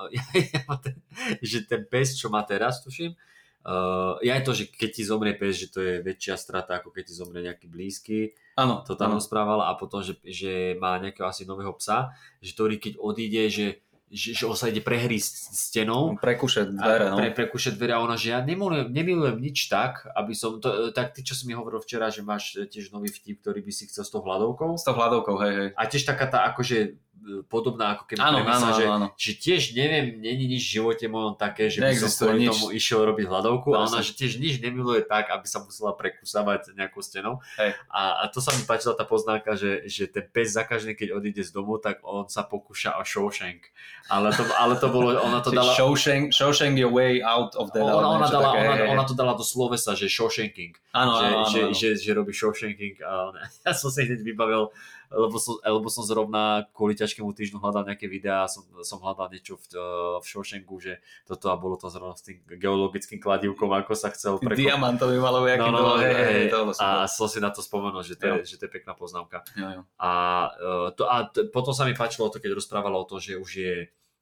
že 1.50 1.58
ten 1.66 1.82
pes, 1.86 2.14
čo 2.18 2.30
má 2.30 2.42
teraz, 2.46 2.82
tuším, 2.82 3.14
uh, 3.64 4.16
je 4.20 4.30
aj 4.30 4.42
to, 4.44 4.52
že 4.56 4.64
keď 4.68 4.90
ti 4.92 5.02
zomrie 5.02 5.34
pes, 5.36 5.56
že 5.56 5.72
to 5.72 5.80
je 5.80 5.94
väčšia 6.00 6.36
strata, 6.36 6.80
ako 6.80 6.92
keď 6.92 7.04
ti 7.10 7.14
zomrie 7.16 7.44
nejaký 7.44 7.66
blízky, 7.68 8.36
Áno, 8.60 8.84
to 8.84 8.92
tam 8.92 9.16
rozprávala 9.16 9.72
a 9.72 9.78
potom, 9.78 10.04
že, 10.04 10.20
že 10.20 10.76
má 10.76 11.00
nejakého 11.00 11.24
asi 11.24 11.48
nového 11.48 11.72
psa, 11.80 12.12
že 12.44 12.52
ktorý 12.52 12.76
keď 12.76 13.00
odíde, 13.00 13.48
že, 13.48 13.66
že, 14.12 14.36
že 14.36 14.44
on 14.44 14.52
sa 14.52 14.68
ide 14.68 14.84
prehrísť 14.84 15.56
stenou, 15.56 16.12
Prekuše 16.20 16.68
dvere, 16.68 17.08
no. 17.08 17.16
pre, 17.16 17.32
prekuše 17.32 17.72
dvere 17.72 17.96
a 17.96 18.04
ona, 18.04 18.20
že 18.20 18.36
ja 18.36 18.44
nemilujem, 18.44 18.92
nemilujem 18.92 19.38
nič 19.40 19.72
tak, 19.72 20.04
aby 20.12 20.36
som, 20.36 20.60
to, 20.60 20.92
tak 20.92 21.16
ty, 21.16 21.24
čo 21.24 21.32
si 21.32 21.48
mi 21.48 21.56
hovoril 21.56 21.80
včera, 21.80 22.12
že 22.12 22.20
máš 22.20 22.58
tiež 22.68 22.92
nový 22.92 23.08
vtip, 23.08 23.40
ktorý 23.40 23.64
by 23.64 23.72
si 23.72 23.88
chcel 23.88 24.04
s 24.04 24.12
tou 24.12 24.20
hľadovkou. 24.20 24.76
S 24.76 24.84
tou 24.84 24.92
hľadovkou, 24.92 25.40
hej, 25.40 25.54
hej. 25.56 25.68
A 25.78 25.82
tiež 25.88 26.04
taká 26.04 26.28
tá 26.28 26.44
akože 26.52 27.00
podobná 27.46 27.96
ako 27.96 28.04
keby 28.08 28.20
Áno, 28.20 28.40
premisa, 28.40 28.66
áno, 28.72 28.76
že, 28.76 28.84
áno, 28.88 29.06
že 29.14 29.30
tiež 29.36 29.62
neviem, 29.76 30.18
není 30.18 30.48
nič 30.56 30.62
v 30.64 30.72
živote 30.80 31.04
mojom 31.06 31.36
také, 31.36 31.68
že 31.68 31.84
by 31.84 31.92
som 31.92 32.08
kvôli 32.08 32.48
nič. 32.48 32.50
tomu 32.56 32.66
išiel 32.72 33.00
robiť 33.04 33.26
hľadovku 33.28 33.68
a 33.76 33.84
ona, 33.86 34.00
že 34.00 34.16
tiež 34.16 34.40
nič 34.40 34.58
nemiluje 34.64 35.04
tak, 35.04 35.28
aby 35.28 35.44
sa 35.44 35.60
musela 35.60 35.92
prekusávať 35.92 36.72
nejakou 36.72 37.04
stenou. 37.04 37.44
Hej. 37.60 37.76
A, 37.92 38.24
a 38.24 38.32
to 38.32 38.40
sa 38.40 38.56
mi 38.56 38.64
páčila 38.64 38.96
tá 38.96 39.04
poznámka, 39.04 39.52
že, 39.54 39.84
že 39.84 40.08
ten 40.08 40.24
pes 40.24 40.56
za 40.56 40.64
každý, 40.64 40.96
keď 40.96 41.12
odíde 41.12 41.44
z 41.44 41.52
domu, 41.52 41.76
tak 41.76 42.00
on 42.02 42.24
sa 42.32 42.42
pokúša 42.42 42.96
o 42.96 43.04
Shawshank. 43.04 43.68
Ale 44.08 44.32
to, 44.32 44.42
ale 44.56 44.74
to 44.80 44.88
bolo, 44.88 45.14
ona 45.20 45.44
to 45.44 45.52
dala... 45.52 45.76
Shawshank, 45.76 46.32
Shawshank 46.32 46.80
your 46.80 46.90
way 46.90 47.20
out 47.20 47.52
of 47.54 47.70
the... 47.76 47.84
Ona, 47.84 48.08
ona, 48.16 48.26
dala, 48.26 48.50
také, 48.50 48.60
ona, 48.64 48.74
hej, 48.74 48.88
ona 48.90 49.04
to 49.04 49.14
dala 49.14 49.32
do 49.36 49.44
slovesa, 49.44 49.92
že 49.92 50.08
Shawshanking 50.08 50.74
Áno, 50.90 51.22
že, 51.22 51.26
áno, 51.26 51.36
áno, 51.38 51.46
že, 51.46 51.60
áno. 51.62 51.74
že, 51.76 51.88
že 51.94 52.10
robí 52.10 52.32
Shawshanking 52.34 52.98
a 53.06 53.30
ja 53.66 53.72
som 53.76 53.94
si 53.94 54.02
hneď 54.02 54.26
vybavil, 54.26 54.74
lebo 55.10 55.36
som, 55.36 55.58
lebo 55.60 55.86
som 55.86 56.00
zrovna 56.00 56.42
kvôli 56.70 56.94
ťažkému 56.94 57.26
týždňu 57.28 57.58
hľadal 57.58 57.82
nejaké 57.84 58.06
videá, 58.06 58.46
som, 58.46 58.62
som 58.80 58.96
hľadal 58.96 59.26
niečo 59.28 59.58
v, 59.58 59.74
v 60.16 60.24
Shawshanku, 60.24 60.78
že 60.78 60.98
toto 61.24 61.46
a 61.46 61.56
bolo 61.56 61.74
to 61.74 61.86
zrovna 61.86 62.12
s 62.12 62.22
tým 62.22 62.38
geologickým 62.48 63.18
kladívkom, 63.18 63.66
ako 63.68 63.92
sa 63.92 64.08
chcel 64.08 64.38
prekop- 64.38 64.54
Diamantový 64.56 65.18
malo, 65.18 65.42
jaký 65.44 65.60
No, 65.62 65.70
no, 65.72 65.82
no, 65.84 65.94
hej, 65.98 66.14
hej, 66.14 66.42
to 66.48 66.70
super. 66.70 66.78
a 66.80 67.04
som 67.04 67.26
si 67.26 67.38
na 67.38 67.48
to 67.48 67.58
spomenul, 67.58 68.00
že 68.00 68.14
to, 68.14 68.38
je, 68.38 68.46
že 68.46 68.56
to 68.56 68.64
je 68.64 68.72
pekná 68.72 68.92
poznámka. 68.92 69.42
Jo, 69.52 69.68
jo. 69.68 69.82
A, 69.96 70.10
uh, 70.48 70.88
to, 70.90 71.04
a 71.04 71.26
t- 71.26 71.46
potom 71.46 71.70
sa 71.70 71.82
mi 71.82 71.92
páčilo 71.92 72.26
to, 72.26 72.38
keď 72.38 72.54
rozprávala 72.54 72.94
o 72.94 73.04
tom, 73.04 73.18
že 73.18 73.34
už 73.34 73.50
je, 73.52 73.74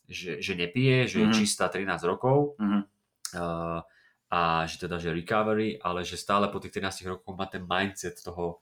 že, 0.04 0.30
že 0.38 0.52
nepije, 0.54 1.04
že 1.06 1.16
je 1.18 1.26
Mhm. 1.26 1.34
čistá 1.34 1.66
13 1.66 2.00
rokov 2.02 2.56
Mhm. 2.56 2.80
uh, 3.34 3.80
a 4.28 4.40
že 4.62 4.76
teda, 4.78 4.96
že 4.96 5.08
recovery, 5.10 5.76
ale 5.78 6.00
že 6.00 6.14
stále 6.14 6.48
po 6.48 6.56
tých 6.56 6.72
13 6.74 7.04
rokoch 7.06 7.32
má 7.32 7.44
ten 7.44 7.60
mindset 7.60 8.16
toho 8.18 8.60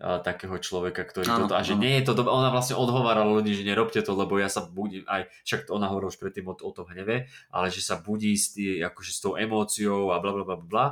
takého 0.00 0.56
človeka, 0.56 1.04
ktorý 1.04 1.28
Áno, 1.28 1.44
toto, 1.44 1.54
a 1.54 1.60
že 1.60 1.76
áno. 1.76 1.84
nie 1.84 2.00
je 2.00 2.08
to, 2.08 2.12
dob- 2.16 2.32
ona 2.32 2.48
vlastne 2.48 2.72
odhovárala 2.80 3.28
ľudí, 3.28 3.52
že 3.52 3.68
nerobte 3.68 4.00
to, 4.00 4.16
lebo 4.16 4.40
ja 4.40 4.48
sa 4.48 4.64
budím, 4.64 5.04
aj, 5.04 5.28
však 5.44 5.68
ona 5.68 5.92
hovorila 5.92 6.08
už 6.08 6.16
predtým 6.16 6.48
o, 6.48 6.56
o 6.56 6.72
tom 6.72 6.88
hneve, 6.88 7.28
ale 7.52 7.66
že 7.68 7.84
sa 7.84 8.00
budí 8.00 8.32
s, 8.32 8.56
tý, 8.56 8.80
akože 8.80 9.12
s 9.12 9.20
tou 9.20 9.36
emóciou 9.36 10.08
a 10.10 10.18
bla 10.18 10.32
bla 10.32 10.44
bla 10.48 10.56
bla, 10.56 10.86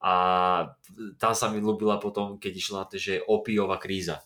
a 0.00 0.12
tá 1.20 1.36
sa 1.36 1.52
mi 1.52 1.60
ľúbila 1.60 2.00
potom, 2.00 2.40
keď 2.40 2.52
išla 2.56 2.82
že 2.96 3.20
opiová 3.24 3.76
kríza. 3.76 4.24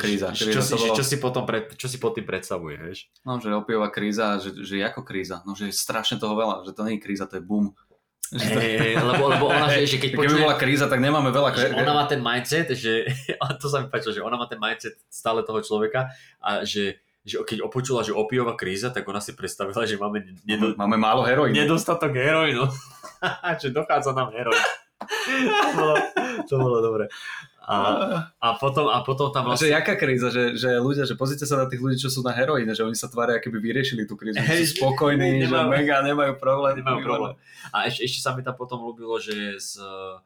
Kríza, 0.00 0.32
Čo, 0.32 0.48
kríza, 0.48 0.56
čo, 0.56 0.62
si, 0.64 0.74
bolo- 0.80 0.96
čo, 0.96 1.04
si 1.04 1.16
potom 1.20 1.42
pred, 1.44 1.64
čo 1.76 1.84
si 1.84 2.00
pod 2.00 2.16
tým 2.16 2.24
predstavuje, 2.24 2.80
vieš? 2.80 3.12
No, 3.20 3.36
že 3.36 3.52
opiová 3.52 3.92
kríza, 3.92 4.40
že, 4.40 4.56
že 4.64 4.80
ako 4.80 5.04
kríza, 5.04 5.44
no, 5.44 5.52
že 5.52 5.68
je 5.68 5.76
strašne 5.76 6.16
toho 6.16 6.32
veľa, 6.32 6.64
že 6.64 6.72
to 6.72 6.88
nie 6.88 6.96
je 6.96 7.04
kríza, 7.04 7.28
to 7.28 7.36
je 7.36 7.44
boom. 7.44 7.76
Hey, 8.30 8.94
lebo, 8.94 9.26
lebo 9.26 9.50
ona, 9.50 9.66
že, 9.66 9.90
že 9.90 9.98
keď 9.98 10.10
keby 10.14 10.26
počuje, 10.30 10.42
bola 10.46 10.54
kríza, 10.54 10.86
tak 10.86 11.02
nemáme 11.02 11.34
veľa 11.34 11.50
že 11.50 11.74
ona 11.74 11.92
má 11.98 12.04
ten 12.06 12.22
mindset, 12.22 12.70
že, 12.78 13.10
a 13.42 13.58
to 13.58 13.66
sa 13.66 13.82
mi 13.82 13.90
páčilo, 13.90 14.14
že 14.14 14.22
ona 14.22 14.38
má 14.38 14.46
ten 14.46 14.62
mindset 14.62 14.94
stále 15.10 15.42
toho 15.42 15.58
človeka 15.58 16.14
a 16.38 16.62
že, 16.62 17.02
že 17.26 17.42
keď 17.42 17.66
opočula, 17.66 18.06
že 18.06 18.14
opiová 18.14 18.54
kríza, 18.54 18.94
tak 18.94 19.02
ona 19.10 19.18
si 19.18 19.34
predstavila, 19.34 19.82
že 19.82 19.98
máme 19.98 20.22
nedo, 20.46 20.78
Máme 20.78 20.94
málo 20.94 21.26
heroínu. 21.26 21.58
nedostatok 21.58 22.14
heroínu. 22.14 22.70
že 23.60 23.74
dochádza 23.74 24.14
nám 24.14 24.30
heroín. 24.30 24.62
to, 25.58 25.68
bolo, 25.74 25.94
to 26.46 26.54
bolo 26.54 26.78
dobre. 26.78 27.04
A, 27.60 27.76
a, 28.40 28.48
potom, 28.56 28.88
a 28.88 29.04
potom 29.04 29.30
tam 29.30 29.46
Vlastne... 29.46 29.68
Že 29.68 29.76
jaká 29.76 29.94
kríza, 29.94 30.32
že, 30.32 30.56
že 30.56 30.80
ľudia, 30.80 31.04
že 31.04 31.14
pozrite 31.14 31.44
sa 31.44 31.60
na 31.60 31.68
tých 31.68 31.78
ľudí, 31.78 32.00
čo 32.00 32.08
sú 32.08 32.24
na 32.24 32.32
heroíne, 32.32 32.72
že 32.72 32.82
oni 32.82 32.96
sa 32.96 33.06
tvária, 33.06 33.36
keby 33.38 33.60
vyriešili 33.60 34.08
tú 34.08 34.16
krízu, 34.16 34.40
Hej, 34.40 34.74
sú 34.74 34.80
spokojní, 34.80 35.38
že 35.44 35.52
nemajú- 35.52 35.70
mega 35.70 35.96
nemajú 36.00 36.32
problém. 36.40 36.80
Nemajú 36.80 36.98
problém. 37.04 37.34
A 37.70 37.86
ešte, 37.86 38.08
ešte 38.08 38.20
sa 38.24 38.32
mi 38.32 38.40
tam 38.40 38.56
potom 38.56 38.80
ľúbilo, 38.80 39.20
že 39.20 39.60
z, 39.60 39.76
uh, 39.76 40.18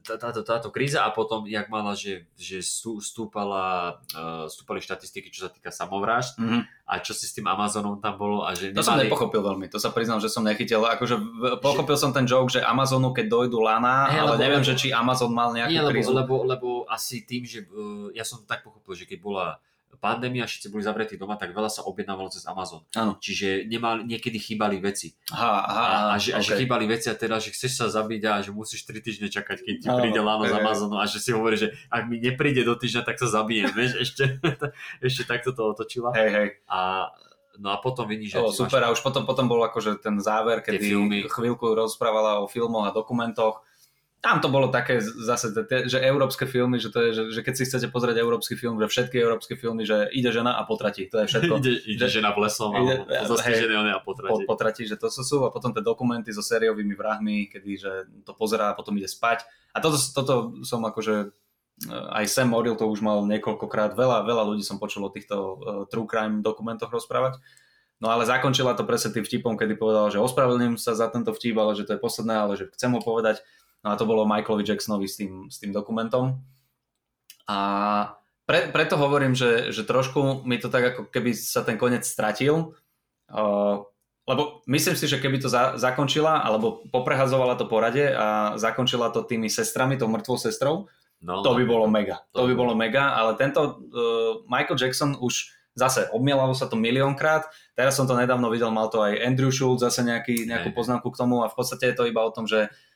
táto, 0.00 0.40
táto 0.40 0.68
kríza 0.68 1.00
a 1.00 1.10
potom, 1.10 1.44
jak 1.44 1.66
mala, 1.66 1.92
že, 1.92 2.26
že 2.34 2.58
stú- 2.58 2.98
stúpala, 2.98 3.96
uh, 4.10 4.44
stúpali 4.44 4.78
štatistiky, 4.78 5.28
čo 5.28 5.46
sa 5.46 5.50
týka 5.50 5.70
samovrážd 5.70 6.36
Mhm. 6.36 6.60
a 6.84 6.98
čo 6.98 7.12
si 7.12 7.22
s 7.22 7.32
tým 7.32 7.44
Amazonom 7.44 7.96
tam 7.96 8.14
bolo 8.14 8.42
a 8.42 8.52
že 8.52 8.70
To 8.70 8.80
som 8.80 8.94
nemali... 8.94 9.06
nepochopil 9.06 9.38
veľmi, 9.38 9.66
to 9.66 9.76
sa 9.76 9.88
priznám, 9.88 10.18
že 10.18 10.26
som 10.26 10.42
nechytil. 10.42 10.82
Akože 10.82 11.14
pochopil 11.58 11.94
som 11.94 12.10
ten 12.10 12.24
joke, 12.24 12.50
že 12.50 12.60
Amazonu, 12.60 13.10
keď 13.10 13.26
dojdu 13.28 13.58
lana, 13.58 14.08
Hej, 14.08 14.18
ale 14.18 14.30
lebo- 14.32 14.40
neviem, 14.40 14.60
lebo- 14.60 14.68
že 14.68 14.74
či 14.76 14.88
Amazon 14.90 15.30
mal 15.30 15.52
nejakú 15.52 15.70
Nie, 15.70 15.80
lebo, 15.80 15.92
krízu. 15.94 16.10
lebo, 16.12 16.34
lebo 16.42 16.68
asi 16.86 17.22
tým, 17.22 17.42
že 17.42 17.62
uh, 17.64 18.10
ja 18.10 18.22
som 18.22 18.42
tak 18.42 18.62
pochopil, 18.62 18.94
že 18.94 19.04
keď 19.04 19.18
bola 19.20 19.46
pandémia, 19.98 20.46
všetci 20.46 20.70
boli 20.70 20.86
zavretí 20.86 21.18
doma, 21.18 21.34
tak 21.34 21.50
veľa 21.50 21.66
sa 21.66 21.82
objednávalo 21.84 22.30
cez 22.30 22.46
Amazon. 22.46 22.86
Áno. 22.94 23.18
Čiže 23.18 23.66
nemal, 23.66 24.06
niekedy 24.06 24.38
chýbali 24.38 24.78
veci. 24.78 25.18
Aha, 25.34 25.58
aha, 25.66 25.82
A, 25.84 25.96
a, 26.14 26.16
že, 26.16 26.32
a 26.32 26.40
že 26.40 26.54
okay. 26.54 26.58
chýbali 26.64 26.86
veci 26.86 27.10
a 27.10 27.18
teda, 27.18 27.42
že 27.42 27.50
chceš 27.50 27.72
sa 27.74 27.86
zabiť 27.90 28.22
a 28.30 28.32
že 28.40 28.50
musíš 28.54 28.86
3 28.86 29.02
týždne 29.02 29.28
čakať, 29.28 29.66
keď 29.66 29.74
ti 29.82 29.88
Áno, 29.90 29.98
príde 29.98 30.20
láno 30.22 30.46
z 30.46 30.50
hej, 30.50 30.54
hej. 30.54 30.62
Amazonu 30.62 30.96
a 30.96 31.04
že 31.04 31.18
si 31.18 31.30
hovorí, 31.34 31.58
že 31.58 31.74
ak 31.90 32.06
mi 32.06 32.22
nepríde 32.22 32.62
do 32.62 32.78
týždňa, 32.78 33.02
tak 33.02 33.18
sa 33.18 33.28
zabijem, 33.28 33.68
vieš, 33.74 33.92
ešte, 34.08 34.38
ešte 35.02 35.22
takto 35.26 35.50
to 35.50 35.74
otočila. 35.74 36.14
Hej, 36.14 36.30
hej. 36.30 36.48
A, 36.70 37.10
no 37.58 37.74
a 37.74 37.76
potom 37.82 38.06
vidíš, 38.06 38.38
že 38.38 38.38
O, 38.38 38.54
ty 38.54 38.56
super, 38.62 38.80
a 38.86 38.94
už 38.94 39.02
potom, 39.02 39.26
potom 39.26 39.50
bol 39.50 39.60
akože 39.66 39.98
ten 39.98 40.16
záver, 40.22 40.62
kedy 40.62 40.78
filmy. 40.78 41.18
chvíľku 41.26 41.74
rozprávala 41.74 42.40
o 42.40 42.46
filmoch 42.46 42.86
a 42.86 42.94
dokumentoch. 42.94 43.66
Tam 44.18 44.42
to 44.42 44.50
bolo 44.50 44.66
také 44.66 44.98
zase, 44.98 45.54
že 45.86 46.02
európske 46.02 46.42
filmy, 46.42 46.82
že 46.82 46.90
to 46.90 46.98
je, 47.06 47.10
že, 47.14 47.22
že 47.38 47.40
keď 47.46 47.54
si 47.54 47.62
chcete 47.70 47.86
pozrieť 47.94 48.18
európsky 48.18 48.58
film, 48.58 48.74
že 48.82 48.90
všetky 48.90 49.14
európske 49.14 49.54
filmy, 49.54 49.86
že 49.86 50.10
ide 50.10 50.34
žena 50.34 50.58
a 50.58 50.66
potratí, 50.66 51.06
to 51.06 51.22
je 51.22 51.30
všetko. 51.30 51.54
ide, 51.62 51.72
ide 51.86 52.06
Že- 52.10 52.18
žena 52.18 52.34
v 52.34 52.38
lesom 52.42 52.74
a 52.74 52.82
Ide- 52.82 53.06
zastižené 53.30 53.78
one 53.78 53.94
a 53.94 54.02
po, 54.02 54.18
potratí. 54.18 54.42
potratí, 54.42 54.82
že 54.90 54.98
to 54.98 55.06
sú, 55.06 55.22
sú 55.22 55.36
a 55.46 55.54
potom 55.54 55.70
tie 55.70 55.86
dokumenty 55.86 56.34
so 56.34 56.42
sériovými 56.42 56.98
vrahmi, 56.98 57.46
kedy 57.46 57.70
že 57.78 57.92
to 58.26 58.34
pozerá 58.34 58.74
a 58.74 58.76
potom 58.76 58.98
ide 58.98 59.06
spať. 59.06 59.46
A 59.70 59.78
toto, 59.78 59.94
toto 59.94 60.34
som 60.66 60.82
akože 60.82 61.30
eh, 61.86 62.18
aj 62.18 62.26
Sam 62.26 62.50
Morrill 62.50 62.74
to 62.74 62.90
už 62.90 62.98
mal 62.98 63.22
niekoľkokrát, 63.22 63.94
veľa, 63.94 64.26
veľa 64.26 64.42
ľudí 64.50 64.66
som 64.66 64.82
počul 64.82 65.06
o 65.06 65.14
týchto 65.14 65.36
uh, 65.38 65.56
true 65.86 66.10
crime 66.10 66.42
dokumentoch 66.42 66.90
rozprávať. 66.90 67.38
No 68.02 68.10
ale 68.14 68.26
zakončila 68.26 68.78
to 68.78 68.86
presne 68.86 69.10
tým 69.10 69.26
vtipom, 69.26 69.58
kedy 69.58 69.74
povedal, 69.74 70.06
že 70.10 70.22
ospravedlním 70.22 70.78
sa 70.78 70.94
za 70.94 71.10
tento 71.10 71.34
vtip, 71.34 71.54
ale 71.58 71.74
že 71.74 71.82
to 71.82 71.98
je 71.98 72.00
posledné, 72.02 72.34
ale 72.34 72.54
že 72.54 72.70
chcem 72.74 72.94
ho 72.94 73.02
povedať. 73.02 73.42
No 73.84 73.94
a 73.94 73.98
to 73.98 74.08
bolo 74.08 74.26
Michaelovi 74.26 74.66
Jacksonovi 74.66 75.06
s 75.06 75.16
tým, 75.18 75.46
s 75.46 75.62
tým 75.62 75.70
dokumentom. 75.70 76.38
A 77.46 77.58
pre, 78.44 78.68
preto 78.74 78.98
hovorím, 78.98 79.36
že, 79.36 79.70
že 79.70 79.86
trošku 79.86 80.42
mi 80.42 80.58
to 80.58 80.72
tak 80.72 80.96
ako 80.96 81.02
keby 81.12 81.36
sa 81.36 81.62
ten 81.62 81.78
koniec 81.78 82.02
stratil. 82.04 82.74
Uh, 83.28 83.84
lebo 84.28 84.60
myslím 84.68 84.96
si, 84.96 85.08
že 85.08 85.20
keby 85.20 85.40
to 85.40 85.48
za, 85.48 85.80
zakončila, 85.80 86.44
alebo 86.44 86.84
poprehadzovala 86.92 87.56
to 87.56 87.64
porade 87.64 88.04
a 88.12 88.56
zakončila 88.60 89.08
to 89.08 89.24
tými 89.24 89.48
sestrami, 89.48 89.96
tou 89.96 90.08
mŕtvou 90.08 90.36
sestrou, 90.36 90.88
No, 91.18 91.42
to 91.42 91.58
by 91.58 91.66
bolo 91.66 91.90
mega. 91.90 92.22
To 92.30 92.46
by 92.46 92.54
by 92.54 92.54
bolo 92.54 92.72
mega, 92.78 93.10
ale 93.18 93.34
tento 93.34 93.58
uh, 93.58 94.46
Michael 94.46 94.78
Jackson 94.78 95.18
už 95.18 95.50
zase 95.74 96.06
obmielalo 96.14 96.54
sa 96.54 96.70
to 96.70 96.78
miliónkrát. 96.78 97.50
Teraz 97.74 97.98
som 97.98 98.06
to 98.06 98.14
nedávno 98.14 98.50
videl, 98.50 98.70
mal 98.70 98.86
to 98.86 99.02
aj 99.02 99.18
Andrew 99.18 99.50
Schultz 99.50 99.82
zase 99.82 100.06
nejaký, 100.06 100.46
nejakú 100.46 100.70
poznámku 100.74 101.10
k 101.10 101.18
tomu 101.18 101.42
a 101.42 101.50
v 101.50 101.56
podstate 101.58 101.90
je 101.90 101.96
to 101.98 102.06
iba 102.06 102.22
o 102.22 102.30
tom, 102.30 102.46
že 102.46 102.70
uh, 102.70 102.87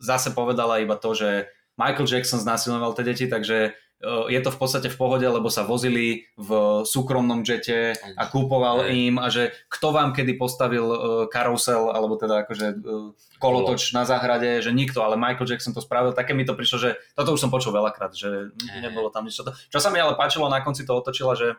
zase 0.00 0.32
povedala 0.32 0.80
iba 0.80 0.96
to, 0.96 1.12
že 1.12 1.52
Michael 1.76 2.08
Jackson 2.08 2.40
znásilňoval 2.40 2.92
tie 2.92 3.04
deti, 3.08 3.24
takže 3.24 3.72
uh, 3.72 4.28
je 4.28 4.40
to 4.44 4.52
v 4.52 4.58
podstate 4.60 4.88
v 4.92 4.96
pohode, 5.00 5.24
lebo 5.24 5.48
sa 5.48 5.64
vozili 5.64 6.28
v 6.36 6.50
súkromnom 6.84 7.40
jete 7.40 7.96
a 7.96 8.28
kúpoval 8.28 8.92
im 8.92 9.16
a 9.16 9.32
že 9.32 9.56
kto 9.72 9.96
vám 9.96 10.12
kedy 10.12 10.36
postavil 10.36 10.84
uh, 10.84 10.98
karusel, 11.32 11.88
alebo 11.88 12.20
teda 12.20 12.44
akože 12.44 12.84
kolotoč 13.40 13.96
na 13.96 14.04
záhrade, 14.04 14.60
že 14.60 14.76
nikto, 14.76 15.00
ale 15.00 15.16
Michael 15.16 15.48
Jackson 15.48 15.72
to 15.72 15.80
spravil. 15.80 16.12
Také 16.12 16.36
mi 16.36 16.44
to 16.44 16.52
prišlo, 16.52 16.76
že 16.76 16.90
toto 17.16 17.32
už 17.32 17.40
som 17.40 17.48
počul 17.48 17.72
veľakrát, 17.72 18.12
že 18.12 18.52
nebolo 18.84 19.08
tam 19.08 19.24
nič. 19.24 19.40
Čo, 19.40 19.80
sa 19.80 19.88
mi 19.88 19.96
ale 19.96 20.20
páčilo, 20.20 20.52
na 20.52 20.60
konci 20.60 20.84
to 20.84 20.92
otočila, 20.92 21.32
že 21.32 21.56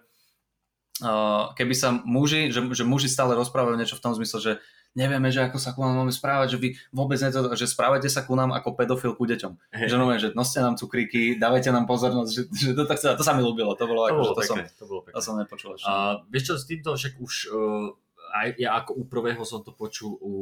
keby 1.57 1.73
sa 1.73 1.97
muži, 2.05 2.53
že, 2.53 2.61
že 2.77 2.85
muži 2.85 3.09
stále 3.09 3.33
rozprávajú 3.33 3.73
niečo 3.73 3.97
v 3.97 4.03
tom 4.05 4.13
zmysle, 4.13 4.38
že 4.38 4.53
nevieme, 4.95 5.31
že 5.31 5.47
ako 5.47 5.57
sa 5.57 5.72
ku 5.72 5.84
nám 5.84 6.03
máme 6.03 6.13
správať, 6.13 6.55
že 6.55 6.57
vy 6.59 6.69
vôbec 6.91 7.18
neto, 7.19 7.51
že 7.55 7.65
správajte 7.68 8.11
sa 8.11 8.27
ku 8.27 8.35
nám 8.35 8.51
ako 8.51 8.76
pedofil 8.76 9.15
ku 9.15 9.23
deťom. 9.23 9.53
Hej. 9.76 9.88
Že, 9.91 9.95
no, 9.97 10.05
že 10.19 10.30
noste 10.35 10.59
nám 10.59 10.76
cukríky, 10.76 11.39
dávajte 11.39 11.72
nám 11.72 11.88
pozornosť, 11.88 12.31
že, 12.31 12.41
že 12.51 12.72
to, 12.76 12.84
tak 12.84 12.99
sa, 12.99 13.15
to 13.15 13.23
sa 13.23 13.31
mi 13.35 13.41
ľúbilo, 13.43 13.76
to 13.80 13.88
bolo 13.88 14.07
to 14.07 14.11
ako, 14.11 14.19
bolo 14.19 14.31
že 14.31 14.35
to, 14.35 14.41
som, 14.43 14.57
pekné, 14.59 14.72
to 14.76 14.85
bolo 14.88 15.01
pekné. 15.03 15.15
to 15.15 15.22
som 15.23 15.35
nepočul 15.39 15.72
ešte. 15.76 15.88
A 15.88 15.93
vieš 16.27 16.43
čo, 16.43 16.53
s 16.59 16.65
týmto 16.68 16.89
však 16.95 17.13
už 17.19 17.34
uh, 17.51 17.88
aj 18.32 18.48
ja 18.56 18.80
ako 18.80 18.91
u 18.95 19.03
prvého 19.06 19.44
som 19.44 19.60
to 19.62 19.76
počul 19.76 20.16
u 20.24 20.34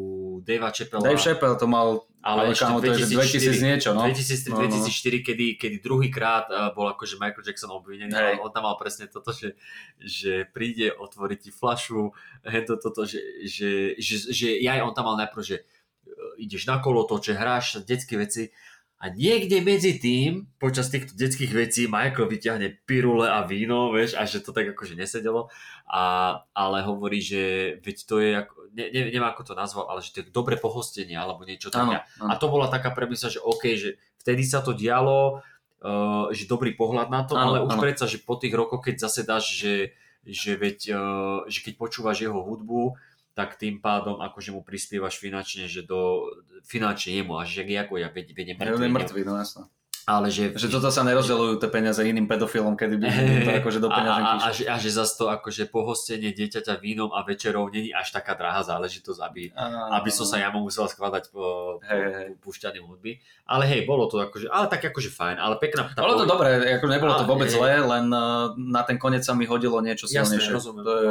Davea 0.45 0.70
Chappella. 0.70 1.02
Dave 1.02 1.18
Chappelle 1.18 1.57
to 1.57 1.66
mal, 1.66 2.06
ale, 2.22 2.49
ale 2.49 2.53
ešte 2.53 2.70
kámo, 2.70 2.80
to 2.80 2.94
je 2.94 3.03
že 3.03 3.07
2000 3.10 3.66
niečo, 3.66 3.90
no. 3.98 4.06
2003, 4.06 4.53
No, 4.53 4.57
no, 4.61 4.70
no. 4.70 4.86
2004, 4.86 5.28
kedy, 5.28 5.45
kedy 5.57 5.76
druhýkrát 5.82 6.45
uh, 6.48 6.72
bol 6.78 6.88
akože 6.94 7.18
Michael 7.18 7.45
Jackson 7.45 7.74
obvinený, 7.74 8.14
ale 8.14 8.32
on 8.40 8.53
tam 8.53 8.70
mal 8.70 8.78
presne 8.78 9.10
toto, 9.10 9.34
že, 9.34 9.57
že 9.98 10.45
príde, 10.53 10.94
otvorí 10.94 11.36
ti 11.36 11.49
flašu, 11.49 12.14
hento 12.45 12.78
toto, 12.78 13.03
že, 13.10 13.20
že, 13.44 13.98
že, 13.98 14.16
že 14.30 14.48
ja 14.61 14.80
on 14.86 14.94
tam 14.94 15.10
mal 15.10 15.18
najprv, 15.26 15.41
že 15.41 15.57
uh, 15.61 16.38
ideš 16.38 16.70
na 16.70 16.78
kolotoče, 16.78 17.34
hráš 17.34 17.82
detské 17.84 18.16
veci 18.16 18.53
a 18.99 19.07
niekde 19.07 19.63
medzi 19.63 19.95
tým, 19.95 20.51
počas 20.59 20.91
týchto 20.91 21.15
detských 21.15 21.55
vecí, 21.55 21.88
Michael 21.88 22.27
vyťahne 22.27 22.84
pirule 22.84 23.31
a 23.31 23.47
víno, 23.47 23.95
vieš, 23.95 24.19
a 24.19 24.27
že 24.27 24.43
to 24.43 24.51
tak 24.51 24.76
akože 24.76 24.99
nesedelo, 24.99 25.47
a, 25.88 26.35
ale 26.51 26.84
hovorí, 26.84 27.23
že 27.23 27.76
veď 27.80 27.97
to 28.03 28.15
je, 28.19 28.30
ako, 28.43 28.55
ne, 28.76 28.85
ne, 28.91 28.99
neviem 29.07 29.23
ako 29.23 29.47
to 29.47 29.53
nazval, 29.55 29.88
ale 29.88 30.03
že 30.03 30.11
to 30.11 30.19
je 30.19 30.35
dobre 30.35 30.59
pohostenie, 30.59 31.15
alebo 31.15 31.47
niečo 31.47 31.71
také. 31.71 32.03
A 32.19 32.35
to 32.35 32.51
bola 32.51 32.67
taká 32.67 32.91
premisa, 32.91 33.31
že 33.31 33.39
OK, 33.39 33.71
že 33.80 33.95
vtedy 34.19 34.43
sa 34.43 34.59
to 34.59 34.76
dialo, 34.76 35.39
uh, 35.80 36.27
že 36.35 36.43
dobrý 36.51 36.76
pohľad 36.76 37.07
na 37.07 37.23
to, 37.23 37.39
Áno, 37.39 37.55
ale 37.55 37.57
už 37.63 37.80
áno. 37.80 37.84
predsa, 37.88 38.03
že 38.03 38.19
po 38.19 38.35
tých 38.35 38.51
rokoch, 38.51 38.84
keď 38.84 39.07
zase 39.07 39.23
dáš, 39.23 39.47
že, 39.47 39.95
že, 40.27 40.59
veď, 40.59 40.77
uh, 40.91 41.39
že 41.47 41.63
keď 41.63 41.73
počúvaš 41.80 42.19
jeho 42.27 42.43
hudbu, 42.43 42.99
tak 43.40 43.56
tým 43.56 43.80
pádom 43.80 44.20
akože 44.20 44.52
mu 44.52 44.60
prispievaš 44.68 45.16
finančne, 45.16 45.72
že 45.72 45.88
do 45.88 46.28
finančne 46.68 47.24
jemu, 47.24 47.40
až 47.40 47.64
jak 47.64 47.88
ako 47.88 47.95
ja, 47.95 48.11
je 48.11 48.28
Je 48.52 48.60
mŕtvy, 48.60 48.88
mŕtvý, 48.91 49.22
no 49.24 49.40
jasno. 49.40 49.72
Ale 50.10 50.34
že, 50.34 50.57
Že 50.57 50.68
toto 50.73 50.90
sa 50.90 51.06
nerozdeľujú 51.06 51.61
tie 51.61 51.69
peniaze 51.69 52.02
iným 52.02 52.26
pedofilom, 52.26 52.73
kedy 52.73 52.95
by 52.98 53.06
Hej, 53.06 53.45
to 53.45 53.52
akože 53.61 53.80
do 53.80 53.90
a, 53.94 54.02
a, 54.02 54.31
a, 54.41 54.49
že, 54.49 54.65
a 54.65 54.81
že 54.81 54.90
zase 54.90 55.14
to 55.22 55.30
akože 55.30 55.69
pohostenie 55.69 56.34
dieťaťa 56.34 56.81
vínom 56.81 57.14
a 57.14 57.22
večerou 57.22 57.69
není 57.69 57.94
až 57.94 58.10
taká 58.18 58.34
drahá 58.34 58.65
záležitosť, 58.65 59.19
aby, 59.22 59.53
Áno, 59.53 59.94
aby 60.02 60.10
som 60.10 60.26
sa 60.26 60.41
ja 60.41 60.49
mu 60.49 60.65
musel 60.65 60.90
skladať 60.90 61.30
po, 61.30 61.77
po, 61.77 61.86
Hej, 61.86 62.02
hej. 62.10 62.27
po 62.34 62.49
púšťaním 62.49 62.90
hudby. 62.90 63.22
Ale 63.45 63.69
hej, 63.69 63.86
bolo 63.86 64.10
to 64.10 64.18
akože, 64.18 64.49
ale 64.49 64.65
tak 64.65 64.90
akože 64.90 65.14
fajn, 65.14 65.38
ale 65.38 65.56
pekná. 65.61 65.94
tá 65.94 66.02
Bolo 66.02 66.22
to 66.22 66.26
dobré, 66.26 66.57
ako 66.81 66.86
nebolo 66.90 67.14
to 67.14 67.26
vôbec 67.30 67.49
hej. 67.49 67.57
zlé, 67.61 67.77
len 67.77 68.10
uh, 68.10 68.57
na 68.57 68.81
ten 68.81 68.98
koniec 68.98 69.22
sa 69.22 69.38
mi 69.38 69.45
hodilo 69.45 69.77
niečo 69.86 70.10
silnejšie. 70.10 70.57
rozumiem. 70.57 70.84
To 70.86 70.94
je 70.98 71.10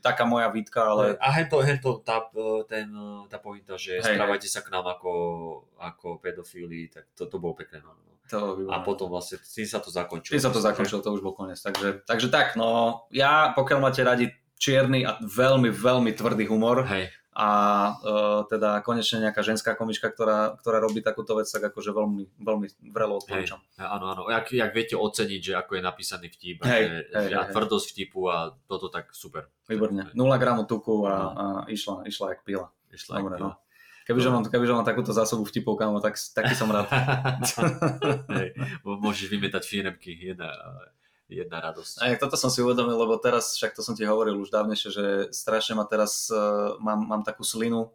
taká 0.00 0.24
moja 0.24 0.48
výtka, 0.48 0.80
ale 0.88 1.20
A 1.20 1.28
hento, 1.36 1.60
hento 1.60 2.00
tá, 2.00 2.24
ten, 2.64 2.88
tá 3.28 3.36
pointa, 3.36 3.76
že 3.76 4.00
Hej, 4.00 4.16
správajte 4.16 4.48
sa 4.48 4.64
k 4.64 4.72
nám 4.72 4.88
ako, 4.88 5.12
ako 5.76 6.16
pedofíli, 6.24 6.88
tak 6.88 7.12
to, 7.12 7.28
to 7.28 7.36
bolo 7.36 7.52
pekné. 7.52 7.84
No. 7.84 8.07
To. 8.28 8.68
A 8.68 8.84
potom 8.84 9.08
vlastne, 9.08 9.40
tým 9.40 9.64
sa 9.64 9.80
to 9.80 9.88
zakončilo. 9.88 10.36
Tým 10.36 10.44
sa 10.44 10.52
to 10.52 10.60
zakončilo, 10.60 11.00
to 11.00 11.16
už 11.16 11.24
bol 11.24 11.32
koniec. 11.32 11.58
Takže, 11.58 12.04
takže 12.04 12.28
tak, 12.28 12.54
no 12.54 13.02
ja, 13.08 13.56
pokiaľ 13.56 13.78
máte 13.80 14.04
radi 14.04 14.30
čierny 14.60 15.08
a 15.08 15.16
veľmi, 15.22 15.72
veľmi 15.72 16.12
tvrdý 16.12 16.44
humor 16.50 16.84
Hej, 16.84 17.14
a 17.38 17.48
uh, 17.94 18.42
teda 18.50 18.82
konečne 18.82 19.30
nejaká 19.30 19.46
ženská 19.46 19.78
komička, 19.78 20.10
ktorá, 20.10 20.58
ktorá 20.58 20.82
robí 20.82 20.98
takúto 21.06 21.38
vec, 21.38 21.46
tak 21.46 21.70
akože 21.70 21.94
veľmi, 21.94 22.22
veľmi 22.42 22.66
vrelo 22.90 23.22
odporúčam. 23.22 23.62
áno, 23.78 24.10
áno. 24.10 24.22
Jak, 24.26 24.50
jak 24.50 24.74
viete 24.74 24.98
oceniť, 24.98 25.40
že 25.40 25.52
ako 25.54 25.78
je 25.78 25.82
napísaný 25.86 26.26
vtip, 26.34 26.66
Hej, 26.66 26.82
že, 26.90 26.98
hej, 27.14 27.30
a 27.38 27.46
hej. 27.46 27.54
tvrdosť 27.54 27.86
vtipu 27.94 28.26
a 28.26 28.58
toto 28.66 28.90
tak 28.90 29.14
super. 29.14 29.46
Výborne. 29.70 30.10
0 30.10 30.18
gramu 30.42 30.66
tuku 30.66 31.06
a, 31.06 31.14
a 31.14 31.44
išla, 31.70 32.10
išla 32.10 32.34
jak 32.34 32.42
pila. 32.42 32.66
Išla 32.90 33.22
Dobre, 33.22 33.38
jak 33.38 33.42
no. 33.46 33.50
Kebyže 34.08 34.32
mám, 34.32 34.40
kebyže 34.48 34.72
mám 34.72 34.88
takúto 34.88 35.12
zásobu 35.12 35.44
vtipov, 35.44 35.76
kámo, 35.76 36.00
tak, 36.00 36.16
taký 36.16 36.56
som 36.56 36.72
rád. 36.72 36.88
Hej, 38.40 38.56
môžeš 38.80 39.28
vymetať 39.28 39.68
firemky, 39.68 40.16
jedna, 40.16 40.48
jedna 41.28 41.60
radosť. 41.60 42.00
A 42.00 42.16
toto 42.16 42.40
som 42.40 42.48
si 42.48 42.64
uvedomil, 42.64 42.96
lebo 42.96 43.20
teraz, 43.20 43.52
však 43.60 43.76
to 43.76 43.84
som 43.84 43.92
ti 43.92 44.08
hovoril 44.08 44.40
už 44.40 44.48
dávnejšie, 44.48 44.88
že 44.88 45.04
strašne 45.28 45.76
ma 45.76 45.84
teraz, 45.84 46.32
uh, 46.32 46.80
mám, 46.80 47.04
mám 47.04 47.20
takú 47.20 47.44
slinu, 47.44 47.92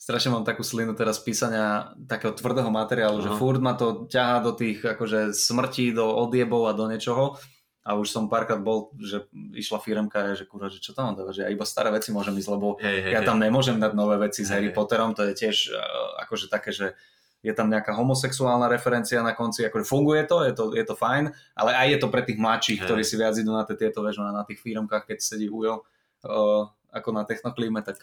strašne 0.00 0.32
mám 0.34 0.48
takú 0.48 0.64
slinu 0.64 0.96
teraz 0.96 1.20
písania 1.20 1.92
takého 2.08 2.32
tvrdého 2.32 2.72
materiálu, 2.72 3.20
že 3.20 3.28
Aha. 3.28 3.36
furt 3.36 3.60
ma 3.60 3.76
to 3.76 4.08
ťahá 4.08 4.40
do 4.40 4.56
tých 4.56 4.80
akože 4.80 5.36
smrti, 5.36 5.92
do 5.92 6.16
odjebov 6.16 6.64
a 6.64 6.72
do 6.72 6.88
niečoho. 6.88 7.36
A 7.82 7.98
už 7.98 8.14
som 8.14 8.30
párkrát 8.30 8.62
bol, 8.62 8.94
že 9.02 9.26
išla 9.58 9.82
firemka, 9.82 10.38
že 10.38 10.46
kurva, 10.46 10.70
že 10.70 10.78
čo 10.78 10.94
tam 10.94 11.10
mám 11.10 11.18
dávať, 11.18 11.34
že 11.34 11.42
ja 11.42 11.50
iba 11.50 11.66
staré 11.66 11.90
veci 11.90 12.14
môžem 12.14 12.38
ísť, 12.38 12.50
lebo 12.54 12.78
Hej, 12.78 13.10
hej, 13.10 13.12
ja 13.18 13.20
tam 13.26 13.42
nemôžem 13.42 13.74
dať 13.82 13.92
nové 13.98 14.22
veci 14.22 14.46
s 14.46 14.54
Harry 14.54 14.70
hej. 14.70 14.76
Potterom, 14.76 15.18
to 15.18 15.26
je 15.26 15.34
tiež 15.34 15.74
uh, 15.74 16.22
akože 16.22 16.46
také, 16.46 16.70
že 16.70 16.94
je 17.42 17.50
tam 17.50 17.66
nejaká 17.66 17.90
homosexuálna 17.98 18.70
referencia 18.70 19.18
na 19.18 19.34
konci, 19.34 19.66
akože 19.66 19.82
funguje 19.82 20.22
to, 20.30 20.46
je 20.46 20.54
to, 20.54 20.70
je 20.78 20.84
to 20.86 20.94
fajn, 20.94 21.34
ale 21.58 21.70
aj 21.74 21.86
je 21.90 21.98
to 21.98 22.06
pre 22.06 22.22
tých 22.22 22.38
mladších, 22.38 22.78
Hej. 22.78 22.86
ktorí 22.86 23.02
si 23.02 23.18
viac 23.18 23.34
idú 23.34 23.50
na 23.50 23.66
tie, 23.66 23.74
tieto 23.74 23.98
vežo, 24.06 24.22
na 24.22 24.46
tých 24.46 24.62
firmkách, 24.62 25.10
keď 25.10 25.18
sedí 25.18 25.50
Ujo 25.50 25.82
uh, 25.82 26.70
ako 26.94 27.08
na 27.10 27.26
technoklíme, 27.26 27.82
tak 27.82 27.98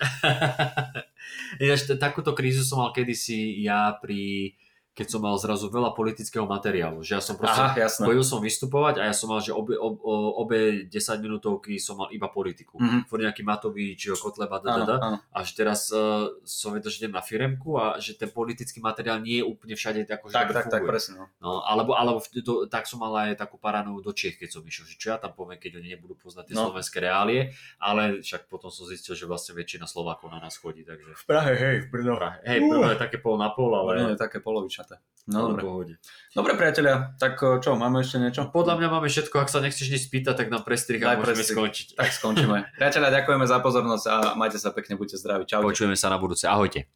Ináč, 1.63 1.87
takúto 1.95 2.35
krízu 2.35 2.67
som 2.67 2.83
mal 2.83 2.91
kedysi 2.91 3.63
ja 3.63 3.95
pri 3.95 4.59
keď 4.89 5.07
som 5.07 5.21
mal 5.23 5.31
zrazu 5.39 5.71
veľa 5.71 5.95
politického 5.95 6.43
materiálu, 6.43 6.99
že 7.01 7.15
ja 7.15 7.23
som 7.23 7.39
proste, 7.39 7.55
aha, 7.55 7.71
jasné. 7.79 8.03
chodil 8.03 8.19
som 8.19 8.43
vystupovať 8.43 8.99
a 8.99 9.07
ja 9.07 9.15
som 9.15 9.31
mal, 9.31 9.39
že 9.39 9.55
obe, 9.55 9.79
ob, 9.79 9.95
obe 10.35 10.83
10 10.85 10.91
minútovky 11.23 11.79
som 11.79 11.95
mal 11.95 12.11
iba 12.11 12.27
politiku. 12.27 12.75
Mhm. 12.75 13.07
Furt 13.07 13.23
nejaký 13.23 13.39
Matovič, 13.41 14.11
Kotleba, 14.19 14.59
da, 14.59 14.69
da, 14.75 14.83
da. 14.83 14.95
áno. 14.99 15.17
A 15.31 15.39
že 15.41 15.55
teraz 15.55 15.87
uh, 15.89 16.27
som 16.43 16.75
vedel, 16.75 16.91
že 16.91 16.99
idem 16.99 17.15
na 17.15 17.23
firemku 17.23 17.79
a 17.79 17.95
že 17.95 18.11
ten 18.13 18.27
politický 18.27 18.83
materiál 18.83 19.23
nie 19.23 19.39
je 19.39 19.45
úplne 19.47 19.71
všade 19.73 20.03
ako, 20.03 20.25
že 20.27 20.35
Tak, 20.35 20.47
tak, 20.51 20.65
tak, 20.67 20.83
funguje. 20.83 20.91
presne. 20.91 21.13
No. 21.15 21.25
No, 21.39 21.51
alebo, 21.63 21.95
alebo 21.95 22.19
to, 22.19 22.67
tak 22.67 22.83
som 22.83 22.99
mal 22.99 23.15
aj 23.23 23.39
takú 23.39 23.55
paranoju 23.55 24.03
do 24.03 24.11
Čiech, 24.11 24.35
keď 24.35 24.49
som 24.51 24.61
išiel, 24.61 24.83
že 24.83 24.99
čo 24.99 25.07
ja 25.11 25.17
tam 25.17 25.31
poviem, 25.31 25.61
keď 25.61 25.79
oni 25.79 25.95
nebudú 25.95 26.19
poznať 26.19 26.51
tie 26.51 26.55
No. 26.59 26.67
slovenské 26.67 26.99
reálie, 26.99 27.55
ale 27.79 28.19
však 28.19 28.51
potom 28.51 28.67
som 28.67 28.83
zistil, 28.83 29.15
že 29.15 29.23
vlastne 29.23 29.55
väčšina 29.55 29.87
Slovákov 29.87 30.27
na 30.27 30.39
nás 30.39 30.59
chodí, 30.59 30.83
takže 30.83 31.15
V 31.15 31.23
Prahe, 31.23 31.53
hej, 31.55 31.75
v 31.83 31.87
Brno. 31.87 32.19
Prahe. 32.19 32.41
Hej, 32.43 32.59
Brno 32.67 32.89
je 32.91 32.97
také 32.97 33.17
pol 33.17 33.39
na 33.39 33.47
pol, 33.53 33.71
Ale 33.71 34.01
ale 34.01 34.13
je 34.13 34.19
také 34.19 34.39
polovičaté. 34.39 34.78
No, 34.87 34.97
No, 35.29 35.39
dobre. 35.53 35.61
pohode. 35.61 35.93
Dobre, 36.33 36.57
priatelia, 36.57 37.13
tak 37.21 37.37
o, 37.45 37.61
čo, 37.61 37.77
máme 37.77 38.01
ešte 38.01 38.17
niečo? 38.17 38.49
Podľa 38.49 38.81
mňa 38.81 38.87
máme 38.89 39.07
všetko, 39.13 39.37
ak 39.37 39.53
sa 39.53 39.61
nechceš 39.61 39.93
nič 39.93 40.09
spýtať, 40.09 40.33
tak 40.33 40.47
nám 40.49 40.65
prestrih 40.65 40.97
a 41.05 41.13
môžeme 41.13 41.37
prestrih. 41.37 41.53
skončiť. 41.53 41.87
Tak 41.93 42.09
skončíme. 42.09 42.57
Priatelia, 42.81 43.13
ďakujeme 43.21 43.45
za 43.45 43.61
pozornosť 43.61 44.05
a 44.09 44.15
majte 44.33 44.57
sa 44.57 44.73
pekne, 44.73 44.97
buďte 44.97 45.21
zdraví. 45.21 45.45
Čau. 45.45 45.61
Počujeme 45.61 45.93
sa 45.93 46.09
na 46.09 46.17
budúce. 46.17 46.49
Ahojte. 46.49 46.89